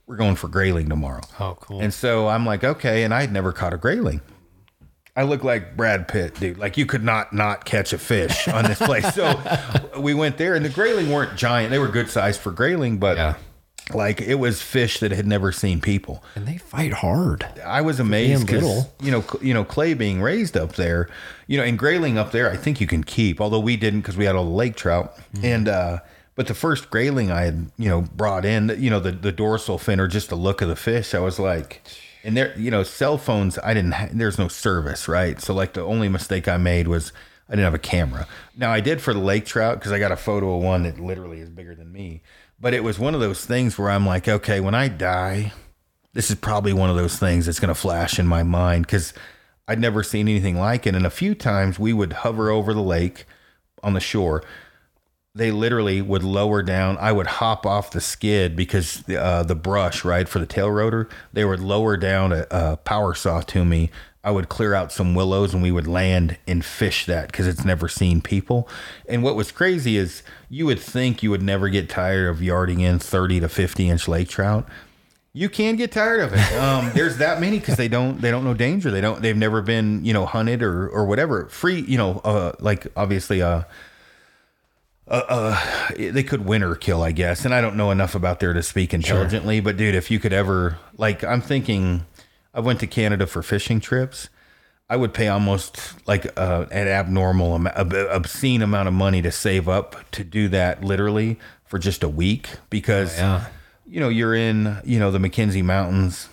We're 0.06 0.16
going 0.16 0.36
for 0.36 0.48
grayling 0.48 0.88
tomorrow. 0.88 1.22
Oh, 1.40 1.58
cool. 1.60 1.82
And 1.82 1.94
so 1.94 2.30
I'm 2.30 2.46
like, 2.46 2.64
okay. 2.64 3.04
And 3.04 3.14
I 3.14 3.22
had 3.22 3.34
never 3.34 3.52
caught 3.52 3.74
a 3.74 3.78
grayling. 3.78 4.22
I 5.18 5.24
look 5.24 5.44
like 5.44 5.76
Brad 5.76 6.08
Pitt, 6.08 6.36
dude. 6.36 6.58
Like 6.60 6.78
you 6.78 6.86
could 6.86 7.04
not 7.04 7.34
not 7.34 7.66
catch 7.66 7.92
a 7.92 7.98
fish 7.98 8.48
on 8.48 8.64
this 8.66 8.78
place. 8.80 9.14
So 9.16 9.34
we 10.00 10.14
went 10.14 10.38
there, 10.38 10.54
and 10.56 10.64
the 10.64 10.70
grayling 10.70 11.10
weren't 11.12 11.36
giant. 11.36 11.72
They 11.72 11.80
were 11.80 11.88
good 11.90 12.10
size 12.10 12.38
for 12.38 12.52
grayling, 12.52 13.00
but 13.00 13.18
Yeah. 13.18 13.34
like 13.94 14.22
it 14.22 14.36
was 14.36 14.62
fish 14.62 15.00
that 15.00 15.12
had 15.12 15.26
never 15.26 15.52
seen 15.52 15.82
people. 15.82 16.24
and 16.36 16.46
they 16.48 16.58
fight 16.58 16.94
hard. 16.94 17.46
I 17.66 17.82
was 17.82 18.00
amazed 18.00 18.46
because 18.46 18.86
you 19.02 19.10
know, 19.12 19.24
you 19.42 19.54
know, 19.56 19.64
clay 19.64 19.96
being 19.96 20.22
raised 20.22 20.56
up 20.56 20.74
there, 20.76 21.10
you 21.48 21.58
know, 21.58 21.64
and 21.64 21.80
grayling 21.80 22.18
up 22.20 22.32
there, 22.32 22.52
I 22.52 22.56
think 22.58 22.80
you 22.80 22.86
can 22.88 23.04
keep. 23.04 23.42
Although 23.42 23.60
we 23.62 23.76
didn't 23.76 24.02
because 24.02 24.18
we 24.18 24.26
had 24.26 24.36
all 24.36 24.46
the 24.46 24.52
lake 24.52 24.76
trout. 24.76 25.18
Mm-hmm. 25.34 25.46
And 25.46 25.68
uh, 25.68 26.00
but 26.36 26.46
the 26.46 26.54
first 26.54 26.92
grayling 26.92 27.32
I 27.32 27.42
had, 27.42 27.72
you 27.80 27.90
know, 27.90 28.02
brought 28.02 28.46
in, 28.46 28.76
you 28.78 28.92
know, 28.92 29.00
the 29.00 29.14
the 29.14 29.32
dorsal 29.32 29.80
fin 29.80 30.00
or 30.00 30.08
just 30.08 30.30
the 30.30 30.36
look 30.36 30.62
of 30.62 30.68
the 30.70 30.76
fish, 30.76 31.16
I 31.16 31.20
was 31.20 31.40
like, 31.40 31.82
and 32.24 32.36
there, 32.36 32.58
you 32.58 32.72
know, 32.72 32.84
cell 32.84 33.18
phones, 33.18 33.58
I 33.64 33.74
didn't. 33.74 33.94
Ha- 33.94 34.10
there's 34.12 34.38
no 34.38 34.48
service, 34.48 35.08
right? 35.08 35.40
So 35.42 35.54
like 35.54 35.74
the 35.74 35.84
only 35.84 36.10
mistake 36.10 36.48
I 36.48 36.58
made 36.58 36.88
was. 36.88 37.12
I 37.50 37.54
didn't 37.54 37.64
have 37.64 37.74
a 37.76 37.80
camera. 37.80 38.28
Now 38.58 38.74
I 38.74 38.82
did 38.82 39.00
for 39.00 39.14
the 39.14 39.22
lake 39.22 39.46
trout 39.46 39.80
because 39.80 39.94
I 39.94 40.00
got 40.00 40.12
a 40.12 40.18
photo 40.18 40.58
of 40.58 40.64
one 40.64 40.84
that 40.84 41.00
literally 41.00 41.40
is 41.40 41.50
bigger 41.50 41.76
than 41.76 41.94
me. 41.94 42.22
But 42.60 42.74
it 42.74 42.84
was 42.84 43.00
one 43.00 43.16
of 43.16 43.22
those 43.22 43.46
things 43.46 43.78
where 43.78 43.90
I'm 43.90 44.06
like, 44.06 44.28
okay, 44.28 44.60
when 44.60 44.76
I 44.76 44.90
die, 44.90 45.54
this 46.12 46.30
is 46.30 46.36
probably 46.36 46.74
one 46.74 46.90
of 46.90 46.96
those 46.96 47.18
things 47.18 47.46
that's 47.46 47.60
going 47.60 47.74
to 47.74 47.80
flash 47.80 48.20
in 48.20 48.28
my 48.28 48.44
mind 48.44 48.86
because 48.86 49.14
I'd 49.68 49.80
never 49.80 50.02
seen 50.04 50.28
anything 50.28 50.58
like 50.58 50.88
it. 50.88 50.96
And 50.96 51.06
a 51.06 51.12
few 51.12 51.36
times 51.36 51.78
we 51.78 51.94
would 51.94 52.12
hover 52.12 52.50
over 52.50 52.74
the 52.74 52.82
lake 52.82 53.26
on 53.84 53.94
the 53.94 54.00
shore. 54.00 54.44
They 55.38 55.52
literally 55.52 56.02
would 56.02 56.24
lower 56.24 56.64
down. 56.64 56.98
I 57.00 57.12
would 57.12 57.28
hop 57.28 57.66
off 57.66 57.92
the 57.92 58.02
skid 58.02 58.56
because 58.56 59.08
uh, 59.10 59.44
the 59.44 59.56
brush, 59.56 60.04
right, 60.04 60.28
for 60.28 60.40
the 60.40 60.46
tail 60.46 60.70
rotor, 60.72 61.08
they 61.34 61.46
would 61.46 61.60
lower 61.60 61.98
down 61.98 62.32
a, 62.32 62.48
a 62.50 62.78
power 62.78 63.14
saw 63.14 63.42
to 63.42 63.64
me. 63.64 63.92
I 64.24 64.32
would 64.32 64.50
clear 64.50 64.74
out 64.74 64.92
some 64.92 65.16
willows 65.16 65.54
and 65.54 65.64
we 65.64 65.72
would 65.72 65.88
land 65.88 66.38
and 66.48 66.66
fish 66.66 67.06
that 67.06 67.28
because 67.28 67.48
it's 67.48 67.64
never 67.64 67.88
seen 67.88 68.20
people. 68.20 68.68
And 69.08 69.24
what 69.24 69.36
was 69.36 69.52
crazy 69.52 69.96
is 69.96 70.22
you 70.50 70.66
would 70.66 70.80
think 70.80 71.24
you 71.24 71.30
would 71.30 71.42
never 71.42 71.70
get 71.70 71.90
tired 71.90 72.28
of 72.28 72.42
yarding 72.44 72.82
in 72.82 73.00
30 73.00 73.40
to 73.40 73.48
50 73.48 73.90
inch 73.90 74.08
lake 74.08 74.28
trout 74.28 74.68
you 75.38 75.50
can 75.50 75.76
get 75.76 75.92
tired 75.92 76.22
of 76.22 76.34
it. 76.34 76.40
Um, 76.58 76.92
there's 76.96 77.18
that 77.18 77.40
many 77.40 77.60
because 77.60 77.76
they 77.76 77.88
don't 77.88 78.20
they 78.20 78.32
don't 78.32 78.44
know 78.44 78.56
danger. 78.56 78.90
They 78.90 79.02
don't 79.02 79.22
they've 79.22 79.38
never 79.38 79.62
been 79.62 80.04
you 80.04 80.12
know 80.12 80.26
hunted 80.26 80.64
or 80.64 80.90
or 80.90 81.06
whatever. 81.06 81.48
Free 81.50 81.82
you 81.82 81.98
know 81.98 82.20
uh, 82.24 82.54
like 82.60 82.88
obviously 82.96 83.44
uh, 83.44 83.64
uh, 85.08 85.24
uh 85.28 85.92
they 85.98 86.24
could 86.24 86.46
win 86.46 86.64
or 86.64 86.76
kill 86.76 87.04
I 87.04 87.12
guess. 87.12 87.46
And 87.46 87.54
I 87.54 87.62
don't 87.62 87.76
know 87.76 87.92
enough 87.92 88.16
about 88.16 88.40
there 88.40 88.54
to 88.54 88.64
speak 88.64 88.94
intelligently. 88.94 89.60
But 89.60 89.78
dude, 89.78 89.96
if 89.96 90.12
you 90.12 90.20
could 90.20 90.34
ever 90.34 90.78
like 90.98 91.24
I'm 91.24 91.42
thinking 91.42 92.06
I 92.54 92.60
went 92.60 92.80
to 92.80 92.88
Canada 92.88 93.28
for 93.28 93.44
fishing 93.44 93.80
trips. 93.80 94.30
I 94.90 94.96
would 94.96 95.14
pay 95.14 95.28
almost 95.28 95.96
like 96.08 96.26
uh, 96.40 96.66
an 96.72 96.88
abnormal, 96.88 97.68
obscene 97.68 98.62
amount 98.62 98.88
of 98.88 98.94
money 98.94 99.22
to 99.22 99.32
save 99.32 99.68
up 99.68 100.10
to 100.12 100.24
do 100.24 100.48
that 100.48 100.82
literally 100.82 101.38
for 101.66 101.78
just 101.78 102.04
a 102.04 102.10
week 102.10 102.48
because 102.70 103.18
Yeah. 103.18 103.46
you 103.86 104.00
know, 104.00 104.08
you're 104.08 104.34
in, 104.34 104.78
you 104.86 104.98
know, 104.98 105.12
the 105.12 105.20
Mackenzie 105.20 105.62
Mountains, 105.62 106.30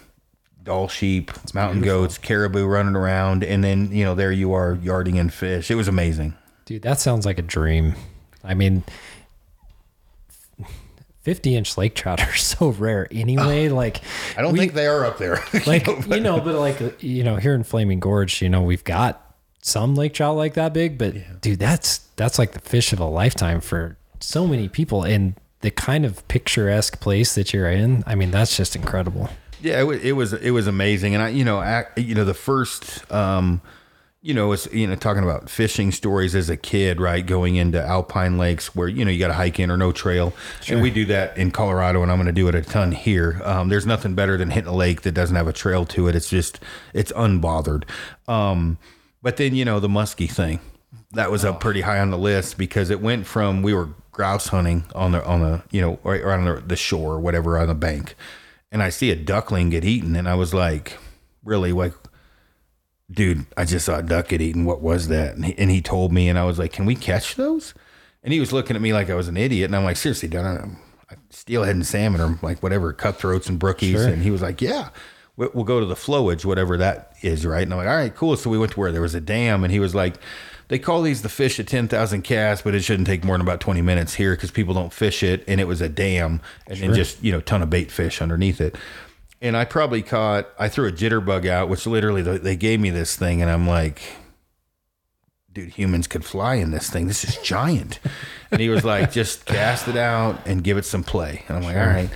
Dall 0.62 0.88
sheep, 0.88 1.30
mountain 1.52 1.82
goats, 1.82 2.16
caribou 2.16 2.64
running 2.64 2.96
around, 2.96 3.44
and 3.44 3.62
then 3.62 3.92
you 3.92 4.02
know 4.02 4.14
there 4.14 4.32
you 4.32 4.55
are 4.55 4.78
yarding 4.82 5.16
in 5.16 5.28
fish. 5.28 5.70
It 5.70 5.74
was 5.74 5.88
amazing. 5.88 6.34
Dude, 6.64 6.80
that 6.82 7.01
sounds 7.01 7.26
like 7.26 7.38
a 7.38 7.42
dream. 7.42 7.94
I 8.44 8.54
mean, 8.54 8.84
50 11.22 11.56
inch 11.56 11.78
lake 11.78 11.94
trout 11.94 12.20
are 12.20 12.34
so 12.36 12.68
rare 12.68 13.08
anyway. 13.10 13.68
Like, 13.68 14.00
I 14.36 14.42
don't 14.42 14.52
we- 14.52 14.58
think 14.58 14.74
they 14.74 14.86
are 14.86 15.04
up 15.04 15.18
there. 15.18 15.42
like, 15.66 15.86
you 15.86 16.20
know, 16.20 16.40
but 16.40 16.54
like, 16.56 17.02
you 17.02 17.24
know, 17.24 17.36
here 17.36 17.54
in 17.54 17.64
Flaming 17.64 18.00
Gorge, 18.00 18.42
you 18.42 18.48
know, 18.48 18.62
we've 18.62 18.84
got 18.84 19.20
some 19.62 19.94
lake 19.94 20.12
trout 20.14 20.36
like 20.36 20.54
that 20.54 20.72
big, 20.74 20.98
but 20.98 21.40
dude, 21.40 21.58
that's, 21.58 21.98
that's 22.16 22.38
like 22.38 22.52
the 22.52 22.60
fish 22.60 22.92
of 22.92 23.00
a 23.00 23.06
lifetime 23.06 23.60
for 23.60 23.96
so 24.20 24.46
many 24.46 24.68
people. 24.68 25.02
And 25.02 25.34
the 25.62 25.70
kind 25.70 26.04
of 26.04 26.26
picturesque 26.28 27.00
place 27.00 27.34
that 27.36 27.54
you're 27.54 27.70
in, 27.70 28.04
I 28.06 28.14
mean, 28.14 28.30
that's 28.30 28.54
just 28.54 28.76
incredible. 28.76 29.30
Yeah, 29.62 29.80
it 29.80 29.84
was 29.84 30.02
it 30.04 30.12
was 30.12 30.32
it 30.34 30.50
was 30.50 30.66
amazing, 30.66 31.14
and 31.14 31.22
I 31.22 31.28
you 31.30 31.42
know 31.42 31.58
act, 31.62 31.98
you 31.98 32.14
know 32.14 32.26
the 32.26 32.34
first 32.34 33.10
um 33.10 33.62
you 34.24 34.32
know 34.32 34.51
it's 34.52 34.66
you 34.72 34.86
know 34.86 34.94
talking 34.94 35.22
about 35.22 35.51
fishing 35.51 35.92
stories 35.92 36.34
as 36.34 36.48
a 36.48 36.56
kid, 36.56 36.98
right? 36.98 37.24
Going 37.24 37.56
into 37.56 37.80
alpine 37.80 38.38
lakes 38.38 38.74
where 38.74 38.88
you 38.88 39.05
know 39.05 39.10
you 39.10 39.18
got 39.18 39.28
to 39.28 39.34
hike 39.34 39.60
in 39.60 39.70
or 39.70 39.76
no 39.76 39.92
trail, 39.92 40.32
and 40.66 40.80
we 40.80 40.90
do 40.90 41.05
that 41.05 41.36
in 41.36 41.51
Colorado, 41.51 42.02
and 42.02 42.10
I'm 42.10 42.16
going 42.16 42.26
to 42.26 42.32
do 42.32 42.48
it 42.48 42.55
a 42.55 42.62
ton 42.62 42.92
here. 42.92 43.42
Um, 43.44 43.68
there's 43.68 43.84
nothing 43.84 44.14
better 44.14 44.38
than 44.38 44.51
hitting 44.51 44.70
a 44.70 44.74
lake 44.74 45.02
that 45.02 45.12
doesn't 45.12 45.36
have 45.36 45.46
a 45.46 45.52
trail 45.52 45.84
to 45.86 46.09
it. 46.09 46.16
It's 46.16 46.30
just 46.30 46.59
it's 46.94 47.12
unbothered. 47.12 47.84
Um, 48.26 48.78
but 49.20 49.36
then 49.36 49.55
you 49.55 49.66
know 49.66 49.78
the 49.78 49.88
muskie 49.88 50.30
thing 50.30 50.60
that 51.12 51.30
was 51.30 51.44
up 51.44 51.60
pretty 51.60 51.82
high 51.82 51.98
on 51.98 52.10
the 52.10 52.18
list 52.18 52.56
because 52.56 52.88
it 52.88 53.02
went 53.02 53.26
from 53.26 53.62
we 53.62 53.74
were 53.74 53.90
grouse 54.10 54.48
hunting 54.48 54.84
on 54.94 55.12
the 55.12 55.22
on 55.26 55.40
the 55.40 55.62
you 55.70 55.82
know 55.82 55.98
right, 56.02 56.24
right 56.24 56.38
on 56.38 56.46
the, 56.46 56.62
the 56.66 56.76
shore 56.76 57.12
or 57.12 57.20
whatever 57.20 57.59
on 57.59 57.68
the 57.68 57.74
bank 57.74 58.14
and 58.74 58.82
I 58.82 58.88
see 58.88 59.12
a 59.12 59.16
duckling 59.16 59.70
get 59.70 59.84
eaten, 59.84 60.16
and 60.16 60.28
I 60.28 60.34
was 60.34 60.52
like, 60.52 60.98
really, 61.44 61.70
like, 61.70 61.94
dude, 63.10 63.47
I 63.56 63.64
just 63.64 63.86
saw 63.86 63.98
a 63.98 64.02
duck 64.02 64.28
get 64.28 64.40
eaten. 64.40 64.64
What 64.64 64.81
was 64.81 65.09
that? 65.09 65.35
And 65.36 65.44
he, 65.44 65.59
and 65.59 65.70
he 65.70 65.81
told 65.82 66.12
me, 66.12 66.28
and 66.28 66.39
I 66.39 66.44
was 66.44 66.59
like, 66.59 66.72
can 66.72 66.86
we 66.86 66.94
catch 66.94 67.35
those? 67.36 67.74
And 68.22 68.32
he 68.32 68.40
was 68.40 68.52
looking 68.52 68.76
at 68.76 68.82
me 68.82 68.93
like 68.93 69.10
I 69.10 69.14
was 69.14 69.28
an 69.28 69.36
idiot, 69.36 69.66
and 69.66 69.76
I'm 69.76 69.85
like, 69.85 69.97
seriously, 69.97 70.28
dude, 70.28 70.40
um, 70.40 70.78
I'm 71.10 71.18
steelhead 71.31 71.74
and 71.74 71.86
salmon 71.86 72.20
or 72.20 72.39
like 72.43 72.62
whatever, 72.62 72.93
cutthroats 72.93 73.48
and 73.48 73.60
brookies. 73.60 73.93
Sure. 73.93 74.09
And 74.09 74.22
he 74.22 74.31
was 74.31 74.40
like, 74.43 74.62
yeah, 74.62 74.89
we- 75.36 75.48
we'll 75.52 75.64
go 75.64 75.81
to 75.81 75.86
the 75.86 75.94
flowage, 75.94 76.44
whatever 76.44 76.76
that 76.78 77.12
is, 77.20 77.44
right? 77.44 77.62
And 77.62 77.72
I'm 77.72 77.78
like, 77.78 77.89
all 77.89 77.97
right, 77.97 78.14
cool. 78.14 78.36
So 78.36 78.48
we 78.48 78.59
went 78.59 78.72
to 78.72 78.81
where 78.81 78.93
there 78.93 79.02
was 79.02 79.14
a 79.14 79.20
dam, 79.20 79.62
and 79.64 79.70
he 79.72 79.78
was 79.81 79.94
like, 79.94 80.16
they 80.68 80.78
call 80.78 81.02
these 81.02 81.20
the 81.20 81.28
fish 81.28 81.60
at 81.60 81.66
10,000 81.68 82.22
casts, 82.22 82.62
but 82.64 82.74
it 82.74 82.81
shouldn't 82.81 83.06
take 83.06 83.22
more 83.22 83.35
than 83.36 83.43
about 83.47 83.60
20 83.60 83.82
minutes 83.82 84.14
here 84.14 84.35
because 84.35 84.51
people 84.51 84.72
don't 84.72 84.94
fish 84.94 85.22
it. 85.22 85.44
And 85.47 85.60
it 85.60 85.68
was 85.68 85.82
a 85.82 85.90
dam 85.90 86.40
and 86.66 86.78
then 86.78 86.94
just, 86.94 87.22
you 87.22 87.32
know, 87.32 87.43
ton 87.43 87.60
of 87.60 87.68
bait 87.68 87.90
fish 87.90 88.22
underneath 88.22 88.62
it. 88.62 88.74
And 89.44 89.56
I 89.56 89.64
probably 89.66 90.02
caught, 90.02 90.48
I 90.58 90.68
threw 90.68 90.88
a 90.88 90.92
jitterbug 90.92 91.46
out, 91.46 91.68
which 91.68 91.86
literally 91.86 92.22
they- 92.22 92.56
gave 92.56 92.80
me 92.80 92.90
this 92.90 93.14
thing. 93.14 93.42
And 93.42 93.50
I'm 93.50 93.68
like, 93.68 94.00
dude, 95.52 95.68
humans 95.70 96.06
could 96.06 96.24
fly 96.24 96.54
in 96.56 96.70
this 96.70 96.90
thing. 96.90 97.06
This 97.06 97.24
is 97.24 97.36
giant. 97.42 98.00
and 98.50 98.60
he 98.60 98.68
was 98.68 98.84
like, 98.84 99.12
just 99.20 99.44
cast 99.44 99.86
it 99.86 99.96
out 99.96 100.46
and 100.46 100.64
give 100.64 100.78
it 100.78 100.84
some 100.84 101.04
play. 101.04 101.44
And 101.48 101.58
I'm 101.58 101.62
like, 101.62 101.76
all 101.76 101.86
right. 101.86 102.10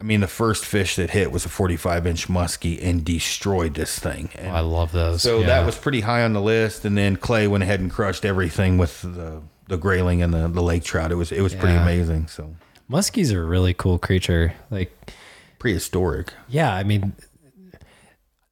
I 0.00 0.04
mean, 0.04 0.20
the 0.20 0.26
first 0.26 0.64
fish 0.66 0.96
that 0.96 1.10
hit 1.10 1.30
was 1.32 1.44
a 1.46 1.48
45 1.48 2.06
inch 2.06 2.28
muskie 2.28 2.78
and 2.82 3.04
destroyed 3.04 3.74
this 3.74 3.98
thing. 3.98 4.28
And 4.36 4.48
I 4.54 4.60
love 4.60 4.92
those. 4.92 5.22
so 5.22 5.40
Yeah. 5.40 5.46
that 5.46 5.66
was 5.66 5.76
pretty 5.78 6.00
high 6.00 6.22
on 6.22 6.32
the 6.34 6.42
list. 6.42 6.84
And 6.84 6.98
then 6.98 7.16
Clay 7.16 7.46
went 7.48 7.62
ahead 7.64 7.80
and 7.80 7.90
crushed 7.90 8.24
everything 8.24 8.78
with 8.78 9.02
the 9.02 9.42
the 9.68 9.76
grayling 9.76 10.22
and 10.22 10.32
the, 10.32 10.46
the 10.48 10.62
lake 10.62 10.84
trout. 10.84 11.10
It 11.12 11.16
was 11.16 11.32
it 11.32 11.40
was 11.40 11.54
pretty 11.54 11.76
amazing. 11.76 12.28
So 12.28 12.54
muskies 12.90 13.32
are 13.34 13.42
a 13.42 13.46
really 13.46 13.74
cool 13.74 13.98
creature. 13.98 14.52
Like, 14.70 15.12
prehistoric. 15.66 16.32
Yeah, 16.48 16.72
I 16.72 16.84
mean, 16.84 17.12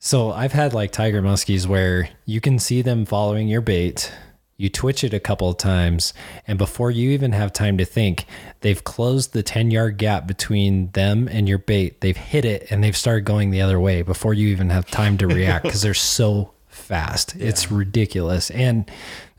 so 0.01 0.33
I've 0.33 0.53
had 0.53 0.75
like 0.75 0.91
tiger 0.91 1.23
muskies 1.23 1.65
where 1.67 2.09
you 2.27 2.41
can 2.41 2.59
see 2.59 2.83
them 2.83 3.05
following 3.05 3.47
your 3.49 3.61
bait. 3.61 4.13
You 4.57 4.69
twitch 4.69 5.03
it 5.05 5.13
a 5.15 5.21
couple 5.21 5.49
of 5.49 5.57
times, 5.59 6.13
and 6.47 6.59
before 6.59 6.91
you 6.91 7.11
even 7.11 7.33
have 7.33 7.53
time 7.53 7.77
to 7.79 7.85
think, 7.85 8.25
they've 8.61 8.83
closed 8.83 9.33
the 9.33 9.43
10 9.43 9.71
yard 9.71 9.97
gap 9.97 10.27
between 10.27 10.91
them 10.93 11.29
and 11.29 11.49
your 11.49 11.59
bait. 11.59 12.01
They've 12.01 12.17
hit 12.17 12.45
it 12.45 12.67
and 12.71 12.83
they've 12.83 12.97
started 12.97 13.25
going 13.25 13.51
the 13.51 13.61
other 13.63 13.79
way 13.81 14.03
before 14.03 14.33
you 14.35 14.49
even 14.49 14.71
have 14.71 14.87
time 14.87 15.17
to 15.19 15.27
react 15.29 15.65
because 15.65 15.83
they're 15.83 15.95
so 15.95 16.53
fast. 16.69 17.35
It's 17.39 17.71
ridiculous. 17.71 18.51
And 18.51 18.89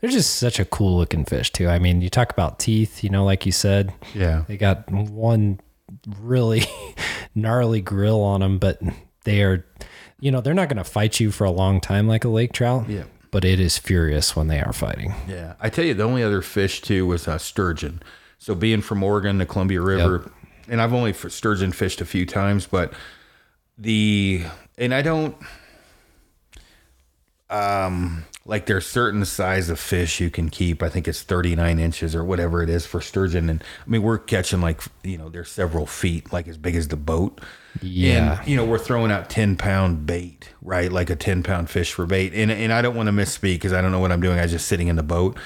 they're 0.00 0.10
just 0.10 0.36
such 0.36 0.58
a 0.60 0.64
cool 0.66 0.96
looking 0.98 1.24
fish, 1.24 1.50
too. 1.50 1.68
I 1.68 1.78
mean, 1.78 2.00
you 2.02 2.10
talk 2.10 2.30
about 2.30 2.58
teeth, 2.58 3.02
you 3.04 3.08
know, 3.10 3.24
like 3.24 3.44
you 3.46 3.52
said, 3.52 3.92
Yeah. 4.14 4.44
they 4.48 4.56
got 4.58 4.90
one 4.90 5.60
really 6.06 6.64
gnarly 7.34 7.80
grill 7.80 8.22
on 8.22 8.40
them, 8.40 8.58
but 8.58 8.80
they 9.24 9.42
are, 9.42 9.66
you 10.20 10.30
know, 10.30 10.40
they're 10.40 10.54
not 10.54 10.68
going 10.68 10.78
to 10.78 10.84
fight 10.84 11.20
you 11.20 11.30
for 11.30 11.44
a 11.44 11.50
long 11.50 11.80
time 11.80 12.06
like 12.06 12.24
a 12.24 12.28
lake 12.28 12.52
trout. 12.52 12.88
Yeah. 12.88 13.04
But 13.30 13.44
it 13.44 13.60
is 13.60 13.76
furious 13.76 14.34
when 14.34 14.48
they 14.48 14.60
are 14.60 14.72
fighting. 14.72 15.14
Yeah. 15.28 15.54
I 15.60 15.68
tell 15.68 15.84
you, 15.84 15.94
the 15.94 16.04
only 16.04 16.22
other 16.22 16.42
fish 16.42 16.80
too 16.80 17.06
was 17.06 17.28
uh, 17.28 17.38
sturgeon. 17.38 18.02
So 18.38 18.54
being 18.54 18.80
from 18.80 19.02
Oregon, 19.02 19.38
the 19.38 19.46
Columbia 19.46 19.80
River, 19.80 20.30
and 20.68 20.80
I've 20.80 20.92
only 20.92 21.12
sturgeon 21.12 21.72
fished 21.72 22.00
a 22.00 22.06
few 22.06 22.26
times, 22.26 22.66
but 22.66 22.92
the 23.78 24.42
and 24.78 24.94
I 24.94 25.02
don't 25.02 25.36
um 27.50 28.24
like 28.46 28.66
there's 28.66 28.86
certain 28.86 29.24
size 29.24 29.68
of 29.68 29.78
fish 29.78 30.20
you 30.20 30.30
can 30.30 30.48
keep. 30.48 30.82
I 30.82 30.88
think 30.88 31.08
it's 31.08 31.22
39 31.22 31.78
inches 31.78 32.14
or 32.14 32.24
whatever 32.24 32.62
it 32.62 32.70
is 32.70 32.86
for 32.86 33.00
sturgeon. 33.00 33.50
And 33.50 33.62
I 33.62 33.90
mean, 33.90 34.02
we're 34.02 34.18
catching 34.18 34.60
like, 34.60 34.80
you 35.02 35.18
know, 35.18 35.28
they're 35.28 35.44
several 35.44 35.84
feet, 35.84 36.32
like 36.32 36.46
as 36.46 36.56
big 36.56 36.76
as 36.76 36.88
the 36.88 36.96
boat. 36.96 37.40
Yeah. 37.82 38.38
And, 38.38 38.48
you 38.48 38.56
know, 38.56 38.64
we're 38.64 38.78
throwing 38.78 39.10
out 39.10 39.28
10 39.28 39.56
pound 39.56 40.06
bait, 40.06 40.50
right? 40.62 40.90
Like 40.92 41.10
a 41.10 41.16
10 41.16 41.42
pound 41.42 41.68
fish 41.68 41.92
for 41.92 42.06
bait. 42.06 42.32
And, 42.34 42.52
and 42.52 42.72
I 42.72 42.82
don't 42.82 42.94
want 42.94 43.08
to 43.08 43.12
misspeak 43.12 43.54
because 43.54 43.72
I 43.72 43.80
don't 43.82 43.90
know 43.90 44.00
what 44.00 44.12
I'm 44.12 44.20
doing. 44.20 44.38
I 44.38 44.42
was 44.42 44.52
just 44.52 44.68
sitting 44.68 44.86
in 44.86 44.96
the 44.96 45.02
boat. 45.02 45.36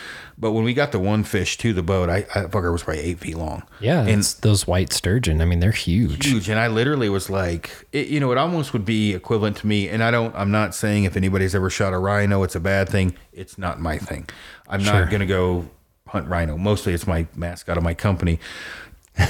But 0.40 0.52
when 0.52 0.64
we 0.64 0.72
got 0.72 0.90
the 0.90 0.98
one 0.98 1.22
fish 1.22 1.58
to 1.58 1.74
the 1.74 1.82
boat, 1.82 2.08
I, 2.08 2.18
I 2.34 2.46
fucker 2.46 2.72
was 2.72 2.82
probably 2.82 3.02
eight 3.02 3.18
feet 3.18 3.36
long. 3.36 3.62
Yeah. 3.78 4.00
And 4.06 4.22
those 4.40 4.66
white 4.66 4.90
sturgeon. 4.92 5.42
I 5.42 5.44
mean, 5.44 5.60
they're 5.60 5.70
huge. 5.70 6.24
huge 6.26 6.48
and 6.48 6.58
i 6.58 6.66
literally 6.66 7.08
was 7.10 7.28
like 7.28 7.86
it, 7.92 8.06
you 8.08 8.18
know 8.20 8.32
it 8.32 8.38
almost 8.38 8.72
would 8.72 8.84
be 8.86 9.12
equivalent 9.14 9.56
to 9.58 9.66
me 9.66 9.88
and 9.88 10.02
i 10.02 10.10
don't 10.10 10.34
i'm 10.34 10.50
not 10.50 10.74
saying 10.74 11.04
if 11.04 11.16
anybody's 11.16 11.54
ever 11.54 11.68
shot 11.68 11.92
a 11.92 11.98
rhino 11.98 12.42
it's 12.42 12.54
a 12.54 12.60
bad 12.60 12.88
thing 12.88 13.14
it's 13.32 13.58
not 13.58 13.78
my 13.80 13.98
thing 13.98 14.26
i'm 14.68 14.80
Sure. 14.80 14.92
not 14.94 15.10
going 15.10 15.20
to 15.20 15.26
go 15.26 15.68
hunt 16.08 16.26
rhino 16.28 16.56
mostly 16.56 16.94
it's 16.94 17.06
my 17.06 17.26
mascot 17.36 17.76
of 17.76 17.82
my 17.82 17.92
company 17.94 18.38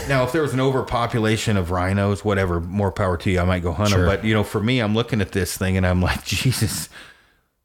now 0.09 0.23
if 0.25 0.33
there 0.33 0.43
was 0.43 0.55
an 0.55 0.61
overpopulation 0.61 1.57
of 1.57 1.71
rhinos 1.71 2.25
whatever 2.25 2.61
more 2.61 2.93
power 2.93 3.17
to 3.17 3.31
you 3.31 3.41
i 3.41 3.45
might 3.45 3.63
go 3.63 3.73
hunt 3.73 3.91
Sure. 3.91 3.99
them 4.05 4.07
but 4.07 4.25
you 4.25 4.33
know 4.35 4.45
for 4.45 4.61
me 4.61 4.79
i'm 4.81 4.95
looking 4.95 5.21
at 5.21 5.33
this 5.33 5.57
thing 5.57 5.77
and 5.77 5.87
i'm 5.87 6.01
like 6.01 6.25
jesus 6.37 6.89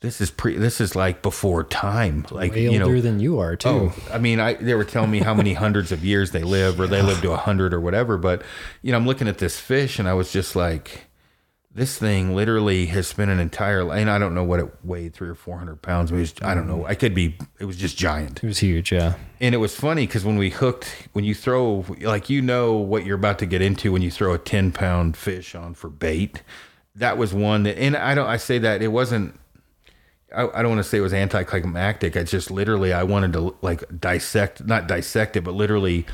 this 0.02 0.22
is 0.22 0.30
pre 0.30 0.58
this 0.58 0.80
is 0.80 0.96
like 0.96 1.22
before 1.22 1.64
time 1.64 2.26
like 2.30 2.52
Way 2.52 2.64
you 2.64 2.80
know 2.80 2.86
older 2.86 3.02
than 3.02 3.20
you 3.20 3.40
are, 3.40 3.56
too. 3.56 3.70
Oh, 3.70 3.96
I 4.12 4.18
mean, 4.18 4.40
I 4.40 4.54
they 4.54 4.76
were 4.76 4.84
telling 4.84 5.12
me 5.12 5.20
how 5.20 5.34
many 5.34 5.54
hundreds 5.66 5.92
of 5.92 6.04
years 6.04 6.32
they 6.32 6.44
live, 6.44 6.80
or 6.80 6.88
they 6.88 7.02
live 7.02 7.22
to 7.22 7.32
a 7.32 7.38
hundred 7.38 7.74
or 7.74 7.80
whatever. 7.80 8.18
But 8.18 8.44
you 8.82 8.92
know, 8.92 8.98
I'm 8.98 9.08
looking 9.08 9.28
at 9.28 9.38
this 9.38 9.60
fish, 9.60 9.98
and 9.98 10.08
I 10.08 10.14
was 10.14 10.32
just 10.32 10.56
like, 10.56 11.08
this 11.74 11.98
thing 11.98 12.36
literally 12.36 12.88
has 12.88 13.08
spent 13.08 13.32
an 13.32 13.40
entire. 13.40 13.82
And 13.92 14.10
I 14.10 14.18
don't 14.20 14.36
know 14.36 14.44
what 14.44 14.60
it 14.60 14.70
weighed, 14.84 15.14
three 15.14 15.30
or 15.30 15.36
four 15.36 15.58
hundred 15.58 15.82
pounds. 15.82 16.12
Was, 16.12 16.34
I 16.42 16.54
don't 16.54 16.68
know. 16.68 16.86
I 16.86 16.96
could 16.96 17.16
be. 17.16 17.38
It 17.60 17.66
was 17.66 17.78
just 17.78 17.98
giant. 17.98 18.44
It 18.44 18.48
was 18.48 18.60
huge. 18.60 18.92
Yeah. 18.92 19.16
And 19.40 19.56
it 19.56 19.60
was 19.60 19.76
funny 19.76 20.06
because 20.06 20.24
when 20.24 20.38
we 20.38 20.50
hooked, 20.50 20.88
when 21.14 21.26
you 21.26 21.34
throw, 21.34 21.86
like 22.02 22.30
you 22.30 22.42
know 22.42 22.74
what 22.74 23.06
you're 23.06 23.18
about 23.18 23.40
to 23.40 23.46
get 23.46 23.62
into 23.62 23.92
when 23.92 24.02
you 24.02 24.12
throw 24.12 24.34
a 24.34 24.38
ten 24.38 24.72
pound 24.72 25.18
fish 25.18 25.56
on 25.56 25.74
for 25.74 25.90
bait. 25.90 26.44
That 26.98 27.18
was 27.18 27.34
one 27.34 27.64
that, 27.64 27.78
and 27.78 27.96
I 27.98 28.14
don't. 28.14 28.28
I 28.28 28.38
say 28.38 28.58
that 28.60 28.82
it 28.82 28.90
wasn't. 28.90 29.40
I, 30.34 30.48
I 30.48 30.62
don't 30.62 30.72
want 30.72 30.80
to 30.80 30.90
say 30.90 30.98
it 30.98 31.02
was 31.02 31.14
anticlimactic. 31.14 32.16
I 32.16 32.24
just 32.24 32.50
literally 32.52 32.94
I 32.94 33.04
wanted 33.04 33.34
to 33.34 33.56
like 33.62 33.84
dissect, 34.00 34.66
not 34.66 34.88
dissect 34.88 35.36
it, 35.36 35.42
but 35.42 35.54
literally 35.54 36.06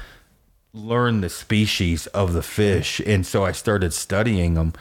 learn 0.74 1.22
the 1.22 1.30
species 1.30 2.08
of 2.08 2.34
the 2.34 2.42
fish, 2.42 3.02
and 3.06 3.26
so 3.26 3.44
I 3.44 3.52
started 3.52 3.94
studying 3.94 4.54
them. 4.54 4.74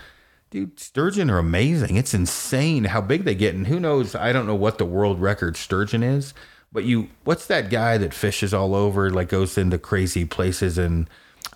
Dude, 0.50 0.80
sturgeon 0.80 1.30
are 1.30 1.38
amazing. 1.38 1.96
It's 1.96 2.14
insane 2.14 2.84
how 2.84 3.00
big 3.00 3.24
they 3.24 3.34
get, 3.34 3.54
and 3.54 3.66
who 3.66 3.78
knows? 3.78 4.14
I 4.14 4.32
don't 4.32 4.46
know 4.46 4.54
what 4.54 4.78
the 4.78 4.84
world 4.84 5.20
record 5.20 5.56
sturgeon 5.56 6.02
is, 6.02 6.34
but 6.72 6.84
you, 6.84 7.08
what's 7.24 7.46
that 7.46 7.70
guy 7.70 7.98
that 7.98 8.14
fishes 8.14 8.54
all 8.54 8.74
over, 8.74 9.10
like 9.10 9.28
goes 9.28 9.56
into 9.56 9.78
crazy 9.78 10.24
places 10.24 10.78
and 10.78 11.08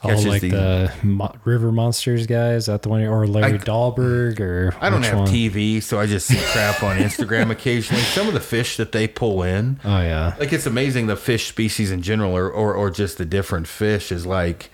Oh, 0.04 0.08
catches 0.08 0.26
like 0.26 0.40
these- 0.42 0.52
the 0.52 0.92
Mo- 1.02 1.34
River 1.44 1.72
Monsters 1.72 2.26
guys. 2.26 2.66
That 2.66 2.82
the 2.82 2.88
one? 2.88 3.02
Or 3.02 3.26
Larry 3.26 3.54
I- 3.54 3.58
Dahlberg? 3.58 4.40
Or 4.40 4.74
I 4.80 4.90
don't 4.90 5.02
have 5.04 5.18
one? 5.20 5.26
TV, 5.28 5.82
so 5.82 5.98
I 5.98 6.06
just 6.06 6.26
see 6.26 6.38
crap 6.52 6.82
on 6.82 6.96
Instagram 6.98 7.50
occasionally. 7.50 8.02
Some 8.02 8.28
of 8.28 8.34
the 8.34 8.40
fish 8.40 8.76
that 8.76 8.92
they 8.92 9.08
pull 9.08 9.42
in, 9.42 9.80
Oh, 9.84 10.00
yeah. 10.00 10.34
like 10.38 10.52
it's 10.52 10.66
amazing 10.66 11.06
the 11.06 11.16
fish 11.16 11.48
species 11.48 11.90
in 11.90 12.02
general, 12.02 12.36
or 12.36 12.50
or, 12.50 12.74
or 12.74 12.90
just 12.90 13.18
the 13.18 13.24
different 13.24 13.66
fish 13.68 14.12
is 14.12 14.26
like. 14.26 14.70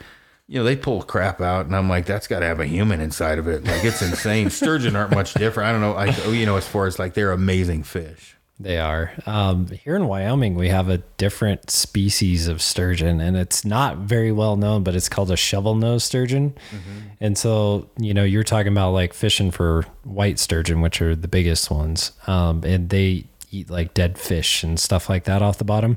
You 0.48 0.58
know, 0.58 0.64
they 0.64 0.74
pull 0.74 1.02
crap 1.04 1.40
out, 1.40 1.66
and 1.66 1.76
I'm 1.76 1.88
like, 1.88 2.06
that's 2.06 2.26
got 2.26 2.40
to 2.40 2.46
have 2.46 2.58
a 2.58 2.66
human 2.66 3.00
inside 3.00 3.38
of 3.38 3.46
it. 3.46 3.62
Like, 3.62 3.84
it's 3.84 4.02
insane. 4.02 4.50
Sturgeon 4.50 4.96
aren't 4.96 5.12
much 5.12 5.32
different. 5.34 5.68
I 5.68 5.70
don't 5.70 5.80
know. 5.80 5.92
I, 5.94 6.12
oh, 6.24 6.32
you 6.32 6.44
know, 6.44 6.56
as 6.56 6.66
far 6.66 6.88
as 6.88 6.98
like, 6.98 7.14
they're 7.14 7.30
amazing 7.30 7.84
fish. 7.84 8.36
They 8.62 8.78
are. 8.78 9.10
Um, 9.24 9.68
here 9.68 9.96
in 9.96 10.06
Wyoming, 10.06 10.54
we 10.54 10.68
have 10.68 10.90
a 10.90 10.98
different 11.16 11.70
species 11.70 12.46
of 12.46 12.60
sturgeon, 12.60 13.18
and 13.18 13.34
it's 13.34 13.64
not 13.64 13.96
very 13.98 14.32
well 14.32 14.56
known, 14.56 14.82
but 14.84 14.94
it's 14.94 15.08
called 15.08 15.30
a 15.30 15.36
shovel 15.36 15.74
nose 15.74 16.04
sturgeon. 16.04 16.54
And 17.20 17.38
so, 17.38 17.88
you 17.98 18.12
know, 18.12 18.22
you're 18.22 18.44
talking 18.44 18.70
about 18.70 18.90
like 18.90 19.14
fishing 19.14 19.50
for 19.50 19.86
white 20.04 20.38
sturgeon, 20.38 20.82
which 20.82 21.00
are 21.00 21.16
the 21.16 21.26
biggest 21.26 21.70
ones, 21.70 22.12
um, 22.26 22.62
and 22.62 22.90
they 22.90 23.24
eat 23.50 23.70
like 23.70 23.94
dead 23.94 24.18
fish 24.18 24.62
and 24.62 24.78
stuff 24.78 25.08
like 25.08 25.24
that 25.24 25.40
off 25.40 25.56
the 25.56 25.64
bottom. 25.64 25.96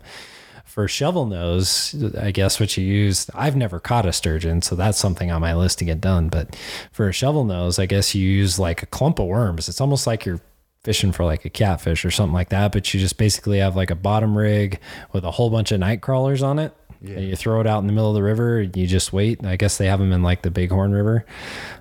For 0.64 0.88
shovel 0.88 1.26
nose, 1.26 1.94
I 2.18 2.31
guess 2.31 2.61
what 2.61 2.77
you 2.77 2.85
use, 2.85 3.30
I've 3.35 3.57
never 3.57 3.80
caught 3.81 4.06
a 4.06 4.14
sturgeon, 4.14 4.61
so 4.61 4.76
that's 4.76 4.98
something 4.98 5.31
on 5.31 5.41
my 5.41 5.53
list 5.53 5.80
to 5.80 5.85
get 5.85 5.99
done. 5.99 6.30
But 6.30 6.56
for 6.94 7.10
a 7.10 7.14
shovel 7.14 7.44
nose, 7.44 7.77
I 7.77 7.88
guess 7.88 8.15
you 8.15 8.27
use 8.27 8.57
like 8.57 8.81
a 8.81 8.88
clump 8.88 9.19
of 9.19 9.27
worms. 9.27 9.68
It's 9.68 9.81
almost 9.81 10.07
like 10.07 10.26
you're 10.26 10.40
fishing 10.84 11.11
for 11.11 11.23
like 11.26 11.45
a 11.45 11.49
catfish 11.49 12.05
or 12.05 12.11
something 12.11 12.34
like 12.34 12.49
that, 12.49 12.72
but 12.72 12.93
you 12.93 12.99
just 12.99 13.18
basically 13.18 13.60
have 13.60 13.76
like 13.76 13.89
a 13.89 13.95
bottom 13.95 14.38
rig 14.38 14.80
with 15.11 15.23
a 15.23 15.31
whole 15.31 15.49
bunch 15.49 15.72
of 15.72 15.80
night 15.80 16.01
crawlers 16.01 16.43
on 16.43 16.60
it. 16.60 16.76
And 17.05 17.26
you 17.26 17.35
throw 17.35 17.60
it 17.60 17.68
out 17.68 17.80
in 17.80 17.88
the 17.88 17.91
middle 17.91 18.10
of 18.10 18.15
the 18.15 18.23
river. 18.23 18.60
And 18.60 18.76
you 18.77 18.88
just 18.88 19.11
wait. 19.11 19.45
I 19.45 19.57
guess 19.57 19.77
they 19.77 19.88
have 19.88 19.99
them 19.99 20.14
in 20.14 20.23
like 20.23 20.41
the 20.41 20.49
Bighorn 20.49 20.93
River. 20.93 21.26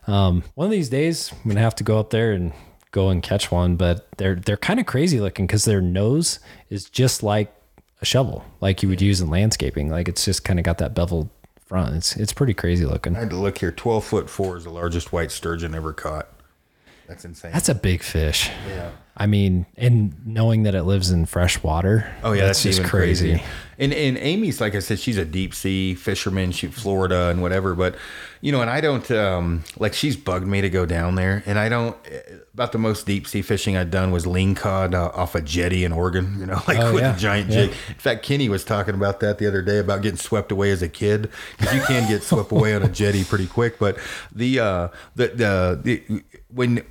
Um, 0.08 0.42
one 0.56 0.64
of 0.64 0.72
these 0.72 0.88
days, 0.88 1.32
I'm 1.32 1.48
gonna 1.48 1.60
have 1.60 1.76
to 1.76 1.84
go 1.84 2.00
up 2.00 2.10
there 2.10 2.32
and 2.32 2.52
go 2.90 3.08
and 3.08 3.22
catch 3.22 3.52
one. 3.52 3.76
But 3.76 4.08
they're 4.16 4.34
they're 4.34 4.56
kind 4.56 4.80
of 4.80 4.86
crazy 4.86 5.20
looking 5.20 5.46
because 5.46 5.64
their 5.64 5.80
nose 5.80 6.40
is 6.70 6.90
just 6.90 7.22
like 7.22 7.54
a 8.00 8.04
shovel, 8.04 8.44
like 8.60 8.82
you 8.82 8.88
would 8.88 9.00
use 9.00 9.20
in 9.20 9.30
landscaping. 9.30 9.90
Like 9.90 10.08
it's 10.08 10.24
just 10.24 10.42
kind 10.42 10.58
of 10.58 10.64
got 10.64 10.78
that 10.78 10.92
beveled 10.92 11.30
front. 11.66 11.94
It's 11.94 12.16
it's 12.16 12.32
pretty 12.32 12.54
crazy 12.54 12.84
looking. 12.84 13.14
I 13.14 13.20
had 13.20 13.30
to 13.30 13.36
look 13.36 13.58
here. 13.58 13.70
Twelve 13.70 14.04
foot 14.04 14.28
four 14.28 14.56
is 14.56 14.64
the 14.64 14.70
largest 14.70 15.12
white 15.12 15.30
sturgeon 15.30 15.72
ever 15.72 15.92
caught. 15.92 16.28
That's 17.06 17.24
insane. 17.24 17.52
That's 17.52 17.68
a 17.68 17.74
big 17.74 18.02
fish. 18.02 18.50
yeah. 18.68 18.90
I 19.14 19.26
mean, 19.26 19.66
and 19.76 20.14
knowing 20.26 20.62
that 20.62 20.74
it 20.74 20.84
lives 20.84 21.10
in 21.10 21.26
fresh 21.26 21.62
water. 21.62 22.10
Oh 22.22 22.32
yeah, 22.32 22.46
that's, 22.46 22.62
just 22.62 22.78
even 22.78 22.88
crazy. 22.88 23.42
And 23.78 23.92
and 23.92 24.16
Amy's 24.16 24.58
like 24.58 24.74
I 24.74 24.78
said, 24.78 24.98
she's 25.00 25.18
a 25.18 25.24
deep 25.26 25.52
sea 25.54 25.94
fisherman. 25.94 26.50
She 26.52 26.68
Florida 26.68 27.28
and 27.28 27.42
whatever. 27.42 27.74
But 27.74 27.96
you 28.40 28.52
know, 28.52 28.62
and 28.62 28.70
I 28.70 28.80
don't 28.80 29.08
um 29.10 29.64
like 29.76 29.92
she's 29.92 30.16
bugged 30.16 30.46
me 30.46 30.62
to 30.62 30.70
go 30.70 30.86
down 30.86 31.16
there, 31.16 31.42
and 31.44 31.58
I 31.58 31.68
don't. 31.68 31.94
About 32.54 32.72
the 32.72 32.78
most 32.78 33.04
deep 33.06 33.26
sea 33.26 33.42
fishing 33.42 33.76
I'd 33.76 33.90
done 33.90 34.12
was 34.12 34.24
lingcod 34.24 34.94
uh, 34.94 35.10
off 35.14 35.34
a 35.34 35.42
jetty 35.42 35.84
in 35.84 35.92
Oregon. 35.92 36.36
You 36.40 36.46
know, 36.46 36.62
like 36.66 36.78
Oh, 36.78 36.94
with 36.94 37.02
yeah. 37.02 37.14
a 37.14 37.18
giant 37.18 37.50
Yeah. 37.50 37.66
jig. 37.66 37.70
In 37.88 37.94
fact, 37.96 38.22
Kenny 38.24 38.48
was 38.48 38.64
talking 38.64 38.94
about 38.94 39.20
that 39.20 39.36
the 39.38 39.46
other 39.46 39.60
day 39.60 39.78
about 39.78 40.00
getting 40.00 40.18
swept 40.18 40.50
away 40.52 40.70
as 40.70 40.80
a 40.82 40.88
kid 40.88 41.30
because 41.58 41.74
you 41.74 41.80
can 41.82 42.08
get 42.08 42.22
swept 42.22 42.50
away 42.52 42.74
on 42.74 42.82
a 42.82 42.88
jetty 42.88 43.24
pretty 43.24 43.46
quick. 43.46 43.78
But 43.78 43.98
the 44.34 44.58
uh 44.58 44.88
the 45.16 45.28
the, 45.28 45.80
the 45.82 46.22
when 46.54 46.84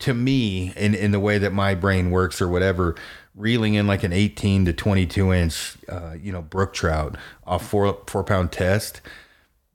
to 0.00 0.14
me 0.14 0.72
in, 0.76 0.94
in 0.94 1.12
the 1.12 1.20
way 1.20 1.38
that 1.38 1.52
my 1.52 1.74
brain 1.74 2.10
works 2.10 2.40
or 2.40 2.48
whatever 2.48 2.96
reeling 3.34 3.74
in 3.74 3.86
like 3.86 4.02
an 4.02 4.12
18 4.12 4.66
to 4.66 4.72
22 4.72 5.32
inch 5.32 5.76
uh, 5.88 6.14
you 6.20 6.32
know 6.32 6.42
brook 6.42 6.72
trout 6.72 7.16
off 7.46 7.66
four 7.66 7.98
four 8.06 8.24
pound 8.24 8.52
test 8.52 9.00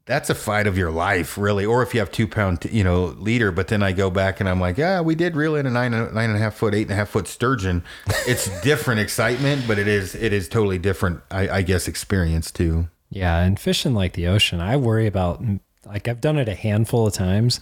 that's 0.06 0.30
a 0.30 0.36
fight 0.36 0.68
of 0.68 0.78
your 0.78 0.90
life 0.90 1.38
really. 1.38 1.66
Or 1.66 1.84
if 1.84 1.94
you 1.94 2.00
have 2.00 2.12
two 2.12 2.28
pound 2.28 2.66
you 2.72 2.84
know 2.84 3.06
leader 3.06 3.52
but 3.52 3.68
then 3.68 3.84
i 3.84 3.92
go 3.92 4.10
back 4.10 4.40
and 4.40 4.48
i'm 4.48 4.60
like 4.60 4.78
yeah 4.78 5.02
we 5.02 5.16
did 5.16 5.36
reel 5.36 5.56
in 5.56 5.66
a 5.66 5.70
nine 5.70 5.92
nine 5.92 6.30
and 6.30 6.36
a 6.36 6.40
half 6.40 6.56
foot 6.56 6.74
eight 6.74 6.84
and 6.84 6.92
a 6.92 6.96
half 6.96 7.10
foot 7.10 7.28
sturgeon. 7.28 7.84
It's 8.26 8.48
different 8.62 9.02
excitement 9.02 9.66
but 9.68 9.80
it 9.80 9.88
is 9.88 10.16
it 10.16 10.34
is 10.34 10.48
totally 10.48 10.78
different 10.78 11.22
i, 11.32 11.50
I 11.50 11.62
guess 11.62 11.88
experience 11.88 12.52
too. 12.52 12.88
Yeah, 13.10 13.40
and 13.40 13.60
fishing 13.60 13.94
like 13.94 14.14
the 14.14 14.28
ocean, 14.28 14.60
I 14.60 14.78
worry 14.78 15.08
about 15.08 15.42
like 15.86 16.08
I've 16.08 16.22
done 16.22 16.38
it 16.38 16.50
a 16.50 16.56
handful 16.56 17.08
of 17.08 17.14
times, 17.14 17.60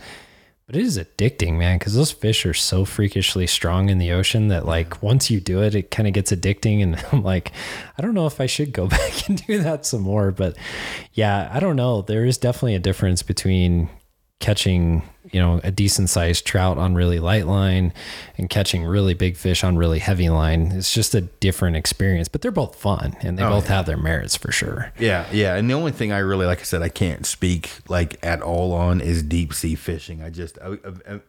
but 0.67 0.75
it 0.75 0.81
is 0.81 0.97
addicting, 0.97 1.57
man, 1.57 1.77
because 1.77 1.93
those 1.93 2.11
fish 2.11 2.43
are 2.45 2.53
so 2.53 2.85
freakishly 2.85 3.45
strong 3.45 3.89
in 3.89 3.99
the 3.99 4.11
ocean 4.11 4.47
that 4.47 4.65
like 4.65 5.03
once 5.03 5.29
you 5.29 5.39
do 5.39 5.61
it, 5.61 5.75
it 5.75 5.91
kind 5.91 6.07
of 6.07 6.13
gets 6.13 6.31
addicting. 6.31 6.81
And 6.81 7.03
I'm 7.11 7.23
like, 7.23 7.51
I 7.97 8.01
don't 8.01 8.15
know 8.15 8.25
if 8.25 8.41
I 8.41 8.47
should 8.47 8.73
go 8.73 8.87
back 8.87 9.29
and 9.29 9.45
do 9.45 9.59
that 9.59 9.85
some 9.85 10.01
more. 10.01 10.31
But 10.31 10.57
yeah, 11.13 11.49
I 11.53 11.59
don't 11.59 11.75
know. 11.75 12.01
There 12.01 12.25
is 12.25 12.39
definitely 12.39 12.75
a 12.75 12.79
difference 12.79 13.21
between 13.21 13.89
catching 14.39 15.01
you 15.31 15.39
know 15.39 15.59
a 15.63 15.71
decent 15.71 16.09
sized 16.09 16.45
trout 16.45 16.77
on 16.77 16.93
really 16.93 17.19
light 17.19 17.47
line 17.47 17.93
and 18.37 18.49
catching 18.49 18.83
really 18.83 19.13
big 19.13 19.37
fish 19.37 19.63
on 19.63 19.77
really 19.77 19.97
heavy 19.97 20.29
line 20.29 20.71
it's 20.73 20.93
just 20.93 21.15
a 21.15 21.21
different 21.21 21.75
experience 21.75 22.27
but 22.27 22.41
they're 22.41 22.51
both 22.51 22.75
fun 22.75 23.15
and 23.21 23.39
they 23.39 23.43
oh, 23.43 23.49
both 23.49 23.67
have 23.67 23.85
their 23.85 23.97
merits 23.97 24.35
for 24.35 24.51
sure 24.51 24.91
Yeah, 24.99 25.25
yeah. 25.31 25.55
And 25.55 25.69
the 25.69 25.73
only 25.73 25.91
thing 25.91 26.11
I 26.11 26.19
really, 26.19 26.45
like 26.45 26.59
I 26.59 26.63
said, 26.63 26.81
I 26.81 26.89
can't 26.89 27.25
speak 27.25 27.71
like 27.87 28.17
at 28.23 28.41
all 28.41 28.73
on 28.73 29.01
is 29.01 29.23
deep 29.23 29.53
sea 29.53 29.75
fishing. 29.75 30.21
I 30.21 30.29
just, 30.29 30.57
I, 30.59 30.77
I, 31.07 31.19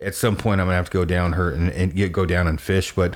at 0.00 0.14
some 0.14 0.36
point, 0.36 0.60
I'm 0.60 0.66
gonna 0.66 0.76
have 0.76 0.90
to 0.90 0.98
go 0.98 1.04
down 1.04 1.32
her 1.32 1.50
and, 1.50 1.70
and 1.70 1.94
get, 1.94 2.12
go 2.12 2.26
down 2.26 2.46
and 2.46 2.60
fish. 2.60 2.94
But 2.94 3.14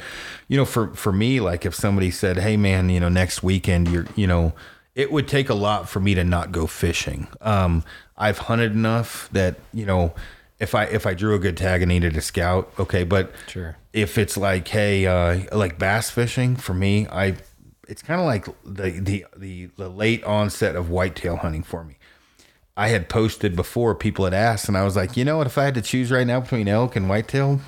you 0.48 0.56
know, 0.56 0.64
for 0.64 0.94
for 0.94 1.12
me, 1.12 1.40
like 1.40 1.66
if 1.66 1.74
somebody 1.74 2.10
said, 2.10 2.38
"Hey, 2.38 2.56
man, 2.56 2.88
you 2.90 3.00
know, 3.00 3.08
next 3.08 3.42
weekend, 3.42 3.88
you're, 3.88 4.06
you 4.16 4.26
know," 4.26 4.52
it 4.94 5.10
would 5.12 5.28
take 5.28 5.48
a 5.48 5.54
lot 5.54 5.88
for 5.88 6.00
me 6.00 6.14
to 6.14 6.24
not 6.24 6.52
go 6.52 6.66
fishing. 6.66 7.28
Um, 7.40 7.84
I've 8.16 8.38
hunted 8.38 8.72
enough 8.72 9.28
that 9.32 9.56
you 9.72 9.86
know. 9.86 10.14
If 10.58 10.74
I 10.74 10.84
if 10.84 11.06
I 11.06 11.14
drew 11.14 11.34
a 11.34 11.38
good 11.38 11.56
tag 11.56 11.80
and 11.80 11.88
needed 11.88 12.14
a 12.18 12.20
scout, 12.20 12.70
okay, 12.78 13.02
but 13.02 13.32
Sure. 13.46 13.76
if 13.94 14.18
it's 14.18 14.36
like 14.36 14.68
hey 14.68 15.06
uh 15.06 15.40
like 15.56 15.78
bass 15.78 16.10
fishing 16.10 16.54
for 16.54 16.74
me 16.74 17.06
i 17.10 17.34
it's 17.88 18.02
kind 18.02 18.20
of 18.20 18.26
like 18.26 18.44
the, 18.64 18.90
the 19.00 19.24
the 19.38 19.70
the 19.78 19.88
late 19.88 20.22
onset 20.24 20.76
of 20.76 20.90
whitetail 20.90 21.36
hunting 21.36 21.62
for 21.62 21.82
me 21.82 21.96
i 22.76 22.88
had 22.88 23.08
posted 23.08 23.56
before 23.56 23.94
people 23.96 24.24
had 24.26 24.34
asked 24.34 24.68
and 24.68 24.76
i 24.76 24.84
was 24.84 24.94
like 24.96 25.16
you 25.16 25.24
know 25.24 25.38
what 25.38 25.46
if 25.46 25.56
i 25.58 25.64
had 25.64 25.74
to 25.74 25.82
choose 25.82 26.12
right 26.12 26.26
now 26.26 26.38
between 26.40 26.68
elk 26.68 26.94
and 26.94 27.08
whitetail 27.08 27.58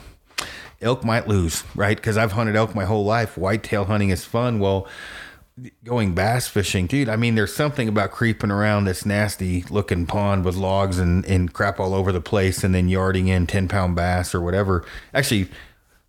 elk 0.81 1.03
might 1.03 1.27
lose 1.27 1.65
right 1.74 1.97
because 1.97 2.16
i've 2.16 2.32
hunted 2.32 2.55
elk 2.55 2.73
my 2.74 2.85
whole 2.85 3.05
life 3.05 3.36
whitetail 3.39 3.86
hunting 3.86 4.11
is 4.11 4.24
fun 4.24 4.61
well 4.61 4.86
going 5.84 6.14
bass 6.14 6.48
fishing, 6.48 6.86
dude. 6.86 7.09
I 7.09 7.16
mean, 7.16 7.34
there's 7.34 7.55
something 7.55 7.89
about 7.89 8.10
creeping 8.10 8.51
around 8.51 8.84
this 8.84 9.05
nasty 9.05 9.62
looking 9.70 10.06
pond 10.06 10.44
with 10.44 10.56
logs 10.56 10.98
and, 10.98 11.24
and 11.26 11.52
crap 11.52 11.80
all 11.80 11.94
over 11.94 12.12
the 12.12 12.20
place 12.20 12.64
and 12.64 12.74
then 12.74 12.89
yarding 12.89 13.28
in 13.28 13.47
10 13.47 13.68
pound 13.68 13.97
bass 13.97 14.34
or 14.34 14.40
whatever. 14.40 14.84
Actually, 15.14 15.48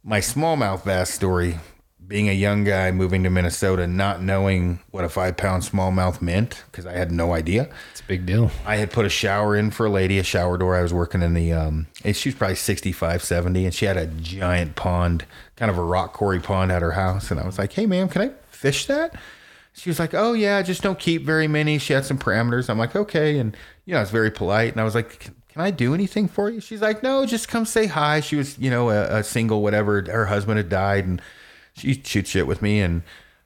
my 0.03 0.19
smallmouth 0.19 0.83
bass 0.85 1.09
story, 1.09 1.59
being 2.05 2.27
a 2.29 2.33
young 2.33 2.63
guy 2.63 2.91
moving 2.91 3.23
to 3.23 3.29
Minnesota, 3.29 3.87
not 3.87 4.21
knowing 4.21 4.79
what 4.91 5.05
a 5.05 5.09
five 5.09 5.37
pound 5.37 5.63
smallmouth 5.63 6.21
meant 6.21 6.63
because 6.71 6.85
I 6.85 6.93
had 6.93 7.11
no 7.11 7.33
idea. 7.33 7.69
it's 7.91 8.01
a 8.01 8.05
big 8.05 8.25
deal 8.25 8.51
I 8.65 8.75
had 8.75 8.91
put 8.91 9.05
a 9.05 9.09
shower 9.09 9.55
in 9.55 9.71
for 9.71 9.85
a 9.85 9.89
lady, 9.89 10.19
a 10.19 10.23
shower 10.23 10.57
door. 10.57 10.75
I 10.75 10.81
was 10.81 10.93
working 10.93 11.21
in 11.21 11.33
the, 11.33 11.53
um, 11.53 11.87
and 12.03 12.15
she 12.15 12.29
was 12.29 12.35
probably 12.35 12.55
65, 12.55 13.23
70, 13.23 13.65
and 13.65 13.73
she 13.73 13.85
had 13.85 13.97
a 13.97 14.07
giant 14.07 14.75
pond, 14.75 15.25
kind 15.55 15.71
of 15.71 15.77
a 15.77 15.83
rock 15.83 16.13
quarry 16.13 16.39
pond 16.39 16.71
at 16.71 16.81
her 16.81 16.91
house. 16.91 17.31
And 17.31 17.39
I 17.39 17.45
was 17.45 17.57
like, 17.57 17.73
hey, 17.73 17.85
ma'am, 17.85 18.09
can 18.09 18.21
I 18.21 18.31
fish 18.49 18.85
that? 18.87 19.15
She 19.73 19.89
was 19.89 19.99
like, 19.99 20.13
oh, 20.13 20.33
yeah, 20.33 20.61
just 20.61 20.83
don't 20.83 20.99
keep 20.99 21.23
very 21.23 21.47
many. 21.47 21.77
She 21.79 21.93
had 21.93 22.05
some 22.05 22.17
parameters. 22.17 22.69
I'm 22.69 22.77
like, 22.77 22.95
okay. 22.95 23.39
And, 23.39 23.57
you 23.85 23.93
know, 23.93 23.99
I 23.99 24.01
was 24.01 24.11
very 24.11 24.31
polite. 24.31 24.71
And 24.71 24.79
I 24.79 24.83
was 24.83 24.95
like, 24.95 25.19
can, 25.19 25.35
can 25.49 25.61
I 25.61 25.71
do 25.71 25.93
anything 25.93 26.27
for 26.27 26.49
you? 26.49 26.59
She's 26.59 26.81
like, 26.81 27.01
no, 27.01 27.25
just 27.25 27.47
come 27.47 27.65
say 27.65 27.87
hi. 27.87 28.19
She 28.19 28.35
was, 28.35 28.57
you 28.59 28.69
know, 28.69 28.89
a, 28.89 29.19
a 29.19 29.23
single, 29.23 29.63
whatever. 29.63 30.01
Her 30.03 30.25
husband 30.27 30.57
had 30.57 30.69
died, 30.69 31.05
and 31.05 31.21
she 31.73 32.01
shoot 32.03 32.27
shit 32.27 32.45
with 32.45 32.61
me. 32.61 32.81
And 32.81 33.01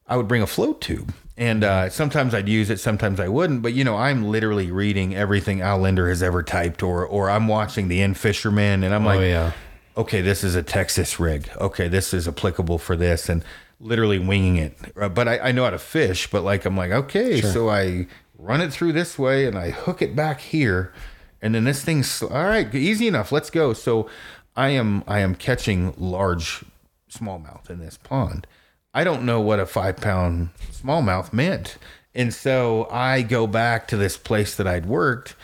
I 0.06 0.18
would 0.18 0.28
bring 0.28 0.42
a 0.42 0.48
float 0.48 0.82
tube. 0.82 1.14
And 1.38 1.64
uh, 1.64 1.90
sometimes 1.90 2.34
I'd 2.34 2.50
use 2.50 2.70
it, 2.70 2.80
sometimes 2.80 3.20
I 3.20 3.28
wouldn't. 3.28 3.62
But 3.62 3.74
you 3.74 3.84
know, 3.84 3.96
I'm 3.96 4.26
literally 4.26 4.72
reading 4.72 5.16
everything 5.16 5.62
Al 5.62 5.80
Lindner 5.80 6.10
has 6.10 6.24
ever 6.24 6.42
typed, 6.42 6.82
or 6.82 7.06
or 7.06 7.30
I'm 7.30 7.48
watching 7.48 7.90
the 7.90 8.02
In-Fisherman, 8.02 8.84
and 8.84 8.94
I'm 8.94 9.06
like, 9.06 9.20
oh 9.20 9.24
yeah 9.24 9.52
okay, 9.98 10.22
this 10.22 10.44
is 10.44 10.56
a 10.56 10.64
Texas 10.64 11.20
rig. 11.20 11.50
Okay, 11.60 11.88
this 11.88 12.14
is 12.14 12.28
applicable 12.28 12.78
for 12.78 12.96
this, 12.96 13.28
and 13.28 13.44
literally 13.80 14.20
winging 14.20 14.58
it. 14.58 14.78
Uh, 15.00 15.10
But 15.10 15.28
I, 15.28 15.40
I 15.40 15.52
know 15.52 15.64
how 15.64 15.70
to 15.72 15.80
fish. 15.80 16.30
But 16.30 16.44
like, 16.44 16.66
I'm 16.66 16.78
like, 16.78 16.92
okay, 16.92 17.42
so 17.42 17.70
I 17.70 18.08
run 18.38 18.62
it 18.62 18.72
through 18.72 18.94
this 18.94 19.18
way, 19.18 19.46
and 19.46 19.58
I 19.58 19.72
hook 19.72 20.02
it 20.02 20.16
back 20.16 20.40
here, 20.42 20.94
and 21.42 21.56
then 21.56 21.64
this 21.64 21.84
thing's 21.84 22.22
all 22.22 22.30
right, 22.46 22.74
easy 22.74 23.08
enough. 23.08 23.32
Let's 23.32 23.50
go. 23.50 23.74
So 23.74 24.10
I 24.56 24.70
am 24.70 25.04
I 25.08 25.20
am 25.20 25.36
catching 25.36 25.94
large 25.98 26.64
smallmouth 27.12 27.70
in 27.70 27.80
this 27.80 27.98
pond. 27.98 28.48
I 28.94 29.04
don't 29.04 29.24
know 29.24 29.40
what 29.40 29.60
a 29.60 29.66
five 29.66 29.98
pound 29.98 30.50
smallmouth 30.72 31.32
meant. 31.34 31.78
And 32.16 32.34
so 32.34 32.88
I 32.92 33.22
go 33.22 33.46
back 33.46 33.88
to 33.90 33.98
this 33.98 34.18
place 34.18 34.56
that 34.56 34.66
I'd 34.66 34.88
worked, 34.88 35.36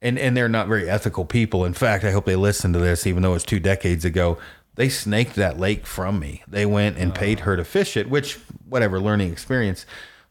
and, 0.00 0.18
and 0.18 0.34
they're 0.34 0.48
not 0.48 0.66
very 0.66 0.88
ethical 0.88 1.26
people. 1.26 1.66
In 1.66 1.74
fact, 1.74 2.04
I 2.04 2.10
hope 2.10 2.24
they 2.24 2.36
listen 2.36 2.72
to 2.72 2.78
this, 2.78 3.06
even 3.06 3.22
though 3.22 3.34
it's 3.34 3.44
two 3.44 3.60
decades 3.60 4.06
ago. 4.06 4.38
They 4.74 4.88
snaked 4.88 5.34
that 5.36 5.58
lake 5.58 5.86
from 5.86 6.18
me. 6.18 6.42
They 6.48 6.64
went 6.64 6.96
and 6.96 7.14
paid 7.14 7.40
her 7.40 7.56
to 7.56 7.64
fish 7.64 7.96
it, 7.96 8.08
which, 8.08 8.38
whatever, 8.68 8.98
learning 8.98 9.30
experience. 9.30 9.84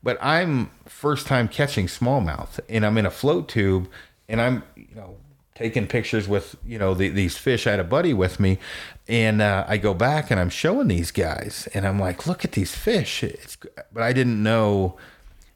But 0.04 0.18
I'm 0.20 0.72
first 0.88 1.28
time 1.28 1.48
catching 1.48 1.86
smallmouth, 1.86 2.60
and 2.68 2.86
I'm 2.86 2.98
in 2.98 3.06
a 3.06 3.12
float 3.12 3.48
tube, 3.48 3.88
and 4.28 4.42
I'm, 4.42 4.64
you 4.76 4.96
know, 4.96 5.18
taking 5.62 5.86
pictures 5.86 6.28
with 6.28 6.56
you 6.66 6.80
know 6.80 6.96
the, 6.96 7.10
these 7.10 7.38
fish. 7.38 7.68
I 7.68 7.72
had 7.72 7.80
a 7.80 7.84
buddy 7.86 8.14
with 8.14 8.40
me, 8.40 8.58
and 9.08 9.42
uh, 9.42 9.66
I 9.68 9.78
go 9.78 9.94
back 9.94 10.32
and 10.32 10.40
I'm 10.40 10.50
showing 10.50 10.88
these 10.88 11.12
guys, 11.12 11.68
and 11.74 11.86
I'm 11.86 12.00
like, 12.00 12.26
"Look 12.26 12.44
at 12.44 12.54
these 12.54 12.76
fish!" 12.76 13.24
It's, 13.24 13.58
but 13.94 14.02
I 14.02 14.12
didn't 14.12 14.42
know. 14.42 14.98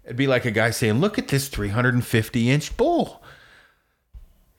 It'd 0.04 0.16
be 0.16 0.28
like 0.28 0.46
a 0.46 0.52
guy 0.52 0.70
saying, 0.70 1.00
"Look 1.00 1.18
at 1.18 1.30
this 1.30 1.48
350 1.48 2.50
inch 2.52 2.78
bull." 2.78 3.24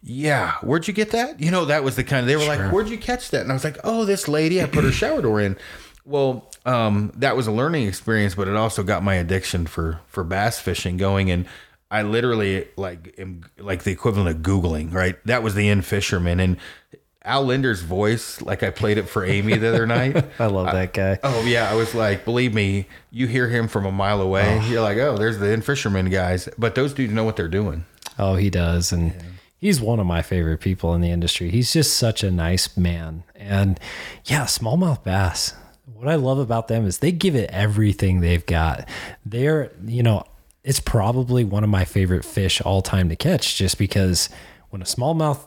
Yeah, 0.09 0.53
where'd 0.63 0.87
you 0.87 0.95
get 0.95 1.11
that? 1.11 1.41
You 1.41 1.51
know, 1.51 1.65
that 1.65 1.83
was 1.83 1.97
the 1.97 2.05
kind 2.05 2.21
of. 2.21 2.29
They 2.29 2.37
were 2.37 2.47
like, 2.47 2.73
"Where'd 2.73 2.89
you 2.89 2.97
catch 2.97 3.31
that?" 3.31 3.41
And 3.41 3.51
I 3.51 3.55
was 3.55 3.65
like, 3.65 3.79
"Oh, 3.83 4.05
this 4.05 4.29
lady. 4.29 4.63
I 4.63 4.67
put 4.67 4.85
her 4.85 4.93
shower 4.93 5.21
door 5.21 5.41
in." 5.41 5.57
Well, 6.05 6.49
um, 6.65 7.11
that 7.17 7.37
was 7.37 7.49
a 7.49 7.53
learning 7.53 7.89
experience, 7.89 8.37
but 8.37 8.47
it 8.47 8.55
also 8.55 8.85
got 8.85 9.03
my 9.03 9.15
addiction 9.15 9.67
for 9.67 9.99
for 10.07 10.23
bass 10.23 10.61
fishing 10.61 10.97
going. 10.97 11.29
And 11.33 11.47
I 11.91 12.03
literally 12.03 12.69
like 12.77 13.17
am 13.19 13.43
like 13.59 13.83
the 13.83 13.91
equivalent 13.91 14.29
of 14.29 14.43
googling. 14.43 14.93
Right, 14.95 15.17
that 15.27 15.43
was 15.43 15.55
the 15.55 15.69
In-Fisherman 15.69 16.41
and. 16.41 16.57
Al 17.25 17.45
Lindner's 17.45 17.83
voice, 17.83 18.41
like 18.41 18.63
I 18.63 18.71
played 18.71 18.99
it 18.99 19.09
for 19.09 19.25
Amy 19.25 19.57
the 19.57 19.69
other 19.71 19.85
night. 19.85 20.25
I 20.39 20.47
love 20.47 20.67
that 20.67 20.93
guy. 20.93 21.19
Oh 21.25 21.45
yeah, 21.45 21.69
I 21.69 21.75
was 21.75 21.93
like, 21.93 22.25
believe 22.25 22.55
me, 22.55 22.87
you 23.11 23.27
hear 23.27 23.49
him 23.49 23.67
from 23.67 23.85
a 23.85 23.91
mile 23.91 24.21
away. 24.21 24.65
You're 24.69 24.83
like, 24.83 24.97
oh, 24.99 25.17
there's 25.17 25.41
the 25.41 25.51
In-Fisherman 25.51 26.09
guys. 26.09 26.49
But 26.57 26.77
those 26.77 26.95
dudes 26.95 27.13
know 27.13 27.25
what 27.25 27.35
they're 27.35 27.49
doing. 27.49 27.85
Oh, 28.17 28.37
he 28.37 28.49
does. 28.49 28.93
And 28.93 29.13
he's 29.67 29.81
one 29.81 29.99
of 29.99 30.07
my 30.07 30.23
favorite 30.23 30.61
people 30.61 30.95
in 30.95 31.01
the 31.01 31.11
industry. 31.11 31.51
He's 31.51 31.73
just 31.73 31.97
such 31.97 32.23
a 32.23 32.31
nice 32.31 32.77
man. 32.77 33.25
And 33.35 33.81
yeah, 34.27 34.45
smallmouth 34.45 35.03
bass. 35.03 35.55
What 35.93 36.07
I 36.07 36.15
love 36.15 36.39
about 36.39 36.69
them 36.69 36.87
is 36.87 36.99
they 36.99 37.11
give 37.11 37.35
it 37.35 37.51
everything 37.51 38.21
they've 38.21 38.47
got. 38.47 38.89
They're, 39.25 39.73
you 39.85 40.05
know, 40.05 40.23
it's 40.63 40.79
probably 40.79 41.43
one 41.43 41.65
of 41.65 41.71
my 41.71 41.85
favorite 41.85 42.25
fish 42.25 42.61
all 42.61 42.81
time 42.81 43.09
to 43.09 43.17
catch 43.17 43.57
just 43.57 43.77
because 43.77 44.29
when 44.71 44.83
a 44.83 44.85
smallmouth 44.85 45.41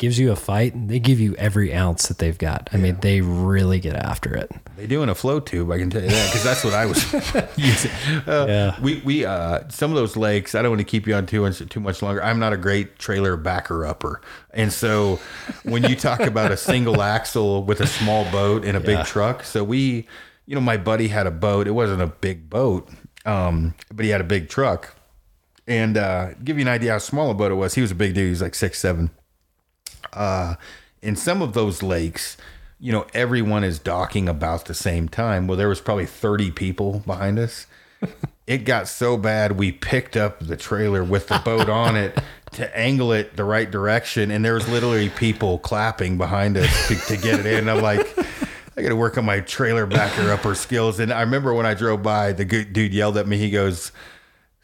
gives 0.00 0.18
you 0.18 0.32
a 0.32 0.36
fight, 0.36 0.88
they 0.88 0.98
give 0.98 1.20
you 1.20 1.36
every 1.36 1.74
ounce 1.74 2.08
that 2.08 2.16
they've 2.16 2.38
got. 2.38 2.70
I 2.72 2.78
mean, 2.78 2.96
they 3.02 3.20
really 3.20 3.78
get 3.80 3.94
after 3.94 4.34
it. 4.34 4.50
They 4.78 4.86
do 4.86 5.02
in 5.02 5.10
a 5.10 5.14
flow 5.14 5.40
tube, 5.40 5.70
I 5.70 5.76
can 5.76 5.90
tell 5.90 6.02
you 6.02 6.08
that, 6.08 6.28
because 6.28 6.42
that's 6.42 6.64
what 6.64 6.72
I 6.72 6.86
was 6.86 7.04
using. 7.56 7.90
Uh, 8.26 8.46
Yeah. 8.48 8.80
We 8.80 9.02
we 9.04 9.26
uh, 9.26 9.68
some 9.68 9.90
of 9.90 9.96
those 9.96 10.16
lakes. 10.16 10.54
I 10.54 10.62
don't 10.62 10.70
want 10.70 10.80
to 10.80 10.84
keep 10.86 11.06
you 11.06 11.14
on 11.14 11.26
too 11.26 11.42
much 11.42 11.58
too 11.68 11.80
much 11.80 12.00
longer. 12.00 12.24
I'm 12.24 12.38
not 12.38 12.54
a 12.54 12.56
great 12.56 12.98
trailer 12.98 13.36
backer 13.36 13.84
upper, 13.84 14.22
and 14.54 14.72
so 14.72 15.20
when 15.64 15.84
you 15.84 15.94
talk 15.94 16.20
about 16.20 16.50
a 16.50 16.56
single 16.56 17.02
axle 17.16 17.62
with 17.62 17.82
a 17.82 17.86
small 17.86 18.24
boat 18.32 18.64
and 18.64 18.78
a 18.78 18.80
big 18.80 19.04
truck, 19.04 19.44
so 19.44 19.62
we, 19.62 20.08
you 20.46 20.54
know, 20.54 20.62
my 20.62 20.78
buddy 20.78 21.08
had 21.08 21.26
a 21.26 21.30
boat. 21.30 21.66
It 21.68 21.72
wasn't 21.72 22.00
a 22.00 22.06
big 22.06 22.48
boat, 22.48 22.88
um, 23.26 23.74
but 23.92 24.06
he 24.06 24.10
had 24.10 24.22
a 24.22 24.24
big 24.24 24.48
truck. 24.48 24.96
And 25.66 25.98
uh, 25.98 26.32
give 26.42 26.56
you 26.56 26.62
an 26.62 26.68
idea 26.68 26.92
how 26.92 26.98
small 26.98 27.30
a 27.30 27.34
boat 27.34 27.52
it 27.52 27.54
was. 27.54 27.74
He 27.74 27.82
was 27.82 27.92
a 27.92 27.94
big 27.94 28.14
dude. 28.14 28.24
He 28.24 28.30
was 28.30 28.42
like 28.42 28.54
six 28.56 28.80
seven 28.80 29.10
uh, 30.12 30.54
in 31.02 31.16
some 31.16 31.42
of 31.42 31.52
those 31.52 31.82
lakes, 31.82 32.36
you 32.78 32.92
know, 32.92 33.06
everyone 33.12 33.64
is 33.64 33.78
docking 33.78 34.28
about 34.28 34.64
the 34.64 34.74
same 34.74 35.08
time. 35.08 35.46
Well, 35.46 35.56
there 35.56 35.68
was 35.68 35.80
probably 35.80 36.06
30 36.06 36.50
people 36.50 37.02
behind 37.06 37.38
us. 37.38 37.66
it 38.46 38.64
got 38.64 38.88
so 38.88 39.16
bad, 39.16 39.58
we 39.58 39.70
picked 39.70 40.16
up 40.16 40.40
the 40.40 40.56
trailer 40.56 41.04
with 41.04 41.28
the 41.28 41.40
boat 41.44 41.68
on 41.68 41.96
it 41.96 42.18
to 42.52 42.76
angle 42.76 43.12
it 43.12 43.36
the 43.36 43.44
right 43.44 43.70
direction. 43.70 44.30
And 44.30 44.44
there 44.44 44.54
was 44.54 44.68
literally 44.68 45.10
people 45.10 45.58
clapping 45.58 46.18
behind 46.18 46.56
us 46.56 46.88
to, 46.88 46.96
to 46.96 47.16
get 47.16 47.40
it 47.40 47.46
in. 47.46 47.68
I'm 47.68 47.82
like, 47.82 48.18
I 48.76 48.82
got 48.82 48.88
to 48.88 48.96
work 48.96 49.18
on 49.18 49.24
my 49.24 49.40
trailer 49.40 49.86
backer 49.86 50.30
upper 50.32 50.54
skills. 50.54 51.00
And 51.00 51.12
I 51.12 51.20
remember 51.20 51.52
when 51.52 51.66
I 51.66 51.74
drove 51.74 52.02
by, 52.02 52.32
the 52.32 52.44
good 52.44 52.72
dude 52.72 52.94
yelled 52.94 53.18
at 53.18 53.28
me. 53.28 53.36
He 53.36 53.50
goes, 53.50 53.92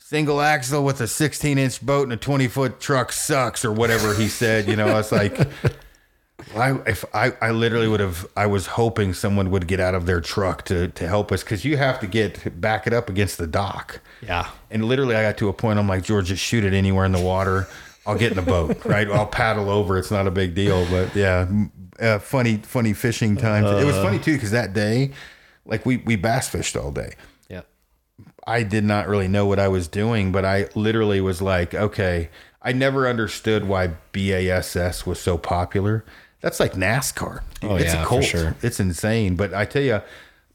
single 0.08 0.40
axle 0.40 0.84
with 0.84 1.00
a 1.00 1.08
16 1.08 1.58
inch 1.58 1.84
boat 1.84 2.04
and 2.04 2.12
a 2.12 2.16
20 2.16 2.46
foot 2.46 2.78
truck 2.78 3.10
sucks 3.10 3.64
or 3.64 3.72
whatever 3.72 4.14
he 4.14 4.28
said 4.28 4.68
you 4.68 4.76
know? 4.76 4.86
I 4.86 4.94
was 4.94 5.10
like 5.10 5.36
I, 6.56 6.78
if 6.86 7.04
I, 7.12 7.32
I 7.42 7.50
literally 7.50 7.88
would 7.88 7.98
have 7.98 8.24
i 8.36 8.46
was 8.46 8.68
hoping 8.68 9.14
someone 9.14 9.50
would 9.50 9.66
get 9.66 9.80
out 9.80 9.96
of 9.96 10.06
their 10.06 10.20
truck 10.20 10.64
to, 10.66 10.86
to 10.86 11.08
help 11.08 11.32
us 11.32 11.42
because 11.42 11.64
you 11.64 11.76
have 11.76 11.98
to 11.98 12.06
get 12.06 12.60
back 12.60 12.86
it 12.86 12.92
up 12.92 13.08
against 13.08 13.36
the 13.38 13.48
dock. 13.48 13.98
Yeah. 14.22 14.48
and 14.70 14.84
literally 14.84 15.16
i 15.16 15.22
got 15.22 15.38
to 15.38 15.48
a 15.48 15.52
point 15.52 15.80
i'm 15.80 15.88
like 15.88 16.04
george 16.04 16.26
just 16.26 16.40
shoot 16.40 16.62
it 16.62 16.72
anywhere 16.72 17.04
in 17.04 17.10
the 17.10 17.20
water. 17.20 17.66
I'll 18.06 18.16
get 18.16 18.30
in 18.30 18.36
the 18.36 18.42
boat 18.42 18.84
right? 18.84 19.10
I'll 19.10 19.26
paddle 19.26 19.68
over. 19.68 19.98
It's 19.98 20.12
not 20.12 20.28
a 20.28 20.30
big 20.30 20.54
deal. 20.54 20.88
But 20.88 21.16
yeah 21.16 21.48
uh, 21.98 22.20
funny 22.20 22.58
funny 22.58 22.92
fishing 22.92 23.36
times. 23.36 23.66
It 23.82 23.84
was 23.84 23.96
funny 23.96 24.20
too 24.20 24.34
because 24.34 24.52
that 24.52 24.72
day 24.72 25.10
like 25.64 25.84
we 25.84 25.96
we 25.96 26.14
bass 26.14 26.48
fished 26.48 26.76
all 26.76 26.92
day. 26.92 27.14
I 28.46 28.62
did 28.62 28.84
not 28.84 29.08
really 29.08 29.28
know 29.28 29.46
what 29.46 29.58
I 29.58 29.68
was 29.68 29.88
doing, 29.88 30.30
but 30.32 30.44
I 30.44 30.68
literally 30.74 31.20
was 31.20 31.42
like, 31.42 31.74
okay, 31.74 32.30
I 32.62 32.72
never 32.72 33.08
understood 33.08 33.64
why 33.66 33.88
BASS 34.12 35.04
was 35.06 35.20
so 35.20 35.36
popular. 35.36 36.04
That's 36.40 36.60
like 36.60 36.72
NASCAR. 36.74 37.42
Oh, 37.62 37.76
it's 37.76 37.86
yeah, 37.92 38.00
a 38.00 38.04
for 38.04 38.08
cult. 38.08 38.24
sure. 38.24 38.56
It's 38.62 38.78
insane. 38.78 39.34
But 39.36 39.52
I 39.52 39.64
tell 39.64 39.82
you, 39.82 40.00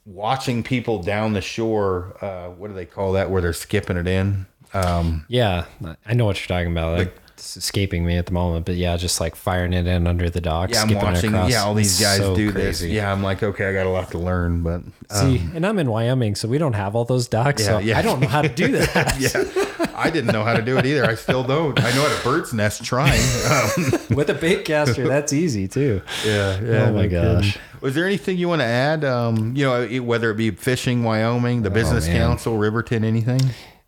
watching 0.05 0.63
people 0.63 1.01
down 1.03 1.33
the 1.33 1.41
shore, 1.41 2.15
uh, 2.21 2.49
what 2.49 2.69
do 2.69 2.73
they 2.73 2.85
call 2.85 3.13
that? 3.13 3.29
Where 3.29 3.41
they're 3.41 3.53
skipping 3.53 3.97
it 3.97 4.07
in. 4.07 4.45
Um, 4.73 5.25
Yeah. 5.27 5.65
I 6.05 6.13
know 6.13 6.25
what 6.25 6.39
you're 6.39 6.57
talking 6.57 6.71
about. 6.71 7.09
It's 7.41 7.57
escaping 7.57 8.05
me 8.05 8.17
at 8.17 8.27
the 8.27 8.33
moment, 8.33 8.67
but 8.67 8.75
yeah, 8.75 8.95
just 8.97 9.19
like 9.19 9.35
firing 9.35 9.73
it 9.73 9.87
in 9.87 10.05
under 10.05 10.29
the 10.29 10.39
dock. 10.39 10.69
yeah, 10.69 10.81
I'm 10.83 10.89
skipping 10.89 11.03
watching. 11.03 11.29
Across. 11.33 11.49
Yeah, 11.51 11.63
all 11.63 11.73
these 11.73 11.99
It's 11.99 12.01
guys 12.07 12.17
so 12.19 12.35
do 12.35 12.51
crazy. 12.51 12.67
this. 12.87 12.93
Yeah, 12.95 13.11
I'm 13.11 13.23
like, 13.23 13.41
okay, 13.41 13.67
I 13.67 13.73
got 13.73 13.87
a 13.87 13.89
lot 13.89 14.11
to 14.11 14.19
learn, 14.19 14.61
but 14.61 14.81
See, 15.09 15.41
and 15.55 15.65
I'm 15.65 15.79
in 15.79 15.89
Wyoming, 15.89 16.35
so 16.35 16.47
we 16.47 16.59
don't 16.59 16.73
have 16.73 16.95
all 16.95 17.03
those 17.03 17.27
docks. 17.27 17.65
so 17.65 17.77
Um, 17.77 17.83
yeah. 17.83 17.97
I 17.97 18.03
don't 18.03 18.19
know 18.19 18.27
how 18.27 18.43
to 18.43 18.47
do 18.49 18.67
that. 18.77 19.15
yeah, 19.19 19.89
I 19.95 20.11
didn't 20.11 20.31
know 20.31 20.43
how 20.43 20.53
to 20.55 20.61
do 20.61 20.77
it 20.77 20.85
either. 20.85 21.03
I 21.03 21.15
still 21.15 21.43
don't. 21.43 21.79
I 21.79 21.91
know 21.95 22.07
how 22.07 22.15
to 22.15 22.23
bird's 22.23 22.53
nest 22.53 22.83
trying. 22.83 23.19
Um, 23.49 24.15
With 24.15 24.29
a 24.29 24.35
bait 24.39 24.63
caster, 24.63 25.07
that's 25.07 25.33
easy 25.33 25.67
too. 25.67 26.03
Yeah, 26.23 26.61
yeah. 26.61 26.85
Oh 26.89 26.93
my 26.93 27.07
kidding. 27.07 27.11
gosh. 27.41 27.57
Was 27.81 27.95
there 27.95 28.05
anything 28.05 28.37
you 28.37 28.47
want 28.47 28.61
to 28.61 28.65
add? 28.67 29.03
Um, 29.03 29.55
you 29.55 29.65
know, 29.65 29.87
whether 30.03 30.29
it 30.29 30.35
be 30.35 30.51
fishing, 30.51 31.03
Wyoming, 31.03 31.63
the 31.63 31.71
Business 31.71 32.05
man. 32.07 32.17
Council, 32.21 32.55
Riverton, 32.59 33.03
anything? 33.03 33.41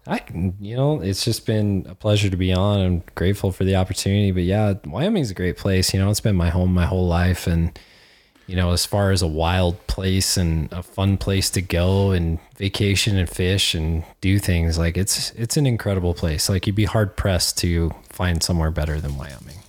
I, 0.06 0.22
you 0.60 0.76
know, 0.76 1.02
it's 1.02 1.24
just 1.24 1.46
been 1.46 1.86
a 1.88 1.96
pleasure 1.96 2.30
to 2.30 2.36
be 2.36 2.52
on. 2.52 2.82
I'm 2.82 3.04
grateful 3.16 3.52
for 3.52 3.64
the 3.64 3.76
opportunity. 3.76 4.32
But 4.32 4.44
yeah, 4.44 4.74
Wyoming's 4.86 5.32
a 5.32 5.34
great 5.36 5.58
place. 5.58 5.94
You 5.94 6.00
know, 6.00 6.10
it's 6.10 6.20
been 6.20 6.36
my 6.36 6.50
home 6.50 6.74
my 6.74 6.86
whole 6.86 7.08
life. 7.08 7.48
And, 7.48 7.78
you 8.46 8.58
know, 8.58 8.72
as 8.72 8.86
far 8.86 9.12
as 9.12 9.22
a 9.22 9.28
wild 9.28 9.86
place 9.88 10.36
and 10.36 10.72
a 10.74 10.84
fun 10.84 11.18
place 11.18 11.50
to 11.52 11.62
go 11.62 12.12
and 12.12 12.40
vacation 12.58 13.18
and 13.18 13.30
fish 13.30 13.74
and 13.74 14.04
do 14.20 14.40
things, 14.40 14.78
like 14.78 14.98
it's 14.98 15.32
it's 15.32 15.56
an 15.56 15.66
incredible 15.66 16.14
place. 16.14 16.50
Like 16.50 16.68
you'd 16.68 16.76
be 16.76 16.86
hard 16.86 17.16
pressed 17.16 17.58
to 17.60 17.92
find 18.10 18.44
somewhere 18.44 18.72
better 18.72 19.00
than 19.00 19.18
Wyoming. 19.18 19.63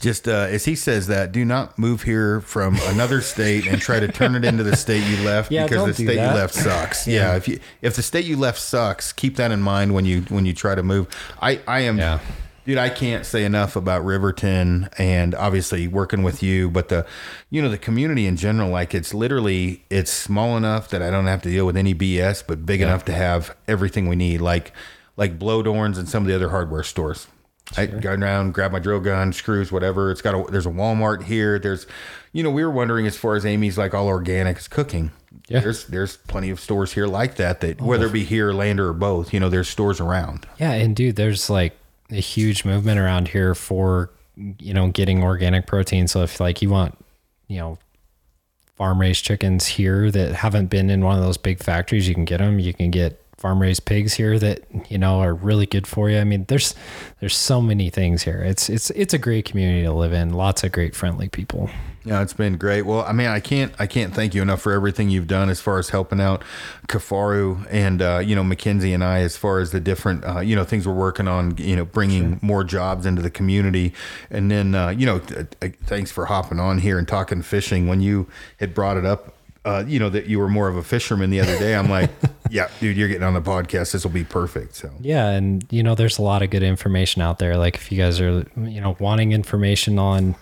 Just 0.00 0.28
uh, 0.28 0.46
as 0.50 0.64
he 0.64 0.74
says 0.74 1.06
that, 1.08 1.32
do 1.32 1.44
not 1.44 1.78
move 1.78 2.02
here 2.02 2.40
from 2.40 2.76
another 2.88 3.20
state 3.20 3.66
and 3.66 3.80
try 3.80 4.00
to 4.00 4.08
turn 4.08 4.34
it 4.34 4.44
into 4.44 4.62
the 4.62 4.76
state 4.76 5.04
you 5.08 5.22
left 5.24 5.50
Yeah, 5.50 5.64
because 5.64 5.78
don't 5.78 5.88
the 5.88 5.94
state 5.94 6.16
that. 6.16 6.30
you 6.30 6.40
left 6.40 6.54
sucks. 6.54 7.06
yeah. 7.06 7.36
if 7.36 7.48
you 7.48 7.60
if 7.80 7.96
the 7.96 8.02
state 8.02 8.24
you 8.24 8.36
left 8.36 8.58
sucks, 8.58 9.12
keep 9.12 9.36
that 9.36 9.50
in 9.50 9.62
mind 9.62 9.94
when 9.94 10.04
you 10.04 10.22
when 10.22 10.46
you 10.46 10.52
try 10.52 10.74
to 10.74 10.82
move. 10.82 11.06
I 11.40 11.60
I 11.66 11.80
am. 11.80 11.98
Yeah. 11.98 12.18
Dude, 12.64 12.78
I 12.78 12.90
can't 12.90 13.26
say 13.26 13.44
enough 13.44 13.74
about 13.74 14.04
Riverton 14.04 14.88
and 14.96 15.34
obviously 15.34 15.88
working 15.88 16.22
with 16.22 16.44
you, 16.44 16.70
but 16.70 16.90
the, 16.90 17.04
you 17.50 17.60
know, 17.60 17.68
the 17.68 17.76
community 17.76 18.24
in 18.24 18.36
general, 18.36 18.70
like 18.70 18.94
it's 18.94 19.12
literally, 19.12 19.82
it's 19.90 20.12
small 20.12 20.56
enough 20.56 20.88
that 20.90 21.02
I 21.02 21.10
don't 21.10 21.26
have 21.26 21.42
to 21.42 21.48
deal 21.50 21.66
with 21.66 21.76
any 21.76 21.92
BS, 21.92 22.44
but 22.46 22.64
big 22.64 22.80
enough 22.80 23.04
to 23.06 23.12
have 23.12 23.56
everything 23.66 24.08
we 24.08 24.14
need, 24.14 24.40
like, 24.40 24.72
like 25.16 25.40
Bloedorns 25.40 25.98
and 25.98 26.08
some 26.08 26.22
of 26.22 26.28
the 26.28 26.36
other 26.36 26.50
hardware 26.50 26.84
stores. 26.84 27.26
I 27.76 27.86
go 27.86 28.12
around, 28.12 28.52
grab 28.54 28.72
my 28.72 28.78
drill 28.78 29.00
gun, 29.00 29.32
screws, 29.32 29.72
whatever. 29.72 30.10
It's 30.10 30.22
got 30.22 30.34
a, 30.34 30.50
there's 30.50 30.66
a 30.66 30.70
Walmart 30.70 31.24
here. 31.24 31.58
There's, 31.58 31.86
you 32.32 32.42
know, 32.42 32.50
we 32.50 32.64
were 32.64 32.70
wondering 32.70 33.06
as 33.06 33.16
far 33.16 33.34
as 33.34 33.46
Amy's 33.46 33.78
like 33.78 33.94
all 33.94 34.08
organic 34.08 34.58
is 34.58 34.68
cooking. 34.68 35.10
Yeah. 35.48 35.60
There's, 35.60 35.86
there's 35.86 36.16
plenty 36.16 36.50
of 36.50 36.60
stores 36.60 36.92
here 36.92 37.06
like 37.06 37.36
that, 37.36 37.60
that 37.60 37.80
whether 37.80 38.06
it 38.06 38.12
be 38.12 38.24
here, 38.24 38.52
Lander 38.52 38.88
or 38.88 38.92
both, 38.92 39.32
you 39.32 39.40
know, 39.40 39.48
there's 39.48 39.68
stores 39.68 40.00
around. 40.00 40.46
Yeah, 40.58 40.72
and 40.72 40.94
dude, 40.94 41.16
there's 41.16 41.50
like 41.50 41.76
a 42.10 42.20
huge 42.20 42.64
movement 42.64 43.00
around 43.00 43.28
here 43.28 43.54
for 43.54 44.10
you 44.36 44.74
know 44.74 44.88
getting 44.88 45.22
organic 45.22 45.66
protein. 45.66 46.08
So 46.08 46.22
if 46.22 46.40
like 46.40 46.62
you 46.62 46.70
want, 46.70 46.98
you 47.48 47.58
know, 47.58 47.78
farm 48.76 49.00
raised 49.00 49.24
chickens 49.24 49.66
here 49.66 50.10
that 50.10 50.34
haven't 50.34 50.66
been 50.66 50.90
in 50.90 51.04
one 51.04 51.16
of 51.16 51.24
those 51.24 51.36
big 51.36 51.62
factories, 51.62 52.08
you 52.08 52.14
can 52.14 52.24
get 52.24 52.38
them. 52.38 52.58
You 52.58 52.74
can 52.74 52.90
get 52.90 53.21
farm 53.42 53.60
raised 53.60 53.84
pigs 53.84 54.14
here 54.14 54.38
that 54.38 54.62
you 54.88 54.96
know 54.96 55.20
are 55.20 55.34
really 55.34 55.66
good 55.66 55.86
for 55.86 56.08
you. 56.08 56.18
I 56.18 56.24
mean, 56.24 56.44
there's 56.46 56.76
there's 57.18 57.36
so 57.36 57.60
many 57.60 57.90
things 57.90 58.22
here. 58.22 58.40
It's 58.40 58.70
it's 58.70 58.90
it's 58.90 59.12
a 59.12 59.18
great 59.18 59.44
community 59.44 59.82
to 59.82 59.92
live 59.92 60.12
in. 60.12 60.32
Lots 60.32 60.62
of 60.62 60.70
great 60.70 60.94
friendly 60.94 61.28
people. 61.28 61.68
Yeah, 62.04 62.22
it's 62.22 62.32
been 62.32 62.56
great. 62.56 62.82
Well, 62.82 63.02
I 63.02 63.12
mean, 63.12 63.26
I 63.26 63.40
can't 63.40 63.72
I 63.80 63.86
can't 63.88 64.14
thank 64.14 64.34
you 64.34 64.42
enough 64.42 64.62
for 64.62 64.72
everything 64.72 65.10
you've 65.10 65.26
done 65.26 65.50
as 65.50 65.60
far 65.60 65.78
as 65.80 65.88
helping 65.88 66.20
out 66.20 66.44
Kifaru 66.86 67.66
and 67.68 68.00
uh, 68.00 68.18
you 68.24 68.36
know 68.36 68.44
Mackenzie 68.44 68.92
and 68.92 69.02
I 69.02 69.20
as 69.20 69.36
far 69.36 69.58
as 69.58 69.72
the 69.72 69.80
different 69.80 70.24
uh, 70.24 70.40
you 70.40 70.54
know 70.54 70.64
things 70.64 70.86
we're 70.86 70.94
working 70.94 71.26
on. 71.26 71.56
You 71.58 71.76
know, 71.76 71.84
bringing 71.84 72.38
more 72.42 72.62
jobs 72.62 73.06
into 73.06 73.22
the 73.22 73.30
community, 73.30 73.92
and 74.30 74.50
then 74.52 74.74
uh, 74.76 74.90
you 74.90 75.04
know, 75.04 75.18
th- 75.18 75.46
th- 75.60 75.74
thanks 75.84 76.12
for 76.12 76.26
hopping 76.26 76.60
on 76.60 76.78
here 76.78 76.96
and 76.96 77.08
talking 77.08 77.42
fishing. 77.42 77.88
When 77.88 78.00
you 78.00 78.28
had 78.58 78.72
brought 78.72 78.96
it 78.96 79.04
up, 79.04 79.34
uh, 79.64 79.84
you 79.86 79.98
know 79.98 80.08
that 80.08 80.26
you 80.26 80.38
were 80.38 80.48
more 80.48 80.68
of 80.68 80.76
a 80.76 80.82
fisherman 80.82 81.30
the 81.30 81.40
other 81.40 81.58
day. 81.58 81.74
I'm 81.74 81.88
like, 81.88 82.10
yeah, 82.50 82.68
dude, 82.80 82.96
you're 82.96 83.08
getting 83.08 83.22
on 83.22 83.34
the 83.34 83.40
podcast. 83.40 83.92
This 83.92 84.04
will 84.04 84.10
be 84.10 84.24
perfect. 84.24 84.74
So 84.74 84.90
Yeah, 85.00 85.28
and 85.28 85.64
you 85.70 85.82
know, 85.82 85.94
there's 85.94 86.18
a 86.18 86.22
lot 86.22 86.42
of 86.42 86.50
good 86.50 86.62
information 86.62 87.22
out 87.22 87.38
there. 87.38 87.56
Like 87.56 87.76
if 87.76 87.92
you 87.92 87.98
guys 87.98 88.20
are, 88.20 88.44
you 88.56 88.80
know, 88.80 88.96
wanting 88.98 89.32
information 89.32 89.98
on, 89.98 90.34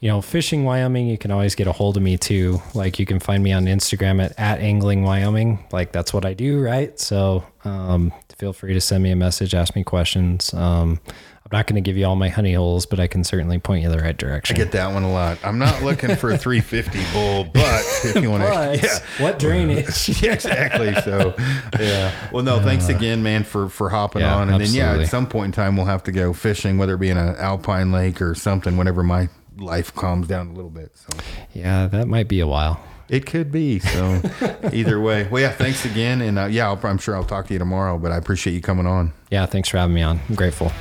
you 0.00 0.08
know, 0.08 0.20
fishing 0.20 0.64
Wyoming, 0.64 1.08
you 1.08 1.16
can 1.16 1.30
always 1.30 1.54
get 1.54 1.66
a 1.66 1.72
hold 1.72 1.96
of 1.96 2.02
me 2.02 2.18
too. 2.18 2.60
Like 2.74 2.98
you 2.98 3.06
can 3.06 3.18
find 3.18 3.42
me 3.42 3.52
on 3.52 3.64
Instagram 3.64 4.22
at, 4.22 4.38
at 4.38 4.60
angling 4.60 5.04
Wyoming. 5.04 5.64
Like 5.72 5.92
that's 5.92 6.12
what 6.12 6.26
I 6.26 6.34
do, 6.34 6.60
right? 6.60 6.98
So 7.00 7.46
um, 7.64 8.12
feel 8.36 8.52
free 8.52 8.74
to 8.74 8.80
send 8.80 9.02
me 9.02 9.10
a 9.10 9.16
message, 9.16 9.54
ask 9.54 9.74
me 9.74 9.84
questions. 9.84 10.52
Um, 10.52 11.00
I'm 11.46 11.56
not 11.58 11.68
going 11.68 11.76
to 11.76 11.80
give 11.80 11.96
you 11.96 12.04
all 12.06 12.16
my 12.16 12.28
honey 12.28 12.54
holes, 12.54 12.86
but 12.86 12.98
I 12.98 13.06
can 13.06 13.22
certainly 13.22 13.60
point 13.60 13.84
you 13.84 13.88
the 13.88 14.00
right 14.00 14.16
direction. 14.16 14.56
I 14.56 14.58
get 14.58 14.72
that 14.72 14.92
one 14.92 15.04
a 15.04 15.12
lot. 15.12 15.38
I'm 15.44 15.58
not 15.60 15.80
looking 15.80 16.16
for 16.16 16.32
a 16.32 16.36
350 16.38 16.98
bull, 17.12 17.44
but 17.44 17.84
if 18.04 18.20
you 18.20 18.32
want 18.32 18.42
to, 18.42 18.80
yeah, 18.84 18.98
what 19.24 19.38
drainage? 19.38 20.20
yeah, 20.22 20.32
exactly. 20.32 20.92
So, 21.02 21.36
yeah. 21.78 22.12
Well, 22.32 22.42
no, 22.42 22.56
uh, 22.56 22.64
thanks 22.64 22.88
again, 22.88 23.22
man, 23.22 23.44
for 23.44 23.68
for 23.68 23.88
hopping 23.90 24.22
Yeah, 24.22 24.34
on. 24.34 24.48
And 24.48 24.60
then, 24.60 24.72
yeah, 24.72 24.94
at 24.98 25.08
some 25.08 25.28
point 25.28 25.46
in 25.46 25.52
time, 25.52 25.76
we'll 25.76 25.86
have 25.86 26.02
to 26.04 26.12
go 26.12 26.32
fishing, 26.32 26.78
whether 26.78 26.94
it 26.94 26.98
be 26.98 27.10
in 27.10 27.16
an 27.16 27.36
alpine 27.36 27.92
lake 27.92 28.20
or 28.20 28.34
something. 28.34 28.76
Whenever 28.76 29.04
my 29.04 29.28
life 29.56 29.94
calms 29.94 30.26
down 30.26 30.48
a 30.48 30.52
little 30.52 30.68
bit, 30.68 30.96
so 30.96 31.16
yeah, 31.54 31.86
that 31.86 32.08
might 32.08 32.26
be 32.26 32.40
a 32.40 32.46
while. 32.48 32.80
It 33.08 33.26
could 33.26 33.52
be. 33.52 33.78
So, 33.78 34.20
either 34.72 35.00
way, 35.00 35.28
well, 35.28 35.42
yeah, 35.42 35.52
thanks 35.52 35.84
again, 35.84 36.20
and 36.20 36.38
uh, 36.38 36.46
yeah, 36.46 36.66
I'll, 36.68 36.80
I'm 36.82 36.98
sure 36.98 37.14
I'll 37.14 37.24
talk 37.24 37.46
to 37.48 37.52
you 37.52 37.58
tomorrow. 37.58 37.98
But 37.98 38.12
I 38.12 38.16
appreciate 38.16 38.54
you 38.54 38.60
coming 38.60 38.86
on. 38.86 39.12
Yeah, 39.30 39.46
thanks 39.46 39.68
for 39.68 39.78
having 39.78 39.94
me 39.94 40.02
on. 40.02 40.20
I'm 40.28 40.34
grateful. 40.34 40.72